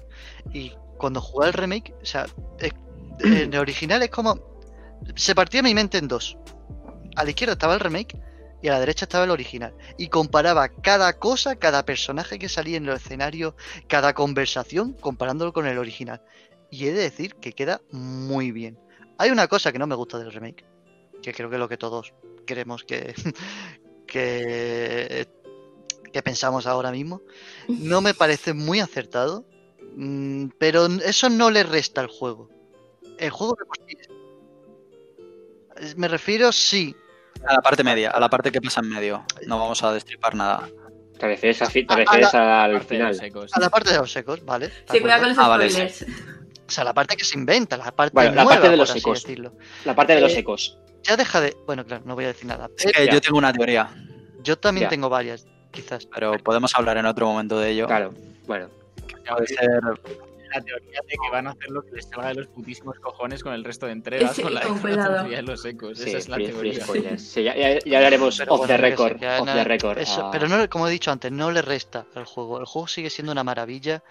Y 0.54 0.74
cuando 1.00 1.22
jugué 1.22 1.48
el 1.48 1.54
remake, 1.54 1.96
o 2.00 2.06
sea, 2.06 2.28
en 3.24 3.52
el 3.52 3.60
original 3.60 4.04
es 4.04 4.12
como. 4.12 4.40
Se 5.16 5.34
partía 5.34 5.64
mi 5.64 5.74
mente 5.74 5.98
en 5.98 6.08
dos. 6.08 6.38
A 7.16 7.24
la 7.24 7.32
izquierda 7.32 7.54
estaba 7.54 7.74
el 7.74 7.80
remake 7.80 8.16
y 8.62 8.68
a 8.68 8.74
la 8.74 8.80
derecha 8.80 9.06
estaba 9.06 9.24
el 9.24 9.32
original. 9.32 9.74
Y 9.98 10.10
comparaba 10.10 10.70
cada 10.70 11.14
cosa, 11.18 11.56
cada 11.56 11.84
personaje 11.84 12.38
que 12.38 12.48
salía 12.48 12.78
en 12.78 12.88
el 12.88 12.96
escenario, 12.96 13.56
cada 13.88 14.14
conversación, 14.14 14.94
comparándolo 14.94 15.52
con 15.52 15.66
el 15.66 15.80
original. 15.80 16.22
Y 16.72 16.88
he 16.88 16.94
de 16.94 17.02
decir 17.02 17.36
que 17.36 17.52
queda 17.54 17.82
muy 17.92 18.52
bien. 18.52 18.80
Hay 19.18 19.30
una 19.30 19.48
cosa 19.48 19.72
que 19.72 19.78
no 19.80 19.86
me 19.88 19.96
gusta 19.96 20.18
del 20.18 20.32
remake, 20.32 20.66
que 21.22 21.34
creo 21.34 21.50
que 21.50 21.58
es 21.58 21.60
lo 21.60 21.68
que 21.70 21.78
todos 21.78 22.14
queremos 22.48 22.84
que, 22.84 23.14
que, 24.08 25.28
que 26.12 26.24
pensamos 26.24 26.66
ahora 26.66 26.92
mismo. 26.92 27.22
No 27.68 28.02
me 28.02 28.14
parece 28.14 28.54
muy 28.54 28.80
acertado, 28.80 29.46
mm, 29.96 30.48
pero 30.58 30.86
eso 30.88 31.30
no 31.30 31.52
le 31.52 31.64
resta 31.64 32.02
al 32.02 32.08
juego. 32.08 32.50
El 33.18 33.30
juego 33.30 33.56
de 33.60 33.66
por 33.66 33.78
sí 33.88 33.98
es- 35.76 35.98
Me 35.98 36.08
refiero, 36.08 36.52
sí, 36.52 36.96
A 37.46 37.54
la 37.56 37.62
parte 37.62 37.84
media, 37.84 38.12
a 38.12 38.20
la 38.20 38.30
parte 38.30 38.52
que 38.52 38.62
pasa 38.62 38.82
en 38.82 38.90
medio. 38.90 39.26
No 39.48 39.58
vamos 39.60 39.84
a 39.84 39.92
destripar 39.94 40.36
nada. 40.36 40.70
Te 41.18 41.28
refieres, 41.28 41.62
a 41.62 41.70
fi- 41.70 41.86
te 41.86 41.94
A- 41.94 41.96
a 41.96 42.00
refieres 42.00 42.34
al 42.34 42.82
final. 42.84 43.20
a 43.52 43.60
la 43.60 43.70
parte 43.70 43.92
de 43.92 43.98
los 43.98 44.12
secos, 44.12 44.44
¿vale? 44.46 44.68
¿De 44.68 44.74
Sí, 44.92 45.00
cuidado 45.00 45.22
con 45.22 45.30
los 45.30 45.38
Ah, 45.40 45.48
vale, 45.48 45.70
spoilers. 45.70 46.06
O 46.72 46.74
sea, 46.74 46.86
la 46.86 46.94
parte 46.94 47.18
que 47.18 47.26
se 47.26 47.38
inventa, 47.38 47.76
la 47.76 47.92
parte 47.92 48.14
Bueno, 48.14 48.30
la 48.34 48.44
nueva, 48.46 48.52
parte 48.56 48.70
de 48.70 48.78
los 48.78 48.90
secos. 48.90 49.24
decirlo. 49.24 49.52
La 49.84 49.94
parte 49.94 50.16
de 50.16 50.22
los 50.22 50.32
Eh, 50.32 50.40
ecos. 50.40 50.78
Ya 51.04 51.18
deja 51.18 51.42
de... 51.42 51.58
Bueno, 51.68 51.86
claro, 51.86 52.04
no 52.06 52.16
voy 52.16 52.24
a 52.24 52.28
decir 52.28 52.46
nada. 52.46 52.70
Es 52.78 52.94
que 52.94 53.10
yo 53.12 53.20
tengo 53.20 53.38
una 53.38 53.52
teoría, 53.52 53.90
Yo 54.42 54.58
también 54.58 54.86
Ya. 54.86 54.90
tengo 54.90 55.10
varias, 55.10 55.46
quizás. 55.72 56.06
pero 56.06 56.38
podemos 56.42 56.74
hablar 56.76 56.96
en 56.98 57.06
otro 57.08 57.28
momento 57.28 57.60
de 57.60 57.72
ello. 57.72 57.88
Claro, 57.88 58.14
bueno. 58.48 58.70
Puede 59.28 59.48
ser 59.48 59.70
La 60.54 60.62
teoría 60.62 61.00
de 61.08 61.08
que 61.22 61.30
van 61.32 61.48
a 61.48 61.52
hacer 61.52 61.70
lo 61.70 61.82
que 61.84 61.92
les 61.92 62.06
salga 62.10 62.28
de 62.30 62.36
los 62.36 62.48
putísimos 62.48 63.00
cojones 63.00 63.42
con 63.44 63.54
el 63.54 63.64
resto 63.64 63.86
de 63.86 63.94
entregas, 63.94 64.36
Sí, 64.36 64.42
con 64.42 64.54
la, 64.54 64.62
con 64.62 64.82
de 64.82 65.42
los 65.44 65.64
ecos. 65.66 65.98
Sí, 65.98 66.10
Esa 66.10 66.18
es 66.18 66.30
la 66.30 66.36
free- 66.38 66.48
teoría. 66.78 67.18
Sí, 67.18 67.44
ya, 67.44 67.56
ya, 67.56 67.80
ya 67.80 67.98
hablaremos 67.98 68.38
Pero 68.38 68.54
off 68.54 68.60
bueno, 68.60 68.74
the 68.74 68.78
record. 68.78 69.24
off 69.24 69.46
the 69.54 69.64
record. 69.64 69.98
eso, 69.98 70.26
Ah, 70.26 70.30
Pero 70.32 70.48
no, 70.48 70.70
como 70.70 70.88
he 70.88 70.92
dicho 70.92 71.12
antes, 71.12 71.32
no 71.32 71.52
le 71.52 71.62
resta 71.62 72.06
al 72.16 72.26
juego. 72.26 72.60
El 72.60 72.66
juego 72.66 72.88
sigue 72.88 73.10
siendo 73.10 73.32
una 73.32 73.44
maravilla. 73.44 74.04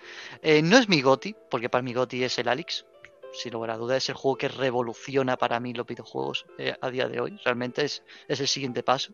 Eh, 0.42 0.62
no 0.62 0.78
es 0.78 0.88
mi 0.88 1.00
GOTI, 1.02 1.34
porque 1.50 1.68
para 1.68 1.82
mi 1.82 1.92
GOTI 1.92 2.24
es 2.24 2.38
el 2.38 2.48
Alex. 2.48 2.86
Sin 3.32 3.52
lugar 3.52 3.70
a 3.70 3.76
duda, 3.76 3.96
es 3.96 4.08
el 4.08 4.16
juego 4.16 4.36
que 4.36 4.48
revoluciona 4.48 5.36
para 5.36 5.60
mí 5.60 5.72
los 5.72 5.86
videojuegos 5.86 6.46
eh, 6.58 6.74
a 6.80 6.90
día 6.90 7.06
de 7.06 7.20
hoy. 7.20 7.38
Realmente 7.44 7.84
es, 7.84 8.02
es 8.26 8.40
el 8.40 8.48
siguiente 8.48 8.82
paso. 8.82 9.12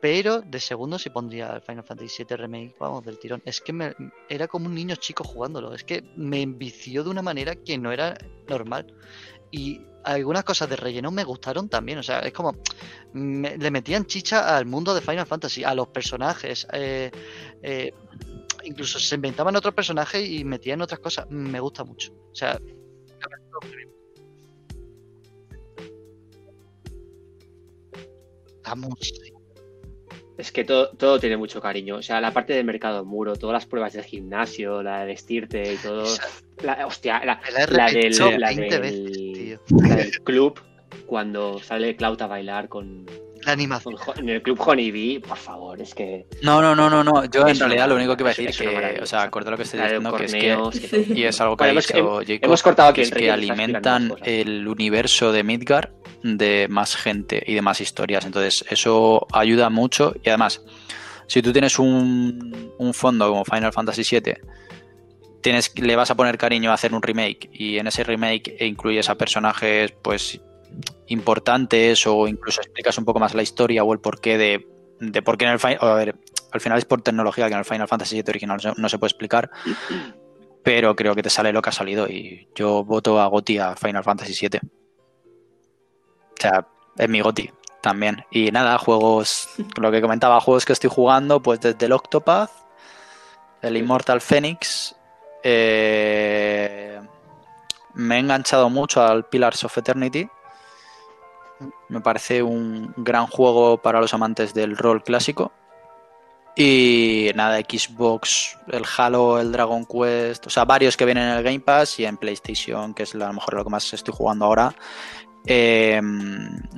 Pero 0.00 0.40
de 0.40 0.60
segundo 0.60 0.98
sí 0.98 1.10
pondría 1.10 1.52
el 1.54 1.60
Final 1.60 1.84
Fantasy 1.84 2.08
VII 2.08 2.36
Remake, 2.36 2.74
vamos, 2.80 3.04
del 3.04 3.18
tirón. 3.18 3.42
Es 3.44 3.60
que 3.60 3.72
me- 3.72 3.94
era 4.28 4.48
como 4.48 4.66
un 4.66 4.74
niño 4.74 4.96
chico 4.96 5.24
jugándolo. 5.24 5.74
Es 5.74 5.84
que 5.84 6.02
me 6.16 6.40
envició 6.42 7.04
de 7.04 7.10
una 7.10 7.20
manera 7.22 7.54
que 7.54 7.76
no 7.76 7.92
era 7.92 8.16
normal. 8.48 8.86
Y 9.50 9.80
algunas 10.04 10.44
cosas 10.44 10.70
de 10.70 10.76
relleno 10.76 11.10
me 11.10 11.24
gustaron 11.24 11.68
también. 11.68 11.98
O 11.98 12.02
sea, 12.02 12.20
es 12.20 12.32
como. 12.32 12.56
le 13.12 13.70
metían 13.70 14.06
chicha 14.06 14.56
al 14.56 14.64
mundo 14.66 14.94
de 14.94 15.00
Final 15.02 15.26
Fantasy, 15.26 15.64
a 15.64 15.74
los 15.74 15.88
personajes. 15.88 16.66
eh, 16.72 17.10
eh, 17.62 17.92
incluso 18.64 18.98
se 18.98 19.14
inventaban 19.16 19.56
otros 19.56 19.74
personajes 19.74 20.28
y 20.28 20.44
metían 20.44 20.80
otras 20.82 21.00
cosas. 21.00 21.26
Me 21.30 21.60
gusta 21.60 21.84
mucho. 21.84 22.12
O 22.32 22.34
sea. 22.34 22.58
La 28.64 28.74
música. 28.74 29.39
Es 30.40 30.52
que 30.52 30.64
todo, 30.64 30.88
todo 30.90 31.18
tiene 31.20 31.36
mucho 31.36 31.60
cariño. 31.60 31.96
O 31.96 32.02
sea, 32.02 32.20
la 32.20 32.32
parte 32.32 32.52
del 32.54 32.64
mercado 32.64 33.04
muro, 33.04 33.36
todas 33.36 33.54
las 33.54 33.66
pruebas 33.66 33.92
del 33.92 34.04
gimnasio, 34.04 34.82
la 34.82 35.00
de 35.00 35.06
vestirte 35.06 35.72
y 35.74 35.76
todo. 35.76 36.04
La, 36.62 36.86
hostia, 36.86 37.20
la, 37.24 37.40
la 37.52 37.66
la 37.70 37.86
del, 37.86 38.02
repetido 38.12 38.30
la 38.38 38.48
20 38.48 38.78
del- 38.80 38.80
veces, 38.80 39.60
la 39.88 39.96
del 39.96 40.20
club, 40.22 40.60
cuando 41.06 41.58
sale 41.60 41.96
Cloud 41.96 42.20
a 42.22 42.26
bailar 42.26 42.68
con, 42.68 43.06
La 43.46 43.52
animación. 43.52 43.94
en 44.18 44.28
el 44.28 44.42
club 44.42 44.60
Honeybee, 44.60 45.20
por 45.20 45.36
favor, 45.38 45.80
es 45.80 45.94
que. 45.94 46.26
No, 46.42 46.60
no, 46.60 46.74
no, 46.74 46.90
no, 46.90 47.02
no. 47.02 47.24
Yo 47.26 47.46
en 47.48 47.58
realidad 47.58 47.88
lo 47.88 47.94
único 47.96 48.16
que 48.16 48.22
iba 48.22 48.30
a 48.30 48.32
decir 48.34 48.48
es 48.50 48.60
una 48.60 48.70
que, 48.70 48.76
maravilla. 48.76 49.02
o 49.02 49.06
sea, 49.06 49.22
acorde 49.22 49.48
a 49.48 49.50
lo 49.52 49.56
que 49.56 49.62
estoy 49.62 49.80
diciendo, 49.80 50.12
que 50.12 50.24
es 50.26 50.32
que, 50.34 51.06
y 51.14 51.24
es 51.24 51.40
algo 51.40 51.56
que 51.56 51.64
ha 51.64 51.70
hemos- 51.70 51.86
dicho 51.86 51.98
hem- 51.98 52.26
Jacob, 52.26 52.44
hemos 52.44 52.62
cortado 52.62 52.88
aquí 52.90 53.10
que 53.10 53.30
alimentan 53.30 54.12
el 54.24 54.66
universo 54.68 55.32
de 55.32 55.42
Midgar 55.44 55.92
de 56.22 56.66
más 56.68 56.96
gente 56.96 57.42
y 57.46 57.54
de 57.54 57.62
más 57.62 57.80
historias. 57.80 58.24
Entonces, 58.24 58.64
eso 58.70 59.26
ayuda 59.32 59.70
mucho 59.70 60.14
y 60.22 60.28
además, 60.28 60.62
si 61.26 61.42
tú 61.42 61.52
tienes 61.52 61.78
un, 61.78 62.72
un 62.78 62.94
fondo 62.94 63.28
como 63.28 63.44
Final 63.44 63.72
Fantasy 63.72 64.02
VII, 64.20 64.34
tienes, 65.40 65.72
le 65.78 65.96
vas 65.96 66.10
a 66.10 66.14
poner 66.16 66.36
cariño 66.38 66.70
a 66.70 66.74
hacer 66.74 66.92
un 66.94 67.02
remake 67.02 67.48
y 67.52 67.78
en 67.78 67.86
ese 67.86 68.04
remake 68.04 68.56
incluyes 68.60 69.08
a 69.08 69.14
personajes 69.16 69.92
pues 70.02 70.40
importantes 71.08 72.06
o 72.06 72.28
incluso 72.28 72.60
explicas 72.60 72.96
un 72.98 73.04
poco 73.04 73.18
más 73.20 73.34
la 73.34 73.42
historia 73.42 73.82
o 73.84 73.92
el 73.92 74.00
porqué 74.00 74.38
de, 74.38 74.66
de 75.00 75.22
por 75.22 75.38
qué 75.38 75.46
en 75.46 75.52
el 75.52 75.58
Final... 75.58 75.78
A 75.80 75.94
ver, 75.94 76.14
al 76.52 76.60
final 76.60 76.78
es 76.78 76.84
por 76.84 77.00
tecnología 77.02 77.46
que 77.46 77.52
en 77.52 77.58
el 77.60 77.64
Final 77.64 77.88
Fantasy 77.88 78.16
VII 78.16 78.24
original 78.28 78.56
no 78.56 78.74
se- 78.74 78.80
no 78.80 78.88
se 78.88 78.98
puede 78.98 79.08
explicar, 79.10 79.50
pero 80.62 80.94
creo 80.96 81.14
que 81.14 81.22
te 81.22 81.30
sale 81.30 81.52
lo 81.52 81.62
que 81.62 81.70
ha 81.70 81.72
salido 81.72 82.06
y 82.08 82.48
yo 82.54 82.84
voto 82.84 83.20
a 83.20 83.26
Goti 83.26 83.58
a 83.58 83.76
Final 83.76 84.04
Fantasy 84.04 84.34
VII. 84.48 84.60
O 86.40 86.42
sea, 86.42 86.66
es 86.96 87.08
mi 87.08 87.20
Goti 87.20 87.50
también. 87.82 88.24
Y 88.30 88.50
nada, 88.50 88.78
juegos, 88.78 89.50
lo 89.76 89.90
que 89.90 90.00
comentaba, 90.00 90.40
juegos 90.40 90.64
que 90.64 90.72
estoy 90.72 90.88
jugando, 90.90 91.40
pues 91.42 91.60
desde 91.60 91.84
el 91.84 91.92
Octopath, 91.92 92.50
el 93.60 93.76
Immortal 93.76 94.22
Phoenix, 94.22 94.96
eh, 95.42 96.98
me 97.92 98.16
he 98.16 98.18
enganchado 98.20 98.70
mucho 98.70 99.02
al 99.02 99.26
Pillars 99.26 99.64
of 99.64 99.76
Eternity. 99.76 100.28
Me 101.88 102.00
parece 102.00 102.42
un 102.42 102.94
gran 102.96 103.26
juego 103.26 103.76
para 103.76 104.00
los 104.00 104.14
amantes 104.14 104.54
del 104.54 104.78
rol 104.78 105.02
clásico. 105.02 105.52
Y 106.56 107.30
nada, 107.34 107.58
Xbox, 107.58 108.58
el 108.68 108.84
Halo, 108.96 109.38
el 109.38 109.52
Dragon 109.52 109.86
Quest, 109.86 110.46
o 110.46 110.50
sea, 110.50 110.64
varios 110.64 110.96
que 110.96 111.04
vienen 111.04 111.28
en 111.28 111.36
el 111.36 111.42
Game 111.42 111.60
Pass 111.60 112.00
y 112.00 112.04
en 112.04 112.16
PlayStation, 112.16 112.92
que 112.92 113.04
es 113.04 113.14
a 113.14 113.18
lo 113.18 113.32
mejor 113.32 113.54
lo 113.54 113.64
que 113.64 113.70
más 113.70 113.92
estoy 113.92 114.12
jugando 114.16 114.46
ahora. 114.46 114.74
Eh, 115.46 116.00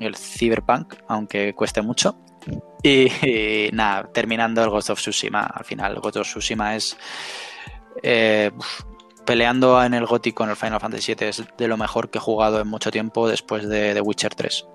el 0.00 0.16
Cyberpunk, 0.16 0.94
aunque 1.08 1.54
cueste 1.54 1.82
mucho. 1.82 2.16
Y, 2.82 3.08
nada, 3.72 4.10
terminando 4.12 4.62
el 4.64 4.70
Ghost 4.70 4.90
of 4.90 4.98
Tsushima. 5.00 5.42
Al 5.42 5.64
final, 5.64 5.94
Ghost 6.00 6.16
of 6.16 6.26
Tsushima 6.26 6.74
es. 6.76 6.96
eh, 8.02 8.50
peleando 9.24 9.82
en 9.84 9.94
el 9.94 10.06
GOTY 10.06 10.32
con 10.32 10.50
el 10.50 10.56
Final 10.56 10.80
Fantasy 10.80 11.14
VII 11.14 11.28
es 11.28 11.44
de 11.56 11.68
lo 11.68 11.76
mejor 11.76 12.10
que 12.10 12.18
he 12.18 12.20
jugado 12.20 12.60
en 12.60 12.66
mucho 12.66 12.90
tiempo 12.90 13.28
después 13.28 13.68
de 13.68 13.94
The 13.94 14.00
Witcher 14.00 14.34
3. 14.34 14.66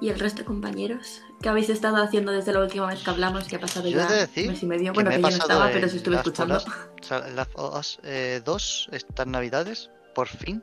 ¿Y 0.00 0.08
el 0.10 0.18
resto 0.18 0.40
de 0.40 0.44
compañeros? 0.44 1.22
¿Qué 1.40 1.48
habéis 1.48 1.70
estado 1.70 1.96
haciendo 2.02 2.32
desde 2.32 2.52
la 2.52 2.60
última 2.60 2.86
vez 2.86 3.02
que 3.02 3.10
hablamos? 3.10 3.44
Que 3.48 3.56
ha 3.56 3.60
pasado 3.60 3.88
Yo 3.88 3.98
ya 3.98 4.06
de 4.06 4.16
decir 4.20 4.48
mes 4.48 4.62
y 4.62 4.66
medio. 4.66 4.92
que 4.92 4.96
Bueno, 4.96 5.10
me 5.10 5.16
que 5.16 5.22
yo 5.22 5.28
no 5.30 5.36
estaba, 5.36 5.70
pero 5.72 5.88
sí 5.88 5.96
estuve 5.96 6.16
escuchando. 6.16 6.56
Of 6.56 7.74
Us 7.78 7.98
eh, 8.02 8.42
2 8.44 8.88
estas 8.92 9.26
navidades, 9.26 9.90
por 10.14 10.28
fin. 10.28 10.62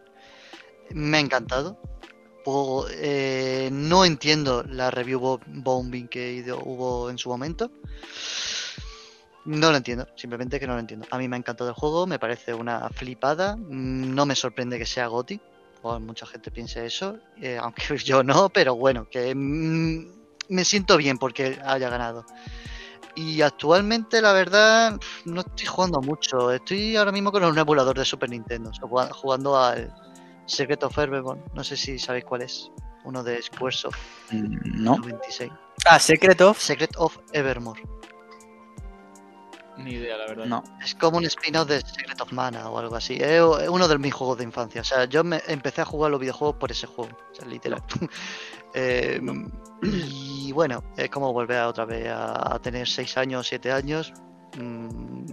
Me 0.91 1.18
ha 1.18 1.19
encantado. 1.22 1.80
Eh, 2.91 3.69
no 3.72 4.05
entiendo 4.05 4.64
la 4.68 4.91
review 4.91 5.19
bo- 5.19 5.39
bombing 5.47 6.07
que 6.10 6.43
hubo 6.64 7.10
en 7.10 7.18
su 7.18 7.30
momento. 7.30 7.72
No 9.45 9.72
lo 9.72 9.77
entiendo, 9.77 10.07
simplemente 10.15 10.60
que 10.60 10.68
no 10.68 10.73
lo 10.73 10.80
entiendo. 10.80 11.05
A 11.10 11.18
mí 11.18 11.27
me 11.27 11.35
ha 11.35 11.39
encantado 11.39 11.69
el 11.69 11.76
juego, 11.76 12.05
me 12.07 12.19
parece 12.19 12.53
una 12.53 12.89
flipada. 12.89 13.57
No 13.57 14.26
me 14.26 14.35
sorprende 14.35 14.77
que 14.77 14.85
sea 14.85 15.07
GOTI, 15.07 15.39
mucha 15.99 16.26
gente 16.26 16.51
piense 16.51 16.85
eso, 16.85 17.18
eh, 17.41 17.57
aunque 17.61 17.97
yo 17.97 18.23
no, 18.23 18.49
pero 18.49 18.76
bueno, 18.76 19.07
que 19.10 19.34
mm, 19.35 20.23
me 20.49 20.65
siento 20.65 20.97
bien 20.97 21.18
porque 21.18 21.60
haya 21.65 21.89
ganado. 21.89 22.26
Y 23.15 23.41
actualmente, 23.43 24.22
la 24.22 24.34
verdad, 24.34 24.99
no 25.26 25.41
estoy 25.41 25.68
jugando 25.68 26.01
mucho. 26.01 26.51
Estoy 26.51 26.95
ahora 26.95 27.11
mismo 27.11 27.31
con 27.31 27.43
un 27.43 27.57
emulador 27.57 27.95
de 27.95 28.05
Super 28.05 28.30
Nintendo, 28.30 28.72
jugando, 29.11 29.55
al 29.55 29.93
Secret 30.47 30.81
of 30.84 30.97
Evermore. 30.97 31.39
No 31.53 31.64
sé 31.64 31.77
si 31.77 31.99
sabéis 31.99 32.26
cuál 32.26 32.41
es. 32.41 32.72
Uno 33.05 33.22
de 33.22 33.41
Squaresoft 33.41 33.99
Mm, 34.31 34.84
¿No? 34.84 34.97
96. 34.97 35.51
Ah, 35.85 35.99
Secret 35.99 36.41
of. 36.41 36.57
Secret 36.60 36.91
of 36.97 37.18
Evermore. 37.34 37.81
Ni 39.76 39.91
idea, 39.94 40.18
la 40.18 40.28
verdad. 40.28 40.45
No. 40.45 40.64
Es 40.80 40.94
como 40.95 41.18
un 41.18 41.26
spin-off 41.26 41.68
de 41.68 41.82
Secret 41.82 42.20
of 42.22 42.32
Mana 42.32 42.70
o 42.70 42.78
algo 42.78 42.95
así. 42.95 43.16
Es 43.16 43.41
es 43.41 43.70
uno 43.70 43.88
de 43.88 43.98
mis 43.98 44.14
juegos 44.14 44.38
de 44.38 44.44
infancia. 44.44 44.82
O 44.82 44.84
sea, 44.84 45.06
yo 45.06 45.24
me 45.24 45.41
empecé 45.48 45.82
a 45.82 45.86
jugar 45.86 46.12
los 46.12 46.20
videojuegos 46.20 46.58
por 46.58 46.72
ese 46.72 46.86
juego. 46.88 47.18
O 47.32 47.36
sea, 47.36 47.45
literal. 47.48 47.84
Eh, 48.76 49.22
y 49.84 50.52
bueno, 50.52 50.84
es 50.98 51.08
como 51.12 51.32
volver 51.32 51.58
a 51.60 51.68
otra 51.68 51.86
vez 51.86 52.08
a, 52.10 52.56
a 52.56 52.60
tener 52.60 52.88
6 52.88 53.18
años, 53.18 53.48
7 53.48 53.72
años. 53.72 54.14
mm, 54.54 55.26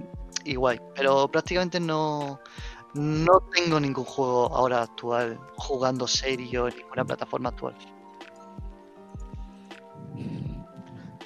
y 0.44 0.54
guay. 0.56 0.78
Pero 0.94 1.30
prácticamente 1.30 1.80
no, 1.80 2.42
no 2.94 3.40
tengo 3.54 3.80
ningún 3.80 4.04
juego 4.04 4.54
ahora 4.54 4.82
actual 4.82 5.40
jugando 5.56 6.06
serio 6.08 6.68
en 6.68 6.76
ninguna 6.76 7.04
plataforma 7.06 7.50
actual. 7.50 7.76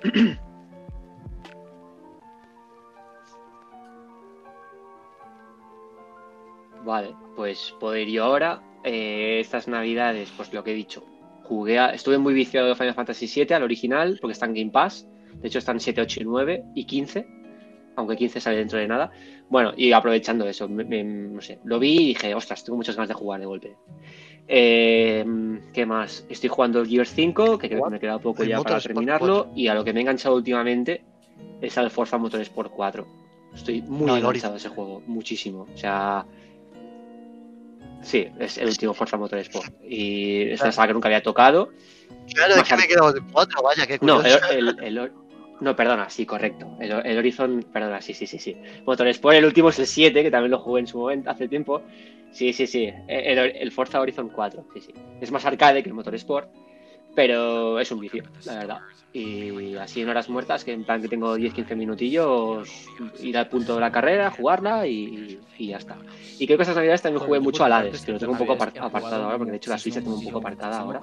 Vale, 6.84 7.14
pues 7.36 7.74
puedo 7.80 7.96
ir 7.96 8.08
yo 8.08 8.24
ahora. 8.24 8.60
eh, 8.86 9.38
estas 9.40 9.66
navidades, 9.66 10.30
pues 10.36 10.52
lo 10.52 10.62
que 10.62 10.72
he 10.72 10.74
dicho. 10.74 11.02
Jugué 11.44 11.78
a- 11.78 11.94
estuve 11.94 12.18
muy 12.18 12.34
viciado 12.34 12.68
de 12.68 12.74
Final 12.74 12.92
Fantasy 12.94 13.26
VII, 13.26 13.54
al 13.54 13.62
original, 13.62 14.18
porque 14.20 14.32
está 14.32 14.44
en 14.44 14.52
Game 14.52 14.70
Pass. 14.70 15.08
De 15.40 15.48
hecho, 15.48 15.58
están 15.58 15.80
7, 15.80 16.02
8 16.02 16.20
y 16.20 16.24
9 16.24 16.64
y 16.74 16.84
15. 16.84 17.26
Aunque 17.96 18.14
15 18.16 18.40
sale 18.42 18.58
dentro 18.58 18.78
de 18.78 18.86
nada. 18.86 19.10
Bueno, 19.48 19.72
y 19.74 19.92
aprovechando 19.92 20.46
eso, 20.46 20.68
me- 20.68 20.84
me- 20.84 21.02
no 21.02 21.40
sé, 21.40 21.60
lo 21.64 21.78
vi 21.78 21.94
y 21.94 22.06
dije, 22.08 22.34
ostras, 22.34 22.62
tengo 22.62 22.76
muchas 22.76 22.94
ganas 22.96 23.08
de 23.08 23.14
jugar 23.14 23.40
de 23.40 23.46
golpe. 23.46 23.76
Eh, 24.46 25.24
¿Qué 25.72 25.86
más? 25.86 26.26
Estoy 26.28 26.50
jugando 26.50 26.80
el 26.80 26.86
Gears 26.88 27.14
5, 27.14 27.56
que 27.58 27.68
creo 27.68 27.84
que 27.84 27.90
me 27.90 28.00
queda 28.00 28.18
poco 28.18 28.44
ya 28.44 28.60
para 28.60 28.80
terminarlo. 28.80 29.48
Y 29.56 29.68
a 29.68 29.74
lo 29.74 29.82
que 29.84 29.92
me 29.94 30.00
he 30.00 30.02
enganchado 30.02 30.34
últimamente 30.36 31.02
es 31.62 31.78
al 31.78 31.90
Forza 31.90 32.18
Motorsport 32.18 32.70
4. 32.72 33.06
Estoy 33.54 33.80
muy 33.82 34.06
No, 34.08 34.16
enganchado 34.18 34.54
a 34.54 34.56
ese 34.58 34.68
juego, 34.68 35.02
muchísimo. 35.06 35.66
O 35.72 35.76
sea, 35.78 36.26
sí, 38.04 38.28
es 38.38 38.58
el 38.58 38.68
último 38.68 38.94
Forza 38.94 39.16
Motorsport. 39.16 39.72
Y 39.82 40.50
es 40.50 40.60
una 40.60 40.72
saga 40.72 40.88
que 40.88 40.94
nunca 40.94 41.08
había 41.08 41.22
tocado. 41.22 41.70
Claro, 42.34 42.54
es 42.56 42.62
que 42.68 42.76
me 42.76 42.84
he 42.84 42.88
quedado 42.88 43.12
de 43.12 43.20
cuatro, 43.32 43.62
vaya, 43.62 43.86
qué 43.86 43.98
No, 44.00 44.16
curioso. 44.16 44.48
el, 44.50 44.68
el- 44.80 44.98
el- 44.98 45.12
no, 45.60 45.76
perdona, 45.76 46.10
sí, 46.10 46.26
correcto. 46.26 46.66
El, 46.80 46.90
el 46.92 47.18
Horizon, 47.18 47.64
perdona, 47.72 48.00
sí, 48.00 48.12
sí, 48.14 48.26
sí, 48.26 48.38
sí. 48.38 48.56
Motorsport, 48.86 49.36
el 49.36 49.44
último 49.44 49.68
es 49.70 49.78
el 49.78 49.86
7, 49.86 50.22
que 50.22 50.30
también 50.30 50.50
lo 50.50 50.58
jugué 50.58 50.80
en 50.80 50.86
su 50.86 50.98
momento, 50.98 51.30
hace 51.30 51.48
tiempo. 51.48 51.82
Sí, 52.32 52.52
sí, 52.52 52.66
sí. 52.66 52.92
El, 53.06 53.38
el 53.38 53.72
Forza 53.72 54.00
Horizon 54.00 54.28
4, 54.30 54.66
sí, 54.74 54.80
sí. 54.80 54.92
Es 55.20 55.30
más 55.30 55.44
arcade 55.46 55.82
que 55.82 55.88
el 55.88 55.94
Motorsport, 55.94 56.48
pero 57.14 57.78
es 57.78 57.90
un 57.92 58.00
vicio, 58.00 58.24
la 58.44 58.54
verdad. 58.54 58.80
Y 59.12 59.76
así 59.76 60.00
en 60.00 60.08
horas 60.08 60.28
muertas, 60.28 60.64
que 60.64 60.72
en 60.72 60.84
plan 60.84 61.00
que 61.00 61.08
tengo 61.08 61.36
10-15 61.36 61.76
minutillos, 61.76 62.68
ir 63.20 63.38
al 63.38 63.48
punto 63.48 63.76
de 63.76 63.80
la 63.80 63.92
carrera, 63.92 64.30
jugarla 64.32 64.88
y, 64.88 65.38
y 65.56 65.68
ya 65.68 65.76
está. 65.76 65.98
Y 66.38 66.46
creo 66.46 66.58
que 66.58 66.64
esas 66.64 66.74
navidades 66.74 67.02
también 67.02 67.24
jugué 67.24 67.38
mucho 67.38 67.62
parte 67.62 67.74
Hades, 67.74 67.94
es 67.94 68.04
que 68.04 68.10
lo 68.10 68.16
estas 68.16 68.28
tengo 68.28 68.32
un 68.32 68.38
poco 68.38 68.52
apartado 68.84 69.24
ahora, 69.24 69.38
porque 69.38 69.52
de 69.52 69.56
hecho 69.58 69.70
la 69.70 69.78
Switch 69.78 69.94
la 69.94 70.02
tengo 70.02 70.16
un 70.16 70.24
poco 70.24 70.38
apartada 70.38 70.80
ahora. 70.80 71.00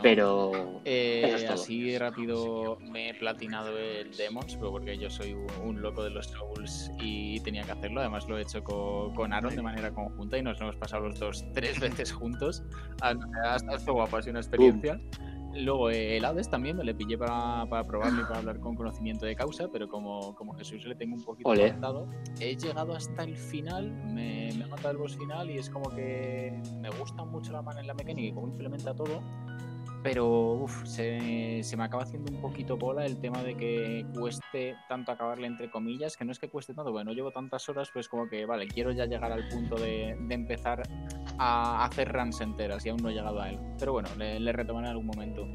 Pero 0.00 0.80
Eh, 0.84 1.22
Eso 1.24 1.36
es 1.36 1.44
todo. 1.44 1.54
así 1.54 1.98
rápido 1.98 2.78
me 2.80 3.10
he 3.10 3.14
platinado 3.14 3.76
el 3.76 4.16
Demons, 4.16 4.54
pero 4.56 4.70
porque 4.70 4.96
yo 4.96 5.10
soy 5.10 5.34
un, 5.64 5.82
loco 5.82 6.04
de 6.04 6.10
los 6.10 6.26
Souls 6.26 6.90
y 7.00 7.40
tenía 7.40 7.62
que 7.64 7.72
hacerlo. 7.72 8.00
Además 8.00 8.28
lo 8.28 8.38
he 8.38 8.42
hecho 8.42 8.62
co- 8.62 9.12
con, 9.14 9.32
Aaron 9.32 9.54
de 9.54 9.62
manera 9.62 9.90
conjunta 9.90 10.38
y 10.38 10.42
nos 10.42 10.60
hemos 10.60 10.76
pasado 10.76 11.08
los 11.08 11.18
dos 11.18 11.44
tres 11.54 11.80
veces 11.80 12.12
juntos. 12.12 12.62
Ha 13.00 13.14
ha 13.44 13.56
estado 13.56 13.94
guapo, 13.94 14.16
ha 14.16 14.22
sido 14.22 14.32
una 14.32 14.40
experiencia. 14.40 15.00
Luego 15.54 15.90
eh, 15.90 16.16
el 16.16 16.24
Hades 16.24 16.48
también 16.50 16.76
me 16.76 16.84
le 16.84 16.94
pillé 16.94 17.16
para, 17.18 17.64
para 17.68 17.82
probarlo 17.84 18.20
y 18.20 18.24
para 18.24 18.38
hablar 18.40 18.60
con 18.60 18.76
conocimiento 18.76 19.26
de 19.26 19.34
causa, 19.34 19.68
pero 19.72 19.88
como, 19.88 20.34
como 20.34 20.52
Jesús 20.54 20.84
le 20.86 20.94
tengo 20.94 21.14
un 21.16 21.22
poquito 21.24 21.48
apartado, 21.66 22.06
he 22.40 22.54
llegado 22.56 22.94
hasta 22.94 23.24
el 23.24 23.36
final, 23.36 23.90
me, 23.90 24.50
me 24.56 24.64
he 24.64 24.66
matado 24.66 24.90
el 24.90 24.96
boss 24.98 25.16
final 25.16 25.50
y 25.50 25.58
es 25.58 25.70
como 25.70 25.90
que 25.90 26.60
me 26.80 26.90
gusta 26.90 27.24
mucho 27.24 27.52
la, 27.52 27.62
man- 27.62 27.84
la 27.86 27.94
mecánica 27.94 28.28
y 28.28 28.32
cómo 28.32 28.48
implementa 28.48 28.94
todo, 28.94 29.20
pero 30.02 30.52
uf, 30.52 30.84
se, 30.86 31.62
se 31.62 31.76
me 31.76 31.84
acaba 31.84 32.02
haciendo 32.04 32.32
un 32.32 32.40
poquito 32.40 32.76
bola 32.76 33.04
el 33.04 33.20
tema 33.20 33.42
de 33.42 33.56
que 33.56 34.06
cueste 34.14 34.76
tanto 34.88 35.12
acabarle 35.12 35.46
entre 35.46 35.70
comillas, 35.70 36.16
que 36.16 36.24
no 36.24 36.32
es 36.32 36.38
que 36.38 36.48
cueste 36.48 36.74
tanto, 36.74 36.92
porque 36.92 37.04
no 37.04 37.12
llevo 37.12 37.30
tantas 37.30 37.68
horas, 37.68 37.90
pues 37.92 38.08
como 38.08 38.28
que, 38.28 38.46
vale, 38.46 38.68
quiero 38.68 38.92
ya 38.92 39.06
llegar 39.06 39.32
al 39.32 39.48
punto 39.48 39.76
de, 39.76 40.16
de 40.18 40.34
empezar 40.34 40.82
a 41.38 41.84
hacer 41.84 42.12
runs 42.12 42.40
enteras 42.40 42.84
y 42.86 42.90
aún 42.90 43.02
no 43.02 43.10
he 43.10 43.14
llegado 43.14 43.40
a 43.40 43.50
él. 43.50 43.58
Pero 43.78 43.92
bueno, 43.92 44.08
le, 44.16 44.40
le 44.40 44.52
retomaré 44.52 44.86
en 44.86 44.90
algún 44.92 45.06
momento. 45.06 45.46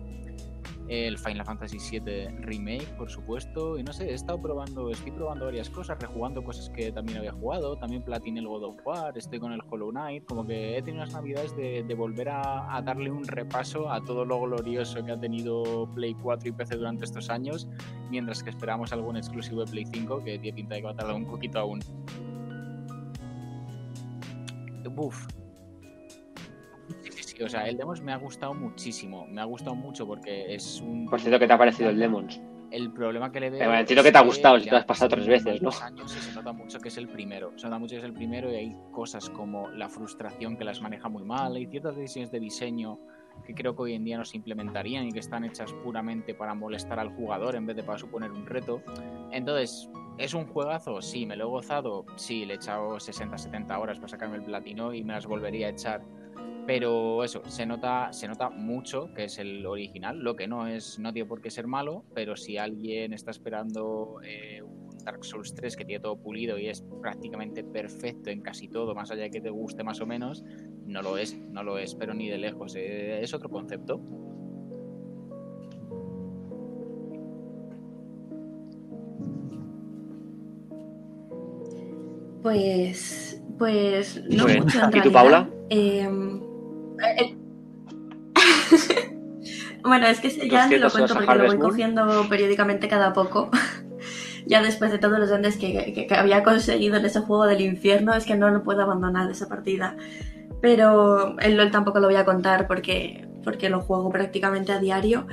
El 0.94 1.18
Final 1.18 1.44
Fantasy 1.44 1.80
VII 1.80 2.28
Remake, 2.42 2.86
por 2.98 3.10
supuesto, 3.10 3.80
y 3.80 3.84
no 3.84 3.92
sé, 3.92 4.12
he 4.12 4.14
estado 4.14 4.40
probando, 4.40 4.92
estoy 4.92 5.12
probando 5.12 5.46
varias 5.46 5.68
cosas, 5.72 5.98
rejugando 6.00 6.44
cosas 6.44 6.70
que 6.70 6.92
también 6.92 7.18
había 7.18 7.32
jugado, 7.32 7.76
también 7.78 8.04
platiné 8.04 8.42
el 8.42 8.48
God 8.48 8.64
of 8.64 8.76
War, 8.86 9.18
estoy 9.18 9.40
con 9.40 9.52
el 9.54 9.62
Hollow 9.68 9.90
Knight, 9.90 10.26
como 10.26 10.46
que 10.46 10.78
he 10.78 10.84
tenido 10.84 11.04
unas 11.04 11.16
navidades 11.16 11.56
de, 11.56 11.96
volver 11.96 12.30
a, 12.30 12.76
a 12.76 12.82
darle 12.84 13.10
un 13.10 13.24
repaso 13.24 13.92
a 13.92 14.04
todo 14.04 14.24
lo 14.24 14.40
glorioso 14.42 15.04
que 15.04 15.12
ha 15.12 15.20
tenido 15.20 15.90
Play 15.96 16.14
4 16.14 16.50
y 16.50 16.52
PC 16.52 16.76
durante 16.76 17.06
estos 17.06 17.32
años, 17.32 17.68
mientras 18.12 18.44
que 18.44 18.52
esperamos 18.52 18.94
algún 18.94 19.18
exclusivo 19.18 19.66
de 19.66 19.72
Play 19.72 19.86
5, 19.92 20.24
que 20.24 20.38
tiene 20.38 20.56
pinta 20.56 20.76
de 20.76 20.82
que 20.82 20.86
va 20.86 20.92
a 20.92 20.96
tardar 20.96 21.16
un 21.16 21.26
poquito 21.26 21.58
aún. 21.58 21.80
Uf. 24.96 25.26
O 27.46 27.50
sea, 27.50 27.68
el 27.68 27.78
Demos 27.78 28.02
me 28.02 28.14
ha 28.14 28.18
gustado 28.18 28.54
muchísimo, 28.54 29.28
me 29.28 29.42
ha 29.42 29.46
gustado 29.46 29.76
mucho 29.76 30.06
porque 30.06 30.54
es 30.54 30.82
un... 30.82 31.08
por 31.10 31.20
cierto, 31.20 31.40
¿qué 31.40 31.48
te 31.48 31.54
ha 31.54 31.58
parecido 31.58 31.90
el 31.90 32.00
Demons? 32.00 32.42
El 32.72 32.92
problema 32.92 33.32
que 33.32 33.40
le 33.40 33.52
veo. 33.52 33.62
Eh, 33.62 33.66
bueno, 33.66 33.82
entiendo 33.82 34.02
que 34.02 34.12
te 34.12 34.18
ha 34.18 34.22
gustado, 34.22 34.58
si 34.58 34.66
te 34.66 34.72
lo 34.72 34.78
has 34.78 34.86
pasado 34.86 35.10
tres 35.10 35.28
veces, 35.28 35.62
¿no? 35.62 35.70
años 35.82 36.16
y 36.16 36.20
se 36.20 36.34
nota 36.34 36.54
mucho 36.54 36.80
que 36.80 36.88
es 36.88 36.98
el 36.98 37.08
primero. 37.08 37.52
Se 37.56 37.68
nota 37.68 37.78
mucho 37.78 37.94
que 37.94 38.00
es 38.00 38.06
el 38.06 38.14
primero 38.14 38.52
y 38.52 38.56
hay 38.56 38.76
cosas 38.92 39.30
como 39.30 39.70
la 39.70 39.90
frustración 39.90 40.58
que 40.58 40.64
las 40.64 40.82
maneja 40.82 41.08
muy 41.08 41.24
mal. 41.24 41.56
Hay 41.56 41.68
ciertas 41.68 41.96
decisiones 41.96 42.32
de 42.32 42.40
diseño 42.40 43.00
que 43.46 43.54
creo 43.54 43.76
que 43.76 43.82
hoy 43.84 43.94
en 43.94 44.04
día 44.04 44.18
no 44.18 44.26
se 44.26 44.38
implementarían 44.38 45.06
y 45.06 45.12
que 45.12 45.20
están 45.20 45.44
hechas 45.44 45.72
puramente 45.84 46.34
para 46.34 46.54
molestar 46.54 47.00
al 47.00 47.10
jugador 47.10 47.56
en 47.56 47.66
vez 47.66 47.76
de 47.76 47.84
para 47.84 48.00
suponer 48.00 48.32
un 48.32 48.46
reto. 48.46 48.82
Entonces, 49.32 49.90
¿es 50.18 50.34
un 50.34 50.48
juegazo? 50.48 51.02
Sí, 51.02 51.26
me 51.26 51.36
lo 51.36 51.46
he 51.46 51.50
gozado. 51.50 52.06
Sí, 52.16 52.46
le 52.46 52.54
he 52.54 52.56
echado 52.56 52.96
60-70 52.96 53.80
horas 53.80 53.98
para 53.98 54.08
sacarme 54.08 54.38
el 54.38 54.44
platino 54.44 54.94
y 54.94 55.04
me 55.04 55.14
las 55.14 55.26
volvería 55.26 55.68
a 55.68 55.70
echar. 55.72 56.02
Pero 56.66 57.24
eso, 57.24 57.42
se 57.48 57.66
nota, 57.66 58.14
se 58.14 58.28
nota 58.28 58.50
mucho 58.50 59.14
que 59.14 59.26
es 59.26 59.38
el 59.38 59.66
original, 59.66 60.20
lo 60.20 60.36
que 60.36 60.48
no 60.48 60.68
es, 60.68 60.98
no 60.98 61.12
tiene 61.12 61.28
por 61.28 61.42
qué 61.42 61.52
ser 61.52 61.68
malo, 61.68 62.06
pero 62.14 62.38
si 62.38 62.58
alguien 62.58 63.12
está 63.12 63.32
esperando 63.32 64.22
eh, 64.24 64.62
un 64.62 64.98
Dark 65.04 65.26
Souls 65.26 65.54
3 65.54 65.76
que 65.76 65.84
tiene 65.84 66.02
todo 66.02 66.16
pulido 66.16 66.58
y 66.58 66.70
es 66.70 66.82
prácticamente 67.02 67.66
perfecto 67.66 68.30
en 68.30 68.42
casi 68.42 68.70
todo, 68.70 68.96
más 68.96 69.12
allá 69.12 69.24
de 69.24 69.32
que 69.32 69.42
te 69.42 69.50
guste 69.50 69.84
más 69.84 70.00
o 70.00 70.06
menos, 70.06 70.46
no 70.86 71.02
lo 71.02 71.18
es, 71.18 71.38
no 71.38 71.64
lo 71.64 71.78
es, 71.78 71.96
pero 71.96 72.14
ni 72.14 72.30
de 72.30 72.38
lejos, 72.38 72.76
eh, 72.78 73.22
es 73.22 73.34
otro 73.34 73.50
concepto. 73.50 74.00
Pues, 82.42 83.42
pues 83.58 84.22
no 84.30 84.48
mucho 84.48 84.56
en 84.56 84.90
¿Y 84.90 85.02
tú, 85.02 85.10
realidad. 85.10 85.12
Paula? 85.12 85.50
Eh, 85.70 86.10
eh, 87.02 87.36
bueno, 89.84 90.08
es 90.08 90.20
que 90.20 90.28
ese 90.28 90.50
ya 90.50 90.68
te 90.70 90.78
lo 90.78 90.86
200 90.90 90.92
cuento 90.94 91.14
porque 91.16 91.26
lo 91.26 91.48
voy 91.48 91.58
cogiendo 91.70 92.26
periódicamente 92.30 92.88
cada 92.88 93.14
poco. 93.14 93.50
ya 94.46 94.62
después 94.62 94.92
de 94.92 94.98
todos 94.98 95.20
los 95.20 95.30
grandes 95.30 95.58
que, 95.58 95.94
que- 95.94 96.08
que 96.08 96.16
había 96.16 96.44
conseguido 96.44 96.98
en 96.98 97.06
ese 97.06 97.20
juego 97.22 97.46
del 97.46 97.62
infierno, 97.62 98.14
es 98.14 98.26
que 98.26 98.36
no 98.36 98.50
lo 98.50 98.64
puedo 98.64 98.82
abandonar 98.82 99.30
esa 99.30 99.48
partida. 99.48 99.96
Pero 100.62 101.38
el 101.40 101.58
LOL 101.58 101.72
tampoco 101.72 102.00
lo 102.00 102.08
voy 102.08 102.16
a 102.16 102.24
contar 102.26 102.68
porque, 102.68 103.28
porque 103.44 103.70
lo 103.70 103.82
juego 103.82 104.10
prácticamente 104.10 104.72
a 104.72 104.80
diario. 104.80 105.28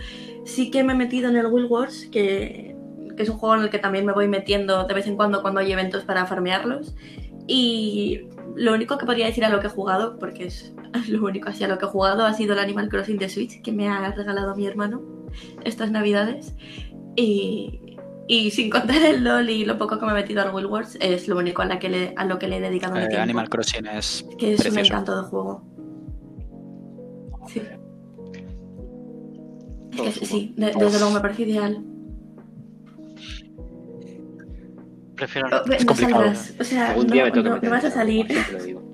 Sí 0.44 0.70
que 0.72 0.82
me 0.82 0.92
he 0.94 0.96
metido 0.96 1.28
en 1.28 1.36
el 1.36 1.46
Will 1.46 1.66
Wars, 1.66 2.08
que, 2.10 2.74
que 3.16 3.22
es 3.22 3.28
un 3.28 3.38
juego 3.38 3.54
en 3.56 3.62
el 3.62 3.70
que 3.70 3.78
también 3.78 4.04
me 4.06 4.12
voy 4.12 4.26
metiendo 4.26 4.84
de 4.84 4.94
vez 4.94 5.06
en 5.06 5.14
cuando 5.16 5.40
cuando 5.42 5.60
hay 5.60 5.70
eventos 5.70 6.02
para 6.04 6.26
farmearlos. 6.26 6.96
Y 7.46 8.22
lo 8.56 8.74
único 8.74 8.98
que 8.98 9.06
podría 9.06 9.26
decir 9.26 9.44
a 9.44 9.50
lo 9.50 9.60
que 9.60 9.68
he 9.68 9.70
jugado, 9.70 10.18
porque 10.18 10.46
es 10.46 10.74
lo 11.08 11.24
único 11.24 11.48
así 11.48 11.64
a 11.64 11.68
lo 11.68 11.78
que 11.78 11.84
he 11.86 11.88
jugado, 11.88 12.24
ha 12.24 12.32
sido 12.34 12.52
el 12.54 12.58
Animal 12.58 12.88
Crossing 12.88 13.18
de 13.18 13.28
Switch, 13.28 13.60
que 13.62 13.72
me 13.72 13.88
ha 13.88 14.10
regalado 14.12 14.54
mi 14.56 14.66
hermano 14.66 15.02
estas 15.64 15.90
navidades. 15.90 16.54
Y, 17.16 17.96
y 18.28 18.50
sin 18.52 18.70
contar 18.70 19.02
el 19.02 19.24
LOL 19.24 19.50
y 19.50 19.64
lo 19.64 19.76
poco 19.78 19.98
que 19.98 20.06
me 20.06 20.12
he 20.12 20.14
metido 20.14 20.42
al 20.42 20.54
Will 20.54 20.66
Wars, 20.66 20.96
es 21.00 21.26
lo 21.28 21.36
único 21.38 21.62
a, 21.62 21.64
la 21.66 21.78
que 21.78 21.88
le- 21.88 22.14
a 22.16 22.24
lo 22.24 22.38
que 22.38 22.46
le 22.48 22.58
he 22.58 22.60
dedicado 22.60 22.94
mi 22.94 23.00
Eh, 23.00 23.08
tiempo. 23.08 23.22
Animal 23.22 23.48
Crossing 23.48 23.86
es 23.86 24.24
que 24.38 24.54
es 24.54 24.64
un 24.70 24.78
encanto 24.78 25.20
de 25.22 25.28
juego. 25.28 25.62
Sí, 27.48 27.60
Todo 29.96 30.06
es 30.06 30.18
que 30.18 30.26
suma. 30.26 30.40
sí, 30.40 30.54
de- 30.56 30.66
desde 30.72 30.98
luego 30.98 31.10
me 31.14 31.20
parece 31.20 31.42
ideal. 31.42 31.84
Prefiero 35.16 35.48
no. 35.48 35.56
Oh, 35.56 35.60
no 35.66 35.86
complicado. 35.86 36.22
saldrás, 36.24 36.54
o 36.60 36.64
sea, 36.64 36.96
no, 36.96 37.02
me 37.04 37.30
no- 37.30 37.58
no 37.60 37.70
vas 37.70 37.84
a 37.84 37.90
salir. 37.90 38.26
así 38.30 38.50
te 38.50 38.52
lo 38.58 38.64
digo. 38.64 38.89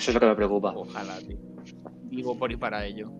Eso 0.00 0.10
es 0.10 0.14
lo 0.14 0.20
que 0.20 0.26
me 0.26 0.34
preocupa. 0.34 0.72
Ojalá, 0.74 1.18
tío. 1.18 1.36
Vivo 2.04 2.36
por 2.38 2.50
y 2.50 2.56
para 2.56 2.84
ello. 2.86 3.10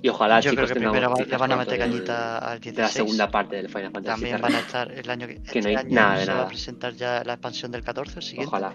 Y 0.00 0.08
ojalá, 0.08 0.40
Yo 0.40 0.50
creo 0.52 0.64
chicos, 0.64 0.68
que 0.68 0.74
tengamos 0.74 0.92
primero 0.98 1.10
va- 1.14 1.24
le 1.30 1.36
van 1.36 1.52
a 1.52 1.56
meter 1.56 1.78
cañita 1.78 2.38
al 2.38 2.60
de 2.60 2.66
la 2.72 2.72
16. 2.84 2.92
segunda 2.92 3.30
parte 3.30 3.56
del 3.56 3.68
Final 3.68 3.90
Fantasy 3.92 4.06
También 4.06 4.36
VII. 4.36 4.42
van 4.42 4.54
a 4.54 4.58
estar 4.60 4.92
el 4.92 5.10
año 5.10 5.26
que, 5.26 5.34
Que 5.42 5.60
no 5.60 5.68
este 5.68 5.68
hay 5.68 5.76
año 5.76 5.94
nada 5.94 6.18
de 6.18 6.24
se 6.24 6.32
va 6.32 6.42
a 6.42 6.48
presentar 6.48 6.94
ya 6.94 7.22
la 7.24 7.32
expansión 7.34 7.70
del 7.72 7.82
14, 7.82 8.16
el 8.16 8.22
siguiente. 8.22 8.46
Ojalá. 8.48 8.74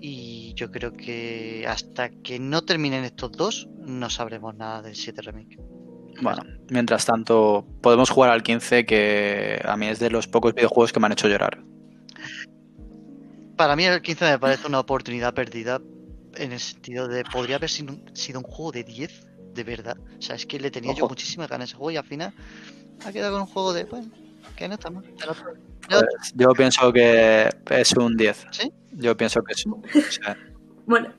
Y 0.00 0.54
yo 0.54 0.70
creo 0.70 0.92
que 0.94 1.66
hasta 1.68 2.08
que 2.10 2.38
no 2.38 2.62
terminen 2.62 3.04
estos 3.04 3.32
dos, 3.32 3.68
no 3.80 4.08
sabremos 4.08 4.54
nada 4.54 4.82
del 4.82 4.94
7 4.94 5.20
Remake. 5.22 5.58
Bueno, 6.22 6.42
mientras 6.70 7.04
tanto, 7.06 7.66
podemos 7.82 8.08
jugar 8.10 8.30
al 8.30 8.42
15, 8.42 8.84
que 8.86 9.60
a 9.64 9.76
mí 9.76 9.86
es 9.88 9.98
de 9.98 10.10
los 10.10 10.26
pocos 10.28 10.54
videojuegos 10.54 10.92
que 10.92 11.00
me 11.00 11.06
han 11.06 11.12
hecho 11.12 11.28
llorar. 11.28 11.62
Para 13.60 13.76
mí 13.76 13.84
el 13.84 14.00
15 14.00 14.24
me 14.24 14.38
parece 14.38 14.66
una 14.66 14.80
oportunidad 14.80 15.34
perdida 15.34 15.82
en 16.36 16.52
el 16.52 16.60
sentido 16.60 17.08
de 17.08 17.24
podría 17.24 17.56
haber 17.56 17.68
sido 17.68 17.92
un, 17.92 18.16
sido 18.16 18.38
un 18.40 18.46
juego 18.46 18.72
de 18.72 18.84
10, 18.84 19.26
de 19.52 19.64
verdad. 19.64 19.98
O 20.18 20.22
sea, 20.22 20.36
es 20.36 20.46
que 20.46 20.58
le 20.58 20.70
tenía 20.70 20.94
yo 20.94 21.06
muchísimas 21.06 21.46
ganas 21.46 21.64
a 21.64 21.68
ese 21.68 21.76
juego 21.76 21.90
y 21.90 21.98
al 21.98 22.06
final 22.06 22.32
ha 23.04 23.12
quedado 23.12 23.32
con 23.32 23.42
un 23.42 23.46
juego 23.48 23.74
de, 23.74 23.84
bueno, 23.84 24.10
que 24.56 24.66
no 24.66 24.72
está 24.76 24.88
mal. 24.88 25.04
Pues 25.04 26.32
yo 26.36 26.52
pienso 26.54 26.90
que 26.90 27.50
es 27.68 27.92
un 27.92 28.16
10. 28.16 28.46
¿Sí? 28.50 28.72
Yo 28.92 29.14
pienso 29.14 29.42
que 29.42 29.52
sí. 29.52 29.68
O 29.68 29.82
sea, 30.10 30.38
Bueno, 30.86 31.12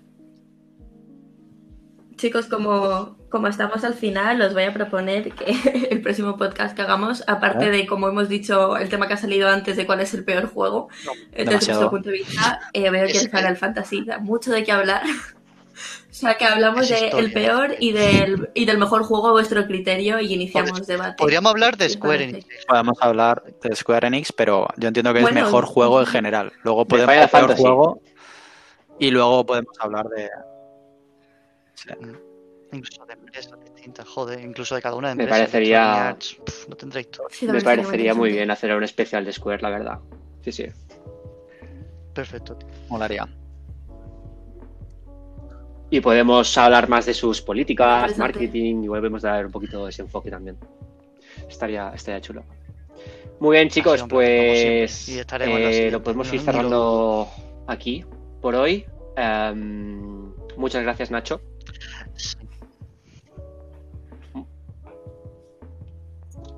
chicos, 2.15 2.47
como, 2.47 3.18
como 3.32 3.48
estamos 3.48 3.84
al 3.84 3.94
final, 3.95 4.41
os 4.41 4.53
voy 4.53 4.64
a 4.64 4.74
proponer 4.74 5.32
que 5.34 5.88
el 5.90 6.02
próximo 6.02 6.38
podcast 6.38 6.76
que 6.76 6.82
hagamos, 6.84 7.24
aparte 7.28 7.68
¿Eh? 7.68 7.72
de, 7.72 7.88
como 7.88 8.08
hemos 8.10 8.30
dicho, 8.30 8.78
el 8.78 8.90
tema 8.90 9.08
que 9.08 9.14
ha 9.14 9.18
salido 9.18 9.48
antes 9.49 9.78
de 9.78 9.86
cuál 9.88 10.02
es 10.02 10.14
el 10.14 10.24
peor 10.24 10.48
juego, 10.53 10.90
desde 11.32 11.45
demasiado. 11.45 11.80
nuestro 11.82 11.90
punto 11.90 12.10
de 12.10 12.18
vista, 12.18 12.60
eh, 12.74 12.90
veo 12.90 13.06
que 13.08 13.14
Es 13.14 13.24
el 13.24 13.30
Final 13.32 13.58
Fantasy 13.58 14.03
da 14.06 14.20
mucho 14.20 14.52
de 14.52 14.64
qué 14.64 14.72
hablar. 14.72 15.02
o 16.12 16.14
sea, 16.14 16.36
que 16.36 16.45
hablamos 16.45 16.88
del 16.90 17.06
historia. 17.06 17.34
peor 17.34 17.76
y 17.80 17.94
del, 17.94 18.49
y 18.53 18.66
del 18.66 18.78
mejor 18.78 19.03
juego 19.03 19.30
a 19.30 19.32
vuestro 19.32 19.66
criterio 19.66 20.20
y 20.20 20.34
iniciamos 20.34 20.86
debate. 20.86 21.16
Podríamos 21.18 21.52
hablar 21.52 21.78
de 21.78 21.88
¿Qué 21.88 21.94
os 21.94 21.94
Square? 21.94 22.24
Enix. 22.26 22.66
podemos 22.68 22.98
hablar 23.02 23.44
de 23.64 23.76
Square 23.76 24.08
Enix, 24.08 24.32
pero 24.34 24.68
yo 24.78 24.88
entiendo 24.90 25.14
que 25.14 25.22
Bueno, 25.22 25.40
es 25.40 25.45
mejor 25.45 25.66
juego 25.66 25.99
en 26.02 26.06
general. 26.08 26.52
Luego 26.64 26.86
podemos 26.86 27.16
Final 27.16 27.30
peor 27.30 27.41
Fantasy. 27.48 27.62
juego 27.62 28.02
y 28.99 29.10
luego 29.12 29.45
podemos 29.45 29.76
hablar 29.80 30.06
de. 30.10 30.30
Sí. 31.74 31.90
Incluso 32.73 33.06
de 33.06 33.14
empresas 33.14 33.60
distintas, 33.60 34.07
joder, 34.07 34.39
incluso 34.39 34.76
de 34.76 34.81
cada 34.81 34.95
una 34.95 35.10
de 35.10 35.15
Me 35.15 35.23
empresas. 35.23 35.49
parecería- 35.49 36.10
Arts, 36.10 36.38
pf, 36.45 36.69
no 36.69 36.76
tendrá 36.76 37.02
historia. 37.02 37.35
Sí, 37.38 37.48
Me 37.48 37.61
parecería 37.61 38.14
muy 38.14 38.31
bien 38.31 38.49
hacer 38.52 38.73
un 38.76 38.84
especial 38.84 39.26
de 39.26 39.34
Square, 39.34 39.61
la 39.61 39.69
verdad. 39.69 39.99
Sí, 40.43 40.52
sí. 40.52 40.65
Perfecto. 42.14 42.57
Molaría. 42.89 43.27
Y 45.89 45.99
podemos 45.99 46.57
hablar 46.57 46.88
más 46.88 47.06
de 47.06 47.14
sus 47.14 47.41
políticas, 47.41 48.18
marketing, 48.18 48.84
y 48.84 48.88
volvemos 48.88 49.26
a 49.26 49.31
dar 49.31 49.45
un 49.45 49.52
poquito 49.52 49.84
de 49.85 49.89
ese 49.89 50.02
enfoque 50.03 50.31
también. 50.31 50.57
Estaría, 51.49 51.91
estaría 51.93 52.22
chulo. 52.22 52.43
Muy 53.41 53.57
bien, 53.57 53.69
chicos, 53.69 54.06
pues. 54.07 55.10
Y 55.10 55.19
eh, 55.19 55.89
lo 55.91 56.02
podemos 56.02 56.31
ir 56.31 56.39
cerrando 56.39 57.27
aquí 57.68 58.06
por 58.39 58.56
hoy. 58.56 58.85
Em, 59.18 60.31
muchas 60.56 60.84
gracias, 60.84 61.11
Nacho. 61.11 61.41
Sí. 62.15 62.38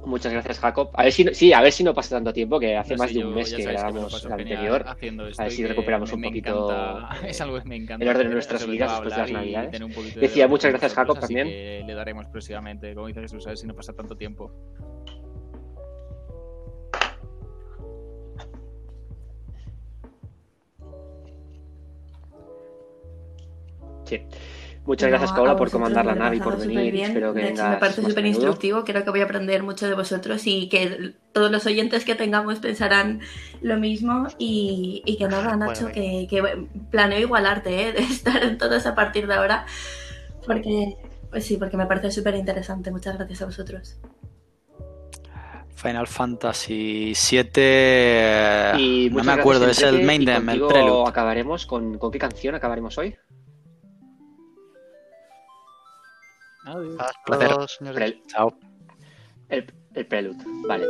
Muchas 0.05 0.33
gracias, 0.33 0.59
Jacob. 0.59 0.89
A 0.93 1.03
ver 1.03 1.11
si 1.13 1.23
no, 1.23 1.33
sí, 1.33 1.53
a 1.53 1.61
ver 1.61 1.71
si 1.71 1.83
no 1.83 1.93
pasa 1.93 2.15
tanto 2.17 2.33
tiempo, 2.33 2.59
que 2.59 2.75
hace 2.75 2.93
No 2.95 2.97
más 3.03 3.11
sé, 3.11 3.19
de 3.19 3.25
un 3.25 3.33
mes 3.35 3.53
que 3.53 3.63
grabamos 3.63 4.25
el 4.25 4.31
anterior. 4.33 4.83
haciendo 4.85 5.27
esto 5.27 5.41
A 5.41 5.45
ver 5.45 5.51
si 5.53 5.65
recuperamos 5.65 6.09
me- 6.11 6.15
un 6.15 6.21
poquito 6.23 6.69
encanta- 6.69 7.27
es 7.27 7.41
algo 7.41 7.59
que 7.61 7.69
me 7.69 7.75
encanta. 7.77 8.03
el 8.03 8.09
orden 8.09 8.27
de 8.27 8.33
nuestras 8.33 8.67
vidas 8.67 8.91
después 8.91 9.13
de 9.15 9.21
las 9.21 9.31
Navidades. 9.31 9.71
de 9.71 9.79
Decía, 10.19 10.43
debate 10.43 10.47
muchas 10.49 10.63
con 10.63 10.71
gracias, 10.71 10.93
Jacob, 10.93 11.19
también. 11.19 11.47
que 11.47 11.83
le 11.87 11.93
daremos 11.93 12.25
próximamente, 12.27 12.93
como 12.93 13.07
dice 13.07 13.21
Jesús, 13.21 13.45
a 13.45 13.49
ver 13.49 13.57
si 13.57 13.65
no 13.65 13.73
pasa 13.75 13.93
tanto 13.93 14.15
tiempo. 14.17 14.51
Sí. 24.05 24.19
Muchas 24.85 25.09
gracias, 25.09 25.31
Paula, 25.31 25.55
por 25.55 25.71
comandar 25.71 26.05
la 26.05 26.13
nave 26.13 26.37
y 26.37 26.39
por 26.41 26.57
venir. 26.57 26.95
Espero 26.95 27.33
que 27.33 27.39
De 27.39 27.49
hecho, 27.49 27.63
vengas 27.63 27.73
me 27.75 27.77
parece 27.77 28.01
súper 28.01 28.25
instructivo. 28.25 28.83
Creo 28.83 29.03
que 29.03 29.09
voy 29.11 29.21
a 29.21 29.23
aprender 29.23 29.63
mucho 29.63 29.87
de 29.87 29.95
vosotros 29.95 30.45
y 30.45 30.67
que 30.67 31.13
todos 31.31 31.49
los 31.49 31.65
oyentes 31.65 32.03
que 32.03 32.15
tengamos 32.15 32.59
pensarán 32.59 33.21
lo 33.61 33.77
mismo. 33.77 34.27
Y, 34.37 35.01
y 35.05 35.17
que 35.17 35.27
nada, 35.27 35.55
Nacho, 35.55 35.83
Bueno, 35.83 35.93
que, 35.93 36.27
que 36.29 36.67
planeo 36.91 37.19
igualarte, 37.19 37.87
¿eh? 37.87 37.91
de 37.93 38.01
estar 38.01 38.43
en 38.43 38.57
todos 38.57 38.85
a 38.85 38.93
partir 38.93 39.25
de 39.27 39.35
ahora. 39.35 39.65
Porque, 40.45 40.97
pues 41.29 41.45
sí, 41.45 41.55
porque 41.55 41.77
me 41.77 41.85
parece 41.85 42.11
súper 42.11 42.35
interesante. 42.35 42.91
Muchas 42.91 43.17
gracias 43.17 43.41
a 43.41 43.45
vosotros. 43.45 43.97
Final 45.75 46.07
Fantasy 46.07 47.13
7. 47.15 48.73
Y 48.77 49.09
no 49.11 49.23
me 49.23 49.31
acuerdo, 49.31 49.67
es 49.67 49.81
el 49.81 50.03
main 50.03 50.25
theme, 50.25 50.53
el 50.53 50.59
contigo 50.59 50.67
prelude. 50.67 51.09
acabaremos 51.09 51.65
con, 51.65 51.97
¿con 51.97 52.11
qué 52.11 52.19
canción 52.19 52.55
acabaremos 52.55 52.97
hoy? 52.97 53.15
Adiós. 56.65 56.95
Hasta 56.99 57.21
Placer. 57.25 57.47
luego, 57.49 57.67
señores. 57.67 58.11
Pre- 58.11 58.23
Chao. 58.27 58.57
el, 59.49 59.73
el 59.95 60.07
prelude. 60.07 60.43
Vale. 60.67 60.85